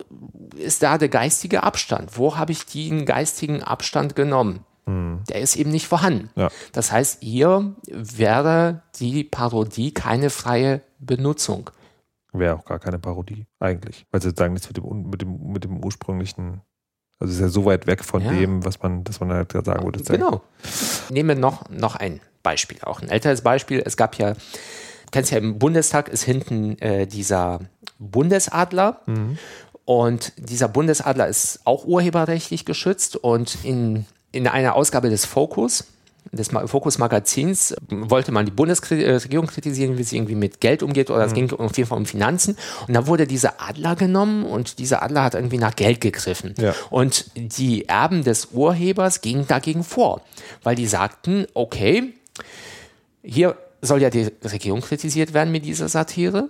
ist 0.56 0.82
da 0.82 0.98
der 0.98 1.08
geistige 1.08 1.62
Abstand? 1.62 2.16
Wo 2.16 2.36
habe 2.36 2.52
ich 2.52 2.66
den 2.66 3.04
geistigen 3.04 3.62
Abstand 3.62 4.14
genommen? 4.14 4.64
Mhm. 4.86 5.20
Der 5.28 5.40
ist 5.40 5.56
eben 5.56 5.70
nicht 5.70 5.86
vorhanden. 5.86 6.30
Ja. 6.36 6.48
Das 6.72 6.92
heißt, 6.92 7.22
hier 7.22 7.74
wäre 7.86 8.82
die 8.98 9.24
Parodie 9.24 9.92
keine 9.92 10.30
freie 10.30 10.82
Benutzung. 10.98 11.70
Wäre 12.32 12.56
auch 12.56 12.64
gar 12.64 12.78
keine 12.78 12.98
Parodie, 12.98 13.46
eigentlich. 13.58 14.06
Weil 14.10 14.20
sie 14.20 14.30
sagen, 14.30 14.52
nichts 14.52 14.68
mit 14.68 14.76
dem, 14.76 15.10
mit 15.10 15.22
dem, 15.22 15.52
mit 15.52 15.64
dem 15.64 15.82
ursprünglichen, 15.82 16.60
also 17.18 17.32
ist 17.32 17.40
ja 17.40 17.48
so 17.48 17.64
weit 17.64 17.86
weg 17.86 18.04
von 18.04 18.22
ja. 18.22 18.32
dem, 18.32 18.64
was 18.64 18.82
man, 18.82 19.04
dass 19.04 19.20
man 19.20 19.32
halt 19.32 19.52
sagen 19.52 19.84
würde. 19.84 20.02
Genau. 20.02 20.42
Nehmen 21.10 21.30
wir 21.30 21.36
noch, 21.36 21.68
noch 21.70 21.96
ein 21.96 22.20
Beispiel, 22.42 22.78
auch 22.82 23.00
ein 23.00 23.08
älteres 23.08 23.42
Beispiel. 23.42 23.82
Es 23.84 23.96
gab 23.96 24.16
ja, 24.16 24.34
du 24.34 25.10
kennst 25.10 25.30
ja 25.30 25.38
im 25.38 25.58
Bundestag 25.58 26.08
ist 26.08 26.22
hinten 26.22 26.78
äh, 26.78 27.06
dieser 27.06 27.60
Bundesadler. 27.98 29.00
Mhm. 29.06 29.38
Und 29.84 30.34
dieser 30.36 30.68
Bundesadler 30.68 31.28
ist 31.28 31.60
auch 31.64 31.86
urheberrechtlich 31.86 32.66
geschützt 32.66 33.16
und 33.16 33.64
in, 33.64 34.04
in 34.32 34.46
einer 34.46 34.74
Ausgabe 34.74 35.08
des 35.08 35.24
Focus 35.24 35.84
des 36.32 36.48
Fokus 36.66 36.98
Magazins 36.98 37.74
wollte 37.88 38.32
man 38.32 38.46
die 38.46 38.52
Bundesregierung 38.52 39.46
kritisieren, 39.46 39.98
wie 39.98 40.02
sie 40.02 40.16
irgendwie 40.16 40.34
mit 40.34 40.60
Geld 40.60 40.82
umgeht 40.82 41.10
oder 41.10 41.24
es 41.24 41.32
mhm. 41.32 41.48
ging 41.48 41.52
auf 41.52 41.76
jeden 41.76 41.88
Fall 41.88 41.98
um 41.98 42.06
Finanzen. 42.06 42.56
Und 42.86 42.94
da 42.94 43.06
wurde 43.06 43.26
dieser 43.26 43.60
Adler 43.60 43.96
genommen 43.96 44.44
und 44.44 44.78
dieser 44.78 45.02
Adler 45.02 45.22
hat 45.24 45.34
irgendwie 45.34 45.58
nach 45.58 45.76
Geld 45.76 46.00
gegriffen. 46.00 46.54
Ja. 46.58 46.74
Und 46.90 47.30
die 47.34 47.88
Erben 47.88 48.24
des 48.24 48.48
Urhebers 48.52 49.20
gingen 49.20 49.46
dagegen 49.46 49.84
vor, 49.84 50.22
weil 50.62 50.74
die 50.74 50.86
sagten, 50.86 51.46
okay, 51.54 52.14
hier 53.22 53.56
soll 53.80 54.02
ja 54.02 54.10
die 54.10 54.30
Regierung 54.44 54.80
kritisiert 54.80 55.34
werden 55.34 55.52
mit 55.52 55.64
dieser 55.64 55.88
Satire. 55.88 56.48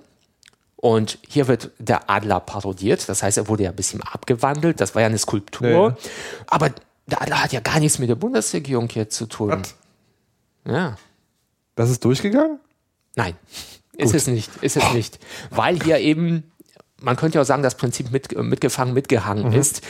Und 0.80 1.18
hier 1.28 1.48
wird 1.48 1.72
der 1.78 2.08
Adler 2.08 2.38
parodiert, 2.38 3.08
das 3.08 3.24
heißt, 3.24 3.36
er 3.36 3.48
wurde 3.48 3.64
ja 3.64 3.70
ein 3.70 3.76
bisschen 3.76 4.00
abgewandelt, 4.00 4.80
das 4.80 4.94
war 4.94 5.02
ja 5.02 5.08
eine 5.08 5.18
Skulptur. 5.18 5.68
Ja. 5.68 5.96
Aber 6.46 6.70
da 7.08 7.42
hat 7.42 7.52
ja 7.52 7.60
gar 7.60 7.80
nichts 7.80 7.98
mit 7.98 8.08
der 8.08 8.14
Bundesregierung 8.14 8.88
jetzt 8.90 9.16
zu 9.16 9.26
tun. 9.26 9.50
Was? 9.50 9.74
Ja. 10.66 10.96
Das 11.74 11.90
ist 11.90 12.04
durchgegangen? 12.04 12.58
Nein, 13.16 13.34
ist 13.96 14.14
es 14.14 14.26
nicht. 14.26 14.50
Ist 14.62 14.76
es 14.76 14.92
nicht. 14.92 15.18
Weil 15.50 15.80
hier 15.82 15.98
eben, 15.98 16.52
man 17.00 17.16
könnte 17.16 17.36
ja 17.36 17.42
auch 17.42 17.46
sagen, 17.46 17.62
das 17.62 17.76
Prinzip 17.76 18.10
mit, 18.10 18.36
mitgefangen, 18.36 18.94
mitgehangen 18.94 19.48
mhm. 19.48 19.52
ist. 19.54 19.82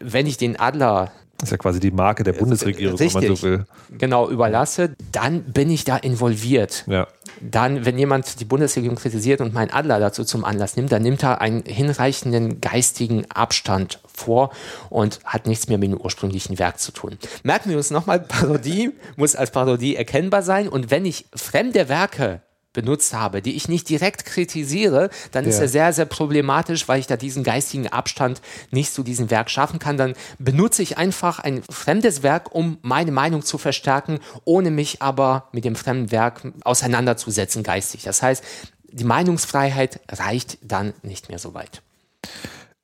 Wenn 0.00 0.26
ich 0.26 0.36
den 0.36 0.58
Adler 0.58 1.12
das 1.40 1.48
ist 1.48 1.52
ja 1.52 1.56
quasi 1.56 1.80
die 1.80 1.90
Marke 1.90 2.22
der 2.22 2.34
Bundesregierung, 2.34 2.98
Richtig, 2.98 3.14
wenn 3.14 3.28
man 3.28 3.36
so 3.36 3.42
will. 3.42 3.66
Genau, 3.96 4.28
überlasse, 4.28 4.94
dann 5.10 5.42
bin 5.44 5.70
ich 5.70 5.84
da 5.84 5.96
involviert. 5.96 6.84
Ja. 6.86 7.08
Dann, 7.40 7.86
wenn 7.86 7.98
jemand 7.98 8.40
die 8.40 8.44
Bundesregierung 8.44 8.96
kritisiert 8.96 9.40
und 9.40 9.54
meinen 9.54 9.70
Adler 9.70 9.98
dazu 10.00 10.24
zum 10.24 10.44
Anlass 10.44 10.76
nimmt, 10.76 10.92
dann 10.92 11.02
nimmt 11.02 11.22
er 11.22 11.40
einen 11.40 11.64
hinreichenden 11.64 12.60
geistigen 12.60 13.24
Abstand 13.30 14.00
vor 14.12 14.50
und 14.90 15.20
hat 15.24 15.46
nichts 15.46 15.68
mehr 15.68 15.78
mit 15.78 15.90
dem 15.90 15.98
ursprünglichen 15.98 16.58
Werk 16.58 16.78
zu 16.78 16.92
tun. 16.92 17.16
Merken 17.42 17.70
wir 17.70 17.78
uns 17.78 17.90
nochmal, 17.90 18.20
Parodie 18.20 18.90
muss 19.16 19.34
als 19.34 19.50
Parodie 19.50 19.96
erkennbar 19.96 20.42
sein 20.42 20.68
und 20.68 20.90
wenn 20.90 21.06
ich 21.06 21.26
fremde 21.34 21.88
Werke 21.88 22.42
benutzt 22.72 23.14
habe, 23.14 23.42
die 23.42 23.56
ich 23.56 23.68
nicht 23.68 23.88
direkt 23.88 24.24
kritisiere, 24.24 25.10
dann 25.32 25.44
ja. 25.44 25.50
ist 25.50 25.58
er 25.58 25.68
sehr, 25.68 25.92
sehr 25.92 26.04
problematisch, 26.04 26.88
weil 26.88 27.00
ich 27.00 27.06
da 27.06 27.16
diesen 27.16 27.42
geistigen 27.42 27.88
Abstand 27.88 28.40
nicht 28.70 28.92
zu 28.92 29.02
diesem 29.02 29.30
Werk 29.30 29.50
schaffen 29.50 29.78
kann. 29.78 29.96
Dann 29.96 30.14
benutze 30.38 30.82
ich 30.82 30.96
einfach 30.96 31.40
ein 31.40 31.62
fremdes 31.70 32.22
Werk, 32.22 32.54
um 32.54 32.78
meine 32.82 33.12
Meinung 33.12 33.42
zu 33.42 33.58
verstärken, 33.58 34.20
ohne 34.44 34.70
mich 34.70 35.02
aber 35.02 35.48
mit 35.52 35.64
dem 35.64 35.76
fremden 35.76 36.10
Werk 36.10 36.42
auseinanderzusetzen 36.64 37.62
geistig. 37.62 38.02
Das 38.02 38.22
heißt, 38.22 38.44
die 38.92 39.04
Meinungsfreiheit 39.04 40.00
reicht 40.10 40.58
dann 40.62 40.94
nicht 41.02 41.28
mehr 41.28 41.38
so 41.38 41.54
weit. 41.54 41.82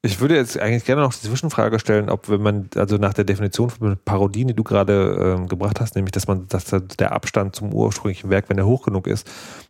Ich 0.07 0.21
würde 0.21 0.37
jetzt 0.37 0.59
eigentlich 0.59 0.85
gerne 0.85 1.03
noch 1.03 1.13
die 1.13 1.27
Zwischenfrage 1.27 1.81
stellen, 1.81 2.09
ob 2.09 2.29
wenn 2.29 2.41
man, 2.41 2.71
also 2.77 2.97
nach 2.97 3.13
der 3.13 3.25
Definition 3.25 3.71
von 3.71 3.97
Parodien, 4.05 4.47
die 4.47 4.55
du 4.55 4.63
gerade 4.63 5.37
ähm, 5.37 5.49
gebracht 5.49 5.81
hast, 5.81 5.97
nämlich, 5.97 6.13
dass 6.13 6.29
man, 6.29 6.47
dass 6.49 6.65
der 6.67 7.13
Abstand 7.13 7.57
zum 7.57 7.75
ursprünglichen 7.75 8.31
Werk, 8.31 8.49
wenn 8.49 8.57
er 8.57 8.67
hoch 8.67 8.85
genug 8.85 9.09
ist, 9.09 9.29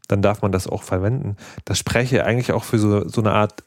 dann 0.08 0.20
darf 0.20 0.42
man 0.42 0.52
das 0.52 0.66
auch 0.66 0.82
verwenden. 0.82 1.36
Das 1.64 1.78
spreche 1.78 2.24
eigentlich 2.24 2.52
auch 2.52 2.64
für 2.64 2.78
so, 2.78 3.08
so 3.08 3.22
eine 3.22 3.32
Art 3.32 3.64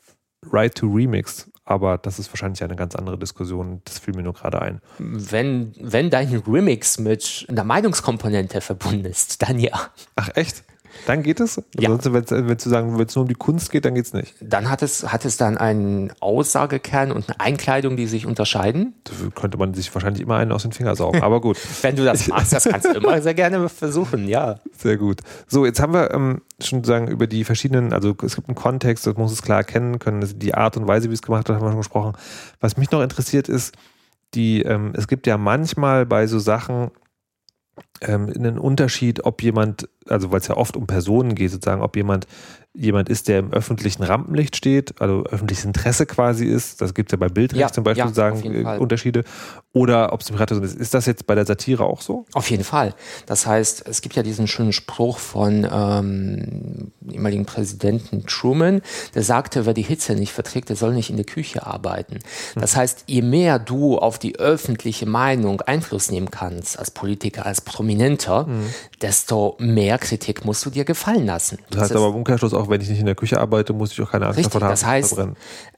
Right 0.52 0.76
to 0.76 0.88
Remix. 0.88 1.50
Aber 1.66 1.98
das 1.98 2.18
ist 2.18 2.32
wahrscheinlich 2.32 2.64
eine 2.64 2.76
ganz 2.76 2.96
andere 2.96 3.18
Diskussion. 3.18 3.82
Das 3.86 4.00
fiel 4.00 4.16
mir 4.16 4.24
nur 4.24 4.34
gerade 4.34 4.62
ein. 4.62 4.82
Wenn, 4.98 5.74
wenn 5.80 6.10
dein 6.10 6.36
Remix 6.48 7.00
mit 7.00 7.46
einer 7.48 7.64
Meinungskomponente 7.64 8.62
verbunden 8.62 9.06
ist, 9.06 9.42
dann 9.42 9.60
ja. 9.60 9.90
Ach 10.16 10.30
echt? 10.36 10.64
Dann 11.06 11.24
geht 11.24 11.40
es? 11.40 11.62
Ja. 11.80 11.90
Ansonsten, 11.90 12.14
wenn, 12.14 12.58
du 12.58 12.70
sagen, 12.70 12.98
wenn 12.98 13.06
es 13.06 13.16
nur 13.16 13.24
um 13.24 13.28
die 13.28 13.36
Kunst 13.36 13.72
geht, 13.72 13.86
dann 13.86 13.96
geht 13.96 14.06
es 14.06 14.14
nicht. 14.14 14.36
Dann 14.42 14.70
hat 14.70 14.82
es, 14.82 15.12
hat 15.12 15.26
es 15.26 15.38
dann 15.38 15.58
einen 15.58 16.12
Aussagekern 16.20 17.12
und 17.12 17.30
eine 17.30 17.40
Einkleidung, 17.40 17.98
die 17.98 18.08
sich 18.08 18.26
unterscheiden. 18.26 18.94
Da 19.04 19.12
könnte 19.34 19.58
man 19.58 19.74
sich 19.74 19.94
wahrscheinlich 19.94 20.22
immer 20.22 20.38
einen 20.38 20.52
aus 20.52 20.64
den 20.64 20.72
Fingern 20.72 20.96
saugen, 20.96 21.22
aber 21.22 21.42
gut. 21.42 21.58
wenn 21.82 21.96
du 21.96 22.04
das 22.04 22.28
machst, 22.28 22.54
das 22.54 22.66
kannst 22.66 22.88
du 22.88 22.92
immer 22.92 23.22
sehr 23.22 23.34
gerne 23.34 23.70
versuchen, 23.70 24.28
ja. 24.28 24.60
Sehr 24.78 24.98
gut. 24.98 25.22
So, 25.48 25.66
jetzt 25.66 25.80
haben 25.80 25.94
wir 25.94 26.12
ähm, 26.12 26.42
schon 26.62 26.84
sagen 26.84 27.08
über 27.08 27.28
die 27.28 27.44
verschiedenen, 27.44 27.94
also 27.94 28.16
es 28.24 28.36
gibt 28.36 28.48
einen 28.48 28.56
Kontext, 28.56 29.06
das 29.08 29.16
muss 29.16 29.32
es 29.32 29.42
klar 29.42 29.60
erkennen 29.60 30.00
können, 30.00 30.28
die 30.40 30.54
Art 30.54 30.78
und 30.78 30.88
Weise, 30.88 31.10
wie 31.10 31.14
es 31.14 31.22
gemacht 31.22 31.48
wird, 31.48 31.58
haben 31.58 31.66
wir 31.66 31.72
schon 31.72 31.80
gesprochen. 31.80 32.14
Was 32.60 32.78
mich 32.78 32.92
noch 32.92 33.02
interessiert 33.02 33.50
ist, 33.50 33.76
die, 34.34 34.62
ähm, 34.62 34.94
es 34.96 35.08
gibt 35.08 35.28
ja 35.28 35.38
manchmal 35.38 36.06
bei 36.06 36.28
so 36.28 36.40
Sachen, 36.40 36.92
ähm, 38.02 38.32
einen 38.36 38.60
Unterschied, 38.60 39.26
ob 39.26 39.42
jemand, 39.42 39.90
also 40.08 40.32
weil 40.32 40.40
es 40.40 40.48
ja 40.48 40.58
oft 40.58 40.76
um 40.76 40.88
Personen 40.88 41.36
geht, 41.36 41.52
sozusagen, 41.52 41.82
ob 41.82 41.96
jemand 41.96 42.28
jemand 42.76 43.10
ist, 43.10 43.28
der 43.28 43.40
im 43.40 43.52
öffentlichen 43.52 44.04
Rampenlicht 44.04 44.56
steht, 44.56 45.02
also 45.02 45.26
öffentliches 45.26 45.66
Interesse 45.66 46.06
quasi 46.06 46.46
ist, 46.46 46.82
das 46.82 46.94
gibt 46.94 47.10
es 47.10 47.12
ja 47.14 47.18
bei 47.18 47.28
Bildrecht 47.28 47.60
ja, 47.60 47.72
zum 47.72 47.84
Beispiel 47.84 48.06
ja, 48.06 48.14
sagen 48.14 48.44
äh, 48.44 48.78
Unterschiede, 48.78 49.24
oder 49.74 50.14
ob 50.14 50.22
es 50.22 50.30
im 50.30 50.36
Privatperson 50.36 50.64
ist. 50.64 50.76
Ist 50.76 50.94
das 50.94 51.06
jetzt 51.08 51.26
bei 51.26 51.36
der 51.36 51.46
Satire 51.46 51.84
auch 51.84 52.02
so? 52.02 52.26
Auf 52.34 52.50
jeden 52.50 52.64
Fall. 52.64 52.94
Das 53.26 53.48
heißt, 53.48 53.88
es 53.88 54.02
gibt 54.02 54.16
ja 54.16 54.24
diesen 54.24 54.48
schönen 54.48 54.72
Spruch 54.72 55.18
von 55.18 55.68
ähm, 55.72 56.92
ehemaligen 57.12 57.46
Präsidenten 57.46 58.26
Truman, 58.28 58.82
der 59.16 59.24
sagte, 59.24 59.66
wer 59.66 59.74
die 59.74 59.82
Hitze 59.82 60.14
nicht 60.14 60.32
verträgt, 60.32 60.70
der 60.70 60.76
soll 60.76 60.94
nicht 60.94 61.10
in 61.10 61.18
der 61.18 61.26
Küche 61.26 61.66
arbeiten. 61.66 62.20
Das 62.56 62.76
heißt, 62.76 63.06
je 63.08 63.24
mehr 63.24 63.58
du 63.58 63.98
auf 63.98 64.20
die 64.20 64.38
öffentliche 64.38 65.08
Meinung 65.08 65.62
Einfluss 65.62 66.12
nehmen 66.12 66.30
kannst, 66.30 66.78
als 66.78 66.92
Politiker, 66.92 67.46
als 67.48 67.62
Prominenter, 67.62 68.46
mhm. 68.46 68.68
desto 69.02 69.56
mehr 69.60 69.89
Kritik 69.98 70.46
musst 70.46 70.66
du 70.66 70.70
dir 70.70 70.86
gefallen 70.86 71.26
lassen. 71.26 71.58
Das, 71.70 71.70
das 71.70 71.82
heißt 71.82 71.96
aber 71.96 72.10
im 72.10 72.16
Umkehrschluss 72.16 72.54
auch 72.54 72.70
wenn 72.70 72.82
ich 72.82 72.90
nicht 72.90 73.00
in 73.00 73.06
der 73.06 73.16
Küche 73.16 73.40
arbeite, 73.40 73.74
muss 73.74 73.92
ich 73.92 74.02
auch 74.02 74.12
keine 74.12 74.26
Angst 74.26 74.38
richtig, 74.38 74.54
davon 74.54 74.68
haben. 74.68 74.72
Das 74.72 74.86
heißt, 74.86 75.20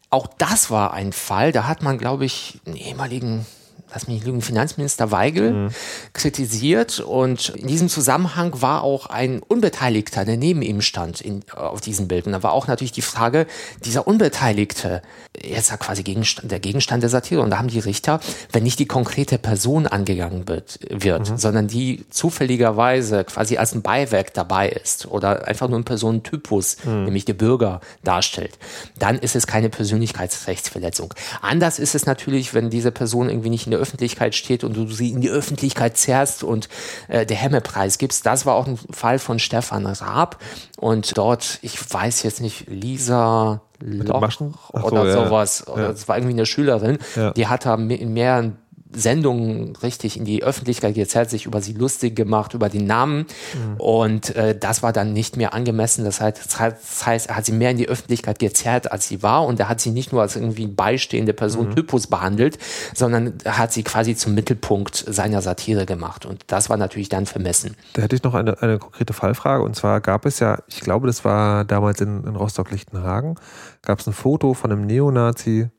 auch 0.10 0.28
das 0.38 0.70
war 0.70 0.94
ein 0.94 1.14
Fall, 1.14 1.52
da 1.52 1.68
hat 1.68 1.82
man, 1.84 1.98
glaube 1.98 2.26
ich, 2.26 2.60
einen 2.66 2.76
ehemaligen 2.76 3.46
lass 3.94 4.08
mich 4.08 4.24
lügen, 4.24 4.42
Finanzminister 4.42 5.12
Weigel 5.12 5.52
mhm. 5.52 5.70
kritisiert 6.14 7.00
und 7.00 7.50
in 7.50 7.68
diesem 7.68 7.90
Zusammenhang 7.90 8.62
war 8.62 8.84
auch 8.84 9.08
ein 9.08 9.42
Unbeteiligter, 9.42 10.26
der 10.26 10.38
neben 10.38 10.62
ihm 10.62 10.82
stand 10.82 11.22
in, 11.22 11.44
auf 11.56 11.82
diesem 11.82 12.08
Bild. 12.08 12.26
Und 12.26 12.32
da 12.32 12.44
war 12.44 12.54
auch 12.54 12.68
natürlich 12.68 12.92
die 12.92 13.02
Frage, 13.02 13.48
dieser 13.84 14.08
Unbeteiligte, 14.08 15.02
jetzt 15.42 15.72
ja 15.72 15.78
quasi 15.78 16.04
Gegenstand, 16.04 16.52
der 16.52 16.60
Gegenstand 16.60 17.04
der 17.04 17.10
Satire. 17.10 17.42
Und 17.42 17.50
da 17.50 17.58
haben 17.58 17.68
die 17.68 17.80
Richter, 17.80 18.20
wenn 18.52 18.64
nicht 18.64 18.80
die 18.80 18.86
konkrete 18.86 19.38
Person 19.38 19.88
angegangen 19.88 20.48
wird, 20.48 20.80
wird 20.90 21.30
mhm. 21.30 21.38
sondern 21.38 21.68
die 21.68 22.06
zufälligerweise 22.10 23.24
quasi 23.24 23.58
als 23.58 23.74
ein 23.74 23.82
Beiwerk 23.82 24.34
dabei 24.34 24.70
ist 24.70 25.06
oder 25.06 25.48
einfach 25.48 25.68
nur 25.68 25.80
ein 25.80 25.84
Personentypus, 25.84 26.78
mhm. 26.84 27.06
nämlich 27.06 27.26
der 27.26 27.34
Bürger 27.34 27.82
darstellt, 28.04 28.58
dann 28.98 29.20
ist 29.20 29.36
es 29.36 29.48
keine 29.48 29.70
Persönlichkeitsrechtsverletzung. 29.70 31.14
Anders 31.42 31.80
ist 31.80 31.96
es 31.96 32.06
natürlich, 32.06 32.54
wenn 32.54 32.70
diese 32.70 32.92
Person 32.92 33.30
irgendwie 33.30 33.50
nicht 33.50 33.66
in 33.66 33.72
der 33.72 33.81
Öffentlichkeit 33.82 34.36
steht 34.36 34.64
und 34.64 34.76
du 34.78 34.88
sie 34.88 35.10
in 35.10 35.22
die 35.22 35.30
Öffentlichkeit 35.30 35.98
zerrst 35.98 36.44
und 36.44 36.70
äh, 37.08 37.26
der 37.26 37.38
Hemmepreis 37.38 37.98
gibst. 37.98 38.26
Das 38.26 38.46
war 38.46 38.56
auch 38.56 38.68
ein 38.68 38.80
Fall 38.92 39.20
von 39.20 39.40
Stefan 39.40 39.86
Raab. 39.86 40.38
Und 40.78 41.18
dort, 41.18 41.60
ich 41.62 41.78
weiß 41.94 42.24
jetzt 42.24 42.42
nicht, 42.42 42.68
Lisa 42.68 43.62
Loch 43.80 44.70
oder 44.72 45.06
ja. 45.06 45.26
sowas. 45.26 45.66
Ja. 45.68 45.88
Das 45.90 46.08
war 46.08 46.18
irgendwie 46.18 46.34
eine 46.34 46.46
Schülerin, 46.46 47.00
ja. 47.16 47.32
die 47.32 47.48
hat 47.48 47.66
da 47.66 47.76
in 47.76 48.14
mehreren 48.14 48.58
Sendungen 48.94 49.76
richtig 49.78 50.18
in 50.18 50.26
die 50.26 50.44
Öffentlichkeit 50.44 50.96
gezerrt, 50.96 51.30
sich 51.30 51.46
über 51.46 51.62
sie 51.62 51.74
lustig 51.74 52.16
gemacht, 52.16 52.54
über 52.54 52.70
den 52.70 52.86
Namen. 52.86 53.20
Mhm. 53.54 53.78
Und 53.78 54.36
äh, 54.36 54.58
das 54.58 54.84
war 54.84 54.94
dann 54.94 55.14
nicht 55.14 55.38
mehr 55.38 55.54
angemessen. 55.54 56.04
Das 56.04 56.22
heißt, 56.22 56.40
das 56.46 57.06
heißt, 57.06 57.30
er 57.30 57.38
hat 57.38 57.46
sie 57.46 57.52
mehr 57.52 57.72
in 57.72 57.78
die 57.78 57.90
Öffentlichkeit 57.90 58.40
gezerrt, 58.40 58.92
als 58.92 59.08
sie 59.08 59.24
war. 59.24 59.46
Und 59.46 59.60
er 59.60 59.70
hat 59.70 59.82
sie 59.82 59.92
nicht 59.92 60.12
nur 60.12 60.22
als 60.22 60.36
irgendwie 60.36 60.68
beistehende 60.68 61.34
Person 61.34 61.70
mhm. 61.70 61.76
Typus 61.76 62.08
behandelt, 62.08 62.58
sondern 62.94 63.34
er 63.44 63.58
hat 63.58 63.74
sie 63.74 63.84
quasi 63.84 64.16
zum 64.16 64.34
Mittelpunkt 64.34 64.96
seiner 64.96 65.42
Satire 65.42 65.86
gemacht. 65.86 66.26
Und 66.26 66.44
das 66.48 66.70
war 66.70 66.78
natürlich 66.78 67.10
dann 67.10 67.26
vermessen. 67.26 67.76
Da 67.94 68.02
hätte 68.02 68.16
ich 68.16 68.24
noch 68.24 68.34
eine, 68.34 68.62
eine 68.62 68.80
konkrete 68.80 69.14
Fallfrage. 69.14 69.64
Und 69.64 69.76
zwar 69.76 70.02
gab 70.02 70.26
es 70.26 70.40
ja, 70.40 70.60
ich 70.68 70.82
glaube, 70.82 71.08
das 71.08 71.26
war 71.26 71.66
damals 71.66 72.02
in, 72.02 72.24
in 72.24 72.36
Rostock-Lichtenhagen, 72.36 73.36
gab 73.82 74.00
es 74.00 74.08
ein 74.08 74.14
Foto 74.14 74.54
von 74.54 74.72
einem 74.72 74.86
Neonazi, 74.86 75.70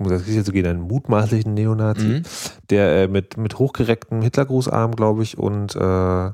um 0.00 0.08
das 0.08 0.24
sicher 0.24 0.44
zu 0.44 0.52
gehen, 0.52 0.66
einen 0.66 0.80
mutmaßlichen 0.80 1.52
Neonazi, 1.52 2.06
mhm. 2.06 2.22
der 2.70 3.02
äh, 3.02 3.08
mit, 3.08 3.36
mit 3.36 3.58
hochgerecktem 3.58 4.22
Hitlergrußarm, 4.22 4.96
glaube 4.96 5.22
ich, 5.22 5.36
und 5.36 5.76
äh, 5.76 6.30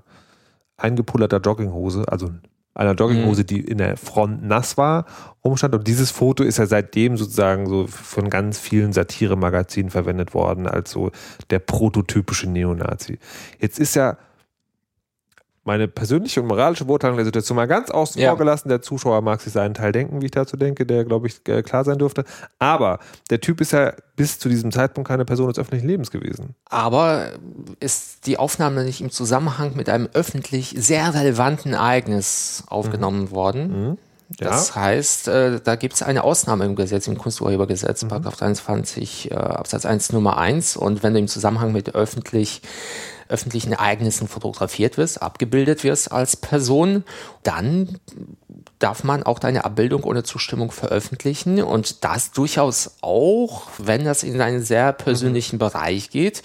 eingepullerter 0.77 1.41
Jogginghose, 1.41 2.05
also 2.07 2.31
einer 2.75 2.93
Jogginghose, 2.93 3.43
mhm. 3.43 3.47
die 3.47 3.61
in 3.61 3.79
der 3.79 3.97
Front 3.97 4.45
nass 4.45 4.77
war, 4.77 5.07
rumstand. 5.45 5.75
Und 5.75 5.89
dieses 5.89 6.11
Foto 6.11 6.45
ist 6.45 6.59
ja 6.59 6.67
seitdem 6.67 7.17
sozusagen 7.17 7.67
so 7.67 7.87
von 7.87 8.31
ganz 8.31 8.59
vielen 8.59 8.93
Satire-Magazinen 8.93 9.91
verwendet 9.91 10.33
worden, 10.35 10.69
als 10.69 10.93
so 10.93 11.11
der 11.51 11.59
prototypische 11.59 12.49
Neonazi. 12.49 13.19
Jetzt 13.59 13.81
ist 13.81 13.97
ja 13.97 14.17
meine 15.67 15.89
persönliche 15.89 16.41
und 16.41 16.49
moralische 16.49 16.85
Beurteilung 16.85 17.17
der 17.17 17.25
Situation 17.25 17.57
mal 17.57 17.67
ganz 17.67 17.91
außen 17.91 18.21
ja. 18.21 18.31
vor 18.31 18.39
gelassen. 18.39 18.69
Der 18.69 18.83
Zuschauer 18.83 19.21
mag 19.21 19.41
sich 19.41 19.53
seinen 19.53 19.75
Teil 19.75 19.93
denken, 19.93 20.21
wie 20.21 20.27
ich 20.27 20.31
dazu 20.31 20.57
denke, 20.57 20.87
der, 20.87 21.05
glaube 21.05 21.27
ich, 21.27 21.47
äh, 21.49 21.63
klar 21.63 21.85
sein 21.85 21.99
dürfte. 21.99 22.25
Aber 22.59 23.01
der 23.31 23.41
Typ 23.41 23.61
ist 23.61 23.73
ja 23.73 23.93
bis 24.15 24.39
zu 24.39 24.49
diesem 24.49 24.73
Zeitpunkt 24.73 25.09
keine 25.09 25.25
Person 25.25 25.49
des 25.49 25.59
öffentlichen 25.59 25.89
Lebens 25.89 26.11
gewesen. 26.11 26.55
Aber 26.67 27.33
ist 27.81 28.27
die 28.27 28.39
Aufnahme 28.39 28.85
nicht 28.85 29.01
im 29.01 29.11
Zusammenhang 29.11 29.77
mit 29.77 29.89
einem 29.89 30.09
öffentlich 30.15 30.75
sehr 30.77 31.13
relevanten 31.13 31.75
Ereignis 31.75 32.65
aufgenommen 32.69 33.23
mhm. 33.23 33.31
worden? 33.33 33.89
Mhm. 33.89 33.99
Ja. 34.41 34.49
Das 34.49 34.75
heißt, 34.75 35.29
äh, 35.29 35.61
da 35.63 35.77
gibt 35.77 35.95
es 35.95 36.03
eine 36.03 36.25
Ausnahme 36.25 36.65
im 36.65 36.75
Gesetz, 36.75 37.07
im 37.07 37.17
Kunsturhebergesetz, 37.17 38.03
mhm. 38.05 38.09
23 38.09 39.31
äh, 39.31 39.35
Absatz 39.35 39.87
1 39.87 40.13
Nummer 40.13 40.39
1. 40.39 40.77
Und 40.77 41.03
wenn 41.03 41.15
du 41.15 41.21
im 41.21 41.29
Zusammenhang 41.29 41.73
mit 41.73 41.95
öffentlich 41.95 42.63
öffentlichen 43.29 43.73
Ereignissen 43.73 44.29
fotografiert 44.29 44.99
wirst, 44.99 45.23
abgebildet 45.23 45.85
wirst 45.85 46.13
als 46.13 46.37
Person, 46.37 47.05
dann 47.43 47.99
darf 48.79 49.05
man 49.05 49.23
auch 49.23 49.39
deine 49.39 49.65
Abbildung 49.65 50.05
ohne 50.05 50.23
Zustimmung 50.23 50.71
veröffentlichen 50.71 51.63
und 51.63 52.05
das 52.05 52.33
durchaus 52.33 52.97
auch, 53.01 53.63
wenn 53.79 54.05
das 54.05 54.23
in 54.23 54.41
einen 54.41 54.63
sehr 54.63 54.93
persönlichen 54.93 55.59
Bereich 55.59 56.11
geht. 56.11 56.43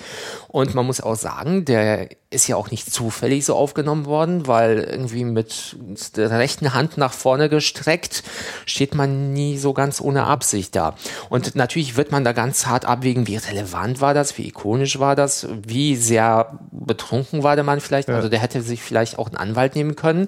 Und 0.48 0.74
man 0.74 0.86
muss 0.86 1.02
auch 1.02 1.16
sagen, 1.16 1.66
der 1.66 2.10
ist 2.30 2.48
ja 2.48 2.56
auch 2.56 2.72
nicht 2.72 2.92
zufällig 2.92 3.44
so 3.44 3.56
aufgenommen 3.56 4.06
worden, 4.06 4.48
weil 4.48 4.80
irgendwie 4.80 5.26
mit 5.26 5.76
der 6.16 6.32
rechten 6.32 6.74
Hand 6.74 6.98
nach 6.98 7.12
vorne 7.12 7.50
gestreckt 7.50 8.24
steht 8.66 8.96
man 8.96 9.34
nie 9.34 9.58
so 9.58 9.74
ganz 9.74 10.00
ohne 10.00 10.24
Absicht 10.24 10.74
da. 10.78 10.96
Und 11.30 11.56
natürlich 11.56 11.98
wird 11.98 12.14
man 12.14 12.24
da 12.24 12.32
ganz 12.32 12.66
hart 12.66 12.86
abwägen, 12.86 13.28
wie 13.28 13.36
relevant 13.36 14.00
war 14.00 14.14
das, 14.14 14.38
wie 14.38 14.48
ikonisch 14.48 15.00
war 15.00 15.18
das, 15.18 15.48
wie 15.52 15.98
sehr 15.98 16.60
betrunken 16.72 17.44
war 17.44 17.56
der 17.56 17.66
Mann 17.66 17.82
vielleicht. 17.82 18.08
Ja. 18.08 18.16
Also 18.16 18.30
der 18.30 18.40
hätte 18.40 18.62
sich 18.62 18.82
vielleicht 18.82 19.20
auch 19.20 19.28
einen 19.28 19.38
Anwalt 19.38 19.76
nehmen 19.76 19.98
können. 19.98 20.28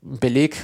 Beleg 0.00 0.56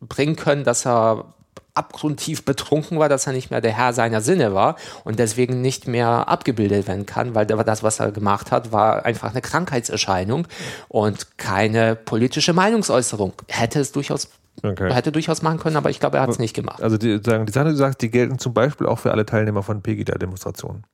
bringen 0.00 0.36
können, 0.36 0.64
dass 0.64 0.86
er 0.86 1.34
abgrundtief 1.74 2.44
betrunken 2.44 2.98
war, 2.98 3.08
dass 3.08 3.26
er 3.26 3.32
nicht 3.32 3.50
mehr 3.50 3.60
der 3.60 3.72
Herr 3.72 3.92
seiner 3.92 4.20
Sinne 4.20 4.54
war 4.54 4.76
und 5.04 5.18
deswegen 5.18 5.60
nicht 5.60 5.86
mehr 5.86 6.28
abgebildet 6.28 6.88
werden 6.88 7.06
kann, 7.06 7.34
weil 7.34 7.46
das, 7.46 7.82
was 7.82 8.00
er 8.00 8.12
gemacht 8.12 8.50
hat, 8.50 8.72
war 8.72 9.04
einfach 9.04 9.30
eine 9.30 9.40
Krankheitserscheinung 9.40 10.46
und 10.88 11.38
keine 11.38 11.96
politische 11.96 12.52
Meinungsäußerung. 12.52 13.32
Hätte 13.48 13.80
es 13.80 13.92
durchaus 13.92 14.28
Okay. 14.62 14.92
Hätte 14.92 15.10
durchaus 15.10 15.40
machen 15.40 15.58
können, 15.58 15.76
aber 15.76 15.88
ich 15.88 16.00
glaube, 16.00 16.18
er 16.18 16.24
hat 16.24 16.30
es 16.30 16.38
nicht 16.38 16.54
gemacht. 16.54 16.82
Also 16.82 16.98
die, 16.98 17.20
sagen, 17.24 17.46
die 17.46 17.52
Sachen, 17.52 17.68
die 17.68 17.72
du 17.72 17.78
sagst, 17.78 18.02
die 18.02 18.10
gelten 18.10 18.38
zum 18.38 18.52
Beispiel 18.52 18.86
auch 18.86 18.98
für 18.98 19.10
alle 19.10 19.24
Teilnehmer 19.24 19.62
von 19.62 19.80
Pegida-Demonstrationen. 19.80 20.84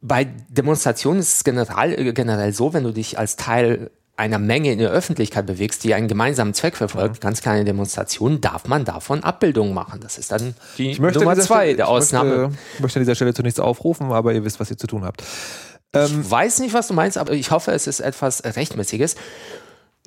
Bei 0.00 0.24
Demonstrationen 0.24 1.20
ist 1.20 1.34
es 1.34 1.44
generell, 1.44 2.12
generell 2.14 2.52
so, 2.54 2.72
wenn 2.72 2.84
du 2.84 2.92
dich 2.92 3.18
als 3.18 3.36
Teil 3.36 3.90
einer 4.16 4.38
Menge 4.38 4.72
in 4.72 4.78
der 4.78 4.90
Öffentlichkeit 4.90 5.46
bewegst, 5.46 5.84
die 5.84 5.94
einen 5.94 6.06
gemeinsamen 6.06 6.54
Zweck 6.54 6.76
verfolgt, 6.76 7.20
ganz 7.20 7.40
kleine 7.40 7.64
Demonstrationen, 7.64 8.40
darf 8.40 8.66
man 8.66 8.84
davon 8.84 9.24
Abbildungen 9.24 9.72
machen. 9.72 10.00
Das 10.00 10.18
ist 10.18 10.32
dann 10.32 10.54
die 10.78 10.98
Nummer 10.98 11.36
zwei 11.36 11.64
Stelle, 11.64 11.76
der 11.76 11.88
Ausnahme. 11.88 12.36
Möchte, 12.36 12.58
ich 12.74 12.80
möchte 12.80 12.98
an 12.98 13.02
dieser 13.04 13.14
Stelle 13.14 13.34
zu 13.34 13.42
nichts 13.42 13.58
aufrufen, 13.58 14.12
aber 14.12 14.32
ihr 14.34 14.44
wisst, 14.44 14.60
was 14.60 14.70
ihr 14.70 14.76
zu 14.76 14.86
tun 14.86 15.04
habt. 15.04 15.22
Ich 15.22 16.00
ähm, 16.00 16.30
weiß 16.30 16.60
nicht, 16.60 16.74
was 16.74 16.88
du 16.88 16.94
meinst, 16.94 17.18
aber 17.18 17.32
ich 17.32 17.50
hoffe, 17.50 17.72
es 17.72 17.86
ist 17.86 18.00
etwas 18.00 18.42
Rechtmäßiges. 18.44 19.16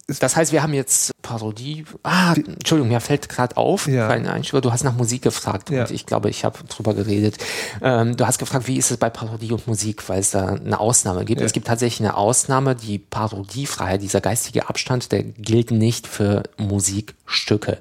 Das 0.07 0.35
heißt, 0.35 0.51
wir 0.51 0.61
haben 0.61 0.73
jetzt 0.75 1.19
Parodie. 1.23 1.83
Ah, 2.03 2.33
Entschuldigung, 2.35 2.89
mir 2.89 2.99
fällt 2.99 3.27
gerade 3.27 3.57
auf, 3.57 3.87
ja. 3.87 4.15
du 4.15 4.71
hast 4.71 4.83
nach 4.83 4.95
Musik 4.95 5.23
gefragt 5.23 5.71
ja. 5.71 5.81
und 5.81 5.91
ich 5.91 6.05
glaube, 6.05 6.29
ich 6.29 6.45
habe 6.45 6.59
drüber 6.65 6.93
geredet. 6.93 7.37
Ähm, 7.81 8.15
du 8.15 8.27
hast 8.27 8.37
gefragt, 8.37 8.67
wie 8.67 8.77
ist 8.77 8.91
es 8.91 8.97
bei 8.97 9.09
Parodie 9.09 9.51
und 9.51 9.65
Musik, 9.67 10.07
weil 10.07 10.19
es 10.19 10.29
da 10.29 10.49
eine 10.49 10.79
Ausnahme 10.79 11.25
gibt. 11.25 11.41
Ja. 11.41 11.45
Es 11.47 11.53
gibt 11.53 11.65
tatsächlich 11.65 12.07
eine 12.07 12.17
Ausnahme, 12.17 12.75
die 12.75 12.99
Parodiefreiheit, 12.99 14.03
dieser 14.03 14.21
geistige 14.21 14.69
Abstand, 14.69 15.11
der 15.11 15.23
gilt 15.23 15.71
nicht 15.71 16.05
für 16.05 16.43
Musikstücke. 16.57 17.79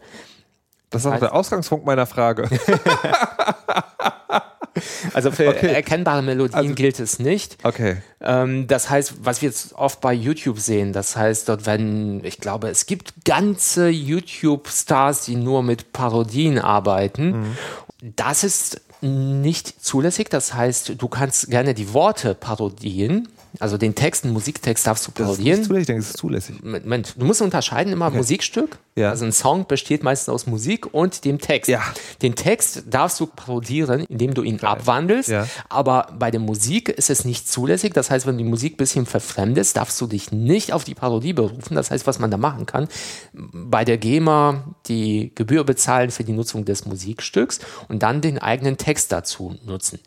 Das 0.88 1.05
ist 1.05 1.12
auch 1.12 1.18
der 1.18 1.34
Ausgangspunkt 1.34 1.84
meiner 1.84 2.06
Frage. 2.06 2.48
Also 5.12 5.30
für 5.30 5.48
okay. 5.48 5.72
erkennbare 5.72 6.22
Melodien 6.22 6.55
also, 6.55 6.74
gilt 6.74 6.98
es 7.01 7.18
nicht. 7.18 7.59
Okay. 7.62 7.98
Ähm, 8.20 8.66
das 8.66 8.90
heißt, 8.90 9.14
was 9.20 9.42
wir 9.42 9.48
jetzt 9.48 9.74
oft 9.74 10.01
bei 10.01 10.12
YouTube 10.12 10.59
sehen, 10.59 10.92
das 10.92 11.16
heißt, 11.16 11.48
dort 11.48 11.66
werden, 11.66 12.24
ich 12.24 12.38
glaube, 12.40 12.68
es 12.68 12.86
gibt 12.86 13.24
ganze 13.24 13.88
YouTube-Stars, 13.88 15.24
die 15.26 15.36
nur 15.36 15.62
mit 15.62 15.92
Parodien 15.92 16.59
arbeiten. 16.59 17.26
Mhm. 17.26 17.56
Das 18.16 18.44
ist 18.44 18.80
nicht 19.01 19.84
zulässig. 19.84 20.28
Das 20.30 20.55
heißt, 20.55 20.94
du 20.98 21.09
kannst 21.09 21.51
gerne 21.51 21.74
die 21.74 21.92
Worte 21.92 22.34
parodieren. 22.34 23.28
Also 23.60 23.78
den 23.78 23.94
Text, 23.94 24.24
den 24.24 24.32
Musiktext 24.32 24.86
darfst 24.86 25.06
du 25.06 25.12
parodieren. 25.12 25.59
Das 25.59 25.60
ist 25.60 25.66
zulässig, 25.66 25.81
ich 25.81 25.86
denke, 25.86 26.02
das 26.02 26.10
ist 26.10 26.16
zulässig. 26.18 26.62
Moment, 26.62 27.14
du 27.16 27.24
musst 27.24 27.43
unterscheiden 27.43 27.93
immer 27.93 28.09
okay. 28.09 28.16
Musikstück. 28.16 28.78
Ja. 28.97 29.10
Also 29.10 29.24
ein 29.24 29.32
Song 29.32 29.66
besteht 29.66 30.05
meistens 30.05 30.32
aus 30.32 30.47
Musik 30.47 30.93
und 30.94 31.24
dem 31.24 31.40
Text. 31.40 31.68
Ja. 31.68 31.82
Den 32.22 32.36
Text 32.36 32.85
darfst 32.89 33.18
du 33.18 33.26
parodieren, 33.26 34.05
indem 34.09 34.35
du 34.35 34.43
ihn 34.43 34.56
Geil. 34.56 34.70
abwandelst. 34.70 35.28
Ja. 35.28 35.48
Aber 35.68 36.09
bei 36.16 36.31
der 36.31 36.40
Musik 36.40 36.89
ist 36.89 37.10
es 37.10 37.24
nicht 37.24 37.48
zulässig. 37.48 37.93
Das 37.93 38.10
heißt, 38.10 38.26
wenn 38.26 38.39
du 38.39 38.44
die 38.44 38.51
Musik 38.51 38.74
ein 38.74 38.76
bisschen 38.76 39.06
verfremdest, 39.06 39.76
darfst 39.76 40.01
du 40.01 40.06
dich 40.06 40.31
nicht 40.31 40.72
auf 40.72 40.85
die 40.85 40.94
Parodie 40.94 41.32
berufen. 41.32 41.74
Das 41.74 41.90
heißt, 41.90 42.06
was 42.06 42.18
man 42.18 42.31
da 42.31 42.36
machen 42.36 42.66
kann, 42.66 42.89
bei 43.32 43.85
der 43.85 43.98
GEMA 43.98 44.76
die 44.86 45.32
Gebühr 45.35 45.64
bezahlen 45.64 46.10
für 46.10 46.22
die 46.22 46.32
Nutzung 46.32 46.64
des 46.64 46.86
Musikstücks 46.86 47.59
und 47.89 48.02
dann 48.02 48.20
den 48.20 48.39
eigenen 48.39 48.76
Text 48.76 49.10
dazu 49.10 49.56
nutzen. 49.64 49.98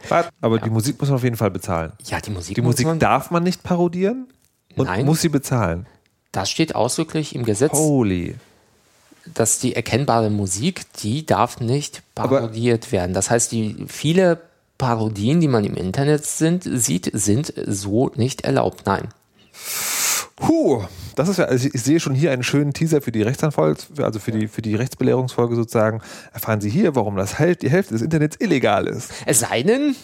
Aber 0.41 0.57
ja. 0.57 0.63
die 0.63 0.69
Musik 0.69 0.99
muss 0.99 1.09
man 1.09 1.17
auf 1.17 1.23
jeden 1.23 1.37
Fall 1.37 1.51
bezahlen. 1.51 1.91
Ja, 2.05 2.21
die 2.21 2.31
Musik. 2.31 2.55
Die 2.55 2.61
Musik 2.61 2.87
man 2.87 2.99
darf 2.99 3.31
man 3.31 3.36
nicht 3.39 3.63
parodieren 3.63 4.27
und 4.75 4.85
Nein. 4.85 5.05
muss 5.05 5.21
sie 5.21 5.29
bezahlen. 5.29 5.85
Das 6.31 6.49
steht 6.49 6.75
ausdrücklich 6.75 7.35
im 7.35 7.45
Gesetz. 7.45 7.73
Holy 7.73 8.35
dass 9.33 9.59
die 9.59 9.75
erkennbare 9.75 10.29
Musik, 10.29 10.81
die 11.01 11.25
darf 11.25 11.59
nicht 11.59 12.01
parodiert 12.15 12.85
Aber 12.85 12.91
werden. 12.91 13.13
Das 13.13 13.29
heißt, 13.29 13.51
die 13.51 13.85
viele 13.87 14.39
Parodien, 14.77 15.41
die 15.41 15.47
man 15.47 15.65
im 15.65 15.75
Internet 15.75 16.25
sind, 16.25 16.63
sieht, 16.63 17.09
sind 17.13 17.53
so 17.65 18.11
nicht 18.15 18.41
erlaubt. 18.41 18.85
Nein. 18.85 19.09
Puh, 20.35 20.83
das 21.15 21.29
ist 21.29 21.37
ja, 21.37 21.45
also 21.45 21.67
ich 21.73 21.81
sehe 21.81 21.99
schon 21.99 22.13
hier 22.13 22.31
einen 22.31 22.43
schönen 22.43 22.73
Teaser 22.73 23.01
für 23.01 23.11
die 23.11 23.23
Rechtsanwalt, 23.23 23.87
also 23.97 24.19
für 24.19 24.31
die, 24.31 24.47
für 24.47 24.61
die 24.61 24.75
Rechtsbelehrungsfolge 24.75 25.55
sozusagen. 25.55 26.01
Erfahren 26.31 26.61
Sie 26.61 26.69
hier, 26.69 26.95
warum 26.95 27.15
das 27.15 27.37
die 27.37 27.69
Hälfte 27.69 27.93
des 27.93 28.03
Internets 28.03 28.37
illegal 28.39 28.85
ist. 28.85 29.11
Es 29.25 29.39
sei 29.39 29.63
denn. 29.63 29.95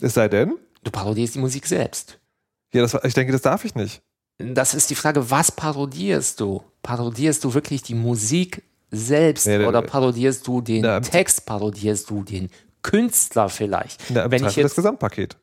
Es 0.00 0.14
sei 0.14 0.28
denn. 0.28 0.56
Du 0.84 0.90
parodierst 0.90 1.36
die 1.36 1.38
Musik 1.38 1.66
selbst. 1.66 2.18
Ja, 2.72 2.82
das, 2.82 2.96
ich 3.04 3.14
denke, 3.14 3.32
das 3.32 3.42
darf 3.42 3.64
ich 3.64 3.74
nicht. 3.74 4.02
Das 4.38 4.74
ist 4.74 4.90
die 4.90 4.94
Frage, 4.94 5.30
was 5.30 5.50
parodierst 5.50 6.40
du? 6.40 6.62
Parodierst 6.82 7.42
du 7.42 7.54
wirklich 7.54 7.82
die 7.82 7.94
Musik 7.94 8.62
selbst 8.90 9.46
nee, 9.46 9.64
oder 9.64 9.82
parodierst 9.82 10.46
du 10.46 10.60
den 10.60 10.82
na, 10.82 11.00
Text, 11.00 11.44
parodierst 11.44 12.08
du 12.08 12.22
den 12.22 12.48
Künstler 12.82 13.48
vielleicht? 13.48 14.02
Na, 14.10 14.30
Wenn 14.30 14.46
ich 14.46 14.56
jetzt 14.56 14.70
das 14.70 14.76
Gesamtpaket. 14.76 15.36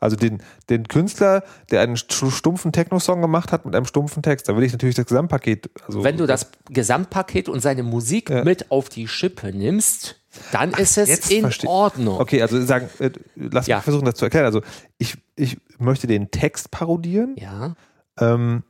Also 0.00 0.16
den, 0.16 0.42
den 0.70 0.86
Künstler, 0.86 1.42
der 1.70 1.80
einen 1.80 1.96
stumpfen 1.96 2.72
Techno-Song 2.72 3.20
gemacht 3.20 3.50
hat 3.50 3.64
mit 3.64 3.74
einem 3.74 3.84
stumpfen 3.84 4.22
Text, 4.22 4.48
da 4.48 4.56
will 4.56 4.62
ich 4.62 4.72
natürlich 4.72 4.94
das 4.94 5.06
Gesamtpaket. 5.06 5.70
Also 5.86 6.04
Wenn 6.04 6.16
du 6.16 6.26
das 6.26 6.50
Gesamtpaket 6.70 7.48
und 7.48 7.60
seine 7.60 7.82
Musik 7.82 8.30
ja. 8.30 8.44
mit 8.44 8.70
auf 8.70 8.88
die 8.88 9.08
Schippe 9.08 9.52
nimmst, 9.52 10.17
dann 10.52 10.72
Ach, 10.74 10.78
ist 10.78 10.98
es 10.98 11.30
in 11.30 11.42
verstehe. 11.42 11.70
Ordnung. 11.70 12.20
Okay, 12.20 12.42
also 12.42 12.60
sagen, 12.64 12.88
äh, 12.98 13.10
lass 13.36 13.66
ja. 13.66 13.76
mich 13.76 13.84
versuchen, 13.84 14.04
das 14.04 14.14
zu 14.14 14.24
erklären. 14.24 14.46
Also 14.46 14.62
ich, 14.98 15.16
ich 15.36 15.58
möchte 15.78 16.06
den 16.06 16.30
Text 16.30 16.70
parodieren. 16.70 17.36
Ja. 17.38 17.74
Ähm, 18.18 18.62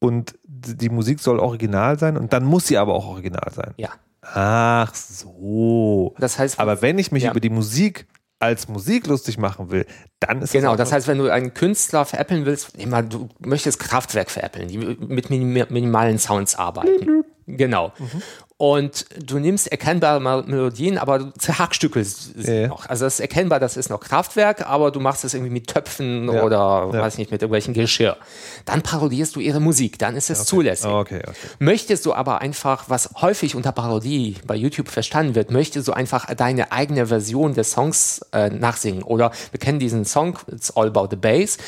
und 0.00 0.38
die 0.44 0.90
Musik 0.90 1.20
soll 1.20 1.40
original 1.40 1.98
sein 1.98 2.16
und 2.16 2.32
dann 2.32 2.44
muss 2.44 2.66
sie 2.66 2.78
aber 2.78 2.94
auch 2.94 3.06
original 3.06 3.50
sein. 3.52 3.74
Ja. 3.76 3.90
Ach 4.22 4.94
so. 4.94 6.14
Das 6.18 6.38
heißt, 6.38 6.60
aber 6.60 6.82
wenn 6.82 6.98
ich 6.98 7.10
mich 7.10 7.24
ja. 7.24 7.30
über 7.30 7.40
die 7.40 7.50
Musik 7.50 8.06
als 8.38 8.68
Musik 8.68 9.08
lustig 9.08 9.38
machen 9.38 9.70
will, 9.70 9.86
dann 10.20 10.42
ist 10.42 10.52
genau. 10.52 10.76
Das 10.76 10.92
heißt, 10.92 11.08
wenn 11.08 11.18
du 11.18 11.32
einen 11.32 11.54
Künstler 11.54 12.04
veräppeln 12.04 12.46
willst, 12.46 12.76
immer 12.76 13.02
du 13.02 13.28
möchtest 13.40 13.80
Kraftwerk 13.80 14.30
veräppeln, 14.30 14.68
die 14.68 14.78
mit 14.78 15.30
minimalen 15.30 16.18
Sounds 16.18 16.54
arbeiten. 16.54 17.24
Genau. 17.46 17.92
Mhm 17.98 18.22
und 18.58 19.06
du 19.24 19.38
nimmst 19.38 19.70
erkennbare 19.70 20.20
Melodien, 20.20 20.98
aber 20.98 21.20
du 21.20 21.32
zerhackstückelst 21.38 22.42
sie 22.42 22.62
ja. 22.62 22.66
noch. 22.66 22.86
Also 22.88 23.06
es 23.06 23.14
ist 23.14 23.20
erkennbar, 23.20 23.60
das 23.60 23.76
ist 23.76 23.88
noch 23.88 24.00
Kraftwerk, 24.00 24.68
aber 24.68 24.90
du 24.90 24.98
machst 24.98 25.24
es 25.24 25.32
irgendwie 25.32 25.52
mit 25.52 25.68
Töpfen 25.68 26.28
ja. 26.28 26.42
oder 26.42 26.90
ja. 26.92 27.00
weiß 27.00 27.18
nicht, 27.18 27.30
mit 27.30 27.40
irgendwelchen 27.40 27.72
Geschirr. 27.72 28.16
Dann 28.64 28.82
parodierst 28.82 29.36
du 29.36 29.40
ihre 29.40 29.60
Musik, 29.60 30.00
dann 30.00 30.16
ist 30.16 30.28
es 30.28 30.40
okay. 30.40 30.48
zulässig. 30.48 30.90
Okay, 30.90 31.22
okay. 31.22 31.36
Möchtest 31.60 32.04
du 32.04 32.14
aber 32.14 32.40
einfach, 32.40 32.86
was 32.88 33.10
häufig 33.20 33.54
unter 33.54 33.70
Parodie 33.70 34.36
bei 34.44 34.56
YouTube 34.56 34.88
verstanden 34.88 35.36
wird, 35.36 35.52
möchtest 35.52 35.86
du 35.86 35.92
einfach 35.92 36.26
deine 36.34 36.72
eigene 36.72 37.06
Version 37.06 37.54
des 37.54 37.70
Songs 37.70 38.22
äh, 38.32 38.50
nachsingen. 38.50 39.04
Oder 39.04 39.30
wir 39.52 39.60
kennen 39.60 39.78
diesen 39.78 40.04
Song, 40.04 40.36
It's 40.50 40.76
All 40.76 40.88
About 40.88 41.08
the 41.10 41.16
Bass, 41.16 41.58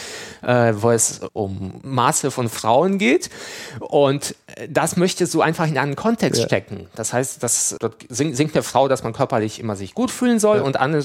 äh, 0.43 0.75
wo 0.77 0.91
es 0.91 1.21
um 1.35 1.75
Maße 1.85 2.33
von 2.33 2.49
Frauen 2.49 2.99
geht. 2.99 3.31
Und 3.79 4.35
das 4.69 4.97
möchtest 4.97 5.35
du 5.35 5.43
einfach 5.43 5.67
in 5.67 5.79
einen 5.79 5.97
Kontext 5.97 6.43
stecken. 6.43 6.87
Das 6.95 7.13
heißt, 7.13 7.43
dass 7.43 7.77
dort 7.81 7.97
singt 8.09 8.55
eine 8.55 8.63
Frau, 8.63 8.89
dass 8.89 9.03
man 9.03 9.13
körperlich 9.13 9.61
immer 9.61 9.77
sich 9.77 9.95
gut 9.95 10.11
fühlen 10.11 10.39
soll 10.39 10.59
ja. 10.59 10.63
und 10.63 10.79
andere 10.79 11.05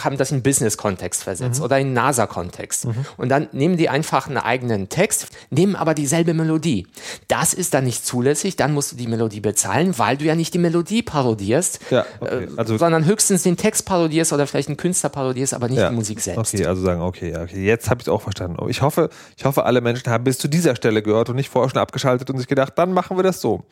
haben 0.00 0.16
das 0.16 0.30
in 0.32 0.42
Business-Kontext 0.42 1.24
versetzt 1.24 1.60
mhm. 1.60 1.64
oder 1.64 1.78
in 1.78 1.92
NASA-Kontext. 1.92 2.86
Mhm. 2.86 2.94
Und 3.16 3.28
dann 3.28 3.48
nehmen 3.52 3.76
die 3.76 3.88
einfach 3.88 4.26
einen 4.26 4.38
eigenen 4.38 4.88
Text, 4.88 5.28
nehmen 5.50 5.76
aber 5.76 5.94
dieselbe 5.94 6.34
Melodie. 6.34 6.86
Das 7.28 7.54
ist 7.54 7.74
dann 7.74 7.84
nicht 7.84 8.04
zulässig, 8.04 8.56
dann 8.56 8.72
musst 8.72 8.92
du 8.92 8.96
die 8.96 9.06
Melodie 9.06 9.40
bezahlen, 9.40 9.98
weil 9.98 10.16
du 10.16 10.24
ja 10.24 10.34
nicht 10.34 10.54
die 10.54 10.58
Melodie 10.58 11.02
parodierst, 11.02 11.80
ja, 11.90 12.04
okay. 12.20 12.44
Äh, 12.44 12.48
also, 12.56 12.78
sondern 12.78 13.04
höchstens 13.04 13.42
den 13.42 13.56
Text 13.56 13.84
parodierst 13.84 14.32
oder 14.32 14.46
vielleicht 14.46 14.68
einen 14.68 14.76
Künstler 14.76 15.10
parodierst, 15.10 15.54
aber 15.54 15.68
nicht 15.68 15.78
ja. 15.78 15.90
die 15.90 15.94
Musik 15.94 16.20
selbst. 16.20 16.54
Okay, 16.54 16.66
also 16.66 16.82
sagen, 16.82 17.02
okay, 17.02 17.36
okay 17.36 17.68
jetzt 17.68 17.90
habe 17.90 18.00
ich 18.00 18.06
es 18.06 18.12
auch 18.12 18.22
verstanden. 18.22 18.58
Ich 18.68 18.82
hoffe, 18.82 19.10
ich 19.36 19.44
hoffe, 19.44 19.64
alle 19.64 19.80
Menschen 19.80 20.10
haben 20.10 20.24
bis 20.24 20.38
zu 20.38 20.48
dieser 20.48 20.74
Stelle 20.74 21.02
gehört 21.02 21.28
und 21.28 21.36
nicht 21.36 21.50
vorher 21.50 21.70
schon 21.70 21.80
abgeschaltet 21.80 22.30
und 22.30 22.38
sich 22.38 22.48
gedacht, 22.48 22.74
dann 22.78 22.92
machen 22.92 23.16
wir 23.16 23.22
das 23.22 23.40
so 23.40 23.64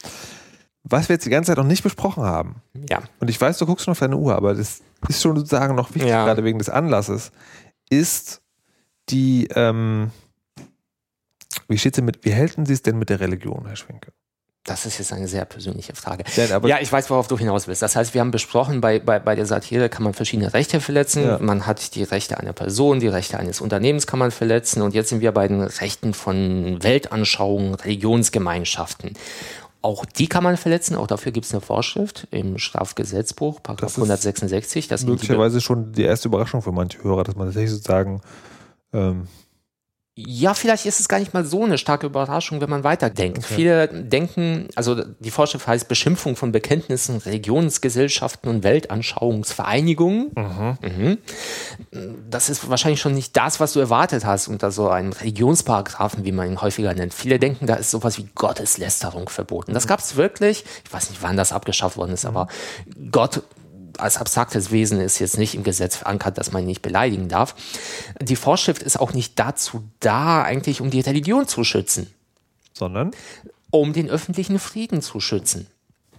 was 0.88 1.08
wir 1.08 1.14
jetzt 1.14 1.26
die 1.26 1.30
ganze 1.30 1.50
Zeit 1.50 1.58
noch 1.58 1.64
nicht 1.64 1.82
besprochen 1.82 2.22
haben. 2.22 2.62
Ja. 2.88 3.02
Und 3.18 3.28
ich 3.28 3.40
weiß, 3.40 3.58
du 3.58 3.66
guckst 3.66 3.84
schon 3.84 3.92
auf 3.92 3.98
deine 3.98 4.16
Uhr, 4.16 4.36
aber 4.36 4.54
das 4.54 4.82
ist 5.08 5.22
schon 5.22 5.36
sozusagen 5.36 5.74
noch 5.74 5.94
wichtig, 5.94 6.10
ja. 6.10 6.24
gerade 6.24 6.44
wegen 6.44 6.58
des 6.58 6.70
Anlasses, 6.70 7.32
ist 7.90 8.40
die, 9.08 9.48
ähm, 9.54 10.10
wie 11.68 11.78
steht's 11.78 11.96
denn 11.96 12.04
mit, 12.04 12.24
wie 12.24 12.30
hälten 12.30 12.66
Sie 12.66 12.72
es 12.72 12.82
denn 12.82 12.98
mit 12.98 13.10
der 13.10 13.20
Religion, 13.20 13.66
Herr 13.66 13.76
Schwenke? 13.76 14.12
Das 14.66 14.84
ist 14.84 14.98
jetzt 14.98 15.12
eine 15.12 15.28
sehr 15.28 15.44
persönliche 15.44 15.94
Frage. 15.94 16.24
Ja, 16.34 16.58
ja, 16.66 16.78
ich 16.80 16.90
weiß, 16.90 17.08
worauf 17.10 17.28
du 17.28 17.38
hinaus 17.38 17.68
willst. 17.68 17.82
Das 17.82 17.94
heißt, 17.94 18.14
wir 18.14 18.20
haben 18.20 18.32
besprochen, 18.32 18.80
bei, 18.80 18.98
bei, 18.98 19.20
bei 19.20 19.36
der 19.36 19.46
Satire 19.46 19.88
kann 19.88 20.02
man 20.02 20.12
verschiedene 20.12 20.52
Rechte 20.52 20.80
verletzen. 20.80 21.22
Ja. 21.22 21.38
Man 21.38 21.66
hat 21.66 21.94
die 21.94 22.02
Rechte 22.02 22.38
einer 22.38 22.52
Person, 22.52 22.98
die 22.98 23.06
Rechte 23.06 23.38
eines 23.38 23.60
Unternehmens 23.60 24.08
kann 24.08 24.18
man 24.18 24.32
verletzen. 24.32 24.82
Und 24.82 24.92
jetzt 24.92 25.10
sind 25.10 25.20
wir 25.20 25.30
bei 25.30 25.46
den 25.46 25.60
Rechten 25.60 26.14
von 26.14 26.82
Weltanschauungen, 26.82 27.74
Religionsgemeinschaften. 27.74 29.14
Auch 29.82 30.04
die 30.04 30.26
kann 30.26 30.42
man 30.42 30.56
verletzen, 30.56 30.96
auch 30.96 31.06
dafür 31.06 31.30
gibt 31.30 31.46
es 31.46 31.52
eine 31.52 31.60
Vorschrift 31.60 32.26
im 32.32 32.58
Strafgesetzbuch, 32.58 33.62
Paragraph 33.62 33.94
166. 33.94 34.88
Das 34.88 35.06
möglicherweise 35.06 35.60
schon 35.60 35.92
die 35.92 36.02
erste 36.02 36.26
Überraschung 36.26 36.60
für 36.60 36.72
manche 36.72 37.04
Hörer, 37.04 37.22
dass 37.22 37.36
man 37.36 37.46
tatsächlich 37.46 37.70
sozusagen 37.70 38.20
ähm, 38.92 39.28
ja, 40.18 40.54
vielleicht 40.54 40.86
ist 40.86 40.98
es 40.98 41.08
gar 41.08 41.18
nicht 41.18 41.34
mal 41.34 41.44
so 41.44 41.64
eine 41.64 41.76
starke 41.76 42.06
Überraschung, 42.06 42.62
wenn 42.62 42.70
man 42.70 42.84
weiterdenkt. 42.84 43.44
Okay. 43.44 43.54
Viele 43.54 43.88
denken, 43.88 44.66
also 44.74 45.04
die 45.04 45.30
Vorschrift 45.30 45.66
heißt 45.66 45.88
Beschimpfung 45.88 46.36
von 46.36 46.52
Bekenntnissen, 46.52 47.18
Religionsgesellschaften 47.18 48.48
und 48.48 48.64
Weltanschauungsvereinigungen. 48.64 50.30
Mhm. 50.34 50.78
Mhm. 50.80 51.18
Das 52.30 52.48
ist 52.48 52.70
wahrscheinlich 52.70 53.00
schon 53.00 53.12
nicht 53.12 53.36
das, 53.36 53.60
was 53.60 53.74
du 53.74 53.80
erwartet 53.80 54.24
hast 54.24 54.48
unter 54.48 54.70
so 54.70 54.88
einem 54.88 55.12
Religionsparagraphen, 55.12 56.24
wie 56.24 56.32
man 56.32 56.48
ihn 56.48 56.62
häufiger 56.62 56.94
nennt. 56.94 57.12
Viele 57.12 57.38
denken, 57.38 57.66
da 57.66 57.74
ist 57.74 57.90
sowas 57.90 58.16
wie 58.16 58.26
Gotteslästerung 58.34 59.28
verboten. 59.28 59.74
Das 59.74 59.86
gab 59.86 60.00
es 60.00 60.16
wirklich. 60.16 60.64
Ich 60.86 60.92
weiß 60.94 61.10
nicht, 61.10 61.22
wann 61.22 61.36
das 61.36 61.52
abgeschafft 61.52 61.98
worden 61.98 62.12
ist, 62.12 62.24
mhm. 62.24 62.30
aber 62.30 62.48
Gott 63.10 63.42
als 63.98 64.16
abstraktes 64.16 64.70
Wesen 64.70 65.00
ist 65.00 65.18
jetzt 65.18 65.38
nicht 65.38 65.54
im 65.54 65.62
Gesetz 65.62 65.96
verankert, 65.96 66.38
dass 66.38 66.52
man 66.52 66.62
ihn 66.62 66.68
nicht 66.68 66.82
beleidigen 66.82 67.28
darf. 67.28 67.54
Die 68.20 68.36
Vorschrift 68.36 68.82
ist 68.82 68.98
auch 68.98 69.12
nicht 69.12 69.38
dazu 69.38 69.84
da, 70.00 70.42
eigentlich 70.42 70.80
um 70.80 70.90
die 70.90 71.00
Religion 71.00 71.46
zu 71.48 71.64
schützen. 71.64 72.12
Sondern? 72.72 73.12
Um 73.70 73.92
den 73.92 74.10
öffentlichen 74.10 74.58
Frieden 74.58 75.02
zu 75.02 75.20
schützen. 75.20 75.66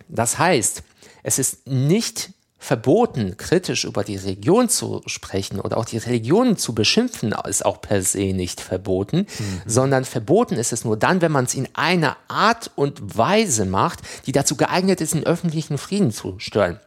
Das 0.10 0.38
heißt, 0.38 0.84
es 1.24 1.40
ist 1.40 1.68
nicht 1.68 2.32
verboten, 2.60 3.38
kritisch 3.38 3.86
über 3.86 4.04
die 4.04 4.16
Religion 4.16 4.68
zu 4.68 5.04
sprechen 5.06 5.60
oder 5.60 5.78
auch 5.78 5.86
die 5.86 5.99
Religion 5.99 6.58
zu 6.58 6.74
beschimpfen, 6.74 7.34
ist 7.48 7.66
auch 7.66 7.82
per 7.82 8.02
se 8.02 8.34
nicht 8.34 8.62
verboten, 8.62 9.20
mhm. 9.20 9.62
sondern 9.66 10.06
verboten 10.06 10.56
ist 10.56 10.74
es 10.74 10.84
nur 10.84 10.98
dann, 10.98 11.22
wenn 11.22 11.32
man 11.32 11.45
es 11.45 11.54
in 11.54 11.68
einer 11.74 12.18
Art 12.28 12.72
und 12.76 13.18
Weise 13.18 13.66
macht, 13.66 13.99
die 14.26 14.32
dazu 14.32 14.56
geeignet 14.56 15.02
ist, 15.02 15.14
den 15.14 15.24
öffentlichen 15.24 15.78
Frieden 15.78 16.12
zu 16.12 16.36
stören. 16.40 16.80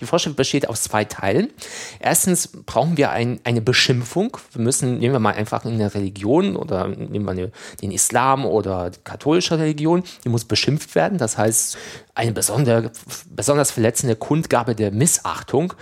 Die 0.00 0.06
Vorschrift 0.06 0.36
besteht 0.36 0.68
aus 0.68 0.82
zwei 0.82 1.04
Teilen. 1.04 1.50
Erstens 2.00 2.48
brauchen 2.48 2.96
wir 2.96 3.10
ein, 3.10 3.40
eine 3.44 3.60
Beschimpfung. 3.60 4.36
Wir 4.52 4.62
müssen, 4.62 4.98
nehmen 4.98 5.14
wir 5.14 5.20
mal 5.20 5.34
einfach 5.34 5.64
eine 5.64 5.94
Religion 5.94 6.56
oder 6.56 6.88
nehmen 6.88 7.24
wir 7.24 7.32
eine, 7.32 7.52
den 7.82 7.90
Islam 7.90 8.44
oder 8.44 8.90
die 8.90 8.98
katholische 9.04 9.58
Religion, 9.58 10.02
die 10.24 10.28
muss 10.28 10.44
beschimpft 10.44 10.94
werden. 10.94 11.18
Das 11.18 11.38
heißt, 11.38 11.78
eine 12.14 12.32
besondere, 12.32 12.92
besonders 13.30 13.70
verletzende 13.70 14.16
Kundgabe 14.16 14.74
der 14.74 14.90
Missachtung. 14.90 15.72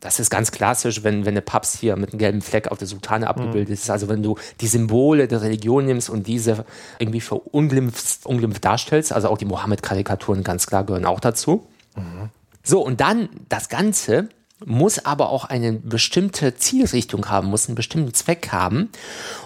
Das 0.00 0.18
ist 0.18 0.30
ganz 0.30 0.50
klassisch, 0.50 1.04
wenn, 1.04 1.26
wenn 1.26 1.34
der 1.34 1.42
Papst 1.42 1.78
hier 1.78 1.94
mit 1.96 2.10
einem 2.10 2.18
gelben 2.18 2.40
Fleck 2.40 2.68
auf 2.68 2.78
der 2.78 2.88
Sultane 2.88 3.28
abgebildet 3.28 3.68
mhm. 3.68 3.74
ist. 3.74 3.90
Also 3.90 4.08
wenn 4.08 4.22
du 4.22 4.36
die 4.60 4.66
Symbole 4.66 5.28
der 5.28 5.42
Religion 5.42 5.84
nimmst 5.84 6.08
und 6.08 6.26
diese 6.26 6.64
irgendwie 6.98 7.20
für 7.20 7.34
unglimpf, 7.34 8.24
unglimpf 8.24 8.60
darstellst, 8.60 9.12
also 9.12 9.28
auch 9.28 9.36
die 9.36 9.44
Mohammed-Karikaturen 9.44 10.42
ganz 10.42 10.66
klar 10.66 10.84
gehören 10.84 11.04
auch 11.04 11.20
dazu. 11.20 11.66
Mhm. 11.96 12.30
So, 12.70 12.82
und 12.82 13.00
dann 13.00 13.28
das 13.48 13.68
Ganze 13.68 14.28
muss 14.64 15.04
aber 15.04 15.30
auch 15.30 15.44
eine 15.44 15.72
bestimmte 15.72 16.54
Zielrichtung 16.54 17.28
haben, 17.28 17.48
muss 17.48 17.66
einen 17.66 17.74
bestimmten 17.74 18.14
Zweck 18.14 18.50
haben. 18.52 18.90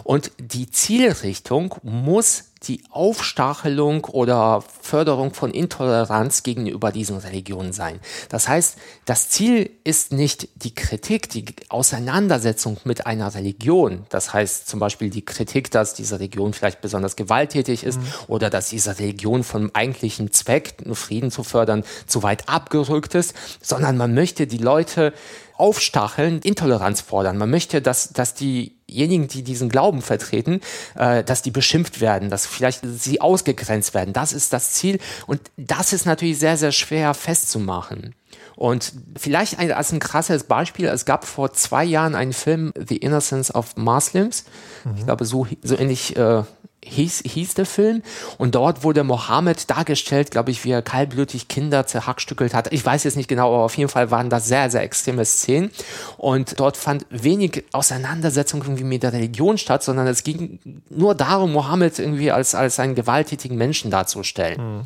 Und 0.03 0.31
die 0.37 0.71
Zielrichtung 0.71 1.77
muss 1.83 2.51
die 2.69 2.83
Aufstachelung 2.91 4.05
oder 4.05 4.63
Förderung 4.81 5.35
von 5.35 5.51
Intoleranz 5.51 6.43
gegenüber 6.43 6.93
diesen 6.93 7.19
Religionen 7.19 7.73
sein. 7.73 8.01
Das 8.29 8.49
heißt, 8.49 8.77
das 9.05 9.29
Ziel 9.29 9.71
ist 9.85 10.13
nicht 10.13 10.49
die 10.57 10.75
Kritik, 10.75 11.29
die 11.31 11.45
Auseinandersetzung 11.69 12.79
mit 12.85 13.07
einer 13.07 13.35
Religion. 13.35 14.07
Das 14.09 14.33
heißt 14.33 14.69
zum 14.69 14.81
Beispiel 14.81 15.11
die 15.11 15.25
Kritik, 15.25 15.71
dass 15.71 15.95
diese 15.95 16.17
Religion 16.17 16.53
vielleicht 16.53 16.81
besonders 16.81 17.17
gewalttätig 17.17 17.85
ist 17.85 18.01
mhm. 18.01 18.07
oder 18.29 18.51
dass 18.51 18.69
diese 18.69 18.99
Religion 18.99 19.45
vom 19.45 19.71
eigentlichen 19.75 20.33
Zweck, 20.33 20.75
Frieden 20.93 21.31
zu 21.31 21.43
fördern, 21.43 21.85
zu 22.07 22.23
weit 22.23 22.49
abgerückt 22.49 23.15
ist, 23.15 23.35
sondern 23.61 23.97
man 23.97 24.15
möchte 24.15 24.47
die 24.47 24.59
Leute 24.59 25.13
aufstacheln, 25.57 26.41
Intoleranz 26.41 27.01
fordern. 27.01 27.39
Man 27.39 27.51
möchte, 27.51 27.81
dass, 27.81 28.11
dass 28.11 28.35
diejenigen, 28.35 29.29
die 29.29 29.43
diesen 29.43 29.69
Glauben 29.69 30.03
vertreten, 30.03 30.61
äh, 30.97 31.23
dass 31.23 31.43
die 31.43 31.51
beschimpft 31.51 32.01
werden, 32.01 32.31
dass 32.31 32.47
vielleicht 32.47 32.81
sie 32.85 33.21
ausgegrenzt 33.21 33.95
werden. 33.95 34.13
Das 34.13 34.33
ist 34.33 34.53
das 34.53 34.73
Ziel. 34.73 34.99
Und 35.27 35.41
das 35.57 35.93
ist 35.93 36.07
natürlich 36.07 36.39
sehr, 36.39 36.57
sehr 36.57 36.73
schwer 36.73 37.15
festzumachen. 37.15 38.15
Und 38.57 38.93
vielleicht 39.17 39.59
ein, 39.59 39.73
als 39.73 39.93
ein 39.93 39.99
krasses 39.99 40.45
Beispiel, 40.45 40.87
es 40.87 41.05
gab 41.05 41.25
vor 41.25 41.53
zwei 41.53 41.85
Jahren 41.85 42.15
einen 42.15 42.33
Film, 42.33 42.73
The 42.77 42.97
Innocence 42.97 43.55
of 43.55 43.77
Muslims. 43.77 44.45
Mhm. 44.85 44.95
Ich 44.99 45.05
glaube, 45.05 45.25
so, 45.25 45.47
so 45.63 45.77
ähnlich 45.77 46.17
äh, 46.17 46.43
hieß, 46.85 47.23
hieß 47.27 47.55
der 47.55 47.67
Film. 47.67 48.03
Und 48.39 48.55
dort 48.55 48.85
wurde 48.85 49.05
Mohammed 49.05 49.71
dargestellt, 49.71 50.31
glaube 50.31 50.51
ich, 50.51 50.65
wie 50.65 50.71
er 50.71 50.83
kaltblütig 50.83 51.49
Kinder 51.49 51.87
zerhackstückelt 51.87 52.55
hat. 52.55 52.73
Ich 52.73 52.85
weiß 52.85 53.05
jetzt 53.05 53.17
nicht 53.17 53.29
genau, 53.29 53.55
aber 53.55 53.65
auf 53.65 53.77
jeden 53.77 53.91
Fall 53.91 54.11
waren 54.11 54.31
das 54.31 54.47
sehr, 54.47 54.71
sehr 54.71 54.83
extreme 54.83 55.25
Szenen. 55.25 55.71
Und 56.17 56.61
dort 56.61 56.77
fand 56.77 57.07
wenig 57.11 57.65
Auseinandersetzung 57.73 58.63
irgendwie 58.63 58.85
mit 58.85 59.03
der 59.03 59.13
Religion 59.13 59.59
statt, 59.59 59.83
sondern 59.83 60.07
es 60.07 60.25
ging 60.25 60.59
nur 60.91 61.15
darum, 61.15 61.53
Mohammed 61.53 61.99
irgendwie 61.99 62.31
als, 62.31 62.55
als 62.55 62.79
einen 62.79 62.95
gewalttätigen 62.95 63.57
Menschen 63.57 63.91
darzustellen. 63.91 64.79
Mhm. 64.79 64.83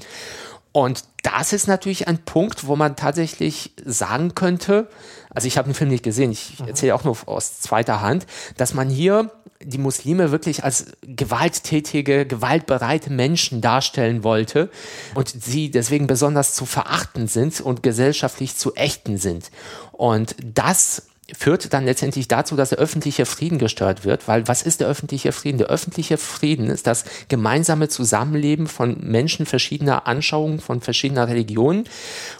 Und 0.72 1.04
das 1.22 1.52
ist 1.52 1.66
natürlich 1.66 2.08
ein 2.08 2.18
Punkt, 2.18 2.66
wo 2.66 2.76
man 2.76 2.94
tatsächlich 2.94 3.72
sagen 3.84 4.34
könnte, 4.34 4.88
also 5.30 5.46
ich 5.48 5.58
habe 5.58 5.68
den 5.68 5.74
Film 5.74 5.90
nicht 5.90 6.04
gesehen, 6.04 6.30
ich 6.30 6.60
mhm. 6.60 6.68
erzähle 6.68 6.94
auch 6.94 7.04
nur 7.04 7.16
aus 7.26 7.60
zweiter 7.60 8.00
Hand, 8.00 8.26
dass 8.56 8.74
man 8.74 8.88
hier 8.88 9.30
die 9.62 9.78
Muslime 9.78 10.30
wirklich 10.30 10.62
als 10.62 10.86
gewalttätige, 11.02 12.26
gewaltbereite 12.26 13.10
Menschen 13.10 13.60
darstellen 13.60 14.22
wollte 14.22 14.70
und 15.14 15.28
sie 15.28 15.70
deswegen 15.70 16.06
besonders 16.06 16.54
zu 16.54 16.64
verachten 16.64 17.26
sind 17.26 17.60
und 17.60 17.82
gesellschaftlich 17.82 18.56
zu 18.56 18.74
ächten 18.76 19.18
sind. 19.18 19.50
Und 19.92 20.36
das 20.42 21.07
führt 21.36 21.74
dann 21.74 21.84
letztendlich 21.84 22.26
dazu, 22.26 22.56
dass 22.56 22.70
der 22.70 22.78
öffentliche 22.78 23.26
Frieden 23.26 23.58
gestört 23.58 24.04
wird, 24.04 24.28
weil 24.28 24.48
was 24.48 24.62
ist 24.62 24.80
der 24.80 24.88
öffentliche 24.88 25.32
Frieden? 25.32 25.58
Der 25.58 25.66
öffentliche 25.66 26.16
Frieden 26.16 26.70
ist 26.70 26.86
das 26.86 27.04
gemeinsame 27.28 27.88
Zusammenleben 27.88 28.66
von 28.66 28.96
Menschen 29.02 29.44
verschiedener 29.44 30.06
Anschauungen, 30.06 30.58
von 30.58 30.80
verschiedener 30.80 31.28
Religionen. 31.28 31.84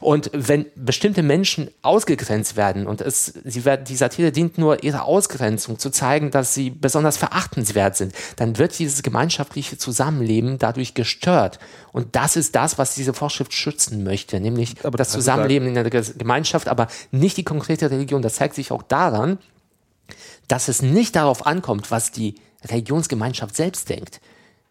Und 0.01 0.31
wenn 0.33 0.67
bestimmte 0.75 1.23
Menschen 1.23 1.71
ausgegrenzt 1.83 2.57
werden 2.57 2.87
und 2.87 3.03
es, 3.03 3.35
sie 3.45 3.65
werden, 3.67 3.85
die 3.85 3.97
Satire 3.97 4.33
dient 4.33 4.57
nur 4.57 4.83
ihrer 4.83 5.05
Ausgrenzung, 5.05 5.79
zu 5.79 5.91
zeigen, 5.91 6.31
dass 6.31 6.55
sie 6.55 6.71
besonders 6.71 7.19
verachtenswert 7.19 7.97
sind, 7.97 8.15
dann 8.37 8.57
wird 8.57 8.79
dieses 8.79 9.03
gemeinschaftliche 9.03 9.77
Zusammenleben 9.77 10.59
dadurch 10.59 10.95
gestört. 10.95 11.59
Und 11.99 12.15
das 12.15 12.37
ist 12.37 12.55
das, 12.55 12.79
was 12.79 12.95
diese 12.95 13.13
Vorschrift 13.13 13.53
schützen 13.53 14.05
möchte, 14.05 14.39
nämlich 14.39 14.77
aber 14.85 14.97
das, 14.97 15.09
das 15.09 15.15
Zusammenleben 15.15 15.67
in 15.67 15.75
der 15.75 15.91
Gemeinschaft, 15.91 16.69
aber 16.69 16.87
nicht 17.11 17.37
die 17.37 17.43
konkrete 17.43 17.91
Religion. 17.91 18.23
Das 18.23 18.37
zeigt 18.37 18.55
sich 18.55 18.71
auch 18.71 18.85
daran, 18.85 19.39
dass 20.47 20.69
es 20.69 20.81
nicht 20.81 21.17
darauf 21.17 21.45
ankommt, 21.45 21.91
was 21.91 22.13
die 22.13 22.37
Religionsgemeinschaft 22.65 23.57
selbst 23.57 23.89
denkt. 23.89 24.21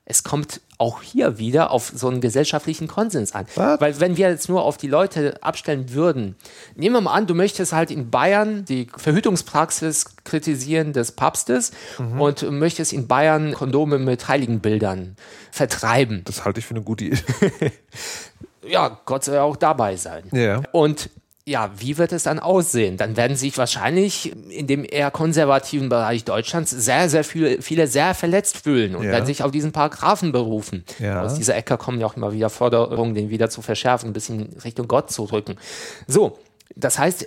Es 0.10 0.24
kommt 0.24 0.62
auch 0.78 1.02
hier 1.02 1.38
wieder 1.38 1.72
auf 1.72 1.92
so 1.94 2.08
einen 2.08 2.22
gesellschaftlichen 2.22 2.88
Konsens 2.88 3.34
an. 3.34 3.46
Was? 3.56 3.82
Weil 3.82 4.00
wenn 4.00 4.16
wir 4.16 4.30
jetzt 4.30 4.48
nur 4.48 4.64
auf 4.64 4.78
die 4.78 4.88
Leute 4.88 5.44
abstellen 5.44 5.92
würden, 5.92 6.38
nehmen 6.76 6.96
wir 6.96 7.02
mal 7.02 7.12
an, 7.12 7.28
du 7.28 7.36
möchtest 7.36 7.74
halt 7.74 7.92
in 7.92 8.10
Bayern 8.10 8.64
die 8.64 8.88
Verhütungspraxis 8.96 10.06
kritisieren 10.24 10.94
des 10.94 11.12
Papstes 11.12 11.72
mhm. 12.00 12.22
und 12.22 12.52
möchtest 12.52 12.94
in 12.94 13.10
Bayern 13.10 13.54
Kondome 13.54 14.00
mit 14.00 14.30
Heiligenbildern 14.30 15.18
vertreiben. 15.52 16.22
Das 16.24 16.46
halte 16.46 16.62
ich 16.62 16.66
für 16.66 16.76
eine 16.76 16.84
gute 16.84 17.04
Idee. 17.04 17.20
ja, 18.66 19.02
Gott 19.04 19.26
soll 19.26 19.36
ja 19.36 19.44
auch 19.44 19.58
dabei 19.58 19.98
sein. 19.98 20.24
Ja. 20.32 20.64
Und 20.72 21.10
ja, 21.48 21.72
wie 21.78 21.98
wird 21.98 22.12
es 22.12 22.24
dann 22.24 22.40
aussehen? 22.40 22.98
Dann 22.98 23.16
werden 23.16 23.38
sich 23.38 23.58
wahrscheinlich 23.58 24.36
in 24.50 24.68
dem 24.68 24.84
eher 24.84 25.12
konservativen 25.12 25.88
Bereich 25.88 26.26
Deutschlands 26.26 26.72
sehr, 26.72 27.08
sehr 27.08 27.24
viele, 27.24 27.62
viele 27.62 27.88
sehr 27.88 28.14
verletzt 28.14 28.58
fühlen 28.58 28.98
und 28.98 29.06
ja. 29.06 29.12
werden 29.12 29.26
sich 29.26 29.44
auf 29.44 29.52
diesen 29.52 29.72
Paragraphen 29.72 30.34
berufen. 30.34 30.84
Ja. 31.00 31.24
Aus 31.24 31.36
dieser 31.36 31.56
Ecke 31.56 31.78
kommen 31.78 32.02
ja 32.02 32.06
auch 32.06 32.18
immer 32.18 32.34
wieder 32.34 32.50
Forderungen, 32.50 33.16
den 33.16 33.30
wieder 33.30 33.50
zu 33.50 33.62
verschärfen, 33.62 34.10
ein 34.10 34.14
bisschen 34.14 34.58
Richtung 34.66 34.90
Gott 34.90 35.10
zu 35.10 35.26
drücken. 35.26 35.56
So, 36.06 36.38
das 36.76 37.00
heißt, 37.00 37.26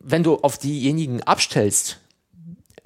wenn 0.00 0.22
du 0.22 0.36
auf 0.36 0.58
diejenigen 0.58 1.22
abstellst, 1.22 1.98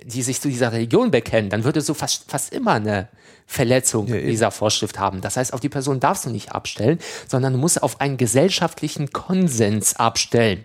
die 0.05 0.23
sich 0.23 0.41
zu 0.41 0.49
dieser 0.49 0.71
Religion 0.71 1.11
bekennen, 1.11 1.51
dann 1.51 1.65
würdest 1.65 1.89
du 1.89 1.95
fast, 1.95 2.31
fast 2.31 2.53
immer 2.53 2.75
eine 2.75 3.09
Verletzung 3.47 4.09
ja, 4.09 4.21
dieser 4.21 4.51
Vorschrift 4.51 4.99
haben. 4.99 5.21
Das 5.21 5.37
heißt, 5.37 5.53
auf 5.53 5.61
die 5.61 5.69
Person 5.69 6.01
darfst 6.01 6.27
du 6.27 6.31
nicht 6.31 6.53
abstellen, 6.53 6.99
sondern 7.29 7.53
du 7.53 7.59
musst 7.59 7.83
auf 7.83 8.01
einen 8.01 8.17
gesellschaftlichen 8.17 9.13
Konsens 9.13 9.97
abstellen. 9.97 10.65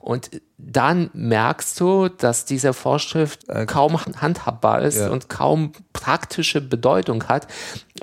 Und 0.00 0.30
dann 0.58 1.10
merkst 1.14 1.78
du, 1.78 2.08
dass 2.08 2.44
diese 2.44 2.72
Vorschrift 2.72 3.48
äh, 3.48 3.66
kaum 3.66 3.98
handhabbar 3.98 4.82
ist 4.82 4.98
ja. 4.98 5.10
und 5.10 5.28
kaum 5.28 5.72
praktische 5.92 6.60
Bedeutung 6.60 7.24
hat, 7.28 7.46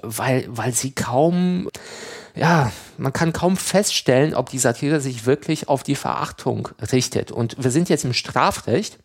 weil, 0.02 0.46
weil 0.48 0.74
sie 0.74 0.92
kaum, 0.92 1.70
ja, 2.36 2.72
man 2.98 3.14
kann 3.14 3.34
kaum 3.34 3.58
feststellen, 3.58 4.34
ob 4.34 4.50
die 4.50 4.60
Satire 4.60 5.02
sich 5.02 5.26
wirklich 5.26 5.68
auf 5.68 5.84
die 5.84 5.96
Verachtung 5.96 6.70
richtet. 6.92 7.32
Und 7.32 7.62
wir 7.62 7.72
sind 7.72 7.90
jetzt 7.90 8.06
im 8.06 8.14
Strafrecht. 8.14 8.98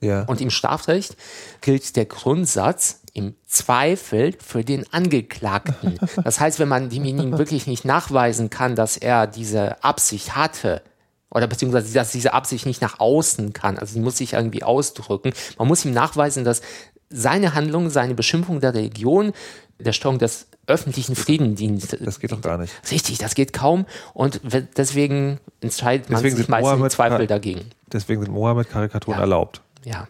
Ja. 0.00 0.24
Und 0.24 0.40
im 0.40 0.50
Strafrecht 0.50 1.16
gilt 1.60 1.96
der 1.96 2.04
Grundsatz, 2.04 3.00
im 3.14 3.34
Zweifel 3.46 4.34
für 4.38 4.64
den 4.64 4.92
Angeklagten. 4.92 5.98
Das 6.24 6.40
heißt, 6.40 6.58
wenn 6.58 6.68
man 6.68 6.90
demjenigen 6.90 7.38
wirklich 7.38 7.66
nicht 7.66 7.84
nachweisen 7.84 8.50
kann, 8.50 8.74
dass 8.74 8.96
er 8.96 9.26
diese 9.26 9.82
Absicht 9.82 10.36
hatte, 10.36 10.82
oder 11.30 11.46
beziehungsweise 11.46 11.94
dass 11.94 12.12
diese 12.12 12.34
Absicht 12.34 12.66
nicht 12.66 12.82
nach 12.82 13.00
außen 13.00 13.52
kann, 13.52 13.78
also 13.78 13.94
sie 13.94 14.00
muss 14.00 14.18
sich 14.18 14.34
irgendwie 14.34 14.62
ausdrücken. 14.62 15.32
Man 15.58 15.68
muss 15.68 15.84
ihm 15.84 15.92
nachweisen, 15.92 16.44
dass 16.44 16.60
seine 17.08 17.54
Handlung, 17.54 17.88
seine 17.90 18.14
Beschimpfung 18.14 18.60
der 18.60 18.74
Religion, 18.74 19.32
der 19.78 19.92
Störung 19.92 20.18
des 20.18 20.48
öffentlichen 20.66 21.14
Frieden 21.14 21.54
dient. 21.54 21.96
Das 22.04 22.18
geht 22.18 22.32
doch 22.32 22.40
gar 22.40 22.58
nicht. 22.58 22.72
Richtig, 22.90 23.18
das 23.18 23.34
geht 23.34 23.52
kaum 23.52 23.86
und 24.12 24.40
deswegen 24.76 25.38
entscheidet 25.60 26.10
man 26.10 26.22
deswegen 26.22 26.36
sich 26.36 26.48
meistens 26.48 26.80
im 26.80 26.90
Zweifel 26.90 27.26
dagegen. 27.26 27.70
Deswegen 27.92 28.22
sind 28.22 28.32
Mohammed-Karikaturen 28.32 29.18
ja. 29.18 29.22
erlaubt. 29.22 29.60
Ja. 29.84 30.08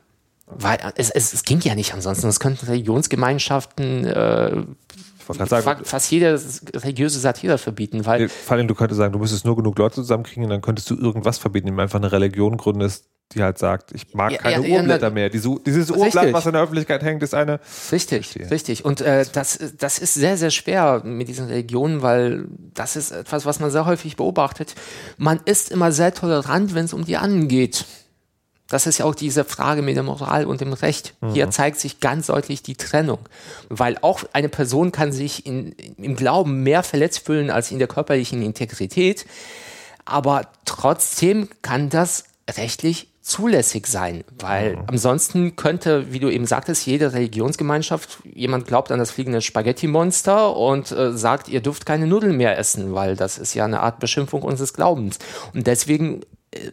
Weil 0.58 0.78
es, 0.96 1.10
es, 1.10 1.32
es 1.32 1.44
ging 1.44 1.60
ja 1.60 1.74
nicht 1.74 1.94
ansonsten. 1.94 2.28
Es 2.28 2.40
könnten 2.40 2.66
Religionsgemeinschaften 2.66 4.04
äh, 4.04 4.62
sagen, 5.46 5.84
fast 5.84 6.10
jede 6.10 6.40
religiöse 6.74 7.18
Satire 7.18 7.58
verbieten. 7.58 8.04
Weil 8.06 8.28
Vor 8.28 8.56
allem, 8.56 8.68
du 8.68 8.74
könntest 8.74 8.98
sagen, 8.98 9.12
du 9.12 9.18
müsstest 9.18 9.44
nur 9.44 9.56
genug 9.56 9.78
Leute 9.78 9.96
zusammenkriegen 9.96 10.44
und 10.44 10.50
dann 10.50 10.60
könntest 10.60 10.90
du 10.90 10.96
irgendwas 10.96 11.38
verbieten, 11.38 11.68
indem 11.68 11.80
einfach 11.80 11.98
eine 11.98 12.12
Religion 12.12 12.56
gründest, 12.56 13.06
die 13.32 13.42
halt 13.42 13.58
sagt, 13.58 13.92
ich 13.92 14.14
mag 14.14 14.32
ja, 14.32 14.38
keine 14.38 14.68
ja, 14.68 14.78
Urblätter 14.78 15.10
mehr. 15.10 15.30
Diese, 15.30 15.56
dieses 15.64 15.90
Urblatt, 15.90 16.32
was 16.32 16.46
in 16.46 16.52
der 16.52 16.62
Öffentlichkeit 16.62 17.02
hängt, 17.02 17.22
ist 17.22 17.34
eine. 17.34 17.58
Richtig, 17.90 18.26
Verstehe. 18.28 18.50
richtig. 18.50 18.84
Und 18.84 19.00
äh, 19.00 19.24
das, 19.32 19.58
das 19.78 19.98
ist 19.98 20.14
sehr, 20.14 20.36
sehr 20.36 20.50
schwer 20.50 21.02
mit 21.04 21.28
diesen 21.28 21.46
Religionen, 21.46 22.02
weil 22.02 22.46
das 22.74 22.96
ist 22.96 23.12
etwas, 23.12 23.46
was 23.46 23.60
man 23.60 23.70
sehr 23.70 23.86
häufig 23.86 24.16
beobachtet. 24.16 24.74
Man 25.16 25.40
ist 25.44 25.70
immer 25.70 25.90
sehr 25.90 26.14
tolerant, 26.14 26.74
wenn 26.74 26.84
es 26.84 26.92
um 26.92 27.04
die 27.04 27.16
anderen 27.16 27.48
geht. 27.48 27.86
Das 28.68 28.86
ist 28.86 28.98
ja 28.98 29.04
auch 29.04 29.14
diese 29.14 29.44
Frage 29.44 29.82
mit 29.82 29.96
der 29.96 30.02
Moral 30.02 30.46
und 30.46 30.60
dem 30.60 30.72
Recht. 30.72 31.14
Mhm. 31.20 31.32
Hier 31.32 31.50
zeigt 31.50 31.78
sich 31.78 32.00
ganz 32.00 32.28
deutlich 32.28 32.62
die 32.62 32.76
Trennung. 32.76 33.18
Weil 33.68 33.98
auch 34.00 34.24
eine 34.32 34.48
Person 34.48 34.90
kann 34.90 35.12
sich 35.12 35.44
in, 35.46 35.72
im 35.98 36.16
Glauben 36.16 36.62
mehr 36.62 36.82
verletzt 36.82 37.26
fühlen 37.26 37.50
als 37.50 37.70
in 37.70 37.78
der 37.78 37.88
körperlichen 37.88 38.42
Integrität. 38.42 39.26
Aber 40.06 40.48
trotzdem 40.64 41.48
kann 41.62 41.90
das 41.90 42.24
rechtlich 42.50 43.08
zulässig 43.24 43.86
sein, 43.86 44.22
weil 44.38 44.76
mhm. 44.76 44.82
ansonsten 44.88 45.56
könnte, 45.56 46.12
wie 46.12 46.18
du 46.18 46.28
eben 46.28 46.44
sagtest, 46.44 46.84
jede 46.84 47.14
Religionsgemeinschaft, 47.14 48.18
jemand 48.34 48.66
glaubt 48.66 48.92
an 48.92 48.98
das 48.98 49.12
fliegende 49.12 49.40
Spaghetti-Monster 49.40 50.54
und 50.54 50.92
äh, 50.92 51.16
sagt, 51.16 51.48
ihr 51.48 51.62
dürft 51.62 51.86
keine 51.86 52.06
Nudeln 52.06 52.36
mehr 52.36 52.58
essen, 52.58 52.92
weil 52.94 53.16
das 53.16 53.38
ist 53.38 53.54
ja 53.54 53.64
eine 53.64 53.80
Art 53.80 53.98
Beschimpfung 53.98 54.42
unseres 54.42 54.74
Glaubens. 54.74 55.18
Und 55.54 55.66
deswegen 55.66 56.20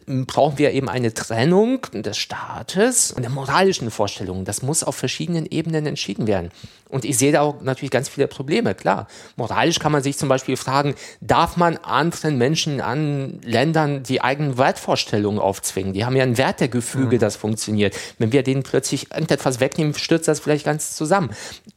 brauchen 0.06 0.58
wir 0.58 0.72
eben 0.72 0.88
eine 0.88 1.12
Trennung 1.14 1.86
des 1.92 2.18
Staates 2.18 3.12
und 3.12 3.22
der 3.22 3.30
moralischen 3.30 3.90
Vorstellungen. 3.90 4.44
Das 4.44 4.62
muss 4.62 4.82
auf 4.82 4.96
verschiedenen 4.96 5.46
Ebenen 5.46 5.86
entschieden 5.86 6.26
werden. 6.26 6.50
Und 6.92 7.06
ich 7.06 7.16
sehe 7.16 7.32
da 7.32 7.40
auch 7.40 7.62
natürlich 7.62 7.90
ganz 7.90 8.10
viele 8.10 8.28
Probleme, 8.28 8.74
klar. 8.74 9.06
Moralisch 9.36 9.78
kann 9.78 9.92
man 9.92 10.02
sich 10.02 10.18
zum 10.18 10.28
Beispiel 10.28 10.58
fragen, 10.58 10.94
darf 11.22 11.56
man 11.56 11.78
anderen 11.78 12.36
Menschen 12.36 12.82
an 12.82 13.40
Ländern 13.42 14.02
die 14.02 14.20
eigenen 14.20 14.58
Wertvorstellungen 14.58 15.40
aufzwingen? 15.40 15.94
Die 15.94 16.04
haben 16.04 16.16
ja 16.16 16.22
ein 16.22 16.36
Wertegefüge, 16.36 17.16
mhm. 17.16 17.20
das 17.20 17.36
funktioniert. 17.36 17.96
Wenn 18.18 18.32
wir 18.32 18.42
denen 18.42 18.62
plötzlich 18.62 19.10
irgendetwas 19.10 19.58
wegnehmen, 19.58 19.94
stürzt 19.94 20.28
das 20.28 20.40
vielleicht 20.40 20.66
ganz 20.66 20.94
zusammen. 20.94 21.30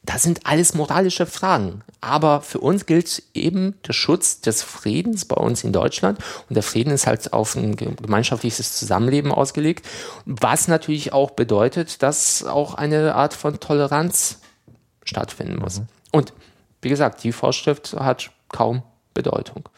Das 0.03 0.21
sind 0.21 0.41
alles 0.43 0.73
moralische 0.73 1.25
Fragen. 1.25 1.81
Aber 2.01 2.41
für 2.41 2.59
uns 2.59 2.85
gilt 2.85 3.23
eben 3.33 3.75
der 3.87 3.93
Schutz 3.93 4.41
des 4.41 4.63
Friedens 4.63 5.23
bei 5.23 5.37
uns 5.37 5.63
in 5.63 5.71
Deutschland. 5.71 6.19
Und 6.49 6.55
der 6.55 6.63
Frieden 6.63 6.91
ist 6.91 7.07
halt 7.07 7.31
auf 7.31 7.55
ein 7.55 7.77
gemeinschaftliches 7.77 8.77
Zusammenleben 8.77 9.31
ausgelegt. 9.31 9.85
Was 10.25 10.67
natürlich 10.67 11.13
auch 11.13 11.31
bedeutet, 11.31 12.03
dass 12.03 12.43
auch 12.43 12.73
eine 12.73 13.15
Art 13.15 13.33
von 13.33 13.61
Toleranz 13.61 14.39
stattfinden 15.05 15.57
muss. 15.57 15.79
Mhm. 15.79 15.87
Und 16.11 16.33
wie 16.81 16.89
gesagt, 16.89 17.23
die 17.23 17.31
Vorschrift 17.31 17.93
hat 17.93 18.31
kaum 18.49 18.83
Bedeutung. 19.13 19.69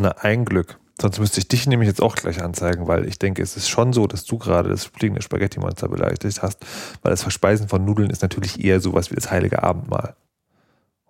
Na, 0.00 0.10
ein 0.20 0.44
Glück. 0.44 0.78
Sonst 1.00 1.18
müsste 1.18 1.38
ich 1.40 1.48
dich 1.48 1.66
nämlich 1.66 1.88
jetzt 1.88 2.02
auch 2.02 2.14
gleich 2.14 2.42
anzeigen, 2.42 2.86
weil 2.86 3.06
ich 3.06 3.18
denke, 3.18 3.42
es 3.42 3.56
ist 3.56 3.68
schon 3.68 3.92
so, 3.92 4.06
dass 4.06 4.24
du 4.24 4.36
gerade 4.36 4.68
das 4.68 4.84
fliegende 4.84 5.22
Spaghetti-Monster 5.22 5.88
beleidigt 5.88 6.42
hast, 6.42 6.58
weil 7.02 7.10
das 7.10 7.22
Verspeisen 7.22 7.68
von 7.68 7.84
Nudeln 7.84 8.10
ist 8.10 8.20
natürlich 8.20 8.62
eher 8.62 8.80
sowas 8.80 9.10
wie 9.10 9.14
das 9.14 9.30
heilige 9.30 9.62
Abendmahl. 9.62 10.14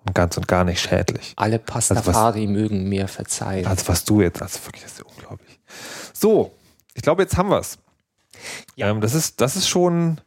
Und 0.04 0.14
ganz 0.14 0.36
und 0.36 0.46
gar 0.48 0.64
nicht 0.64 0.80
schädlich. 0.80 1.34
Alle 1.36 1.58
Pastafari 1.58 2.42
also 2.42 2.52
mögen 2.52 2.88
mir 2.88 3.08
verzeihen. 3.08 3.66
Als 3.66 3.86
was 3.88 4.04
du 4.04 4.22
jetzt, 4.22 4.40
also 4.40 4.64
wirklich, 4.64 4.82
das 4.82 4.92
ist 4.92 4.98
ja 5.00 5.04
unglaublich. 5.04 5.60
So, 6.12 6.54
ich 6.94 7.02
glaube, 7.02 7.22
jetzt 7.22 7.36
haben 7.36 7.50
wir 7.50 7.58
es. 7.58 7.78
Ja. 8.76 8.88
Ähm, 8.88 9.00
das, 9.00 9.14
ist, 9.14 9.40
das 9.40 9.56
ist 9.56 9.68
schon 9.68 10.20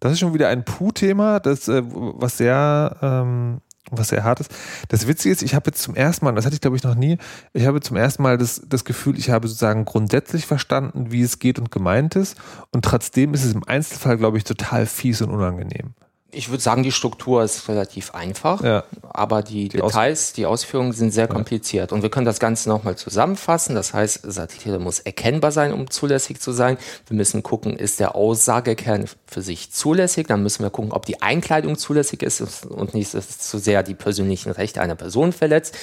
das 0.00 0.12
ist 0.12 0.20
schon 0.20 0.34
wieder 0.34 0.48
ein 0.48 0.64
Puh-Thema, 0.64 1.40
das, 1.40 1.68
äh, 1.68 1.82
was 1.84 2.38
sehr, 2.38 2.96
ähm, 3.02 3.60
was 3.90 4.08
sehr 4.08 4.24
hart 4.24 4.40
ist. 4.40 4.54
Das 4.88 5.06
Witzige 5.06 5.32
ist, 5.32 5.42
ich 5.42 5.54
habe 5.54 5.70
jetzt 5.70 5.82
zum 5.82 5.94
ersten 5.94 6.24
Mal, 6.24 6.34
das 6.34 6.44
hatte 6.44 6.54
ich 6.54 6.60
glaube 6.60 6.76
ich 6.76 6.82
noch 6.82 6.94
nie, 6.94 7.18
ich 7.52 7.66
habe 7.66 7.80
zum 7.80 7.96
ersten 7.96 8.22
Mal 8.22 8.38
das, 8.38 8.62
das 8.66 8.84
Gefühl, 8.84 9.18
ich 9.18 9.30
habe 9.30 9.48
sozusagen 9.48 9.84
grundsätzlich 9.84 10.46
verstanden, 10.46 11.10
wie 11.10 11.22
es 11.22 11.38
geht 11.38 11.58
und 11.58 11.70
gemeint 11.70 12.16
ist. 12.16 12.36
Und 12.70 12.84
trotzdem 12.84 13.34
ist 13.34 13.44
es 13.44 13.54
im 13.54 13.64
Einzelfall, 13.64 14.18
glaube 14.18 14.38
ich, 14.38 14.44
total 14.44 14.86
fies 14.86 15.22
und 15.22 15.30
unangenehm. 15.30 15.94
Ich 16.30 16.50
würde 16.50 16.62
sagen, 16.62 16.82
die 16.82 16.92
Struktur 16.92 17.42
ist 17.42 17.68
relativ 17.68 18.14
einfach, 18.14 18.62
ja. 18.62 18.84
aber 19.02 19.42
die, 19.42 19.70
die 19.70 19.78
Details, 19.78 20.28
Aus 20.28 20.32
die 20.34 20.44
Ausführungen 20.44 20.92
sind 20.92 21.10
sehr 21.10 21.26
kompliziert. 21.26 21.90
Und 21.90 22.02
wir 22.02 22.10
können 22.10 22.26
das 22.26 22.38
Ganze 22.38 22.68
nochmal 22.68 22.96
zusammenfassen. 22.96 23.74
Das 23.74 23.94
heißt, 23.94 24.30
Satire 24.30 24.78
muss 24.78 25.00
erkennbar 25.00 25.52
sein, 25.52 25.72
um 25.72 25.90
zulässig 25.90 26.38
zu 26.38 26.52
sein. 26.52 26.76
Wir 27.06 27.16
müssen 27.16 27.42
gucken, 27.42 27.76
ist 27.76 27.98
der 27.98 28.14
Aussagekern 28.14 29.06
für 29.26 29.40
sich 29.40 29.72
zulässig? 29.72 30.26
Dann 30.26 30.42
müssen 30.42 30.62
wir 30.62 30.68
gucken, 30.68 30.92
ob 30.92 31.06
die 31.06 31.22
Einkleidung 31.22 31.78
zulässig 31.78 32.22
ist 32.22 32.66
und 32.66 32.92
nicht 32.92 33.10
zu 33.10 33.58
sehr 33.58 33.82
die 33.82 33.94
persönlichen 33.94 34.52
Rechte 34.52 34.82
einer 34.82 34.96
Person 34.96 35.32
verletzt. 35.32 35.76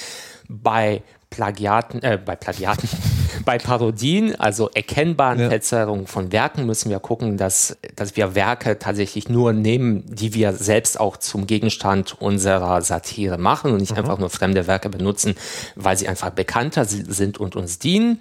Bei 0.48 1.02
Plagiaten, 1.36 2.02
äh, 2.02 2.18
bei 2.24 2.34
Plagiaten, 2.34 2.88
bei 3.44 3.58
Parodien, 3.58 4.34
also 4.40 4.70
erkennbaren 4.72 5.38
ja. 5.38 5.48
Verzerrungen 5.50 6.06
von 6.06 6.32
Werken, 6.32 6.64
müssen 6.64 6.88
wir 6.88 6.98
gucken, 6.98 7.36
dass, 7.36 7.76
dass 7.94 8.16
wir 8.16 8.34
Werke 8.34 8.78
tatsächlich 8.78 9.28
nur 9.28 9.52
nehmen, 9.52 10.02
die 10.06 10.32
wir 10.32 10.54
selbst 10.54 10.98
auch 10.98 11.18
zum 11.18 11.46
Gegenstand 11.46 12.18
unserer 12.22 12.80
Satire 12.80 13.36
machen 13.36 13.72
und 13.72 13.80
nicht 13.82 13.92
mhm. 13.92 13.98
einfach 13.98 14.18
nur 14.18 14.30
fremde 14.30 14.66
Werke 14.66 14.88
benutzen, 14.88 15.34
weil 15.74 15.98
sie 15.98 16.08
einfach 16.08 16.30
bekannter 16.30 16.86
sind 16.86 17.36
und 17.36 17.54
uns 17.54 17.78
dienen. 17.78 18.18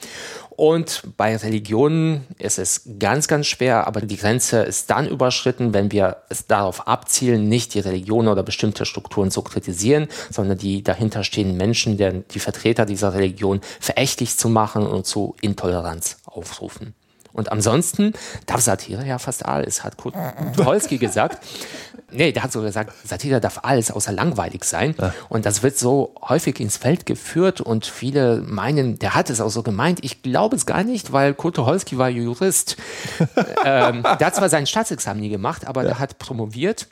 Und 0.56 1.04
bei 1.18 1.36
Religionen 1.36 2.26
ist 2.38 2.60
es 2.60 2.88
ganz, 2.98 3.28
ganz 3.28 3.46
schwer, 3.46 3.88
aber 3.88 4.00
die 4.00 4.16
Grenze 4.16 4.62
ist 4.62 4.90
dann 4.90 5.08
überschritten, 5.08 5.74
wenn 5.74 5.92
wir 5.92 6.18
es 6.30 6.48
darauf 6.48 6.88
abzielen, 6.88 7.50
nicht 7.50 7.74
die 7.74 7.82
Religion 7.82 8.30
oder 8.30 8.42
bestimmte 8.42 8.86
Strukturen 8.86 9.32
zu 9.32 9.42
kritisieren, 9.42 10.08
sondern 10.32 10.58
die 10.58 10.82
dahinterstehenden 10.82 11.58
Menschen, 11.58 11.98
die 11.98 12.40
Vertreter 12.40 12.86
dieser 12.86 13.14
Religion 13.14 13.60
verächtlich 13.82 14.38
zu 14.38 14.48
machen 14.48 14.88
und 14.88 15.06
zu 15.06 15.36
Intoleranz 15.42 16.18
aufrufen. 16.26 16.96
Und 17.34 17.52
ansonsten 17.52 18.14
darf 18.46 18.62
Satire 18.62 19.06
ja 19.06 19.20
fast 19.20 19.46
alles, 19.46 19.84
hat 19.84 19.98
Kurt 19.98 20.16
Tucholsky 20.56 20.98
gesagt. 20.98 21.46
Nee, 22.12 22.32
der 22.32 22.44
hat 22.44 22.52
so 22.52 22.62
gesagt, 22.62 22.94
Satire 23.04 23.42
darf 23.42 23.60
alles 23.64 23.92
außer 23.92 24.12
langweilig 24.12 24.64
sein. 24.64 24.96
Ja. 25.00 25.14
Und 25.28 25.46
das 25.46 25.64
wird 25.64 25.78
so 25.78 26.14
häufig 26.22 26.60
ins 26.60 26.78
Feld 26.78 27.06
geführt 27.06 27.62
und 27.62 27.86
viele 27.86 28.42
meinen, 28.42 29.00
der 29.00 29.16
hat 29.16 29.30
es 29.30 29.42
auch 29.42 29.50
so 29.50 29.64
gemeint. 29.64 30.04
Ich 30.04 30.22
glaube 30.22 30.56
es 30.56 30.66
gar 30.66 30.84
nicht, 30.84 31.12
weil 31.12 31.34
Kurt 31.34 31.56
Tucholsky 31.56 31.98
war 31.98 32.10
Jurist. 32.10 32.78
ähm, 33.66 34.04
der 34.04 34.28
hat 34.28 34.36
zwar 34.36 34.50
sein 34.50 34.68
Staatsexamen 34.68 35.22
nie 35.22 35.30
gemacht, 35.30 35.66
aber 35.66 35.82
ja. 35.82 35.90
der 35.90 36.00
hat 36.00 36.20
promoviert. 36.20 36.88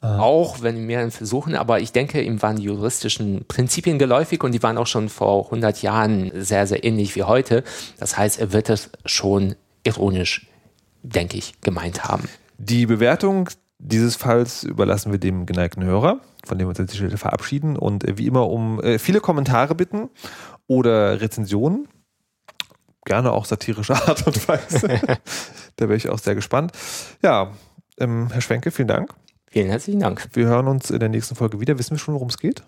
Aha. 0.00 0.20
Auch 0.20 0.62
wenn 0.62 0.84
mehreren 0.84 1.10
Versuchen, 1.10 1.54
aber 1.54 1.80
ich 1.80 1.90
denke, 1.90 2.20
ihm 2.20 2.42
waren 2.42 2.56
die 2.56 2.64
juristischen 2.64 3.44
Prinzipien 3.46 3.98
geläufig 3.98 4.44
und 4.44 4.52
die 4.52 4.62
waren 4.62 4.76
auch 4.76 4.86
schon 4.86 5.08
vor 5.08 5.46
100 5.46 5.80
Jahren 5.80 6.30
sehr, 6.34 6.66
sehr 6.66 6.84
ähnlich 6.84 7.16
wie 7.16 7.22
heute. 7.22 7.64
Das 7.98 8.18
heißt, 8.18 8.38
er 8.38 8.52
wird 8.52 8.68
es 8.68 8.90
schon 9.06 9.54
ironisch, 9.84 10.48
denke 11.02 11.38
ich, 11.38 11.54
gemeint 11.62 12.04
haben. 12.04 12.28
Die 12.58 12.84
Bewertung 12.84 13.48
dieses 13.78 14.16
Falls 14.16 14.64
überlassen 14.64 15.12
wir 15.12 15.18
dem 15.18 15.46
geneigten 15.46 15.84
Hörer, 15.84 16.20
von 16.44 16.58
dem 16.58 16.66
wir 16.66 16.70
uns 16.70 16.78
jetzt 16.78 16.92
die 16.92 16.96
Stelle 16.96 17.18
verabschieden 17.18 17.76
und 17.76 18.04
äh, 18.04 18.18
wie 18.18 18.26
immer 18.26 18.48
um 18.48 18.80
äh, 18.80 18.98
viele 18.98 19.20
Kommentare 19.20 19.74
bitten 19.74 20.08
oder 20.66 21.20
Rezensionen. 21.20 21.88
Gerne 23.04 23.32
auch 23.32 23.44
satirische 23.44 23.94
Art 24.08 24.26
und 24.26 24.48
Weise. 24.48 25.00
da 25.76 25.88
wäre 25.88 25.96
ich 25.96 26.08
auch 26.08 26.18
sehr 26.18 26.34
gespannt. 26.34 26.72
Ja, 27.22 27.52
ähm, 27.98 28.28
Herr 28.32 28.40
Schwenke, 28.40 28.70
vielen 28.70 28.88
Dank. 28.88 29.14
Vielen 29.48 29.68
herzlichen 29.68 30.00
Dank. 30.00 30.28
Wir 30.32 30.46
hören 30.46 30.66
uns 30.66 30.90
in 30.90 30.98
der 30.98 31.08
nächsten 31.08 31.34
Folge 31.34 31.60
wieder. 31.60 31.78
Wissen 31.78 31.92
wir 31.92 31.98
schon, 31.98 32.14
worum 32.14 32.28
es 32.28 32.38
geht? 32.38 32.62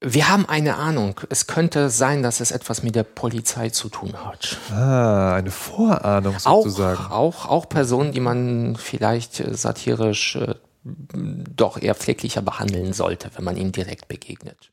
Wir 0.00 0.28
haben 0.28 0.46
eine 0.46 0.76
Ahnung. 0.76 1.20
Es 1.30 1.46
könnte 1.46 1.88
sein, 1.88 2.22
dass 2.22 2.40
es 2.40 2.50
etwas 2.50 2.82
mit 2.82 2.94
der 2.94 3.02
Polizei 3.02 3.70
zu 3.70 3.88
tun 3.88 4.12
hat. 4.12 4.58
Ah, 4.70 5.34
eine 5.34 5.50
Vorahnung 5.50 6.38
sozusagen. 6.38 7.06
Auch, 7.06 7.10
auch, 7.10 7.48
auch 7.48 7.68
Personen, 7.68 8.12
die 8.12 8.20
man 8.20 8.76
vielleicht 8.76 9.40
äh, 9.40 9.54
satirisch 9.54 10.36
äh, 10.36 10.54
doch 10.84 11.80
eher 11.80 11.94
pfleglicher 11.94 12.42
behandeln 12.42 12.92
sollte, 12.92 13.30
wenn 13.34 13.44
man 13.44 13.56
ihnen 13.56 13.72
direkt 13.72 14.06
begegnet. 14.08 14.70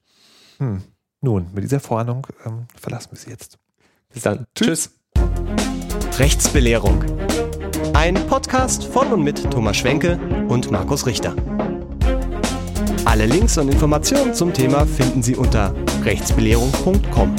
Hm. 0.57 0.83
Nun, 1.21 1.47
mit 1.53 1.63
dieser 1.63 1.79
Vorahnung 1.79 2.27
ähm, 2.45 2.67
verlassen 2.79 3.11
wir 3.11 3.17
sie 3.17 3.29
jetzt. 3.29 3.57
Bis 4.13 4.23
dann. 4.23 4.45
Tschüss. 4.55 4.91
Rechtsbelehrung. 6.19 7.03
Ein 7.93 8.15
Podcast 8.27 8.83
von 8.83 9.13
und 9.13 9.23
mit 9.23 9.49
Thomas 9.49 9.77
Schwenke 9.77 10.19
und 10.49 10.69
Markus 10.69 11.05
Richter. 11.05 11.33
Alle 13.05 13.25
Links 13.25 13.57
und 13.57 13.69
Informationen 13.69 14.33
zum 14.33 14.53
Thema 14.53 14.85
finden 14.85 15.21
Sie 15.21 15.35
unter 15.35 15.73
rechtsbelehrung.com. 16.03 17.35